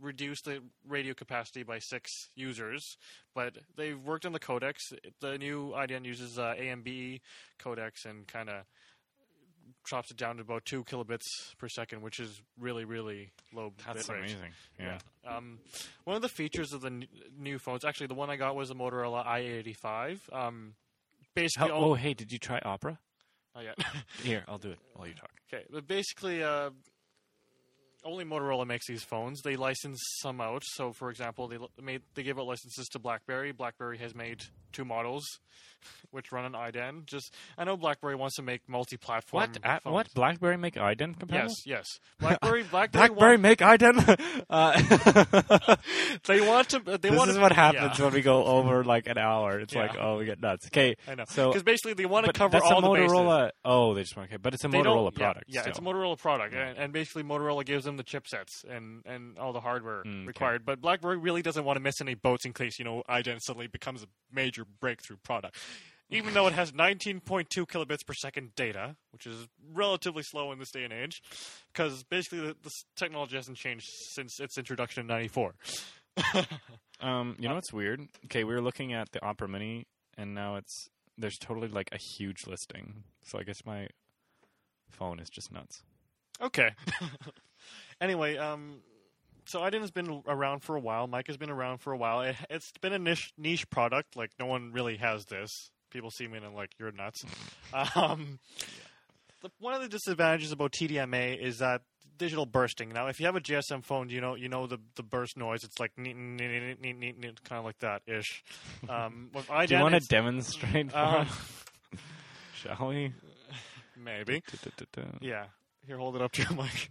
reduce 0.00 0.40
the 0.42 0.60
radio 0.86 1.14
capacity 1.14 1.62
by 1.62 1.78
six 1.78 2.10
users, 2.34 2.96
but 3.34 3.56
they've 3.76 3.98
worked 3.98 4.26
on 4.26 4.32
the 4.32 4.40
codecs. 4.40 4.92
The 5.20 5.38
new 5.38 5.74
IDEN 5.74 6.04
uses 6.04 6.38
uh, 6.38 6.54
AMB 6.58 7.20
codecs 7.58 8.04
and 8.04 8.26
kind 8.26 8.48
of 8.48 8.64
drops 9.84 10.10
it 10.10 10.16
down 10.16 10.36
to 10.36 10.42
about 10.42 10.64
two 10.64 10.82
kilobits 10.84 11.22
per 11.58 11.68
second, 11.68 12.02
which 12.02 12.18
is 12.18 12.40
really, 12.58 12.84
really 12.84 13.30
low 13.54 13.72
That's 13.86 14.08
amazing. 14.08 14.52
Yeah. 14.78 14.98
Um, 15.26 15.58
one 16.04 16.16
of 16.16 16.22
the 16.22 16.28
features 16.28 16.72
of 16.72 16.80
the 16.80 16.88
n- 16.88 17.06
new 17.38 17.58
phones, 17.58 17.84
actually, 17.84 18.08
the 18.08 18.14
one 18.14 18.28
I 18.30 18.36
got 18.36 18.56
was 18.56 18.70
a 18.70 18.74
Motorola 18.74 19.24
i85. 19.26 20.18
Um, 20.32 20.74
basically, 21.34 21.68
How, 21.68 21.74
all- 21.74 21.90
oh, 21.92 21.94
hey, 21.94 22.14
did 22.14 22.32
you 22.32 22.38
try 22.38 22.58
Opera? 22.64 22.98
not 23.54 23.64
yet. 23.64 23.78
Here, 24.22 24.44
I'll 24.48 24.58
do 24.58 24.70
it 24.70 24.78
while 24.94 25.06
you 25.08 25.14
talk. 25.14 25.30
Okay, 25.52 25.64
but 25.70 25.86
basically, 25.86 26.42
uh, 26.42 26.70
only 28.06 28.24
Motorola 28.24 28.66
makes 28.66 28.86
these 28.86 29.02
phones. 29.02 29.42
They 29.42 29.56
license 29.56 30.00
some 30.20 30.40
out. 30.40 30.62
So, 30.64 30.92
for 30.92 31.10
example, 31.10 31.48
they 31.48 31.58
made 31.82 32.02
they 32.14 32.22
give 32.22 32.38
out 32.38 32.46
licenses 32.46 32.86
to 32.92 32.98
BlackBerry. 32.98 33.52
BlackBerry 33.52 33.98
has 33.98 34.14
made 34.14 34.42
two 34.72 34.84
models, 34.84 35.24
which 36.10 36.32
run 36.32 36.44
on 36.44 36.54
IDEN. 36.54 37.02
Just 37.06 37.34
I 37.56 37.64
know 37.64 37.76
BlackBerry 37.76 38.14
wants 38.14 38.36
to 38.36 38.42
make 38.42 38.68
multi-platform. 38.68 39.40
What? 39.40 39.58
At, 39.64 39.84
what? 39.84 40.12
BlackBerry 40.14 40.56
make 40.56 40.76
IDEN 40.76 41.14
compatible? 41.14 41.54
Yes, 41.64 41.66
yes. 41.66 42.00
BlackBerry, 42.20 42.62
BlackBerry, 42.64 43.08
BlackBerry 43.08 43.36
make 43.38 43.62
IDEN. 43.62 43.98
uh, 44.50 44.82
want, 44.82 45.80
they 46.26 46.40
want 46.40 46.68
to. 46.70 46.78
They 46.80 46.96
this 46.96 47.18
want 47.18 47.30
is 47.30 47.36
to, 47.36 47.42
what 47.42 47.52
happens 47.52 47.98
yeah. 47.98 48.04
when 48.04 48.14
we 48.14 48.22
go 48.22 48.44
over 48.44 48.84
like 48.84 49.06
an 49.06 49.18
hour. 49.18 49.58
It's 49.60 49.74
like, 49.74 49.96
oh, 49.98 50.18
we 50.18 50.24
get 50.24 50.40
nuts. 50.40 50.66
Okay, 50.66 50.96
I 51.08 51.14
know. 51.14 51.24
So, 51.28 51.48
because 51.48 51.62
basically 51.62 51.94
they 51.94 52.06
want 52.06 52.26
to 52.26 52.32
cover 52.32 52.58
all 52.62 52.80
the 52.80 52.90
bases. 52.90 53.12
Motorola. 53.12 53.50
Oh, 53.64 53.94
they 53.94 54.02
just 54.02 54.16
want 54.16 54.30
okay, 54.30 54.38
but 54.38 54.54
it's 54.54 54.64
a 54.64 54.68
They 54.68 54.78
Motorola 54.78 55.12
yeah, 55.12 55.18
product. 55.18 55.44
Yeah, 55.48 55.64
it's 55.66 55.78
a. 55.78 55.82
Motorola 55.82 56.18
product, 56.18 56.54
Yeah. 56.54 56.68
and, 56.68 56.78
and 56.78 56.92
basically 56.92 57.22
Motorola 57.22 57.64
gives 57.64 57.84
them 57.84 57.96
the 57.96 58.04
chipsets 58.04 58.64
and, 58.68 59.02
and 59.06 59.38
all 59.38 59.52
the 59.52 59.60
hardware 59.60 60.02
Mm, 60.06 60.22
okay. 60.22 60.26
required. 60.26 60.64
But 60.64 60.80
BlackBerry 60.80 61.16
really 61.16 61.42
doesn't 61.42 61.64
want 61.64 61.76
to 61.76 61.80
miss 61.80 62.00
any 62.00 62.14
boats 62.14 62.44
in 62.44 62.52
case 62.52 62.78
you 62.78 62.84
know 62.84 63.02
IDEN 63.08 63.40
suddenly 63.40 63.66
becomes 63.66 64.02
a 64.02 64.06
major 64.32 64.55
breakthrough 64.64 65.16
product. 65.22 65.56
Even 66.08 66.34
though 66.34 66.46
it 66.46 66.52
has 66.52 66.70
19.2 66.70 67.20
kilobits 67.66 68.06
per 68.06 68.14
second 68.14 68.54
data, 68.54 68.94
which 69.10 69.26
is 69.26 69.48
relatively 69.74 70.22
slow 70.22 70.52
in 70.52 70.58
this 70.60 70.70
day 70.70 70.84
and 70.84 70.92
age, 70.92 71.20
because 71.72 72.04
basically 72.04 72.40
the, 72.40 72.56
this 72.62 72.84
technology 72.94 73.34
hasn't 73.34 73.56
changed 73.56 73.86
since 74.12 74.38
its 74.38 74.56
introduction 74.56 75.00
in 75.00 75.06
'94. 75.08 75.54
Um, 77.00 77.36
you 77.38 77.48
know 77.48 77.54
what's 77.54 77.72
weird? 77.72 78.08
Okay, 78.26 78.44
we 78.44 78.54
were 78.54 78.62
looking 78.62 78.92
at 78.92 79.12
the 79.12 79.24
Opera 79.24 79.48
Mini, 79.48 79.86
and 80.16 80.34
now 80.34 80.56
it's 80.56 80.88
there's 81.18 81.36
totally 81.38 81.68
like 81.68 81.90
a 81.92 81.98
huge 81.98 82.46
listing. 82.46 83.04
So 83.24 83.38
I 83.38 83.42
guess 83.42 83.58
my 83.64 83.88
phone 84.90 85.20
is 85.20 85.28
just 85.28 85.52
nuts. 85.52 85.82
Okay. 86.40 86.70
anyway, 88.00 88.36
um, 88.36 88.80
so 89.46 89.62
IDEN 89.62 89.80
has 89.80 89.90
been 89.90 90.22
around 90.26 90.60
for 90.60 90.76
a 90.76 90.80
while. 90.80 91.06
Mike 91.06 91.26
has 91.28 91.36
been 91.36 91.50
around 91.50 91.78
for 91.78 91.92
a 91.92 91.96
while. 91.96 92.22
It, 92.22 92.36
it's 92.50 92.72
been 92.80 92.92
a 92.92 92.98
niche 92.98 93.32
niche 93.38 93.68
product. 93.70 94.16
Like 94.16 94.30
no 94.38 94.46
one 94.46 94.72
really 94.72 94.96
has 94.96 95.26
this. 95.26 95.70
People 95.90 96.10
see 96.10 96.26
me 96.26 96.36
and 96.38 96.46
I'm 96.46 96.54
like, 96.54 96.70
"You're 96.78 96.92
nuts." 96.92 97.24
um, 97.94 98.38
the, 99.42 99.50
one 99.58 99.74
of 99.74 99.82
the 99.82 99.88
disadvantages 99.88 100.52
about 100.52 100.72
TDMA 100.72 101.40
is 101.40 101.58
that 101.58 101.82
digital 102.18 102.46
bursting. 102.46 102.90
Now, 102.90 103.06
if 103.08 103.20
you 103.20 103.26
have 103.26 103.36
a 103.36 103.40
GSM 103.40 103.84
phone, 103.84 104.08
you 104.08 104.20
know 104.20 104.34
you 104.34 104.48
know 104.48 104.66
the 104.66 104.78
the 104.96 105.02
burst 105.02 105.36
noise. 105.36 105.64
It's 105.64 105.78
like 105.78 105.92
kind 105.96 106.40
of 106.40 107.64
like 107.64 107.78
that 107.80 108.02
ish. 108.06 108.44
Um, 108.88 109.30
with 109.34 109.50
IDEN, 109.50 109.68
Do 109.68 109.74
you 109.76 109.82
want 109.82 110.02
to 110.02 110.08
demonstrate 110.08 110.94
uh. 110.94 111.24
Shall 112.54 112.88
we? 112.88 113.12
maybe. 113.96 114.42
Yeah. 115.20 115.46
Here, 115.86 115.98
hold 115.98 116.16
it 116.16 116.22
up 116.22 116.32
to 116.32 116.42
your 116.42 116.52
mic. 116.52 116.90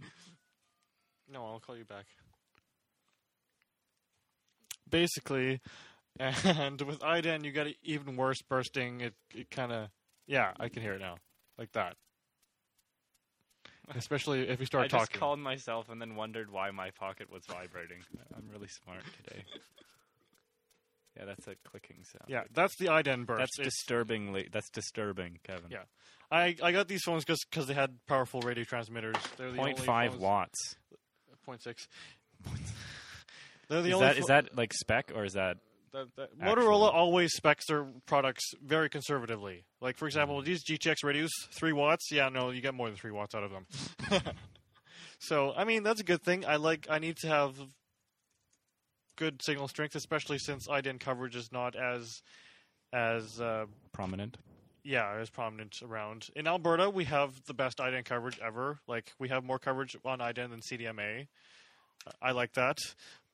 No, 1.30 1.44
I'll 1.44 1.60
call 1.60 1.76
you 1.76 1.84
back. 1.84 2.06
Basically, 4.88 5.60
and 6.18 6.80
with 6.82 7.02
IDEN, 7.02 7.44
you 7.44 7.52
got 7.52 7.66
even 7.82 8.16
worse 8.16 8.40
bursting. 8.42 9.00
It, 9.00 9.14
it 9.34 9.50
kind 9.50 9.72
of, 9.72 9.88
yeah, 10.26 10.52
I 10.58 10.68
can 10.68 10.82
hear 10.82 10.94
it 10.94 11.00
now, 11.00 11.16
like 11.58 11.72
that. 11.72 11.96
Especially 13.94 14.48
if 14.48 14.58
you 14.60 14.66
start 14.66 14.84
I 14.84 14.88
talking. 14.88 15.02
I 15.02 15.06
just 15.06 15.20
called 15.20 15.38
myself 15.38 15.88
and 15.88 16.00
then 16.00 16.16
wondered 16.16 16.50
why 16.50 16.70
my 16.72 16.90
pocket 16.90 17.30
was 17.30 17.44
vibrating. 17.46 17.98
I'm 18.36 18.48
really 18.52 18.68
smart 18.68 19.02
today. 19.24 19.44
Yeah, 21.16 21.24
that's 21.24 21.46
a 21.46 21.54
clicking 21.68 21.98
sound. 22.02 22.24
yeah, 22.28 22.42
that's 22.52 22.76
the 22.78 22.88
IDEN 22.88 23.24
burst. 23.24 23.38
that's 23.38 23.58
It's- 23.58 23.74
disturbingly. 23.74 24.48
That's 24.52 24.68
disturbing, 24.70 25.38
Kevin. 25.44 25.70
Yeah. 25.70 25.84
I, 26.30 26.56
I 26.62 26.72
got 26.72 26.88
these 26.88 27.02
phones 27.04 27.24
just 27.24 27.46
because 27.48 27.66
they 27.68 27.74
had 27.74 27.96
powerful 28.08 28.40
radio 28.40 28.64
transmitters. 28.64 29.14
They're 29.36 29.50
the 29.52 29.56
Point 29.56 29.76
only 29.76 29.86
five 29.86 30.10
phones- 30.10 30.22
watts. 30.22 30.74
Point 31.44 31.62
six. 31.62 31.86
They're 33.68 33.82
the 33.82 33.88
Is 33.88 33.94
only 33.94 34.06
that 34.06 34.18
is 34.18 34.26
that 34.26 34.56
like 34.56 34.72
spec 34.72 35.12
or 35.14 35.24
is 35.24 35.34
that 35.34 35.58
that, 35.92 36.08
that 36.16 36.38
Motorola 36.38 36.92
always 36.92 37.32
specs 37.32 37.66
their 37.66 37.86
products 38.06 38.52
very 38.62 38.88
conservatively. 38.88 39.64
Like 39.80 39.96
for 39.96 40.06
example, 40.06 40.40
these 40.42 40.62
GTX 40.62 40.96
radios, 41.02 41.30
three 41.52 41.72
watts. 41.72 42.10
Yeah, 42.12 42.28
no, 42.28 42.50
you 42.50 42.60
get 42.60 42.74
more 42.74 42.88
than 42.88 42.96
three 42.96 43.12
watts 43.12 43.34
out 43.34 43.42
of 43.42 43.50
them. 43.50 43.66
so 45.18 45.52
I 45.56 45.64
mean, 45.64 45.82
that's 45.82 46.00
a 46.00 46.04
good 46.04 46.22
thing. 46.22 46.44
I 46.44 46.56
like. 46.56 46.86
I 46.90 46.98
need 46.98 47.16
to 47.18 47.28
have 47.28 47.54
good 49.16 49.42
signal 49.42 49.68
strength, 49.68 49.94
especially 49.94 50.38
since 50.38 50.68
IDEN 50.68 50.98
coverage 50.98 51.34
is 51.34 51.50
not 51.50 51.74
as 51.74 52.22
as 52.92 53.40
uh, 53.40 53.66
prominent? 53.92 54.36
yeah 54.86 55.18
as 55.20 55.28
prominent 55.28 55.82
around. 55.82 56.28
In 56.36 56.46
Alberta, 56.46 56.88
we 56.88 57.04
have 57.04 57.32
the 57.46 57.54
best 57.54 57.80
IDEN 57.80 58.04
coverage 58.04 58.38
ever. 58.38 58.78
Like 58.86 59.12
we 59.18 59.28
have 59.28 59.44
more 59.44 59.58
coverage 59.58 59.96
on 60.04 60.20
IDEN 60.20 60.50
than 60.50 60.60
CDMA. 60.60 61.26
I 62.22 62.30
like 62.30 62.52
that. 62.54 62.78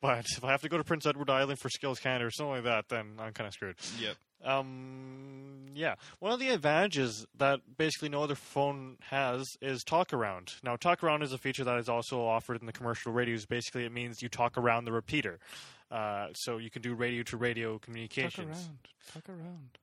But 0.02 0.26
if 0.36 0.44
I 0.44 0.50
have 0.50 0.60
to 0.62 0.68
go 0.68 0.76
to 0.76 0.84
Prince 0.84 1.06
Edward 1.06 1.30
Island 1.30 1.58
for 1.60 1.70
Skills 1.70 1.98
Canada 2.00 2.26
or 2.26 2.30
something 2.30 2.56
like 2.56 2.64
that, 2.64 2.88
then 2.90 3.12
I'm 3.18 3.32
kind 3.32 3.46
of 3.48 3.54
screwed. 3.54 3.76
Yep. 4.00 4.16
Um, 4.44 5.68
Yeah, 5.74 5.94
one 6.18 6.32
of 6.32 6.40
the 6.40 6.48
advantages 6.50 7.24
that 7.38 7.60
basically 7.78 8.08
no 8.10 8.22
other 8.22 8.34
phone 8.34 8.96
has 9.10 9.46
is 9.62 9.82
talk 9.84 10.12
around. 10.12 10.54
Now, 10.64 10.74
talk 10.76 11.02
around 11.04 11.22
is 11.22 11.32
a 11.32 11.38
feature 11.38 11.64
that 11.64 11.78
is 11.78 11.88
also 11.88 12.20
offered 12.20 12.60
in 12.60 12.66
the 12.66 12.72
commercial 12.72 13.12
radios. 13.12 13.46
Basically, 13.46 13.84
it 13.84 13.92
means 13.92 14.20
you 14.20 14.28
talk 14.28 14.58
around 14.58 14.84
the 14.84 14.92
repeater, 14.92 15.38
uh, 15.90 16.32
so 16.34 16.58
you 16.58 16.68
can 16.68 16.82
do 16.82 16.94
radio 16.94 17.22
to 17.22 17.36
radio 17.36 17.78
communication. 17.78 18.48
Talk 19.14 19.28
around. 19.28 19.78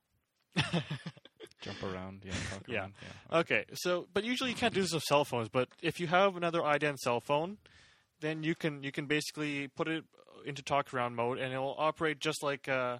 Talk 0.54 0.66
around. 0.66 0.84
Jump 1.62 1.82
around. 1.82 2.22
Yeah. 2.24 2.32
Talk 2.50 2.62
Yeah. 2.68 2.78
around. 2.80 2.92
Yeah. 3.32 3.38
Okay, 3.40 3.64
so 3.74 4.06
but 4.12 4.24
usually 4.24 4.50
you 4.50 4.56
can't 4.56 4.74
do 4.74 4.82
this 4.82 4.92
with 4.92 5.02
cell 5.04 5.24
phones. 5.24 5.48
But 5.48 5.68
if 5.82 5.98
you 5.98 6.06
have 6.08 6.36
another 6.36 6.62
IDEN 6.64 6.96
cell 6.98 7.20
phone, 7.20 7.58
then 8.20 8.42
you 8.42 8.54
can 8.54 8.82
you 8.82 8.92
can 8.92 9.06
basically 9.06 9.68
put 9.68 9.88
it 9.88 10.04
into 10.46 10.62
talk 10.62 10.92
around 10.94 11.14
mode, 11.16 11.38
and 11.38 11.52
it 11.52 11.58
will 11.58 11.76
operate 11.78 12.18
just 12.20 12.42
like 12.42 12.68
uh, 12.68 12.98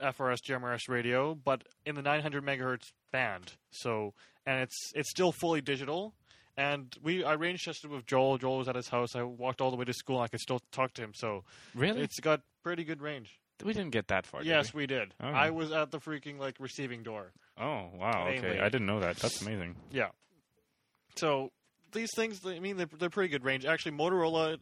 FRS 0.00 0.38
GMRS 0.48 0.88
radio, 0.88 1.34
but 1.34 1.62
in 1.84 1.94
the 1.94 2.02
900 2.02 2.44
megahertz 2.44 2.92
band. 3.12 3.52
So 3.70 4.14
and 4.46 4.62
it's 4.62 4.92
it's 4.94 5.10
still 5.10 5.32
fully 5.32 5.60
digital. 5.60 6.14
And 6.56 6.94
we 7.02 7.24
I 7.24 7.34
range 7.34 7.64
tested 7.64 7.90
with 7.90 8.06
Joel. 8.06 8.38
Joel 8.38 8.58
was 8.58 8.68
at 8.68 8.76
his 8.76 8.88
house. 8.88 9.14
I 9.14 9.22
walked 9.22 9.60
all 9.60 9.70
the 9.70 9.76
way 9.76 9.84
to 9.84 9.92
school. 9.92 10.16
and 10.16 10.24
I 10.24 10.28
could 10.28 10.40
still 10.40 10.60
talk 10.72 10.92
to 10.94 11.02
him. 11.02 11.12
So 11.14 11.44
Really? 11.74 12.02
it's 12.02 12.20
got 12.20 12.40
pretty 12.62 12.84
good 12.84 13.00
range. 13.00 13.38
we 13.64 13.72
didn't 13.72 13.90
get 13.92 14.08
that 14.08 14.26
far. 14.26 14.40
did 14.42 14.48
Yes, 14.48 14.74
we 14.74 14.86
did. 14.86 15.14
Okay. 15.22 15.32
I 15.32 15.50
was 15.50 15.70
at 15.72 15.90
the 15.90 15.98
freaking 15.98 16.38
like 16.38 16.56
receiving 16.58 17.02
door. 17.02 17.32
Oh 17.58 17.88
wow. 17.94 18.28
Okay. 18.28 18.58
I 18.60 18.68
didn't 18.68 18.86
know 18.86 19.00
that. 19.00 19.16
That's 19.16 19.40
amazing. 19.42 19.76
Yeah. 19.90 20.08
So 21.16 21.50
these 21.92 22.10
things, 22.14 22.44
I 22.44 22.58
mean, 22.60 22.76
they're, 22.76 22.88
they're 22.98 23.10
pretty 23.10 23.28
good 23.30 23.44
range. 23.44 23.64
Actually, 23.64 23.92
Motorola 23.92 24.58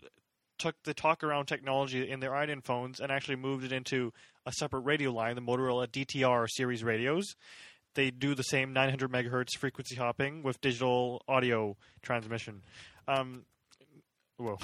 took 0.59 0.74
the 0.84 0.94
talk 0.94 1.22
around 1.22 1.46
technology 1.46 2.10
in 2.10 2.20
their 2.20 2.34
IDEN 2.34 2.60
phones 2.62 3.00
and 3.00 3.12
actually 3.12 3.36
moved 3.36 3.64
it 3.64 3.72
into 3.72 4.12
a 4.46 4.52
separate 4.52 4.80
radio 4.80 5.12
line, 5.12 5.36
the 5.36 5.42
Motorola 5.42 5.86
DTR 5.86 6.46
series 6.48 6.82
radios. 6.82 7.24
They 7.94 8.10
do 8.10 8.34
the 8.34 8.42
same 8.42 8.72
900 8.72 9.10
megahertz 9.10 9.56
frequency 9.59 9.96
hopping 9.96 10.42
with 10.42 10.60
digital 10.60 11.22
audio 11.28 11.76
transmission. 12.02 12.62
Um, 13.06 13.44
whoa. 14.36 14.59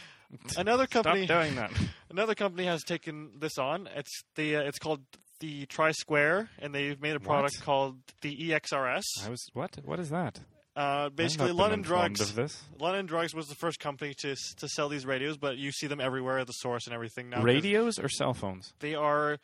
another 0.56 0.86
company, 0.86 1.26
Stop 1.26 1.42
doing 1.42 1.54
that. 1.56 1.70
another 2.10 2.34
company 2.34 2.66
has 2.66 2.82
taken 2.82 3.30
this 3.38 3.58
on. 3.58 3.88
It's 3.94 4.22
the 4.34 4.56
uh, 4.56 4.60
it's 4.62 4.78
called 4.78 5.00
the 5.40 5.66
Tri 5.66 5.92
Square, 5.92 6.50
and 6.58 6.74
they've 6.74 7.00
made 7.00 7.16
a 7.16 7.20
product 7.20 7.56
What? 7.58 7.64
called 7.64 7.96
the 8.22 8.36
EXRS. 8.50 9.02
I 9.24 9.30
was 9.30 9.44
what? 9.52 9.78
What 9.84 9.98
is 10.00 10.10
that? 10.10 10.40
Uh, 10.76 11.08
basically, 11.08 11.46
not 11.48 11.56
London 11.56 11.80
Drugs. 11.82 12.34
London 12.78 13.06
Drugs 13.06 13.34
was 13.34 13.46
the 13.48 13.54
first 13.54 13.80
company 13.80 14.12
to 14.18 14.36
to 14.58 14.68
sell 14.68 14.88
these 14.90 15.06
radios, 15.06 15.38
but 15.38 15.56
you 15.56 15.72
see 15.72 15.86
them 15.86 16.00
everywhere 16.00 16.38
at 16.38 16.46
the 16.46 16.52
source 16.52 16.86
and 16.86 16.94
everything 16.94 17.30
now. 17.30 17.42
radios 17.42 17.98
or 17.98 18.08
cell 18.10 18.34
phones? 18.34 18.74
They 18.80 18.94
are 18.94 19.38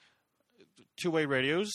two-way 1.01 1.25
radios, 1.25 1.71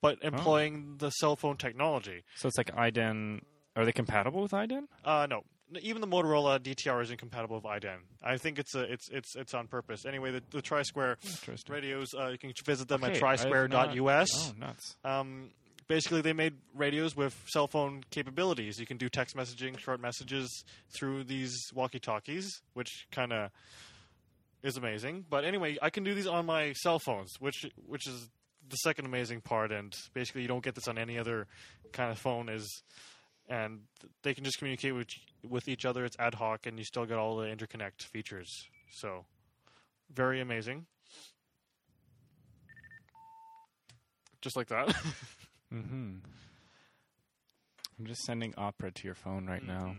but 0.00 0.18
Oh. 0.22 0.28
employing 0.28 0.98
the 0.98 1.10
cell 1.10 1.34
phone 1.36 1.56
technology. 1.56 2.22
So 2.36 2.46
it's 2.46 2.56
like 2.56 2.70
IDEN. 2.76 3.42
Are 3.74 3.84
they 3.84 3.92
compatible 3.92 4.42
with 4.42 4.54
IDEN? 4.54 4.86
Uh, 5.04 5.26
no, 5.28 5.42
even 5.80 6.00
the 6.00 6.06
Motorola 6.06 6.60
DTR 6.60 7.02
isn't 7.02 7.16
compatible 7.18 7.56
with 7.56 7.66
IDEN. 7.66 7.98
I 8.22 8.36
think 8.36 8.58
it's 8.60 8.74
a 8.74 8.82
it's 8.82 9.08
it's 9.10 9.34
it's 9.34 9.52
on 9.54 9.66
purpose. 9.66 10.04
Anyway, 10.06 10.30
the, 10.30 10.42
the 10.50 10.62
TriSquare 10.62 11.16
radios, 11.68 12.08
uh, 12.16 12.28
you 12.28 12.38
can 12.38 12.52
visit 12.64 12.86
them 12.86 13.02
Okay, 13.02 13.14
at 13.14 13.18
trisquare.us. 13.20 14.28
Oh, 14.50 14.54
nuts. 14.60 14.96
Um, 15.04 15.50
basically, 15.88 16.20
they 16.20 16.32
made 16.32 16.54
radios 16.74 17.16
with 17.16 17.34
cell 17.46 17.66
phone 17.66 18.02
capabilities. 18.10 18.78
You 18.78 18.86
can 18.86 18.96
do 18.96 19.08
text 19.08 19.36
messaging, 19.36 19.78
short 19.78 20.00
messages 20.00 20.64
through 20.96 21.24
these 21.24 21.54
walkie-talkies, 21.74 22.60
which 22.74 23.06
kind 23.10 23.32
of 23.32 23.50
is 24.62 24.76
amazing. 24.76 25.24
But 25.28 25.44
anyway, 25.44 25.78
I 25.82 25.90
can 25.90 26.04
do 26.04 26.14
these 26.14 26.26
on 26.26 26.46
my 26.46 26.72
cell 26.72 26.98
phones, 26.98 27.32
which 27.40 27.66
which 27.86 28.06
is 28.06 28.28
the 28.68 28.76
second 28.76 29.06
amazing 29.06 29.40
part. 29.40 29.72
And 29.72 29.92
basically, 30.14 30.42
you 30.42 30.48
don't 30.48 30.64
get 30.64 30.74
this 30.74 30.88
on 30.88 30.98
any 30.98 31.18
other 31.18 31.46
kind 31.92 32.10
of 32.10 32.18
phone. 32.18 32.48
Is 32.48 32.82
and 33.48 33.80
they 34.22 34.34
can 34.34 34.44
just 34.44 34.58
communicate 34.58 34.94
with 34.94 35.08
with 35.48 35.68
each 35.68 35.84
other. 35.84 36.04
It's 36.04 36.16
ad 36.18 36.34
hoc, 36.34 36.66
and 36.66 36.78
you 36.78 36.84
still 36.84 37.06
get 37.06 37.18
all 37.18 37.36
the 37.36 37.46
interconnect 37.46 38.02
features. 38.02 38.48
So 38.90 39.24
very 40.12 40.40
amazing. 40.40 40.86
Just 44.40 44.56
like 44.56 44.68
that. 44.68 44.94
Mm-hmm. 45.72 46.18
I'm 47.98 48.06
just 48.06 48.22
sending 48.22 48.54
Opera 48.56 48.90
to 48.90 49.04
your 49.04 49.14
phone 49.14 49.46
right 49.46 49.62
now. 49.62 49.96
Mhm. 49.96 49.98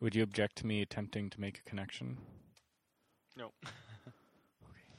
Would 0.00 0.14
you 0.14 0.22
object 0.22 0.56
to 0.56 0.66
me 0.66 0.80
attempting 0.80 1.28
to 1.30 1.40
make 1.40 1.58
a 1.58 1.62
connection? 1.68 2.18
No. 3.36 3.52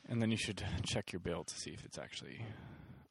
And 0.09 0.21
then 0.21 0.29
you 0.29 0.35
should 0.35 0.61
check 0.83 1.13
your 1.13 1.21
bill 1.21 1.45
to 1.45 1.55
see 1.55 1.69
if 1.71 1.85
it's 1.85 1.97
actually 1.97 2.45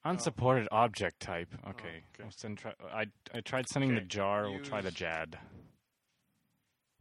unsupported 0.05 0.69
object 0.71 1.21
type. 1.21 1.49
Okay. 1.67 2.03
Oh. 2.21 2.25
okay. 2.25 2.31
Send 2.37 2.59
try, 2.59 2.75
I 2.93 3.07
I 3.33 3.41
tried 3.41 3.69
sending 3.69 3.95
the 3.95 4.01
Okay, 4.03 4.07
jar. 4.09 4.51
We'll 4.51 4.63
try 4.63 4.83
the 4.83 4.91
JAD. 4.91 5.39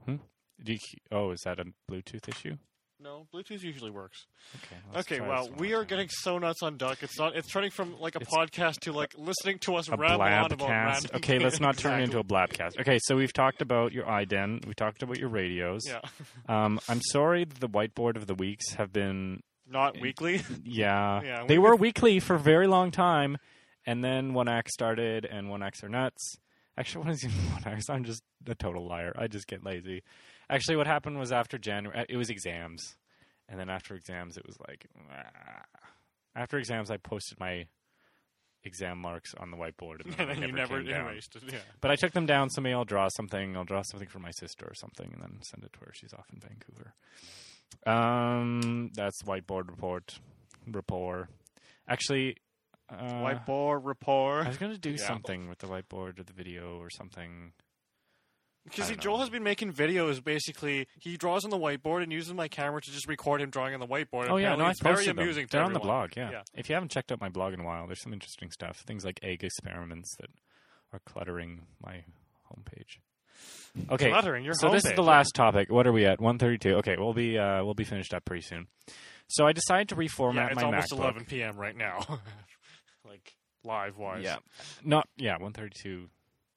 Hmm. 0.06 0.16
Do 0.64 0.72
you, 0.74 0.80
oh, 1.12 1.32
is 1.32 1.42
that 1.42 1.60
a 1.60 1.66
Bluetooth 1.92 2.30
issue? 2.30 2.56
No, 3.02 3.28
Bluetooth 3.34 3.64
usually 3.64 3.92
works. 3.92 4.26
Okay. 4.58 5.00
okay, 5.00 5.22
wow, 5.22 5.48
we 5.58 5.74
are 5.74 5.86
getting 5.86 6.10
so 6.10 6.38
nuts 6.38 6.62
on 6.62 6.76
Duck. 6.76 7.02
It's 7.02 7.18
not. 7.18 7.34
It's 7.34 7.50
turning 7.50 7.72
from 7.72 7.98
like 7.98 8.16
a 8.16 8.20
It's 8.20 8.30
podcast 8.30 8.82
to 8.82 8.92
like 8.92 9.14
listening 9.18 9.58
to 9.60 9.76
us 9.76 9.88
a 9.88 9.96
ramble 9.96 10.22
on 10.22 10.52
about 10.52 10.60
blabcast. 10.60 10.70
random 10.70 11.12
Okay, 11.16 11.40
let's 11.40 11.62
not 11.62 11.78
turn 11.78 12.02
it 12.02 12.04
into 12.04 12.20
a 12.20 12.24
blabcast. 12.26 12.78
Okay, 12.82 13.00
so 13.04 13.16
we've 13.16 13.32
talked 13.32 13.62
about 13.62 13.94
your 13.94 14.04
iDen. 14.04 14.66
We 14.68 14.74
talked 14.74 15.02
about 15.02 15.18
your 15.18 15.30
radios. 15.30 15.84
Yeah, 15.88 16.02
Um, 16.50 16.80
I'm 16.90 17.02
sorry 17.02 17.46
that 17.46 17.60
the 17.62 17.70
whiteboard 17.70 18.18
of 18.18 18.28
the 18.28 18.36
weeks 18.36 18.74
have 18.74 18.92
been 18.92 19.44
not 19.66 20.00
weekly. 20.02 20.42
yeah. 20.66 21.22
Yeah, 21.24 21.46
they 21.48 21.58
we 21.58 21.70
were 21.70 21.78
weekly 21.78 22.20
for 22.20 22.36
a 22.36 22.40
very 22.40 22.68
long 22.68 22.92
time, 22.92 23.38
and 23.86 24.04
then 24.04 24.34
one 24.34 24.50
X 24.50 24.74
started, 24.74 25.24
and 25.24 25.50
one 25.50 25.64
X 25.64 25.84
are 25.86 25.90
nuts. 25.90 26.36
Actually, 26.78 27.06
what 27.06 27.14
is 27.14 27.24
even 27.24 27.38
one 27.54 27.66
X? 27.66 27.90
I'm 27.90 28.04
just 28.04 28.24
a 28.46 28.56
total 28.56 28.86
liar. 28.86 29.14
I 29.18 29.28
just 29.28 29.48
get 29.48 29.64
lazy. 29.64 30.04
Actually, 30.50 30.78
what 30.78 30.88
happened 30.88 31.20
was 31.20 31.32
after 31.32 31.58
January, 31.58 32.06
it 32.10 32.18
was 32.18 32.30
exams, 32.30 32.96
and 33.48 33.60
then 33.60 33.70
after 33.70 33.94
exams, 33.96 34.38
it 34.38 34.46
was 34.46 34.58
like 34.68 34.88
ah. 35.12 35.64
after 36.36 36.58
exams, 36.58 36.90
I 36.90 36.98
posted 36.98 37.40
my 37.40 37.66
exam 38.64 38.98
marks 38.98 39.34
on 39.40 39.52
the 39.52 39.58
whiteboard, 39.58 40.04
and, 40.06 40.16
and 40.20 40.30
they 40.30 40.34
then 40.34 40.50
you 40.50 40.56
never 40.56 40.82
never 40.82 40.84
came 40.84 40.92
down. 40.92 41.08
erased 41.08 41.36
it. 41.36 41.44
Yeah. 41.52 41.60
But 41.82 41.92
I 41.92 41.96
took 41.96 42.14
them 42.14 42.26
down, 42.26 42.50
so 42.50 42.62
maybe 42.62 42.74
I'll 42.74 42.84
draw 42.86 43.08
something. 43.10 43.56
I'll 43.56 43.64
draw 43.64 43.84
something 43.84 44.10
for 44.10 44.20
my 44.20 44.32
sister 44.32 44.66
or 44.66 44.74
something, 44.76 45.12
and 45.14 45.22
then 45.22 45.40
send 45.44 45.64
it 45.64 45.72
to 45.74 45.80
her. 45.82 45.92
She's 45.94 46.14
off 46.14 46.26
in 46.34 46.40
Vancouver. 46.40 46.94
Um, 47.86 48.92
that's 48.96 49.22
whiteboard 49.24 49.70
report, 49.70 50.20
rapport. 50.68 51.30
Actually, 51.88 52.36
uh, 52.90 52.96
Whiteboard 53.22 53.82
rapport. 53.84 54.42
I 54.44 54.48
was 54.48 54.58
going 54.58 54.72
to 54.72 54.78
do 54.80 54.92
Yeah. 54.92 55.08
something 55.08 55.48
with 55.48 55.60
the 55.60 55.68
whiteboard 55.68 56.20
or 56.20 56.24
the 56.24 56.34
video 56.34 56.80
or 56.80 56.90
something. 56.90 57.54
Because 58.66 58.86
I 58.86 58.88
see, 58.90 58.94
don't 58.96 59.02
Joel 59.02 59.14
know. 59.16 59.20
has 59.22 59.30
been 59.30 59.44
making 59.44 59.74
videos. 59.74 60.24
Basically, 60.24 60.88
he 61.00 61.18
draws 61.18 61.44
on 61.44 61.50
the 61.50 61.58
whiteboard 61.58 62.04
and 62.04 62.12
uses 62.12 62.34
my 62.34 62.48
camera 62.48 62.82
to 62.82 62.92
just 62.92 63.08
record 63.08 63.42
him 63.42 63.50
drawing 63.50 63.74
on 63.74 63.80
the 63.80 63.88
whiteboard. 63.88 64.30
Oh 64.30 64.38
yeah, 64.38 64.56
no, 64.56 64.68
it's 64.68 64.82
very 64.82 65.08
amusing. 65.08 65.48
They're 65.50 65.64
on 65.64 65.74
the 65.74 65.80
blog. 65.80 66.12
Yeah. 66.16 66.30
Yeah. 66.32 66.42
If 66.54 66.70
you 66.70 66.76
haven't 66.76 66.92
checked 66.92 67.12
out 67.12 67.20
my 67.20 67.30
blog 67.30 67.54
in 67.54 67.62
a 67.62 67.64
while, 67.64 67.88
there's 67.88 68.02
some 68.02 68.14
interesting 68.14 68.52
stuff. 68.52 68.78
Things 68.86 69.04
like 69.06 69.20
egg 69.24 69.44
experiments 69.44 70.16
that 70.20 70.30
are 70.94 71.00
cluttering 71.06 71.62
my 71.84 72.04
homepage. 72.52 72.98
Okay, 73.90 74.10
Cluttering 74.10 74.44
your 74.44 74.54
so 74.54 74.70
this 74.72 74.84
is 74.86 74.94
the 74.94 75.04
last 75.04 75.34
topic. 75.34 75.72
What 75.72 75.88
are 75.88 75.94
we 75.94 76.06
at? 76.06 76.20
One 76.20 76.38
thirty-two. 76.38 76.76
Okay, 76.78 76.96
we'll 76.98 77.14
be 77.14 77.38
uh, 77.38 77.64
we'll 77.64 77.76
be 77.76 77.86
finished 77.86 78.14
up 78.14 78.26
pretty 78.26 78.42
soon. 78.42 78.68
So 79.28 79.48
I 79.48 79.54
decided 79.54 79.90
to 79.90 79.96
reformat 79.96 80.36
Yeah, 80.36 80.48
it's 80.48 80.56
my 80.56 80.64
almost 80.64 80.92
MacBook. 80.92 80.98
11 81.00 81.26
p.m. 81.26 81.56
right 81.56 81.78
now. 81.78 82.00
like 83.08 83.36
live 83.64 83.98
wise. 83.98 84.24
Yeah, 84.24 84.38
not 84.84 85.08
yeah. 85.18 85.38
One 85.38 85.54
thirty-two 85.54 86.10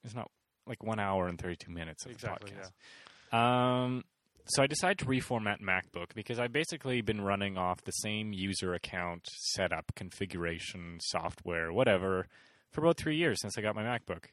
is 0.05 0.15
not 0.15 0.31
like 0.67 0.83
one 0.83 0.99
hour 1.01 1.27
and 1.29 1.39
thirty-two 1.41 1.71
minutes 1.73 2.05
of 2.05 2.13
Exactly, 2.13 2.53
the 2.53 3.37
podcast. 3.37 3.37
Um, 3.37 4.05
so 4.47 4.63
I 4.63 4.67
decided 4.67 4.99
to 4.99 5.05
reformat 5.07 5.61
MacBook 5.61 6.15
because 6.15 6.39
I've 6.39 6.53
basically 6.53 7.01
been 7.01 7.21
running 7.21 7.57
off 7.57 7.83
the 7.85 7.93
same 7.93 8.33
user 8.33 8.75
account 8.75 9.27
setup, 9.55 9.93
configuration, 9.95 10.99
software, 11.01 11.73
whatever, 11.73 12.27
for 12.73 12.81
about 12.83 12.97
three 12.97 13.17
years 13.17 13.41
since 13.41 13.57
I 13.57 13.63
got 13.63 13.75
my 13.77 13.83
MacBook. 13.83 14.25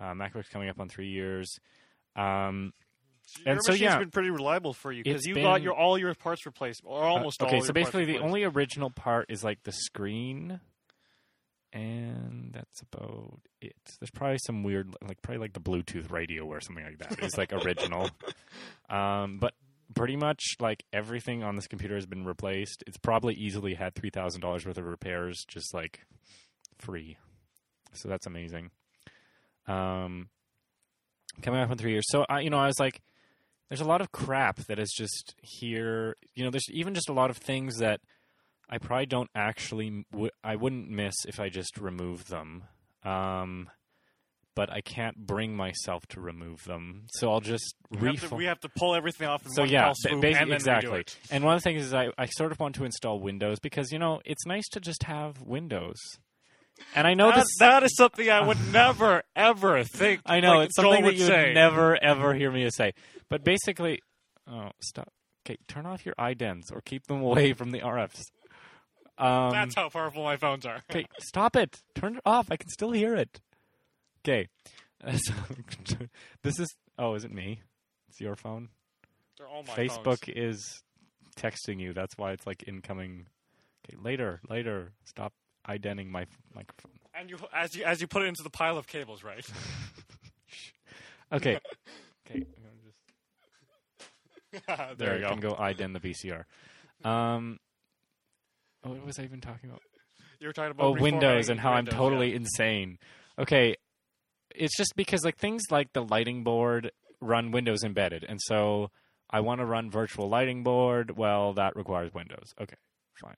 Uh, 0.00 0.12
MacBook's 0.12 0.48
coming 0.48 0.68
up 0.68 0.78
on 0.80 0.88
three 0.88 1.08
years. 1.08 1.58
Um, 2.16 2.72
Your 3.44 3.52
And 3.54 3.60
so, 3.64 3.72
yeah, 3.72 3.98
been 3.98 4.10
pretty 4.10 4.30
reliable 4.30 4.72
for 4.72 4.90
you 4.92 5.02
because 5.04 5.26
you 5.26 5.34
been- 5.34 5.42
got 5.44 5.62
your 5.62 5.74
all 5.74 5.98
your 5.98 6.14
parts 6.14 6.46
replaced 6.46 6.82
or 6.84 7.02
almost 7.02 7.42
Uh, 7.42 7.46
all. 7.46 7.50
okay, 7.54 7.60
so 7.60 7.72
basically 7.72 8.04
the 8.04 8.18
only 8.18 8.44
original 8.44 8.90
part 8.90 9.26
is 9.30 9.44
like 9.44 9.62
the 9.64 9.72
screen, 9.72 10.60
and 11.72 12.50
that's 12.52 12.82
about 12.82 13.40
it. 13.60 13.76
There's 13.98 14.10
probably 14.10 14.38
some 14.38 14.62
weird, 14.62 14.94
like 15.06 15.22
probably 15.22 15.40
like 15.40 15.52
the 15.52 15.60
Bluetooth 15.60 16.10
radio 16.10 16.44
or 16.44 16.60
something 16.60 16.84
like 16.84 16.98
that. 16.98 17.22
It's 17.22 17.38
like 17.38 17.52
original, 17.52 18.10
um, 18.90 19.38
but 19.38 19.54
pretty 19.94 20.16
much 20.16 20.56
like 20.60 20.84
everything 20.92 21.42
on 21.42 21.56
this 21.56 21.66
computer 21.66 21.94
has 21.94 22.06
been 22.06 22.24
replaced. 22.24 22.82
It's 22.86 22.98
probably 22.98 23.34
easily 23.34 23.74
had 23.74 23.94
three 23.94 24.10
thousand 24.10 24.40
dollars 24.40 24.66
worth 24.66 24.78
of 24.78 24.84
repairs, 24.84 25.44
just 25.48 25.72
like 25.74 26.00
free. 26.78 27.16
So 27.92 28.08
that's 28.08 28.26
amazing. 28.26 28.70
Um, 29.66 30.28
coming 31.42 31.60
up 31.60 31.70
in 31.70 31.78
three 31.78 31.92
years. 31.92 32.06
So 32.08 32.24
I, 32.28 32.40
you 32.40 32.50
know, 32.50 32.58
I 32.58 32.66
was 32.66 32.78
like, 32.78 33.00
there's 33.68 33.80
a 33.80 33.86
lot 33.86 34.00
of 34.00 34.12
crap 34.12 34.56
that 34.66 34.78
is 34.78 34.92
just 34.96 35.34
here. 35.42 36.16
You 36.34 36.44
know, 36.44 36.50
there's 36.50 36.70
even 36.72 36.94
just 36.94 37.08
a 37.08 37.12
lot 37.14 37.30
of 37.30 37.36
things 37.36 37.78
that 37.78 38.00
I 38.70 38.78
probably 38.78 39.06
don't 39.06 39.28
actually. 39.34 40.04
W- 40.12 40.30
I 40.44 40.54
wouldn't 40.56 40.88
miss 40.88 41.14
if 41.26 41.40
I 41.40 41.48
just 41.48 41.76
remove 41.78 42.28
them. 42.28 42.64
Um, 43.04 43.68
but 44.54 44.70
I 44.70 44.80
can't 44.80 45.16
bring 45.16 45.56
myself 45.56 46.06
to 46.08 46.20
remove 46.20 46.64
them, 46.64 47.04
so 47.12 47.32
I'll 47.32 47.40
just 47.40 47.74
We 47.90 48.08
have, 48.08 48.28
to, 48.28 48.34
we 48.34 48.44
have 48.46 48.60
to 48.60 48.68
pull 48.68 48.94
everything 48.94 49.26
off 49.26 49.44
in 49.46 49.52
so 49.52 49.62
one 49.62 49.70
yeah, 49.70 49.84
fell 49.84 49.92
ba- 49.92 49.96
swoop 50.10 50.24
and 50.42 50.52
exactly. 50.52 51.04
And 51.30 51.44
one 51.44 51.54
of 51.54 51.60
the 51.60 51.64
things 51.64 51.86
is 51.86 51.94
I, 51.94 52.08
I 52.18 52.26
sort 52.26 52.52
of 52.52 52.60
want 52.60 52.74
to 52.74 52.84
install 52.84 53.20
Windows 53.20 53.58
because 53.60 53.90
you 53.90 53.98
know 53.98 54.20
it's 54.24 54.44
nice 54.46 54.68
to 54.70 54.80
just 54.80 55.04
have 55.04 55.40
Windows. 55.40 55.96
And 56.94 57.06
I 57.06 57.14
know 57.14 57.28
That- 57.28 57.36
this. 57.36 57.46
that 57.60 57.82
is 57.84 57.94
something 57.96 58.28
I 58.28 58.44
would 58.46 58.58
never 58.72 59.22
ever 59.34 59.82
think. 59.84 60.20
I 60.26 60.40
know 60.40 60.56
like 60.58 60.66
it's 60.66 60.76
Joel 60.76 60.92
something 60.94 61.04
that 61.06 61.14
you 61.14 61.26
say. 61.26 61.46
would 61.46 61.54
never 61.54 62.02
ever 62.02 62.34
hear 62.34 62.50
me 62.50 62.68
say. 62.70 62.92
But 63.30 63.44
basically, 63.44 64.00
oh 64.50 64.70
stop. 64.82 65.08
Okay, 65.46 65.56
turn 65.68 65.86
off 65.86 66.04
your 66.04 66.14
idents 66.18 66.64
or 66.72 66.82
keep 66.82 67.06
them 67.06 67.22
away 67.22 67.52
from 67.54 67.70
the 67.70 67.80
RFs. 67.80 68.20
Um, 69.18 69.50
That's 69.50 69.74
how 69.74 69.88
powerful 69.90 70.22
my 70.24 70.36
phones 70.36 70.64
are. 70.66 70.82
Okay, 70.90 71.06
stop 71.20 71.56
it. 71.56 71.80
Turn 71.94 72.16
it 72.16 72.22
off. 72.24 72.50
I 72.50 72.56
can 72.56 72.68
still 72.70 72.92
hear 72.92 73.14
it. 73.14 73.40
Okay. 74.26 74.48
So, 75.24 75.32
this 76.42 76.58
is. 76.60 76.68
Oh, 76.98 77.14
is 77.14 77.24
it 77.24 77.32
me? 77.32 77.60
It's 78.10 78.20
your 78.20 78.36
phone. 78.36 78.68
They're 79.38 79.48
all 79.48 79.62
my 79.62 79.72
Facebook 79.74 80.26
phones. 80.26 80.36
is 80.36 80.82
texting 81.36 81.80
you. 81.80 81.94
That's 81.94 82.18
why 82.18 82.32
it's 82.32 82.46
like 82.46 82.64
incoming. 82.68 83.26
Okay, 83.88 83.96
later, 84.02 84.40
later. 84.50 84.92
Stop 85.06 85.32
identing 85.66 86.10
my 86.12 86.22
f- 86.22 86.28
microphone. 86.54 86.92
And 87.14 87.30
you, 87.30 87.38
as 87.54 87.74
you 87.74 87.84
as 87.84 88.02
you 88.02 88.06
put 88.08 88.20
it 88.22 88.26
into 88.26 88.42
the 88.42 88.50
pile 88.50 88.76
of 88.76 88.86
cables, 88.86 89.24
right? 89.24 89.46
Okay. 91.32 91.58
okay. 92.28 92.44
I'm 92.44 92.46
gonna 94.66 94.86
just, 94.88 94.98
there 94.98 95.18
you 95.18 95.26
I 95.26 95.28
go. 95.28 95.34
can 95.34 95.40
go 95.40 95.54
ident 95.54 96.00
the 96.00 96.10
VCR. 96.10 96.44
Um. 97.08 97.58
Oh, 98.84 98.90
what 98.90 99.04
was 99.06 99.18
I 99.18 99.24
even 99.24 99.40
talking 99.40 99.68
about? 99.70 99.82
You 100.38 100.46
were 100.46 100.52
talking 100.52 100.70
about 100.70 100.84
Oh, 100.86 100.92
Windows 100.92 101.48
and 101.50 101.60
how 101.60 101.72
I'm 101.72 101.86
totally 101.86 102.30
yeah. 102.30 102.36
insane. 102.36 102.98
Okay, 103.38 103.76
it's 104.54 104.76
just 104.76 104.94
because 104.96 105.24
like 105.24 105.36
things 105.36 105.62
like 105.70 105.92
the 105.92 106.02
lighting 106.02 106.42
board 106.44 106.90
run 107.20 107.50
Windows 107.50 107.84
embedded, 107.84 108.24
and 108.24 108.40
so 108.42 108.90
I 109.30 109.40
want 109.40 109.60
to 109.60 109.66
run 109.66 109.90
virtual 109.90 110.28
lighting 110.28 110.62
board. 110.62 111.16
Well, 111.16 111.52
that 111.54 111.76
requires 111.76 112.12
Windows. 112.14 112.54
Okay, 112.60 112.76
fine. 113.20 113.36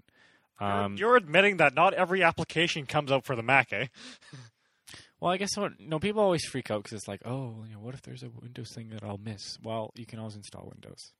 You're- 0.61 0.73
Um, 0.85 0.97
you're 0.97 1.17
admitting 1.17 1.57
that 1.57 1.75
not 1.75 1.93
every 1.95 2.23
application 2.23 2.87
comes 2.87 3.11
out 3.11 3.25
for 3.25 3.35
the 3.35 3.43
Mac, 3.43 3.73
eh? 3.73 3.87
well, 5.21 5.33
I 5.33 5.37
guess 5.37 5.57
what 5.57 5.81
no 5.81 5.99
people 5.99 6.23
always 6.23 6.45
freak 6.45 6.71
out 6.71 6.85
because 6.85 6.97
it's 6.99 7.09
like, 7.09 7.23
oh, 7.25 7.65
you 7.67 7.75
know, 7.75 7.81
what 7.81 7.95
if 7.95 8.03
there's 8.03 8.23
a 8.23 8.31
Windows 8.31 8.69
thing 8.73 8.91
that 8.91 9.03
I'll 9.03 9.19
miss? 9.19 9.59
Well, 9.61 9.91
you 9.97 10.07
can 10.07 10.21
always 10.21 10.37
install 10.37 10.71
Windows. 10.73 11.13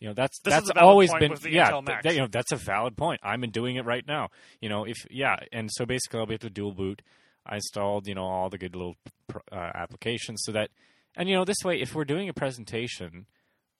You 0.00 0.08
know 0.08 0.14
that's 0.14 0.40
This 0.40 0.54
is 0.54 0.64
that's 0.68 0.78
always 0.78 1.10
point 1.10 1.20
been 1.20 1.30
with 1.30 1.42
the 1.42 1.50
yeah 1.52 1.70
Intel 1.70 1.72
th- 1.80 1.84
Macs. 1.88 2.02
that- 2.04 2.14
you 2.14 2.20
know 2.20 2.26
that's 2.26 2.52
a 2.52 2.56
valid 2.56 2.96
point. 2.96 3.20
I'm 3.22 3.42
doing 3.50 3.76
it 3.76 3.84
right 3.84 4.06
now. 4.06 4.30
You 4.60 4.68
know 4.68 4.84
if 4.84 4.96
yeah 5.10 5.36
and 5.52 5.68
so 5.72 5.86
basically 5.86 6.20
I'll 6.20 6.26
be 6.26 6.34
able 6.34 6.48
to 6.48 6.50
dual 6.50 6.72
boot. 6.72 7.02
I 7.46 7.56
installed 7.56 8.06
you 8.06 8.14
know 8.14 8.24
all 8.24 8.48
the 8.50 8.58
good 8.58 8.74
little 8.74 8.96
pr- 9.28 9.38
uh, 9.52 9.70
applications 9.74 10.42
so 10.44 10.52
that 10.52 10.70
and 11.16 11.28
you 11.28 11.34
know 11.36 11.44
this 11.44 11.62
way 11.64 11.80
if 11.80 11.94
we're 11.94 12.04
doing 12.04 12.28
a 12.28 12.34
presentation 12.34 13.26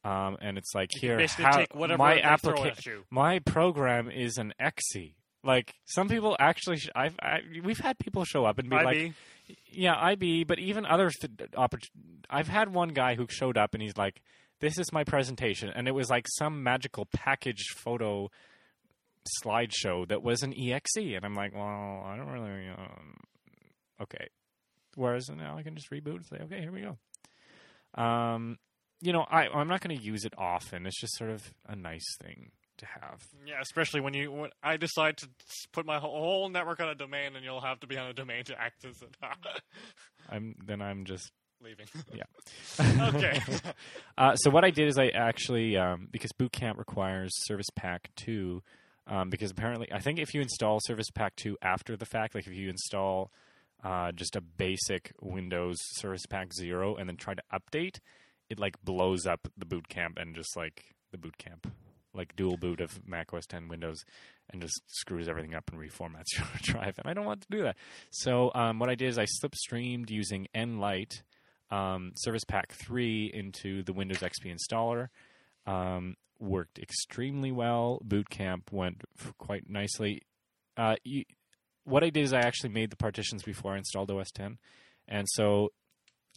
um, 0.05 0.37
and 0.41 0.57
it's 0.57 0.75
like 0.75 0.95
You 0.95 1.01
here 1.01 1.19
how, 1.45 1.57
take 1.59 1.75
whatever 1.75 1.99
my 1.99 2.21
application 2.21 3.05
my 3.11 3.39
program 3.41 4.11
is 4.11 4.39
an 4.39 4.55
exe. 4.59 5.13
Like 5.43 5.75
some 5.87 6.09
people 6.09 6.37
actually, 6.39 6.77
sh- 6.79 6.91
I've 6.95 7.17
I, 7.23 7.41
we've 7.65 7.79
had 7.79 7.99
people 7.99 8.25
show 8.27 8.45
up 8.45 8.59
and 8.59 8.69
be 8.69 8.77
like, 8.77 9.15
yeah, 9.71 9.95
IB, 9.97 10.45
but 10.45 10.59
even 10.59 10.85
other 10.85 11.09
th- 11.11 11.51
oppor- 11.53 11.89
I've 12.29 12.49
had 12.49 12.73
one 12.75 12.91
guy 12.91 13.15
who 13.15 13.27
showed 13.31 13.57
up 13.57 13.73
and 13.73 13.83
he's 13.83 13.97
like, 13.97 14.21
"This 14.61 14.79
is 14.79 14.93
my 14.93 15.05
presentation," 15.05 15.71
and 15.71 15.89
it 15.89 15.93
was 15.93 16.11
like 16.11 16.27
some 16.29 16.63
magical 16.63 17.07
package 17.13 17.65
photo 17.77 18.31
slideshow 19.43 20.09
that 20.09 20.23
was 20.23 20.43
an 20.43 20.55
exe, 20.57 20.97
and 20.97 21.25
I'm 21.25 21.35
like, 21.35 21.55
"Well, 21.55 22.03
I 22.07 22.17
don't 22.17 22.29
really." 22.29 22.69
Um, 22.69 23.17
okay, 24.03 24.29
whereas 24.95 25.29
now 25.29 25.57
I 25.57 25.63
can 25.63 25.75
just 25.75 25.91
reboot 25.91 26.17
and 26.17 26.27
say, 26.27 26.39
"Okay, 26.45 26.61
here 26.61 26.73
we 26.73 26.83
go." 26.83 26.99
Um, 28.01 28.59
you 29.01 29.13
know, 29.13 29.27
I 29.31 29.49
I'm 29.49 29.69
not 29.69 29.81
going 29.81 29.97
to 29.97 30.03
use 30.03 30.25
it 30.25 30.35
often. 30.37 30.87
It's 30.87 31.01
just 31.01 31.17
sort 31.17 31.31
of 31.31 31.53
a 31.67 31.77
nice 31.77 32.17
thing 32.23 32.53
to 32.79 32.87
have. 32.87 33.27
Yeah, 33.47 33.61
especially 33.61 34.01
when 34.01 34.15
you 34.15 34.31
when 34.33 34.51
I 34.63 34.77
decide 34.77 35.17
to 35.19 35.29
put 35.73 35.87
my 35.87 35.99
whole, 35.99 36.19
whole 36.19 36.49
network 36.49 36.81
on 36.81 36.89
a 36.89 36.95
domain, 36.95 37.37
and 37.37 37.45
you'll 37.45 37.61
have 37.61 37.81
to 37.81 37.87
be 37.87 37.97
on 37.97 38.09
a 38.09 38.13
domain 38.13 38.45
to 38.45 38.61
access 38.61 39.01
it. 39.03 39.17
I'm 40.29 40.57
then 40.65 40.83
I'm 40.83 41.05
just 41.05 41.33
Leaving. 41.63 41.87
yeah. 42.13 42.25
Okay. 43.15 43.41
uh, 44.19 44.35
so 44.37 44.51
what 44.51 44.65
I 44.65 44.71
did 44.71 44.89
is 44.89 44.99
I 44.99 45.09
actually 45.09 45.77
um, 45.77 46.09
because 46.11 46.33
Boot 46.33 46.53
Camp 46.53 46.79
requires 46.79 47.31
Service 47.45 47.69
Pack 47.75 48.11
two, 48.17 48.63
um, 49.07 49.31
because 49.31 49.51
apparently 49.51 49.89
I 49.93 50.01
think 50.01 50.19
if 50.19 50.33
you 50.35 50.41
install 50.41 50.79
Service 50.81 51.11
Pack 51.11 51.37
two 51.37 51.59
after 51.63 51.97
the 51.97 52.07
fact, 52.07 52.35
like 52.35 52.47
if 52.47 52.55
you 52.55 52.71
install 52.71 53.31
uh, 53.85 54.13
just 54.13 54.37
a 54.37 54.41
basic 54.41 55.13
Windows 55.21 55.77
Service 55.97 56.27
Pack 56.27 56.53
zero 56.55 56.97
and 56.97 57.09
then 57.09 57.17
try 57.17 57.35
to 57.35 57.43
update, 57.53 57.99
it 58.49 58.59
like 58.59 58.83
blows 58.83 59.27
up 59.27 59.49
the 59.57 59.67
Boot 59.67 59.89
Camp 59.89 60.19
and 60.19 60.35
just 60.35 60.57
like 60.57 60.95
the 61.13 61.19
Boot 61.19 61.39
Camp, 61.39 61.71
like 62.15 62.37
dual 62.37 62.57
boot 62.57 62.81
of 62.81 63.07
Mac 63.07 63.33
OS 63.33 63.47
10 63.47 63.69
Windows, 63.69 64.05
and 64.51 64.61
just 64.61 64.81
screws 64.87 65.29
everything 65.29 65.55
up 65.55 65.71
and 65.73 65.81
reformats 65.81 66.27
your 66.37 66.47
drive. 66.61 66.99
And 66.99 67.09
I 67.09 67.15
don't 67.15 67.27
want 67.27 67.43
to 67.43 67.49
do 67.51 67.63
that. 67.63 67.77
So 68.11 68.51
um, 68.55 68.79
what 68.79 68.91
I 68.91 68.95
did 68.95 69.09
is 69.09 69.19
I 69.19 69.27
slipstreamed 69.43 70.11
using 70.11 70.49
nLite 70.55 71.23
um, 71.71 72.13
Service 72.17 72.45
Pack 72.45 72.73
3 72.73 73.31
into 73.33 73.83
the 73.83 73.93
Windows 73.93 74.19
XP 74.19 74.55
installer. 74.55 75.09
Um, 75.67 76.17
worked 76.39 76.79
extremely 76.79 77.53
well. 77.53 78.01
Boot 78.03 78.31
Camp 78.31 78.73
went 78.73 79.03
quite 79.39 79.69
nicely. 79.69 80.23
Uh, 80.77 80.97
you, 81.05 81.25
what 81.85 82.03
I 82.03 82.11
did 82.11 82.23
is 82.23 82.33
I 82.33 82.41
actually 82.41 82.71
made 82.71 82.91
the 82.91 82.97
partitions 82.97 83.43
before 83.43 83.75
I 83.75 83.79
installed 83.79 84.11
OS 84.11 84.31
10. 84.33 84.59
And 85.07 85.27
so 85.31 85.71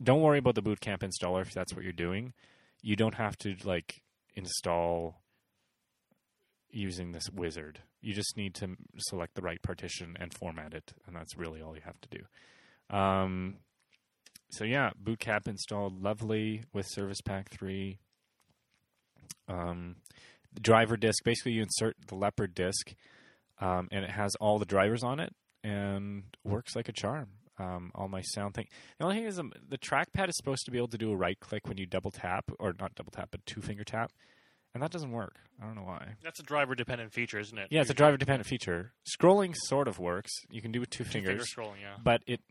don't 0.02 0.22
worry 0.22 0.40
about 0.40 0.56
the 0.56 0.62
Boot 0.62 0.82
Camp 0.82 1.02
installer 1.02 1.42
if 1.42 1.54
that's 1.54 1.74
what 1.74 1.84
you're 1.84 1.94
doing. 1.94 2.34
You 2.82 2.96
don't 2.96 3.16
have 3.16 3.38
to 3.40 3.56
like 3.64 4.02
install 4.36 5.22
using 6.70 7.12
this 7.12 7.30
wizard. 7.30 7.80
You 8.02 8.14
just 8.14 8.36
need 8.36 8.56
to 8.56 8.76
select 8.98 9.36
the 9.36 9.42
right 9.42 9.62
partition 9.62 10.18
and 10.20 10.34
format 10.34 10.74
it, 10.74 10.94
and 11.08 11.16
that's 11.16 11.38
really 11.38 11.62
all 11.62 11.76
you 11.76 11.82
have 11.86 12.02
to 12.02 12.10
do. 12.10 12.96
Um, 12.96 13.58
so 14.54 14.64
yeah, 14.64 14.92
Bootcamp 15.02 15.48
installed 15.48 16.02
lovely 16.02 16.64
with 16.74 16.86
Service 16.90 17.22
Pack 17.22 17.50
three. 17.50 18.00
Um, 19.48 19.98
the 20.54 20.62
driver 20.62 20.98
disk. 20.98 21.24
Basically, 21.24 21.54
you 21.54 21.62
insert 21.64 21.96
the 22.08 22.16
Leopard 22.16 22.54
disk, 22.56 22.94
um, 23.60 23.88
and 23.92 24.04
it 24.06 24.12
has 24.12 24.36
all 24.36 24.60
the 24.60 24.66
drivers 24.66 25.04
on 25.04 25.20
it, 25.20 25.34
and 25.64 26.24
works 26.44 26.76
like 26.76 26.88
a 26.90 26.94
charm. 26.94 27.30
Um, 27.60 27.92
all 27.94 28.08
my 28.08 28.22
sound 28.22 28.56
thing. 28.56 28.68
The 28.98 29.06
only 29.06 29.18
thing 29.18 29.26
is, 29.26 29.38
um, 29.38 29.52
the 29.70 29.78
trackpad 29.78 30.28
is 30.30 30.36
supposed 30.38 30.66
to 30.66 30.72
be 30.72 30.78
able 30.78 30.88
to 30.90 30.98
do 30.98 31.12
a 31.12 31.16
right 31.16 31.40
click 31.40 31.68
when 31.68 31.78
you 31.78 31.86
double 31.86 32.10
tap, 32.12 32.46
or 32.60 32.74
not 32.80 32.96
double 32.96 33.12
tap, 33.12 33.30
but 33.32 33.46
two 33.46 33.62
finger 33.62 33.84
tap, 33.84 34.12
and 34.74 34.82
that 34.82 34.90
doesn't 34.92 35.12
work. 35.12 35.36
I 35.62 35.66
don't 35.66 35.76
know 35.76 35.84
why. 35.84 36.16
That's 36.24 36.40
a 36.40 36.44
driver 36.44 36.74
dependent 36.74 37.14
feature, 37.14 37.40
isn't 37.40 37.58
it? 37.58 37.68
Yeah, 37.70 37.82
it's 37.82 37.92
a 37.92 37.94
driver 37.94 38.18
dependent 38.18 38.48
feature. 38.48 38.92
Scrolling 39.08 39.54
sort 39.56 39.88
of 39.88 40.00
works. 40.00 40.32
You 40.50 40.62
can 40.62 40.72
do 40.72 40.80
it 40.80 40.82
with 40.82 40.90
two, 40.90 41.04
Two 41.04 41.10
fingers 41.12 41.48
finger 41.54 41.70
scrolling. 41.70 41.82
Yeah. 41.82 41.96
but 42.04 42.24
it 42.26 42.42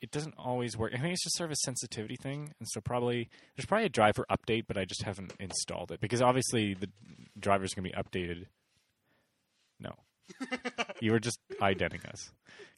it 0.00 0.10
doesn't 0.10 0.34
always 0.38 0.76
work. 0.76 0.92
I 0.94 0.98
think 0.98 1.12
it's 1.12 1.24
just 1.24 1.36
sort 1.36 1.48
of 1.48 1.52
a 1.52 1.56
sensitivity 1.56 2.16
thing, 2.16 2.52
and 2.58 2.68
so 2.70 2.80
probably 2.80 3.28
there's 3.56 3.66
probably 3.66 3.86
a 3.86 3.90
driver 3.90 4.24
update, 4.30 4.64
but 4.66 4.76
I 4.76 4.84
just 4.84 5.02
haven't 5.02 5.32
installed 5.38 5.92
it 5.92 6.00
because 6.00 6.22
obviously 6.22 6.74
the 6.74 6.88
driver's 7.38 7.74
going 7.74 7.90
to 7.90 7.96
be 7.96 8.02
updated. 8.02 8.46
No, 9.78 9.94
you 11.00 11.12
were 11.12 11.20
just 11.20 11.38
identing 11.60 12.00
us. 12.06 12.30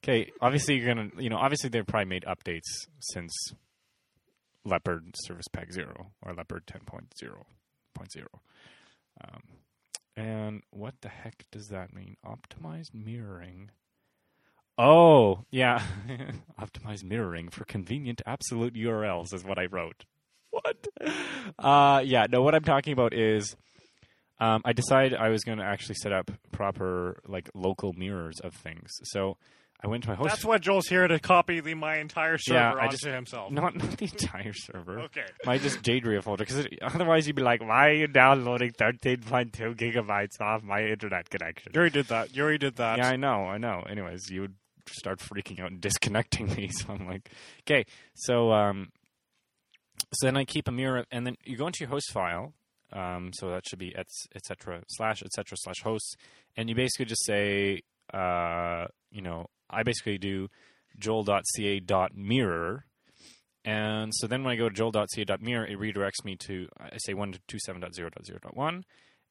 Okay, 0.04 0.32
obviously 0.40 0.76
you're 0.76 0.94
gonna, 0.94 1.10
you 1.18 1.30
know, 1.30 1.36
obviously 1.36 1.70
they've 1.70 1.86
probably 1.86 2.08
made 2.08 2.24
updates 2.24 2.86
since 3.00 3.32
Leopard 4.64 5.14
Service 5.24 5.48
Pack 5.48 5.72
Zero 5.72 6.12
or 6.22 6.34
Leopard 6.34 6.66
10.0.0. 6.66 8.26
Um, 9.24 9.42
and 10.16 10.62
what 10.70 10.94
the 11.00 11.08
heck 11.08 11.44
does 11.50 11.68
that 11.68 11.94
mean? 11.94 12.16
Optimized 12.24 12.94
mirroring. 12.94 13.70
Oh, 14.84 15.44
yeah. 15.50 15.80
Optimized 16.60 17.04
mirroring 17.04 17.48
for 17.50 17.64
convenient 17.64 18.20
absolute 18.26 18.74
URLs 18.74 19.32
is 19.32 19.44
what 19.44 19.58
I 19.58 19.66
wrote. 19.66 20.04
What? 20.50 20.86
Uh, 21.58 22.02
yeah, 22.04 22.26
no, 22.28 22.42
what 22.42 22.54
I'm 22.54 22.64
talking 22.64 22.92
about 22.92 23.14
is 23.14 23.56
um, 24.40 24.60
I 24.64 24.72
decided 24.72 25.14
I 25.14 25.28
was 25.28 25.44
going 25.44 25.58
to 25.58 25.64
actually 25.64 25.94
set 26.02 26.12
up 26.12 26.30
proper, 26.50 27.20
like, 27.28 27.48
local 27.54 27.92
mirrors 27.92 28.40
of 28.40 28.54
things. 28.54 28.90
So 29.04 29.36
I 29.84 29.86
went 29.88 30.02
to 30.04 30.10
my 30.10 30.14
host. 30.16 30.28
That's 30.30 30.44
why 30.44 30.58
Joel's 30.58 30.88
here 30.88 31.06
to 31.06 31.18
copy 31.20 31.60
the 31.60 31.74
my 31.74 31.98
entire 31.98 32.36
server 32.38 32.58
Yeah, 32.58 32.72
I 32.74 32.84
onto 32.86 32.90
just- 32.96 33.06
himself. 33.06 33.50
not, 33.52 33.76
not 33.76 33.96
the 33.96 34.04
entire 34.04 34.52
server. 34.52 35.00
Okay. 35.02 35.26
My 35.44 35.58
just 35.58 35.82
JDRIA 35.82 36.22
folder, 36.24 36.44
because 36.44 36.66
otherwise 36.82 37.26
you'd 37.28 37.36
be 37.36 37.42
like, 37.42 37.60
why 37.60 37.88
are 37.90 37.94
you 37.94 38.08
downloading 38.08 38.72
13.2 38.72 39.76
gigabytes 39.76 40.40
off 40.40 40.62
my 40.64 40.82
internet 40.84 41.30
connection? 41.30 41.72
Already 41.76 41.92
did 41.92 42.08
that. 42.08 42.34
You 42.36 42.42
already 42.42 42.58
did 42.58 42.76
that. 42.76 42.98
Yeah, 42.98 43.08
I 43.08 43.16
know, 43.16 43.44
I 43.46 43.58
know. 43.58 43.84
Anyways, 43.88 44.28
you 44.28 44.42
would 44.42 44.54
start 44.88 45.18
freaking 45.20 45.60
out 45.60 45.70
and 45.70 45.80
disconnecting 45.88 46.46
me. 46.54 46.68
So 46.72 46.92
I'm 46.92 47.06
like, 47.06 47.30
okay. 47.66 47.84
So 48.14 48.52
um, 48.52 48.90
so 50.12 50.26
then 50.26 50.36
I 50.36 50.44
keep 50.44 50.68
a 50.68 50.72
mirror, 50.72 51.04
and 51.10 51.26
then 51.26 51.36
you 51.44 51.56
go 51.56 51.66
into 51.66 51.80
your 51.80 51.90
host 51.90 52.10
file, 52.12 52.52
Um, 52.92 53.30
so 53.32 53.48
that 53.50 53.64
should 53.66 53.78
be 53.78 53.94
et, 53.96 54.06
et 54.34 54.44
cetera 54.44 54.82
slash 54.88 55.22
et 55.22 55.32
cetera 55.32 55.56
slash 55.56 55.80
hosts, 55.82 56.14
and 56.56 56.68
you 56.68 56.74
basically 56.74 57.06
just 57.06 57.24
say, 57.24 57.80
uh, 58.12 58.86
you 59.10 59.22
know, 59.22 59.46
I 59.70 59.82
basically 59.82 60.18
do 60.18 60.48
joel.ca 60.98 61.80
dot 61.80 62.14
mirror. 62.14 62.84
And 63.64 64.12
so 64.12 64.26
then 64.26 64.42
when 64.42 64.52
I 64.52 64.56
go 64.56 64.68
to 64.68 64.74
joel.ca.mirror, 64.74 65.66
it 65.66 65.78
redirects 65.78 66.24
me 66.24 66.36
to, 66.46 66.66
I 66.80 66.96
say 66.98 67.14
127.0.0.1. 67.14 68.82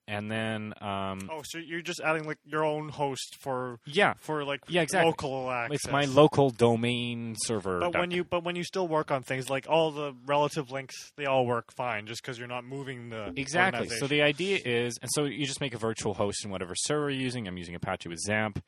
And 0.08 0.30
then, 0.30 0.74
um, 0.82 1.30
Oh, 1.32 1.42
so 1.44 1.58
you're 1.58 1.82
just 1.82 2.02
adding 2.02 2.26
like 2.26 2.40
your 2.44 2.66
own 2.66 2.90
host 2.90 3.38
for 3.40 3.80
yeah, 3.86 4.14
for 4.18 4.44
like 4.44 4.62
Yeah, 4.68 4.82
exactly. 4.82 5.08
local 5.08 5.50
access. 5.50 5.76
it's 5.76 5.92
my 5.92 6.06
local 6.06 6.50
domain 6.50 7.36
server. 7.38 7.80
But 7.80 7.96
when 7.98 8.12
you 8.12 8.24
but 8.24 8.44
when 8.44 8.56
you 8.56 8.64
still 8.64 8.88
work 8.88 9.12
on 9.12 9.24
things 9.24 9.50
like 9.50 9.68
all 9.70 9.92
the 9.92 10.14
relative 10.26 10.72
links, 10.72 10.96
they 11.16 11.26
all 11.26 11.46
work 11.46 11.72
fine 11.72 12.08
just 12.08 12.22
because 12.22 12.38
you're 12.38 12.48
not 12.48 12.66
moving 12.66 13.10
the 13.10 13.32
Exactly. 13.36 13.88
So 13.90 14.08
the 14.08 14.22
idea 14.22 14.60
is, 14.66 14.98
and 15.02 15.10
so 15.14 15.26
you 15.26 15.46
just 15.46 15.62
make 15.62 15.74
a 15.74 15.78
virtual 15.80 16.14
host 16.16 16.44
in 16.44 16.52
whatever 16.52 16.74
server 16.76 17.10
you're 17.10 17.22
using. 17.22 17.48
I'm 17.48 17.58
using 17.58 17.76
Apache 17.76 18.10
with 18.10 18.20
XAMPP. 18.28 18.62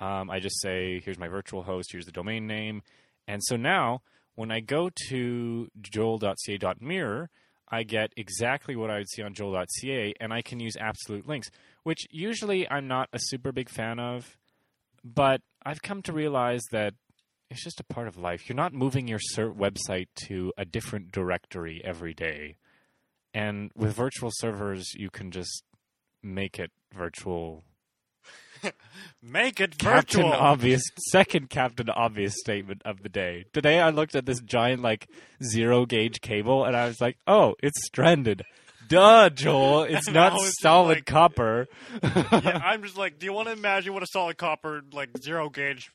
Um, 0.00 0.30
I 0.30 0.38
just 0.40 0.60
say, 0.60 1.00
here's 1.04 1.18
my 1.18 1.28
virtual 1.28 1.64
host, 1.64 1.90
here's 1.92 2.06
the 2.06 2.12
domain 2.12 2.46
name. 2.46 2.82
And 3.26 3.42
so 3.44 3.56
now, 3.56 4.02
when 4.36 4.50
I 4.50 4.60
go 4.60 4.90
to 5.08 5.68
joel.ca.mirror, 5.80 7.30
I 7.70 7.82
get 7.82 8.12
exactly 8.16 8.76
what 8.76 8.90
I 8.90 8.98
would 8.98 9.10
see 9.10 9.22
on 9.22 9.34
joel.ca, 9.34 10.14
and 10.20 10.32
I 10.32 10.42
can 10.42 10.60
use 10.60 10.76
absolute 10.78 11.28
links, 11.28 11.50
which 11.82 12.06
usually 12.10 12.68
I'm 12.70 12.88
not 12.88 13.08
a 13.12 13.18
super 13.20 13.52
big 13.52 13.68
fan 13.68 13.98
of. 13.98 14.36
But 15.04 15.42
I've 15.64 15.82
come 15.82 16.02
to 16.02 16.12
realize 16.12 16.62
that 16.72 16.94
it's 17.50 17.62
just 17.62 17.80
a 17.80 17.84
part 17.84 18.08
of 18.08 18.18
life. 18.18 18.48
You're 18.48 18.56
not 18.56 18.72
moving 18.72 19.08
your 19.08 19.20
website 19.36 20.08
to 20.26 20.52
a 20.58 20.64
different 20.64 21.12
directory 21.12 21.80
every 21.84 22.14
day. 22.14 22.56
And 23.32 23.70
with 23.74 23.94
virtual 23.94 24.30
servers, 24.32 24.94
you 24.94 25.10
can 25.10 25.30
just 25.30 25.62
make 26.22 26.58
it 26.58 26.70
virtual. 26.94 27.64
make 29.22 29.60
it 29.60 29.78
Captain 29.78 30.22
virtual. 30.22 30.32
Obvious, 30.32 30.82
second 31.10 31.50
Captain 31.50 31.88
Obvious 31.90 32.34
statement 32.38 32.82
of 32.84 33.02
the 33.02 33.08
day. 33.08 33.44
Today 33.52 33.80
I 33.80 33.90
looked 33.90 34.14
at 34.14 34.26
this 34.26 34.40
giant, 34.40 34.82
like, 34.82 35.08
zero 35.42 35.86
gauge 35.86 36.20
cable 36.20 36.64
and 36.64 36.76
I 36.76 36.86
was 36.86 37.00
like, 37.00 37.16
oh, 37.26 37.54
it's 37.62 37.84
stranded. 37.86 38.42
Duh, 38.88 39.28
Joel. 39.30 39.82
It's 39.90 40.08
not 40.08 40.38
solid 40.60 40.98
like- 40.98 41.06
copper. 41.06 41.66
yeah, 42.02 42.60
I'm 42.64 42.82
just 42.82 42.96
like, 42.96 43.18
do 43.18 43.26
you 43.26 43.32
want 43.32 43.48
to 43.48 43.52
imagine 43.52 43.92
what 43.92 44.02
a 44.02 44.06
solid 44.06 44.38
copper 44.38 44.82
like 44.92 45.10
zero 45.20 45.50
gauge 45.50 45.90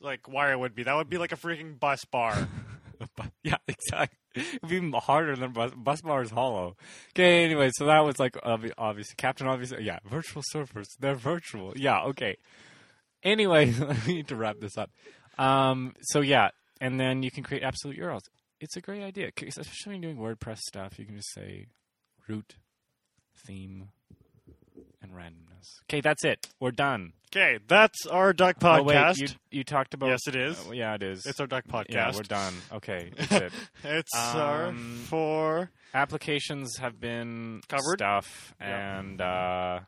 like 0.00 0.28
wire 0.28 0.58
would 0.58 0.74
be? 0.74 0.82
That 0.82 0.96
would 0.96 1.08
be 1.08 1.18
like 1.18 1.32
a 1.32 1.36
freaking 1.36 1.78
bus 1.78 2.04
bar. 2.04 2.48
Yeah, 3.44 3.56
exactly. 3.68 4.18
It'd 4.62 4.68
be 4.68 4.90
harder 4.98 5.36
than 5.36 5.52
bus, 5.52 5.72
bus 5.76 6.00
bar 6.00 6.22
is 6.22 6.30
hollow. 6.30 6.76
Okay, 7.14 7.44
anyway, 7.44 7.70
so 7.74 7.86
that 7.86 8.04
was 8.04 8.18
like 8.18 8.34
obvi- 8.34 8.72
obviously 8.78 9.14
Captain 9.16 9.46
Obvious. 9.46 9.72
Yeah, 9.80 9.98
virtual 10.04 10.42
surfers. 10.54 10.86
They're 10.98 11.14
virtual. 11.14 11.72
Yeah, 11.76 12.02
okay. 12.04 12.36
Anyway, 13.22 13.74
I 13.88 14.06
need 14.06 14.28
to 14.28 14.36
wrap 14.36 14.60
this 14.60 14.76
up. 14.76 14.90
Um, 15.38 15.94
so 16.00 16.20
yeah, 16.20 16.50
and 16.80 16.98
then 16.98 17.22
you 17.22 17.30
can 17.30 17.42
create 17.42 17.62
absolute 17.62 17.98
URLs. 17.98 18.22
It's 18.60 18.76
a 18.76 18.80
great 18.80 19.02
idea, 19.02 19.30
especially 19.36 19.92
when 19.92 20.02
you're 20.02 20.12
doing 20.12 20.24
WordPress 20.24 20.58
stuff. 20.58 20.98
You 20.98 21.04
can 21.04 21.16
just 21.16 21.32
say 21.32 21.66
root, 22.26 22.56
theme, 23.46 23.90
and 25.08 25.16
randomness. 25.16 25.80
Okay, 25.90 26.00
that's 26.00 26.24
it. 26.24 26.46
We're 26.60 26.70
done. 26.70 27.12
Okay, 27.34 27.58
that's 27.68 28.06
our 28.06 28.32
duck 28.32 28.58
podcast. 28.58 28.78
Oh 28.80 28.82
wait, 28.84 29.18
you 29.18 29.28
you 29.50 29.64
talked 29.64 29.92
about 29.94 30.08
yes, 30.10 30.20
it 30.28 30.34
is. 30.36 30.64
Oh, 30.66 30.72
yeah, 30.72 30.94
it 30.94 31.02
is. 31.02 31.26
It's 31.26 31.40
our 31.40 31.46
duck 31.46 31.64
podcast. 31.66 31.90
yeah, 31.90 32.12
we're 32.14 32.22
done. 32.22 32.54
Okay, 32.72 33.10
that's 33.16 33.32
it. 33.32 33.52
It's 33.84 34.14
our 34.16 34.66
Um, 34.68 35.04
for 35.06 35.70
applications 35.92 36.78
have 36.78 36.98
been 37.00 37.60
Covered? 37.68 37.98
stuff, 37.98 38.54
Yeah. 38.60 38.98
and 38.98 39.20
uh, 39.20 39.80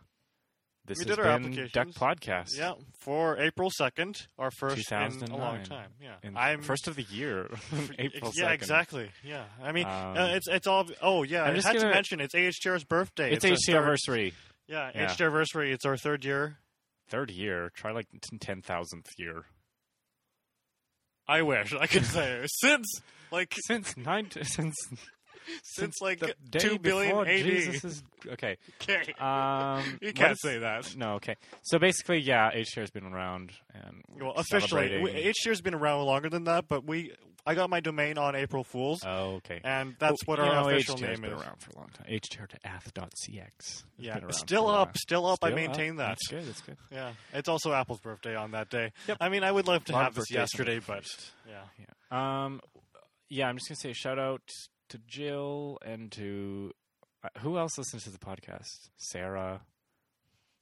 this 0.85 0.99
We 0.99 1.05
has 1.09 1.17
did 1.17 1.25
our 1.27 1.39
been 1.39 1.69
Duck. 1.73 1.89
Podcast. 1.89 2.59
yeah 2.59 2.73
for 2.99 3.39
April 3.39 3.71
second, 3.71 4.27
our 4.39 4.51
first 4.51 4.91
in 4.93 5.31
a 5.31 5.37
long 5.37 5.63
time. 5.63 5.91
Yeah, 6.03 6.17
In 6.23 6.37
I'm 6.37 6.61
first 6.61 6.89
of 6.89 6.97
the 6.97 7.05
year, 7.05 7.49
April 7.99 8.33
yeah, 8.35 8.49
2nd. 8.51 8.53
exactly. 8.55 9.11
Yeah, 9.25 9.45
I 9.63 9.73
mean, 9.73 9.87
Um, 9.87 10.17
uh, 10.19 10.27
it's 10.35 10.47
it's 10.49 10.67
all. 10.67 10.87
Oh 11.01 11.23
yeah, 11.23 11.45
I'm 11.45 11.53
I 11.53 11.55
just 11.55 11.67
had 11.67 11.75
to 11.77 11.81
gonna- 11.81 11.95
mention 11.95 12.21
it's 12.21 12.35
AHTR's 12.35 12.85
birthday. 12.85 13.33
It's 13.33 13.45
our 13.47 13.53
third- 13.57 13.75
anniversary, 13.77 14.35
Yeah, 14.71 14.91
Yeah. 14.95 15.07
HT 15.09 15.21
anniversary. 15.21 15.73
It's 15.73 15.85
our 15.85 15.97
third 15.97 16.25
year. 16.25 16.59
third 17.09 17.31
year. 17.31 17.71
Try 17.77 17.91
like 17.91 18.07
ten 18.41 18.63
thousandth 18.63 19.09
year 19.19 19.47
I 21.27 21.43
wish 21.43 21.73
I 21.75 21.87
could 21.87 22.05
say 22.07 22.45
since 22.47 22.87
like 23.31 23.55
since 23.67 23.97
nine 23.97 24.29
since 24.43 24.77
since 25.63 26.01
like 26.01 26.23
two 26.53 26.79
billion 26.79 27.17
AD. 27.19 27.29
Is 27.47 28.03
okay. 28.33 28.57
Okay, 28.83 29.13
Um, 29.21 29.99
you 30.03 30.13
can't 30.13 30.33
is- 30.33 30.43
say 30.43 30.59
that. 30.59 30.95
No, 30.97 31.15
okay. 31.15 31.37
So 31.63 31.79
basically, 31.79 32.21
yeah, 32.21 32.51
HTR 32.53 32.81
has 32.81 32.91
been 32.91 33.05
around 33.05 33.53
and 33.75 34.03
Well, 34.21 34.33
officially, 34.37 35.01
we, 35.03 35.11
HTR's 35.13 35.61
been 35.61 35.75
around 35.75 36.05
longer 36.05 36.29
than 36.29 36.45
that, 36.45 36.69
but 36.69 36.85
we 36.87 37.13
I 37.47 37.55
got 37.55 37.71
my 37.71 37.81
domain 37.81 38.19
on 38.19 38.37
April 38.37 38.63
Fools, 38.65 39.01
Oh, 39.07 39.37
okay. 39.37 39.61
and 39.65 39.97
that's 39.99 40.27
Well, 40.27 40.37
what 40.37 40.47
our 40.47 40.63
know, 40.65 40.69
official 40.69 40.97
HTR 40.97 41.09
has 41.09 41.19
name 41.21 41.31
been 41.31 41.39
is. 41.39 41.43
around 41.43 41.61
for 41.61 41.71
a 41.71 41.77
long 41.79 41.89
time. 41.89 42.07
HTR 42.11 42.47
to 42.49 42.67
ath.cx. 42.67 43.85
Yeah, 43.99 44.19
still 44.31 44.69
up, 44.69 44.97
still 44.99 45.27
up. 45.27 45.39
I 45.43 45.51
maintain 45.51 45.93
up. 45.93 45.97
that. 45.99 46.09
That's 46.09 46.27
good. 46.29 46.47
That's 46.47 46.61
good. 46.61 46.77
Yeah, 46.93 47.13
it's 47.33 47.49
also 47.49 47.73
Apple's 47.73 48.01
birthday 48.01 48.35
on 48.37 48.51
that 48.51 48.69
day. 48.69 48.93
Yep. 49.09 49.17
I 49.21 49.31
mean, 49.31 49.43
I 49.45 49.51
would 49.51 49.67
love 49.67 49.85
to 49.87 49.95
have 49.97 50.15
this 50.15 50.31
yesterday, 50.31 50.81
but 50.87 51.05
yeah. 51.49 51.63
yeah. 51.79 52.45
Um, 52.45 52.61
yeah, 53.31 53.49
I'm 53.49 53.57
just 53.57 53.69
gonna 53.69 53.77
say 53.77 53.91
a 53.93 53.95
shout 53.95 54.19
out 54.19 54.43
to 54.91 54.99
Jill 55.07 55.79
and 55.85 56.11
to 56.13 56.73
uh, 57.25 57.29
who 57.41 57.59
else 57.59 57.77
listens 57.79 58.05
to 58.05 58.11
the 58.11 58.19
podcast? 58.19 58.91
Sarah, 58.97 59.63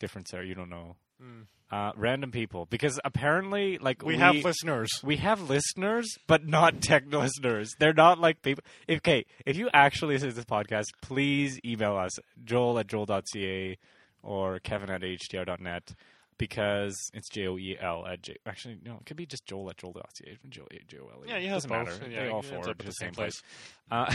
different 0.01 0.29
Sarah. 0.29 0.47
You 0.47 0.55
don't 0.55 0.71
know. 0.71 0.97
Mm. 1.23 1.47
Uh, 1.71 1.93
random 1.97 2.31
people 2.31 2.65
because 2.71 2.99
apparently, 3.05 3.77
like 3.77 4.03
We, 4.03 4.17
have 4.17 4.37
listeners. 4.37 4.89
we 5.05 5.17
have 5.17 5.51
listeners, 5.51 6.09
but 6.27 6.47
not 6.47 6.81
tech 6.81 7.05
listeners. 7.13 7.75
They're 7.79 7.93
not 7.93 8.19
like 8.19 8.41
people. 8.41 8.65
If, 8.87 8.99
okay, 8.99 9.27
if 9.45 9.59
you 9.59 9.69
actually 9.75 10.15
listen 10.15 10.31
to 10.31 10.35
this 10.35 10.47
podcast, 10.47 10.87
please 11.03 11.61
email 11.67 11.97
us, 11.97 12.13
joel 12.43 12.79
at 12.79 12.87
joel.ca 12.87 13.77
or 14.23 14.59
kevin 14.61 14.89
at 14.91 15.03
htr.net 15.03 15.95
because 16.39 16.97
it's 17.13 17.29
J 17.29 17.47
O 17.49 17.59
E 17.59 17.77
L 17.81 18.07
at 18.07 18.23
J. 18.23 18.37
Actually, 18.47 18.79
no, 18.85 18.95
it 19.01 19.07
could 19.07 19.17
be 19.17 19.27
just 19.27 19.45
joel 19.47 19.69
at 19.71 19.77
joel.ca. 19.77 20.39
Joel, 20.49 20.67
J-O-L-E. 20.87 21.29
Yeah, 21.29 21.39
have 21.41 21.63
Doesn't 21.63 21.71
matter. 21.71 21.93
Yeah, 22.11 22.23
they 22.25 22.29
all 22.31 22.41
it 22.41 22.45
ends 22.45 22.49
forward 22.49 22.69
up 22.71 22.79
to 22.79 22.83
at 22.85 22.87
the 22.87 22.93
same 22.93 23.13
place. 23.13 23.43
Uh, 23.91 24.13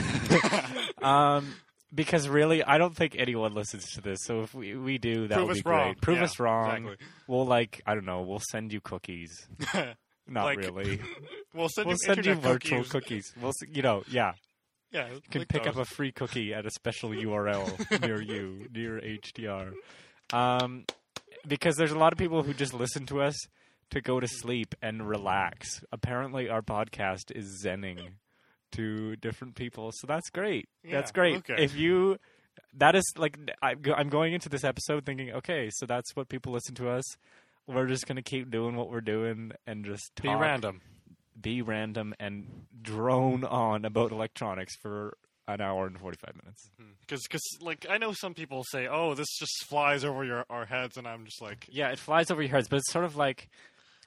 um, 1.05 1.55
because 1.93 2.27
really, 2.27 2.63
I 2.63 2.77
don't 2.77 2.95
think 2.95 3.15
anyone 3.17 3.53
listens 3.53 3.85
to 3.91 4.01
this. 4.01 4.19
So 4.23 4.41
if 4.41 4.53
we, 4.53 4.75
we 4.75 4.97
do, 4.97 5.27
that 5.27 5.35
Prove 5.35 5.47
would 5.49 5.63
be 5.63 5.69
wrong. 5.69 5.83
great. 5.89 6.01
Prove 6.01 6.17
Yeah, 6.17 6.23
us 6.23 6.39
wrong. 6.39 6.69
exactly. 6.85 7.07
We'll 7.27 7.45
like 7.45 7.81
I 7.85 7.93
don't 7.93 8.05
know. 8.05 8.21
We'll 8.21 8.41
send 8.51 8.73
you 8.73 8.81
cookies. 8.81 9.47
Not 10.25 10.45
Like, 10.45 10.59
really. 10.59 10.99
we'll 11.53 11.67
send 11.69 11.87
we'll 11.87 11.93
you 11.95 12.05
send 12.05 12.25
you 12.25 12.35
virtual 12.35 12.83
cookies. 12.85 12.91
cookies. 12.91 13.33
We'll, 13.41 13.51
you 13.71 13.81
know, 13.81 14.03
yeah. 14.09 14.33
Yeah, 14.91 15.09
You 15.09 15.21
can 15.29 15.41
like 15.41 15.47
pick 15.49 15.65
up 15.67 15.75
a 15.75 15.85
free 15.85 16.11
cookie 16.11 16.53
at 16.53 16.65
a 16.67 16.69
special 16.71 17.09
URL 17.09 18.01
near 18.01 18.21
you, 18.21 18.67
near 18.71 19.01
HTR. 19.01 19.73
Um, 20.31 20.85
because 21.47 21.75
there's 21.75 21.91
a 21.91 21.97
lot 21.97 22.13
of 22.13 22.19
people 22.19 22.43
who 22.43 22.53
just 22.53 22.73
listen 22.73 23.05
to 23.07 23.21
us 23.21 23.35
to 23.91 24.01
go 24.01 24.19
to 24.19 24.27
sleep 24.27 24.73
and 24.81 25.07
relax. 25.07 25.83
Apparently, 25.91 26.49
our 26.49 26.61
podcast 26.61 27.31
is 27.35 27.63
zenning 27.65 27.99
to 28.71 29.15
different 29.17 29.55
people, 29.55 29.91
so 29.93 30.07
that's 30.07 30.29
great. 30.29 30.67
that's 30.89 31.11
great. 31.11 31.37
okay. 31.37 31.55
If 31.63 31.75
you, 31.75 32.17
that 32.75 32.95
is 32.95 33.03
like, 33.17 33.37
I- 33.61 33.75
I'm 33.95 34.09
going 34.09 34.33
into 34.33 34.49
this 34.49 34.63
episode 34.63 35.05
thinking, 35.05 35.31
okay, 35.31 35.69
so 35.71 35.85
that's 35.85 36.15
what 36.15 36.29
people 36.29 36.53
listen 36.53 36.73
to 36.75 36.89
us. 36.89 37.03
We're 37.67 37.87
just 37.87 38.07
gonna 38.07 38.21
keep 38.23 38.49
doing 38.51 38.75
what 38.75 38.89
we're 38.89 38.99
doing 39.01 39.51
and 39.67 39.85
just 39.85 40.11
Be 40.21 40.27
random. 40.29 40.81
be 41.39 41.61
random 41.61 42.13
and 42.19 42.65
drone 42.81 43.43
on 43.45 43.85
about 43.85 44.11
electronics 44.11 44.75
for 44.81 45.17
an 45.47 45.59
hour 45.61 45.85
and 45.87 45.99
45 45.99 46.35
minutes. 46.43 46.69
Mm-hmm. 46.81 46.91
Because, 47.01 47.41
like, 47.61 47.85
I 47.89 47.97
know 47.97 48.13
some 48.13 48.33
people 48.33 48.63
say, 48.63 48.87
"Oh, 48.87 49.13
this 49.13 49.27
just 49.37 49.65
flies 49.67 50.03
over 50.05 50.23
your 50.23 50.45
our 50.49 50.65
heads," 50.65 50.97
and 50.97 51.07
I'm 51.07 51.25
just 51.25 51.41
like, 51.41 51.67
Yeah, 51.69 51.89
it 51.89 51.99
flies 51.99 52.31
over 52.31 52.41
your 52.41 52.51
heads, 52.51 52.67
but 52.69 52.77
it's 52.77 52.91
sort 52.91 53.05
of 53.05 53.15
like 53.15 53.49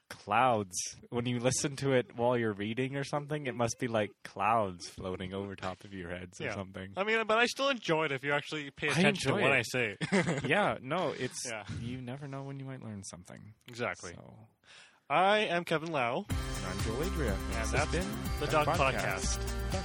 clouds. 0.09 0.77
When 1.11 1.27
you 1.27 1.41
listen 1.41 1.75
to 1.77 1.93
it 1.93 2.17
while 2.17 2.39
you're 2.39 2.53
reading 2.53 2.97
or 2.97 3.05
something, 3.05 3.47
it 3.47 3.55
must 3.57 3.79
be 3.81 3.89
like 3.89 4.13
clouds 4.25 4.89
floating 4.89 5.35
over 5.35 5.57
top 5.57 5.83
of 5.85 5.93
your 5.93 6.11
heads 6.11 6.41
or 6.41 6.45
Yeah. 6.45 6.55
something. 6.55 6.91
I 6.97 7.05
mean, 7.05 7.27
but 7.27 7.39
I 7.39 7.47
still 7.47 7.69
enjoy 7.69 8.05
it 8.05 8.13
if 8.13 8.23
you 8.25 8.33
actually 8.33 8.71
pay 8.71 8.89
attention 8.89 9.33
to 9.35 9.43
what 9.43 9.51
it. 9.53 9.57
I 9.57 9.63
say. 9.63 9.97
yeah, 10.47 10.79
no, 10.81 11.13
it's 11.19 11.45
Yeah. 11.49 11.65
you 11.83 12.01
never 12.01 12.29
know 12.29 12.45
when 12.45 12.59
you 12.61 12.65
might 12.65 12.83
learn 12.85 13.03
something. 13.05 13.41
exactly. 13.67 14.13
So, 14.15 14.35
I 15.11 15.39
am 15.39 15.65
Kevin 15.65 15.91
Lau, 15.93 16.25
and 16.29 16.67
I'm 16.67 16.81
Joel 16.85 17.03
Adria. 17.03 17.33
and 17.33 17.49
This 17.51 17.57
has 17.57 17.71
that's 17.73 17.91
been 17.93 18.07
the 18.41 18.47
Dog 18.47 18.67
Podcast. 18.69 19.39
Duck 19.73 19.83